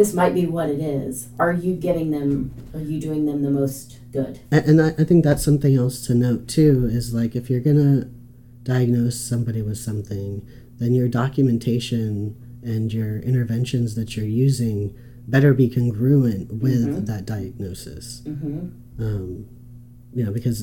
this 0.00 0.12
might 0.20 0.34
be 0.40 0.44
what 0.56 0.68
it 0.74 0.80
is 0.80 1.28
are 1.38 1.52
you 1.64 1.72
giving 1.86 2.08
them 2.16 2.30
are 2.74 2.80
you 2.92 2.98
doing 3.08 3.22
them 3.28 3.38
the 3.48 3.50
most 3.60 3.98
good 4.16 4.34
And, 4.50 4.64
and 4.70 4.78
I, 4.86 4.88
I 5.02 5.04
think 5.08 5.20
that's 5.24 5.44
something 5.44 5.74
else 5.82 5.96
to 6.06 6.14
note 6.14 6.42
too 6.56 6.88
is 6.98 7.12
like 7.20 7.32
if 7.40 7.44
you're 7.50 7.60
gonna 7.68 8.08
diagnose 8.62 9.18
somebody 9.32 9.62
with 9.62 9.78
something, 9.78 10.46
then 10.78 10.90
your 10.94 11.08
documentation 11.08 12.36
and 12.62 12.92
your 12.92 13.18
interventions 13.30 13.94
that 13.94 14.08
you're 14.16 14.26
using 14.48 14.94
better 15.26 15.52
be 15.54 15.68
congruent 15.68 16.52
with 16.64 16.86
Mhm. 16.88 17.06
that 17.06 17.24
diagnosis. 17.26 18.22
mm-hmm. 18.26 18.58
Um, 19.02 19.46
you 20.16 20.22
know, 20.24 20.32
because 20.32 20.58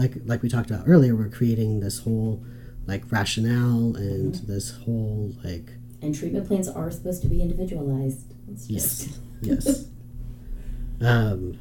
like 0.00 0.14
like 0.30 0.40
we 0.42 0.48
talked 0.48 0.70
about 0.70 0.84
earlier, 0.86 1.14
we're 1.14 1.28
creating 1.40 1.80
this 1.80 1.98
whole 2.00 2.42
like 2.86 3.02
rationale 3.12 3.96
and 3.96 4.34
Mm-hmm. 4.34 4.52
this 4.52 4.66
whole 4.84 5.32
like 5.44 5.68
And 6.02 6.14
treatment 6.14 6.46
plans 6.48 6.68
are 6.68 6.90
supposed 6.90 7.20
to 7.22 7.28
be 7.28 7.38
individualized. 7.42 8.32
It's 8.50 8.68
Yes. 8.68 9.04
just 9.06 9.20
yes. 9.40 9.86
um, 11.00 11.58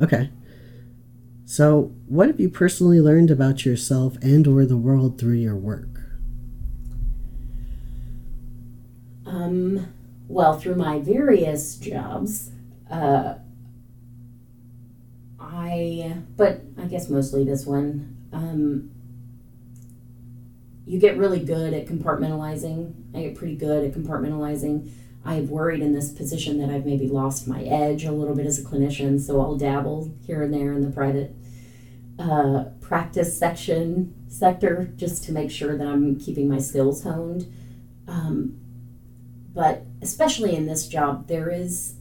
okay. 0.00 0.30
So, 1.44 1.92
what 2.06 2.28
have 2.28 2.40
you 2.40 2.48
personally 2.48 3.00
learned 3.00 3.30
about 3.30 3.64
yourself 3.66 4.16
and 4.22 4.46
or 4.46 4.64
the 4.64 4.76
world 4.76 5.18
through 5.18 5.34
your 5.34 5.56
work? 5.56 5.88
um, 9.26 9.92
well, 10.28 10.58
through 10.58 10.76
my 10.76 10.98
various 11.00 11.76
jobs, 11.76 12.50
uh, 12.90 13.34
I, 15.40 16.16
but 16.36 16.62
I 16.78 16.86
guess 16.86 17.08
mostly 17.08 17.44
this 17.44 17.66
one, 17.66 18.16
um, 18.32 18.90
you 20.86 20.98
get 20.98 21.16
really 21.16 21.40
good 21.44 21.72
at 21.74 21.86
compartmentalizing. 21.86 22.92
I 23.14 23.22
get 23.22 23.34
pretty 23.36 23.56
good 23.56 23.84
at 23.84 23.92
compartmentalizing. 23.92 24.90
I've 25.24 25.50
worried 25.50 25.82
in 25.82 25.92
this 25.92 26.10
position 26.12 26.58
that 26.58 26.70
I've 26.70 26.84
maybe 26.84 27.08
lost 27.08 27.46
my 27.46 27.62
edge 27.62 28.04
a 28.04 28.12
little 28.12 28.34
bit 28.34 28.46
as 28.46 28.58
a 28.58 28.62
clinician, 28.62 29.20
so 29.20 29.40
I'll 29.40 29.56
dabble 29.56 30.14
here 30.26 30.42
and 30.42 30.52
there 30.52 30.72
in 30.72 30.82
the 30.82 30.90
private 30.90 31.34
uh, 32.18 32.64
practice 32.80 33.38
section 33.38 34.14
sector 34.28 34.92
just 34.96 35.24
to 35.24 35.32
make 35.32 35.50
sure 35.50 35.76
that 35.76 35.86
I'm 35.86 36.18
keeping 36.18 36.48
my 36.48 36.58
skills 36.58 37.04
honed. 37.04 37.52
Um, 38.08 38.58
but 39.54 39.84
especially 40.00 40.56
in 40.56 40.66
this 40.66 40.88
job, 40.88 41.28
there 41.28 41.50
is 41.50 41.94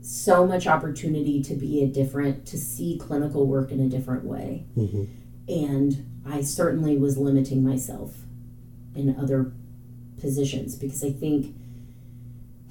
so 0.00 0.46
much 0.46 0.66
opportunity 0.66 1.42
to 1.42 1.54
be 1.54 1.82
a 1.82 1.86
different, 1.86 2.46
to 2.46 2.56
see 2.56 2.96
clinical 2.96 3.46
work 3.46 3.72
in 3.72 3.80
a 3.80 3.88
different 3.88 4.24
way. 4.24 4.64
Mm-hmm. 4.76 5.04
And 5.48 6.22
I 6.24 6.42
certainly 6.42 6.96
was 6.96 7.18
limiting 7.18 7.64
myself 7.64 8.14
in 8.94 9.16
other 9.18 9.52
positions 10.20 10.76
because 10.76 11.02
I 11.04 11.10
think 11.10 11.54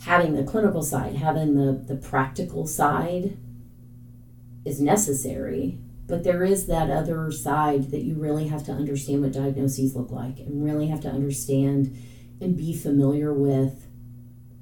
having 0.01 0.35
the 0.35 0.43
clinical 0.43 0.84
side, 0.84 1.15
having 1.15 1.55
the, 1.55 1.73
the 1.73 1.95
practical 1.95 2.67
side 2.67 3.38
is 4.65 4.81
necessary. 4.81 5.80
But 6.07 6.23
there 6.23 6.43
is 6.43 6.67
that 6.67 6.91
other 6.91 7.31
side 7.31 7.89
that 7.91 8.03
you 8.03 8.15
really 8.15 8.47
have 8.47 8.63
to 8.65 8.72
understand 8.72 9.23
what 9.23 9.31
diagnoses 9.31 9.95
look 9.95 10.11
like 10.11 10.39
and 10.39 10.63
really 10.63 10.88
have 10.88 11.01
to 11.01 11.09
understand 11.09 11.97
and 12.39 12.55
be 12.55 12.76
familiar 12.76 13.34
with 13.34 13.88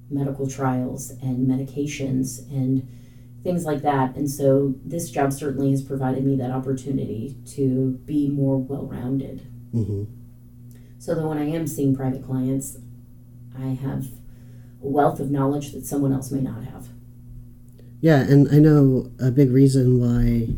medical 0.09 0.47
trials 0.47 1.09
and 1.21 1.47
medications 1.47 2.49
and 2.49 2.87
things 3.43 3.65
like 3.65 3.81
that. 3.81 4.15
And 4.15 4.29
so 4.29 4.75
this 4.85 5.09
job 5.09 5.33
certainly 5.33 5.71
has 5.71 5.83
provided 5.83 6.23
me 6.23 6.37
that 6.37 6.51
opportunity 6.51 7.35
to 7.55 7.99
be 8.05 8.29
more 8.29 8.57
well 8.57 8.85
rounded. 8.85 9.45
Mm-hmm. 9.73 10.03
So 11.03 11.13
that 11.13 11.27
when 11.27 11.37
I 11.37 11.49
am 11.49 11.67
seeing 11.67 11.93
private 11.93 12.25
clients, 12.25 12.77
I 13.59 13.75
have 13.75 14.07
a 14.81 14.87
wealth 14.87 15.19
of 15.19 15.29
knowledge 15.29 15.73
that 15.73 15.85
someone 15.85 16.13
else 16.13 16.31
may 16.31 16.39
not 16.39 16.63
have. 16.63 16.87
Yeah, 17.99 18.21
and 18.21 18.47
I 18.49 18.59
know 18.59 19.11
a 19.19 19.29
big 19.29 19.51
reason 19.51 19.99
why 19.99 20.55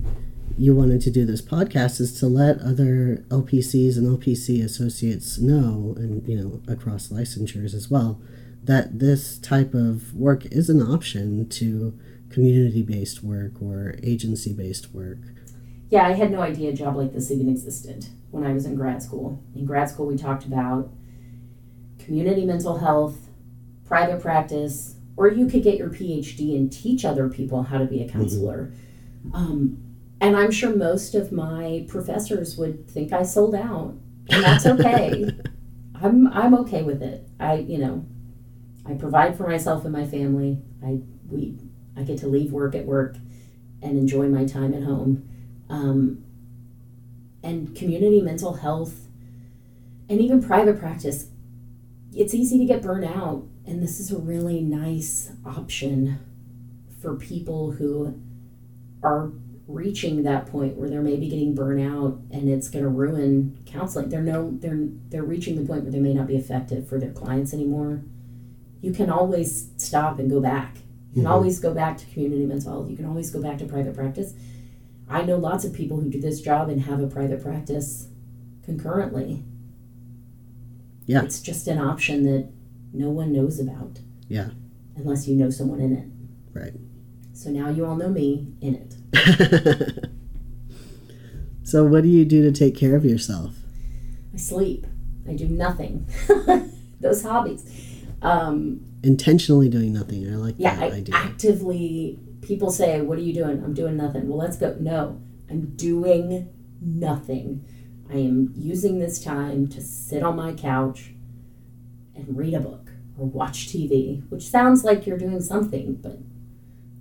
you 0.56 0.76
wanted 0.76 1.02
to 1.02 1.10
do 1.10 1.26
this 1.26 1.42
podcast 1.42 2.00
is 2.00 2.20
to 2.20 2.28
let 2.28 2.60
other 2.60 3.26
LPCs 3.30 3.98
and 3.98 4.20
LPC 4.20 4.64
associates 4.64 5.40
know, 5.40 5.96
and 5.98 6.28
you 6.28 6.38
know, 6.38 6.62
across 6.72 7.08
licensures 7.08 7.74
as 7.74 7.90
well, 7.90 8.22
that 8.64 9.00
this 9.00 9.40
type 9.40 9.74
of 9.74 10.14
work 10.14 10.46
is 10.52 10.70
an 10.70 10.80
option 10.80 11.50
to 11.50 12.00
community 12.30 12.84
based 12.84 13.24
work 13.24 13.60
or 13.60 13.96
agency 14.04 14.54
based 14.54 14.94
work. 14.94 15.18
Yeah, 15.90 16.08
I 16.08 16.14
had 16.14 16.32
no 16.32 16.42
idea 16.42 16.72
a 16.72 16.74
job 16.74 16.96
like 16.96 17.14
this 17.14 17.32
even 17.32 17.50
existed 17.50 18.08
when 18.32 18.44
I 18.46 18.54
was 18.54 18.66
in 18.66 18.76
grad 18.76 19.04
school. 19.04 19.42
In 19.56 19.66
grad 19.66 19.90
school, 19.90 20.08
we 20.08 20.18
talked 20.18 20.46
about 20.46 20.90
community 22.00 22.46
mental 22.46 22.78
health, 22.78 23.30
private 23.86 24.22
practice, 24.22 24.96
or 25.18 25.28
you 25.28 25.48
could 25.48 25.64
get 25.64 25.78
your 25.78 25.90
PhD 25.90 26.56
and 26.56 26.72
teach 26.72 27.06
other 27.06 27.30
people 27.30 27.64
how 27.64 27.78
to 27.78 27.86
be 27.86 28.02
a 28.02 28.10
counselor. 28.10 28.72
Um, 29.34 29.78
and 30.22 30.36
I'm 30.36 30.52
sure 30.52 30.76
most 30.76 31.16
of 31.16 31.32
my 31.32 31.86
professors 31.88 32.58
would 32.58 32.90
think 32.90 33.14
I 33.14 33.24
sold 33.24 33.56
out, 33.56 33.96
and 34.30 34.44
that's 34.44 34.66
okay. 34.66 35.30
I'm 36.02 36.28
I'm 36.28 36.54
okay 36.56 36.84
with 36.84 37.02
it. 37.02 37.28
I 37.40 37.56
you 37.56 37.78
know, 37.78 38.06
I 38.86 38.94
provide 38.94 39.38
for 39.38 39.48
myself 39.48 39.84
and 39.84 39.94
my 39.94 40.06
family. 40.06 40.60
I 40.84 41.00
we 41.30 41.58
I 41.96 42.04
get 42.04 42.20
to 42.20 42.28
leave 42.28 42.52
work 42.52 42.76
at 42.76 42.86
work 42.86 43.16
and 43.82 43.98
enjoy 43.98 44.28
my 44.28 44.46
time 44.46 44.74
at 44.74 44.84
home. 44.84 45.28
Um, 45.70 46.24
and 47.44 47.76
community 47.76 48.22
mental 48.22 48.54
health 48.56 49.08
and 50.10 50.20
even 50.20 50.42
private 50.42 50.80
practice, 50.80 51.28
it's 52.14 52.34
easy 52.34 52.58
to 52.60 52.66
get 52.66 52.82
burnt 52.82 53.06
out. 53.06 53.44
And 53.66 53.82
this 53.82 54.00
is 54.00 54.12
a 54.12 54.18
really 54.18 54.62
nice 54.62 55.32
option 55.46 56.20
for 57.02 57.16
people 57.16 57.72
who 57.72 58.20
are 59.04 59.32
reaching 59.68 60.24
that 60.24 60.46
point 60.46 60.76
where 60.76 60.90
they're 60.90 61.02
maybe 61.02 61.28
getting 61.28 61.56
burnt 61.56 61.82
out 61.82 62.20
and 62.32 62.48
it's 62.50 62.70
going 62.70 62.84
to 62.84 62.90
ruin 62.90 63.58
counseling. 63.66 64.10
They're 64.10 64.22
no 64.22 64.52
they're 64.60 64.88
they're 65.10 65.24
reaching 65.24 65.56
the 65.56 65.66
point 65.68 65.84
where 65.84 65.92
they 65.92 66.00
may 66.00 66.14
not 66.14 66.28
be 66.28 66.36
effective 66.36 66.88
for 66.88 67.00
their 67.00 67.12
clients 67.12 67.54
anymore. 67.54 68.02
You 68.82 68.92
can 68.92 69.10
always 69.10 69.70
stop 69.78 70.20
and 70.20 70.30
go 70.30 70.40
back. 70.40 70.78
You 71.14 71.22
can 71.22 71.24
Mhm. 71.24 71.34
always 71.34 71.60
go 71.60 71.74
back 71.74 71.98
to 71.98 72.06
community 72.08 72.46
mental 72.46 72.72
health. 72.72 72.90
You 72.92 72.96
can 72.96 73.06
always 73.06 73.32
go 73.32 73.42
back 73.42 73.58
to 73.60 73.66
private 73.66 73.96
practice. 73.96 74.34
I 75.10 75.22
know 75.24 75.38
lots 75.38 75.66
of 75.66 75.74
people 75.74 76.00
who 76.00 76.10
do 76.10 76.20
this 76.20 76.42
job 76.42 76.70
and 76.70 76.82
have 76.82 77.00
a 77.00 77.08
private 77.08 77.44
practice 77.44 78.08
concurrently. 78.64 79.44
Yeah. 81.06 81.24
It's 81.24 81.40
just 81.42 81.68
an 81.68 81.78
option 81.78 82.24
that 82.24 82.50
no 82.92 83.10
one 83.10 83.32
knows 83.32 83.60
about. 83.60 84.00
Yeah. 84.28 84.50
Unless 84.96 85.28
you 85.28 85.36
know 85.36 85.50
someone 85.50 85.80
in 85.80 85.94
it. 85.96 86.08
Right. 86.58 86.74
So 87.34 87.50
now 87.52 87.70
you 87.70 87.86
all 87.86 87.96
know 87.96 88.10
me 88.10 88.48
in 88.62 88.76
it. 88.76 88.96
so, 91.64 91.84
what 91.84 92.04
do 92.04 92.10
you 92.10 92.26
do 92.26 92.42
to 92.44 92.52
take 92.52 92.76
care 92.76 92.96
of 92.96 93.06
yourself? 93.06 93.56
I 94.34 94.38
sleep. 94.38 94.88
I 95.28 95.34
do 95.34 95.48
nothing. 95.48 96.08
Those 97.02 97.24
hobbies. 97.24 97.66
Um, 98.22 98.82
Intentionally 99.04 99.70
doing 99.70 99.94
nothing. 99.94 100.32
I 100.32 100.38
like 100.38 100.56
yeah, 100.58 100.76
that 100.76 100.92
I 100.92 100.96
idea. 100.96 101.16
actively. 101.16 102.20
People 102.46 102.72
say, 102.72 103.02
"What 103.02 103.18
are 103.18 103.22
you 103.22 103.34
doing?" 103.34 103.64
I'm 103.64 103.74
doing 103.74 103.98
nothing. 103.98 104.28
Well, 104.28 104.38
let's 104.38 104.58
go. 104.58 104.76
No, 104.80 105.22
I'm 105.50 105.76
doing 105.76 106.50
nothing. 106.82 107.66
I 108.10 108.18
am 108.18 108.54
using 108.56 109.00
this 109.00 109.24
time 109.24 109.68
to 109.70 109.82
sit 109.82 110.24
on 110.24 110.36
my 110.36 110.54
couch 110.54 111.14
and 112.16 112.38
read 112.38 112.54
a 112.54 112.60
book 112.60 112.92
or 113.18 113.26
watch 113.26 113.68
TV, 113.68 114.24
which 114.30 114.44
sounds 114.44 114.84
like 114.84 115.08
you're 115.08 115.18
doing 115.18 115.42
something, 115.42 115.96
but 115.96 116.20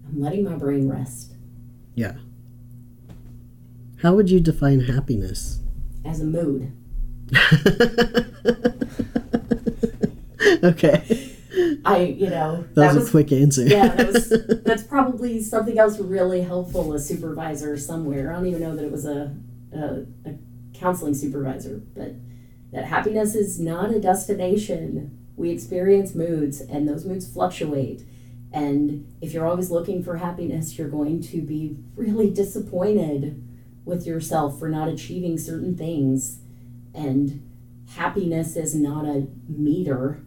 I'm 0.09 0.21
letting 0.21 0.45
my 0.45 0.55
brain 0.55 0.89
rest 0.89 1.35
yeah. 1.95 2.15
How 4.03 4.15
would 4.15 4.31
you 4.31 4.41
define 4.41 4.81
happiness? 4.81 5.61
as 6.05 6.21
a 6.21 6.25
mood. 6.25 6.71
okay. 10.63 11.24
I, 11.85 12.15
you 12.19 12.31
know, 12.31 12.65
That, 12.75 12.95
was, 12.95 13.09
a 13.09 13.11
quick 13.11 13.33
answer. 13.33 13.63
yeah, 13.63 13.89
that 13.89 14.07
was, 14.07 14.29
that's 14.65 14.83
probably 14.83 15.43
something 15.43 15.79
else 15.79 15.99
really 15.99 16.43
helpful. 16.43 16.93
A 16.93 16.99
supervisor 16.99 17.77
somewhere. 17.79 18.33
I 18.33 18.37
don't 18.37 18.47
even 18.47 18.61
know 18.61 18.77
that 18.77 18.85
it 18.85 18.93
was 18.93 19.07
a, 19.07 19.35
a, 19.73 20.05
a 20.27 20.35
counseling 20.73 21.15
supervisor, 21.15 21.83
but 21.95 22.15
that 22.73 22.85
happiness 22.85 23.35
is 23.35 23.61
not 23.61 23.91
a 23.91 24.01
destination. 24.01 25.19
We 25.37 25.51
experience 25.51 26.15
moods, 26.15 26.61
and 26.61 26.89
those 26.89 27.05
moods 27.05 27.33
fluctuate. 27.33 28.03
And 28.53 29.13
if 29.21 29.33
you're 29.33 29.47
always 29.47 29.71
looking 29.71 30.03
for 30.03 30.17
happiness, 30.17 30.79
you're 30.79 30.89
going 30.89 31.21
to 31.23 31.43
be 31.43 31.77
really 31.97 32.31
disappointed 32.31 33.43
with 33.85 34.07
yourself 34.07 34.59
for 34.59 34.69
not 34.69 34.89
achieving 34.89 35.39
certain 35.39 35.77
things. 35.77 36.39
And 36.95 37.51
happiness 37.97 38.57
is 38.57 38.75
not 38.75 39.05
a 39.05 39.27
meter 39.49 40.25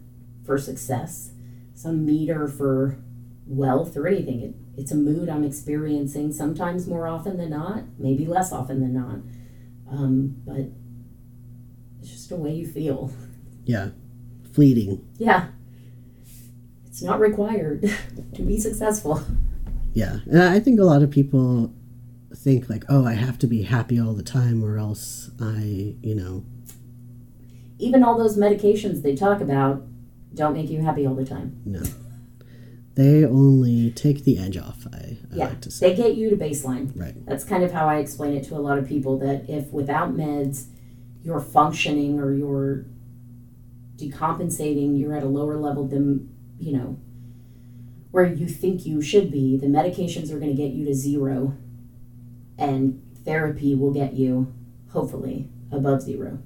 for 0.47 0.57
success, 0.57 1.31
some 1.75 2.03
meter 2.03 2.47
for 2.47 2.97
wealth 3.45 3.95
or 3.95 4.07
anything. 4.07 4.41
It, 4.41 4.55
it's 4.79 4.91
a 4.91 4.95
mood 4.95 5.29
I'm 5.29 5.43
experiencing, 5.43 6.31
sometimes 6.31 6.87
more 6.87 7.07
often 7.07 7.37
than 7.37 7.51
not, 7.51 7.83
maybe 7.99 8.25
less 8.25 8.51
often 8.51 8.79
than 8.79 8.93
not. 8.93 9.19
Um, 9.91 10.37
but 10.45 10.71
it's 11.99 12.09
just 12.11 12.31
a 12.31 12.35
way 12.35 12.53
you 12.53 12.65
feel. 12.65 13.11
Yeah. 13.65 13.89
Fleeting. 14.53 15.05
Yeah. 15.17 15.49
It's 16.87 17.03
not 17.03 17.19
required 17.19 17.81
to 18.35 18.41
be 18.41 18.59
successful. 18.59 19.21
Yeah. 19.93 20.19
And 20.25 20.41
I 20.41 20.59
think 20.59 20.79
a 20.79 20.83
lot 20.83 21.03
of 21.03 21.11
people 21.11 21.73
think 22.35 22.69
like, 22.69 22.85
oh, 22.89 23.05
I 23.05 23.13
have 23.13 23.37
to 23.39 23.47
be 23.47 23.63
happy 23.63 23.99
all 23.99 24.13
the 24.13 24.23
time 24.23 24.63
or 24.63 24.77
else 24.77 25.31
I, 25.41 25.95
you 26.01 26.15
know, 26.15 26.45
Even 27.79 28.03
all 28.03 28.17
those 28.17 28.37
medications 28.37 29.01
they 29.01 29.15
talk 29.15 29.41
about 29.41 29.83
don't 30.37 30.53
make 30.53 30.69
you 30.69 30.81
happy 30.81 31.05
all 31.07 31.15
the 31.15 31.25
time. 31.25 31.61
no. 31.65 31.81
They 32.95 33.23
only 33.25 33.91
take 33.91 34.23
the 34.23 34.39
edge 34.39 34.57
off, 34.57 34.87
I, 34.91 34.97
I 34.97 35.17
Yeah. 35.35 35.45
like 35.49 35.61
to 35.61 35.69
say. 35.71 35.89
They 35.93 35.95
get 35.95 36.15
you 36.15 36.31
to 36.31 36.35
baseline. 36.35 36.99
Right. 36.99 37.13
That's 37.27 37.43
kind 37.43 37.63
of 37.63 37.71
how 37.71 37.87
I 37.87 37.97
explain 37.99 38.33
it 38.35 38.43
to 38.45 38.55
a 38.55 38.57
lot 38.57 38.79
of 38.79 38.87
people 38.87 39.19
that 39.19 39.47
if 39.47 39.71
without 39.71 40.17
meds 40.17 40.65
you're 41.23 41.39
functioning 41.39 42.19
or 42.19 42.33
you're 42.33 42.85
decompensating, 43.97 44.99
you're 44.99 45.15
at 45.15 45.21
a 45.23 45.27
lower 45.27 45.57
level 45.57 45.87
than, 45.87 46.29
you 46.59 46.73
know, 46.73 46.97
where 48.11 48.25
you 48.25 48.47
think 48.47 48.85
you 48.85 48.99
should 49.01 49.31
be, 49.31 49.57
the 49.57 49.67
medications 49.67 50.31
are 50.31 50.39
going 50.39 50.55
to 50.55 50.59
get 50.59 50.71
you 50.71 50.83
to 50.85 50.93
zero 50.95 51.55
and 52.57 52.99
therapy 53.25 53.75
will 53.75 53.93
get 53.93 54.13
you 54.13 54.51
hopefully 54.89 55.49
above 55.71 56.01
zero. 56.01 56.39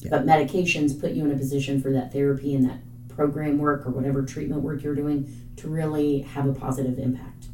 Yeah. 0.00 0.10
But 0.10 0.26
medications 0.26 1.00
put 1.00 1.12
you 1.12 1.24
in 1.24 1.32
a 1.32 1.36
position 1.38 1.80
for 1.80 1.90
that 1.92 2.12
therapy 2.12 2.54
and 2.54 2.64
that 2.68 2.80
program 3.18 3.58
work 3.58 3.84
or 3.84 3.90
whatever 3.90 4.22
treatment 4.22 4.62
work 4.62 4.80
you're 4.80 4.94
doing 4.94 5.52
to 5.56 5.66
really 5.66 6.20
have 6.20 6.46
a 6.46 6.52
positive 6.52 7.00
impact. 7.00 7.46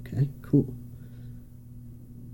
Okay, 0.00 0.28
cool. 0.42 0.74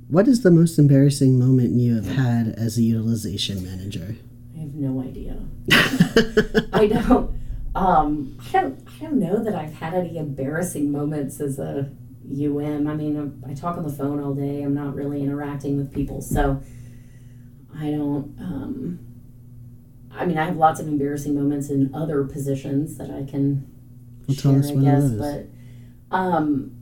What 0.09 0.27
is 0.27 0.41
the 0.41 0.51
most 0.51 0.79
embarrassing 0.79 1.39
moment 1.39 1.73
you 1.73 1.95
have 1.97 2.07
had 2.07 2.55
as 2.57 2.79
a 2.79 2.83
utilization 2.83 3.63
manager? 3.63 4.17
I 4.57 4.61
have 4.61 4.75
no 4.75 5.03
idea. 5.03 5.37
I 6.73 6.87
don't. 6.87 7.39
Um, 7.75 8.39
I 8.49 8.63
don't. 8.63 8.89
I 8.89 9.05
don't 9.05 9.19
know 9.19 9.45
that 9.45 9.55
I've 9.55 9.75
had 9.75 9.93
any 9.93 10.17
embarrassing 10.17 10.91
moments 10.91 11.39
as 11.39 11.59
a 11.59 11.91
UM. 12.33 12.87
I 12.89 12.95
mean, 12.95 13.43
I 13.47 13.53
talk 13.53 13.77
on 13.77 13.83
the 13.83 13.93
phone 13.93 14.23
all 14.23 14.33
day. 14.33 14.63
I'm 14.63 14.73
not 14.73 14.95
really 14.95 15.23
interacting 15.23 15.77
with 15.77 15.93
people, 15.93 16.23
so 16.23 16.63
I 17.79 17.91
don't. 17.91 18.35
Um, 18.41 19.08
I 20.19 20.27
mean, 20.27 20.37
I 20.39 20.47
have 20.47 20.57
lots 20.57 20.81
of 20.81 20.89
embarrassing 20.89 21.35
moments 21.35 21.71
in 21.71 21.95
other 21.95 22.25
positions 22.25 22.99
that 22.99 23.11
I 23.11 23.25
can 23.25 23.67
Well, 24.27 24.37
tell 24.37 24.63
share, 24.63 24.79
I 24.79 24.83
guess. 24.83 25.11
But 25.13 25.47
um, 26.11 26.77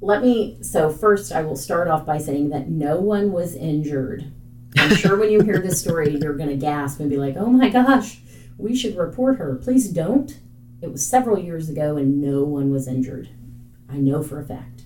let 0.00 0.22
me. 0.22 0.58
So 0.62 0.90
first, 0.90 1.32
I 1.32 1.42
will 1.42 1.56
start 1.56 1.88
off 1.88 2.04
by 2.04 2.18
saying 2.18 2.50
that 2.50 2.68
no 2.68 2.96
one 2.96 3.32
was 3.32 3.54
injured. 3.54 4.32
I'm 4.76 4.94
sure 4.94 5.16
when 5.16 5.30
you 5.30 5.42
hear 5.42 5.58
this 5.58 5.80
story, 5.80 6.16
you're 6.20 6.36
going 6.36 6.48
to 6.48 6.56
gasp 6.56 7.00
and 7.00 7.10
be 7.10 7.16
like, 7.16 7.36
"Oh 7.36 7.46
my 7.50 7.68
gosh, 7.68 8.20
we 8.58 8.74
should 8.74 8.96
report 8.96 9.38
her." 9.38 9.54
Please 9.56 9.88
don't. 9.88 10.38
It 10.82 10.90
was 10.90 11.06
several 11.06 11.38
years 11.38 11.68
ago, 11.68 11.96
and 11.96 12.20
no 12.20 12.42
one 12.42 12.72
was 12.72 12.88
injured. 12.88 13.28
I 13.88 13.96
know 13.96 14.22
for 14.22 14.40
a 14.40 14.44
fact. 14.44 14.82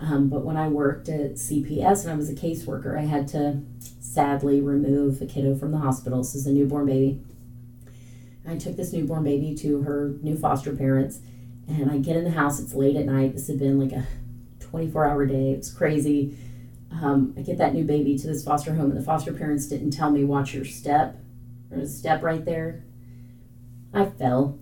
Um, 0.00 0.28
but 0.28 0.44
when 0.44 0.56
I 0.56 0.68
worked 0.68 1.08
at 1.08 1.34
CPS 1.34 2.02
and 2.02 2.12
I 2.12 2.16
was 2.16 2.30
a 2.30 2.34
caseworker, 2.34 2.96
I 2.96 3.02
had 3.02 3.26
to 3.28 3.60
sadly 4.00 4.60
remove 4.60 5.20
a 5.20 5.26
kiddo 5.26 5.56
from 5.56 5.72
the 5.72 5.78
hospital. 5.78 6.18
This 6.18 6.34
is 6.34 6.46
a 6.46 6.52
newborn 6.52 6.86
baby. 6.86 7.20
I 8.48 8.56
took 8.56 8.76
this 8.76 8.92
newborn 8.92 9.24
baby 9.24 9.54
to 9.56 9.82
her 9.82 10.14
new 10.22 10.36
foster 10.36 10.74
parents, 10.74 11.20
and 11.68 11.90
I 11.90 11.98
get 11.98 12.16
in 12.16 12.24
the 12.24 12.30
house. 12.30 12.58
It's 12.60 12.74
late 12.74 12.96
at 12.96 13.04
night. 13.06 13.34
This 13.34 13.46
had 13.48 13.58
been 13.58 13.78
like 13.78 13.92
a 13.92 14.06
24 14.60 15.04
hour 15.06 15.26
day. 15.26 15.52
It 15.52 15.58
was 15.58 15.72
crazy. 15.72 16.36
Um, 16.90 17.34
I 17.36 17.42
get 17.42 17.58
that 17.58 17.74
new 17.74 17.84
baby 17.84 18.16
to 18.18 18.26
this 18.26 18.42
foster 18.44 18.74
home, 18.74 18.90
and 18.90 18.96
the 18.98 19.04
foster 19.04 19.32
parents 19.32 19.66
didn't 19.66 19.90
tell 19.90 20.10
me, 20.10 20.24
watch 20.24 20.54
your 20.54 20.64
step. 20.64 21.16
There's 21.70 21.92
a 21.92 21.96
step 21.96 22.22
right 22.22 22.44
there. 22.44 22.82
I 23.92 24.06
fell 24.06 24.58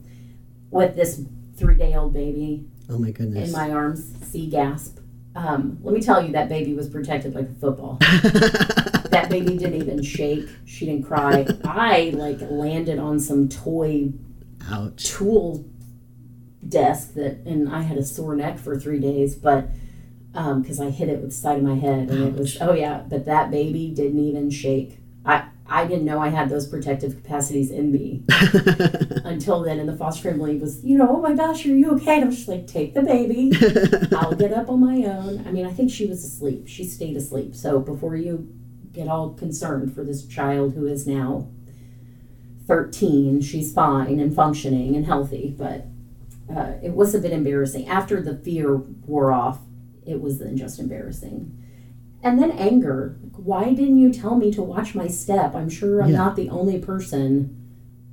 with 0.71 0.97
this 0.97 1.23
three 1.57 1.77
day 1.77 1.95
old 1.95 2.13
baby 2.13 2.67
Oh 2.91 2.99
my 2.99 3.11
goodness. 3.13 3.49
in 3.49 3.53
my 3.53 3.71
arms. 3.71 4.15
See, 4.27 4.49
gasp. 4.49 4.99
Um, 5.37 5.79
let 5.83 5.95
me 5.95 6.01
tell 6.01 6.25
you, 6.25 6.33
that 6.33 6.49
baby 6.49 6.75
was 6.75 6.89
protected 6.89 7.35
like 7.35 7.49
a 7.49 7.55
football. 7.55 7.99
that 9.29 9.31
baby 9.31 9.57
didn't 9.57 9.81
even 9.81 10.03
shake. 10.03 10.49
She 10.65 10.87
didn't 10.87 11.05
cry. 11.05 11.47
I 11.65 12.13
like 12.15 12.39
landed 12.43 12.99
on 12.99 13.21
some 13.21 13.49
toy 13.49 14.13
Ouch. 14.71 15.05
tool 15.11 15.65
desk 16.67 17.15
that, 17.15 17.39
and 17.47 17.69
I 17.69 17.83
had 17.83 17.99
a 17.99 18.05
sore 18.05 18.35
neck 18.37 18.59
for 18.59 18.79
three 18.79 18.99
days, 18.99 19.35
but 19.35 19.69
um, 20.35 20.63
because 20.63 20.81
I 20.81 20.91
hit 20.91 21.09
it 21.09 21.21
with 21.21 21.31
the 21.31 21.37
side 21.37 21.59
of 21.59 21.65
my 21.65 21.77
head, 21.77 22.11
and 22.11 22.25
it 22.25 22.35
was 22.35 22.59
oh 22.61 22.73
yeah, 22.73 23.03
but 23.09 23.25
that 23.25 23.51
baby 23.51 23.91
didn't 23.95 24.19
even 24.19 24.51
shake. 24.51 24.99
I 25.25 25.49
I 25.69 25.87
didn't 25.87 26.05
know 26.05 26.21
I 26.21 26.29
had 26.29 26.49
those 26.49 26.67
protective 26.67 27.17
capacities 27.17 27.71
in 27.71 27.91
me 27.91 28.25
until 29.25 29.63
then. 29.63 29.81
And 29.81 29.89
the 29.89 29.97
foster 29.97 30.31
family 30.31 30.59
was, 30.59 30.85
you 30.85 30.97
know, 30.97 31.09
oh 31.09 31.21
my 31.21 31.35
gosh, 31.35 31.67
are 31.67 31.71
you 31.71 31.91
okay? 31.93 32.17
And 32.17 32.25
I 32.25 32.27
was 32.29 32.37
just 32.37 32.49
like, 32.49 32.67
take 32.67 32.95
the 32.95 33.03
baby. 33.03 33.51
I'll 34.17 34.35
get 34.35 34.53
up 34.53 34.69
on 34.69 34.81
my 34.81 35.09
own. 35.09 35.45
I 35.47 35.51
mean, 35.51 35.67
I 35.67 35.73
think 35.73 35.91
she 35.91 36.07
was 36.07 36.25
asleep. 36.25 36.69
She 36.69 36.85
stayed 36.85 37.17
asleep. 37.17 37.57
So 37.57 37.81
before 37.81 38.17
you 38.17 38.49
get 38.97 39.09
all 39.09 39.31
concerned 39.35 39.95
for 39.95 40.03
this 40.03 40.27
child 40.27 40.73
who 40.75 40.87
is 40.87 41.07
now 41.07 41.47
13, 42.67 43.41
she's 43.43 43.73
fine 43.73 44.19
and 44.19 44.35
functioning 44.35 44.97
and 44.97 45.07
healthy. 45.07 45.55
But 45.57 45.87
uh, 46.55 46.73
it 46.83 46.93
was 46.95 47.15
a 47.15 47.21
bit 47.21 47.33
embarrassing. 47.33 47.87
After 47.87 48.21
the 48.21 48.37
fear 48.37 48.77
wore 48.77 49.31
off, 49.33 49.61
it 50.05 50.21
was 50.21 50.39
then 50.39 50.57
just 50.57 50.81
embarrassing. 50.81 51.53
And 52.23 52.43
then 52.43 52.51
anger. 52.53 53.17
Like, 53.23 53.35
Why 53.37 53.65
didn't 53.75 53.99
you 53.99 54.13
tell 54.13 54.37
me 54.37 54.51
to 54.53 54.63
watch 54.63 54.95
my 54.95 55.07
step? 55.07 55.55
I'm 55.55 55.69
sure 55.71 56.03
I'm 56.03 56.11
Yeah. 56.11 56.17
not 56.17 56.37
the 56.37 56.49
only 56.49 56.79
person 56.79 57.55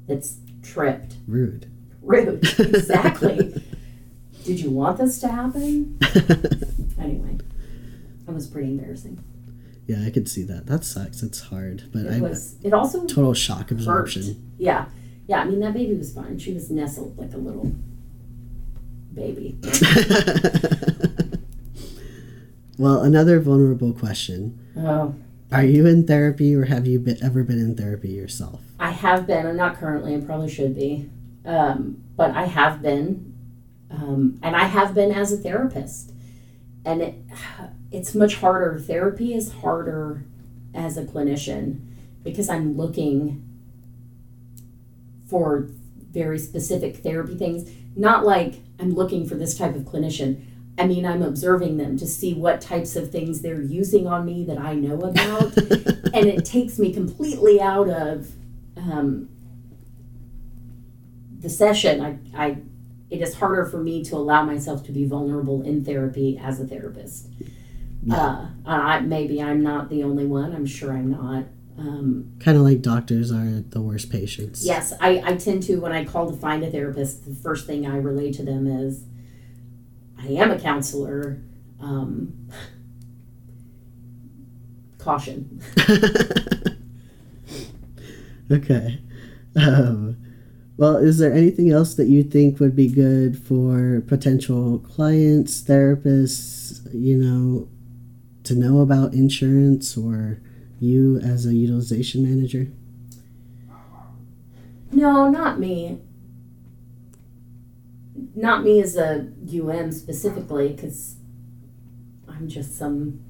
that's 0.07 0.37
tripped. 0.61 1.15
Rude. 1.27 1.71
Rude. 2.01 2.43
Exactly. 2.59 3.63
Did 4.43 4.59
you 4.59 4.71
want 4.71 4.97
this 4.97 5.19
to 5.21 5.29
happen? 5.29 5.97
Anyway, 6.99 7.37
it 8.27 8.31
was 8.33 8.47
pretty 8.47 8.69
embarrassing. 8.69 9.21
Yeah, 9.87 10.03
I 10.05 10.09
could 10.11 10.29
see 10.29 10.43
that. 10.43 10.67
That 10.67 10.85
sucks. 10.85 11.23
It's 11.23 11.41
hard, 11.41 11.83
but 11.91 12.07
I 12.07 12.15
It 12.15 12.21
was. 12.21 12.55
It 12.63 12.73
also 12.73 13.05
total 13.05 13.33
shock 13.33 13.69
hurt. 13.69 13.71
absorption. 13.71 14.53
Yeah, 14.57 14.85
yeah. 15.27 15.41
I 15.41 15.45
mean, 15.45 15.59
that 15.59 15.73
baby 15.73 15.93
was 15.95 16.13
fine. 16.13 16.39
She 16.39 16.53
was 16.53 16.69
nestled 16.71 17.17
like 17.17 17.33
a 17.33 17.37
little 17.37 17.71
baby. 19.13 19.57
well, 22.77 23.01
another 23.01 23.39
vulnerable 23.39 23.93
question: 23.93 24.57
Oh, 24.77 25.15
Are 25.51 25.63
you 25.65 25.85
in 25.85 26.07
therapy, 26.07 26.55
or 26.55 26.65
have 26.65 26.87
you 26.87 26.99
been, 26.99 27.17
ever 27.21 27.43
been 27.43 27.59
in 27.59 27.75
therapy 27.75 28.09
yourself? 28.09 28.61
I 28.79 28.91
have 28.91 29.27
been. 29.27 29.45
I'm 29.45 29.57
not 29.57 29.77
currently. 29.77 30.15
I 30.15 30.21
probably 30.21 30.49
should 30.49 30.75
be. 30.75 31.09
Um, 31.45 32.01
but 32.15 32.31
I 32.31 32.45
have 32.45 32.81
been, 32.81 33.33
um, 33.91 34.39
and 34.41 34.55
I 34.55 34.63
have 34.63 34.93
been 34.93 35.11
as 35.11 35.33
a 35.33 35.37
therapist. 35.37 36.12
And 36.85 37.01
it, 37.01 37.15
it's 37.91 38.13
much 38.13 38.35
harder. 38.35 38.79
Therapy 38.79 39.33
is 39.33 39.53
harder 39.53 40.25
as 40.73 40.97
a 40.97 41.03
clinician 41.03 41.79
because 42.23 42.49
I'm 42.49 42.75
looking 42.75 43.47
for 45.27 45.69
very 46.11 46.39
specific 46.39 46.97
therapy 46.97 47.35
things. 47.35 47.69
Not 47.95 48.25
like 48.25 48.61
I'm 48.79 48.93
looking 48.93 49.27
for 49.27 49.35
this 49.35 49.57
type 49.57 49.75
of 49.75 49.83
clinician. 49.83 50.45
I 50.77 50.87
mean, 50.87 51.05
I'm 51.05 51.21
observing 51.21 51.77
them 51.77 51.97
to 51.97 52.07
see 52.07 52.33
what 52.33 52.59
types 52.59 52.95
of 52.95 53.11
things 53.11 53.41
they're 53.41 53.61
using 53.61 54.07
on 54.07 54.25
me 54.25 54.43
that 54.45 54.57
I 54.57 54.73
know 54.73 54.99
about. 55.01 55.55
and 56.13 56.25
it 56.25 56.45
takes 56.45 56.79
me 56.79 56.91
completely 56.91 57.61
out 57.61 57.89
of 57.89 58.31
um, 58.77 59.29
the 61.39 61.49
session. 61.49 62.01
I, 62.01 62.17
I, 62.35 62.57
it 63.13 63.21
is 63.21 63.35
harder 63.35 63.63
for 63.63 63.77
me 63.77 64.03
to 64.03 64.15
allow 64.15 64.43
myself 64.43 64.83
to 64.85 64.91
be 64.91 65.05
vulnerable 65.05 65.61
in 65.61 65.85
therapy 65.85 66.39
as 66.41 66.59
a 66.59 66.65
therapist. 66.65 67.27
Uh, 68.11 68.47
I, 68.65 68.99
maybe 69.01 69.41
I'm 69.41 69.61
not 69.61 69.89
the 69.89 70.03
only 70.03 70.25
one. 70.25 70.53
I'm 70.53 70.65
sure 70.65 70.91
I'm 70.91 71.11
not. 71.11 71.45
Um, 71.77 72.33
kind 72.39 72.57
of 72.57 72.63
like 72.63 72.81
doctors 72.81 73.31
are 73.31 73.61
the 73.69 73.81
worst 73.81 74.11
patients. 74.11 74.65
yes, 74.65 74.93
I, 74.99 75.21
I 75.23 75.35
tend 75.35 75.63
to, 75.63 75.77
when 75.77 75.91
I 75.91 76.05
call 76.05 76.29
to 76.29 76.35
find 76.35 76.63
a 76.63 76.71
therapist, 76.71 77.25
the 77.25 77.35
first 77.35 77.67
thing 77.67 77.85
I 77.85 77.97
relay 77.97 78.31
to 78.33 78.43
them 78.43 78.65
is 78.67 79.03
I 80.19 80.27
am 80.27 80.49
a 80.49 80.59
counselor. 80.59 81.39
Um, 81.79 82.49
caution. 84.97 85.61
okay. 88.51 88.99
Um, 89.55 90.17
Well, 90.83 90.97
is 90.97 91.17
there 91.17 91.31
anything 91.31 91.71
else 91.71 91.95
that 91.95 92.09
you 92.09 92.23
think 92.23 92.59
would 92.59 92.75
be 92.75 92.89
good 92.89 93.41
for 93.41 94.03
potential 94.05 94.79
clients, 94.79 95.61
therapists, 95.61 96.81
you 96.93 97.15
know, 97.15 97.69
to 98.43 98.53
know 98.53 98.81
about 98.81 99.13
insurance 99.13 99.95
or 99.95 100.41
you 100.81 101.19
as 101.19 101.45
a 101.45 101.55
utilization 101.55 102.21
manager? 102.21 102.67
No, 104.91 105.29
not 105.29 105.57
me. 105.57 106.01
Not 108.35 108.65
me 108.65 108.81
as 108.81 108.97
a 108.97 109.31
UM 109.57 109.93
specifically, 109.93 110.73
because 110.73 111.15
I'm 112.27 112.49
just 112.49 112.77
some 112.77 113.21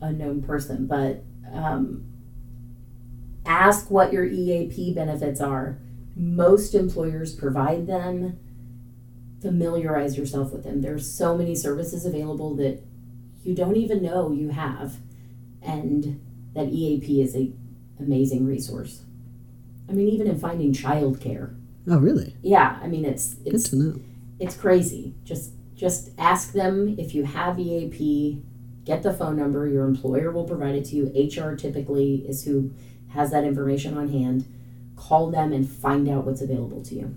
unknown 0.00 0.42
person. 0.42 0.88
But 0.88 1.22
um, 1.52 2.06
ask 3.46 3.88
what 3.88 4.12
your 4.12 4.24
EAP 4.24 4.94
benefits 4.94 5.40
are. 5.40 5.78
Most 6.18 6.74
employers 6.74 7.34
provide 7.34 7.86
them. 7.86 8.38
Familiarize 9.40 10.18
yourself 10.18 10.52
with 10.52 10.64
them. 10.64 10.80
There's 10.82 11.08
so 11.10 11.36
many 11.38 11.54
services 11.54 12.04
available 12.04 12.54
that 12.56 12.82
you 13.44 13.54
don't 13.54 13.76
even 13.76 14.02
know 14.02 14.32
you 14.32 14.48
have, 14.48 14.96
and 15.62 16.20
that 16.54 16.68
EAP 16.68 17.22
is 17.22 17.36
a 17.36 17.52
amazing 18.00 18.46
resource. 18.46 19.02
I 19.88 19.92
mean, 19.92 20.08
even 20.08 20.26
in 20.26 20.38
finding 20.38 20.72
childcare. 20.72 21.54
Oh, 21.88 21.98
really? 21.98 22.34
Yeah, 22.42 22.78
I 22.82 22.88
mean 22.88 23.04
it's 23.04 23.34
Good 23.34 23.54
it's 23.54 23.68
to 23.70 23.76
know. 23.76 24.00
it's 24.40 24.56
crazy. 24.56 25.14
Just 25.24 25.52
just 25.76 26.10
ask 26.18 26.52
them 26.52 26.96
if 26.98 27.14
you 27.14 27.24
have 27.24 27.60
EAP. 27.60 28.42
Get 28.84 29.02
the 29.04 29.12
phone 29.14 29.36
number. 29.36 29.68
Your 29.68 29.84
employer 29.84 30.32
will 30.32 30.44
provide 30.44 30.74
it 30.74 30.84
to 30.86 30.96
you. 30.96 31.04
HR 31.14 31.54
typically 31.54 32.24
is 32.28 32.44
who 32.44 32.72
has 33.10 33.30
that 33.30 33.44
information 33.44 33.96
on 33.96 34.08
hand. 34.08 34.46
Call 34.98 35.30
them 35.30 35.52
and 35.52 35.68
find 35.68 36.08
out 36.08 36.26
what's 36.26 36.42
available 36.42 36.82
to 36.82 36.94
you. 36.94 37.14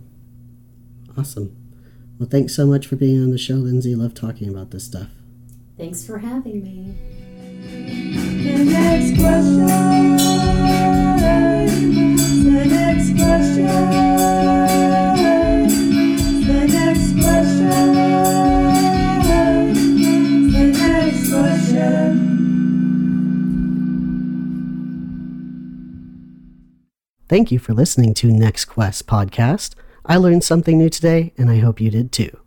Awesome. 1.17 1.57
Well, 2.19 2.29
thanks 2.29 2.55
so 2.55 2.67
much 2.67 2.85
for 2.85 2.95
being 2.95 3.21
on 3.23 3.31
the 3.31 3.37
show, 3.37 3.55
Lindsay. 3.55 3.95
Love 3.95 4.13
talking 4.13 4.47
about 4.47 4.69
this 4.69 4.85
stuff. 4.85 5.09
Thanks 5.77 6.05
for 6.05 6.19
having 6.19 6.63
me. 6.63 6.95
Thank 27.31 27.49
you 27.49 27.59
for 27.59 27.73
listening 27.73 28.13
to 28.15 28.27
Next 28.27 28.65
Quest 28.65 29.07
podcast. 29.07 29.73
I 30.05 30.17
learned 30.17 30.43
something 30.43 30.77
new 30.77 30.89
today, 30.89 31.31
and 31.37 31.49
I 31.49 31.59
hope 31.59 31.79
you 31.79 31.89
did 31.89 32.11
too. 32.11 32.37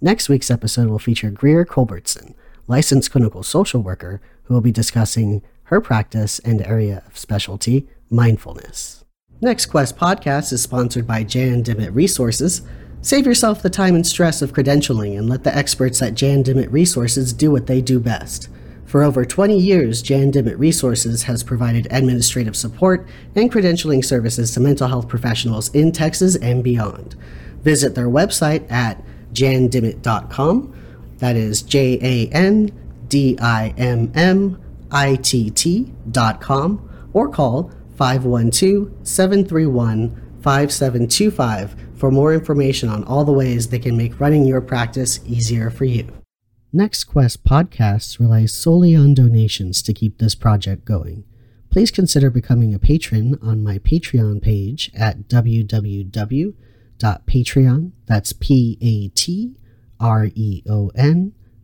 Next 0.00 0.28
week's 0.28 0.50
episode 0.50 0.88
will 0.88 0.98
feature 0.98 1.30
Greer 1.30 1.64
Colbertson, 1.64 2.34
licensed 2.66 3.12
clinical 3.12 3.44
social 3.44 3.82
worker, 3.82 4.20
who 4.42 4.54
will 4.54 4.60
be 4.60 4.72
discussing 4.72 5.42
her 5.66 5.80
practice 5.80 6.40
and 6.40 6.60
area 6.60 7.04
of 7.06 7.16
specialty, 7.16 7.86
mindfulness. 8.10 9.04
Next 9.40 9.66
Quest 9.66 9.96
podcast 9.96 10.52
is 10.52 10.60
sponsored 10.60 11.06
by 11.06 11.22
Jan 11.22 11.62
Dimmitt 11.62 11.92
Resources. 11.92 12.62
Save 13.00 13.26
yourself 13.26 13.62
the 13.62 13.70
time 13.70 13.94
and 13.94 14.04
stress 14.04 14.42
of 14.42 14.52
credentialing 14.52 15.16
and 15.16 15.28
let 15.28 15.44
the 15.44 15.56
experts 15.56 16.02
at 16.02 16.16
Jan 16.16 16.42
Dimmitt 16.42 16.72
Resources 16.72 17.32
do 17.32 17.52
what 17.52 17.68
they 17.68 17.80
do 17.80 18.00
best. 18.00 18.48
For 18.92 19.02
over 19.02 19.24
20 19.24 19.58
years, 19.58 20.02
Jan 20.02 20.32
Dimmitt 20.32 20.58
Resources 20.58 21.22
has 21.22 21.42
provided 21.42 21.88
administrative 21.90 22.54
support 22.54 23.08
and 23.34 23.50
credentialing 23.50 24.04
services 24.04 24.50
to 24.50 24.60
mental 24.60 24.86
health 24.86 25.08
professionals 25.08 25.70
in 25.74 25.92
Texas 25.92 26.36
and 26.36 26.62
beyond. 26.62 27.14
Visit 27.62 27.94
their 27.94 28.08
website 28.08 28.70
at 28.70 29.02
jandimmitt.com. 29.32 30.74
That 31.16 31.36
is 31.36 31.62
J 31.62 31.98
A 32.02 32.34
N 32.34 32.70
D 33.08 33.38
I 33.40 33.72
M 33.78 34.12
M 34.14 34.60
I 34.90 35.16
T 35.16 35.48
T.com 35.48 36.90
or 37.14 37.30
call 37.30 37.70
512 37.96 38.90
731 39.08 40.10
5725 40.42 41.76
for 41.96 42.10
more 42.10 42.34
information 42.34 42.90
on 42.90 43.04
all 43.04 43.24
the 43.24 43.32
ways 43.32 43.68
they 43.68 43.78
can 43.78 43.96
make 43.96 44.20
running 44.20 44.44
your 44.44 44.60
practice 44.60 45.18
easier 45.24 45.70
for 45.70 45.86
you. 45.86 46.21
Next 46.74 47.04
Quest 47.04 47.44
podcasts 47.44 48.18
rely 48.18 48.46
solely 48.46 48.96
on 48.96 49.12
donations 49.12 49.82
to 49.82 49.92
keep 49.92 50.16
this 50.16 50.34
project 50.34 50.86
going. 50.86 51.24
Please 51.68 51.90
consider 51.90 52.30
becoming 52.30 52.72
a 52.72 52.78
patron 52.78 53.38
on 53.42 53.62
my 53.62 53.76
Patreon 53.78 54.40
page 54.40 54.90
at 54.94 55.28
www.patreon, 55.28 56.54
that's 58.06 58.32
P-A-T-R-E-O-N 58.32 59.52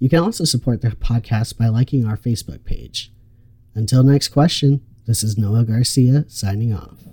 You 0.01 0.09
can 0.09 0.19
also 0.19 0.45
support 0.45 0.81
the 0.81 0.89
podcast 0.89 1.59
by 1.59 1.69
liking 1.69 2.07
our 2.07 2.17
Facebook 2.17 2.65
page. 2.65 3.13
Until 3.75 4.03
next 4.03 4.29
question, 4.29 4.81
this 5.07 5.23
is 5.23 5.37
Noah 5.37 5.65
Garcia 5.65 6.25
signing 6.27 6.73
off. 6.73 7.10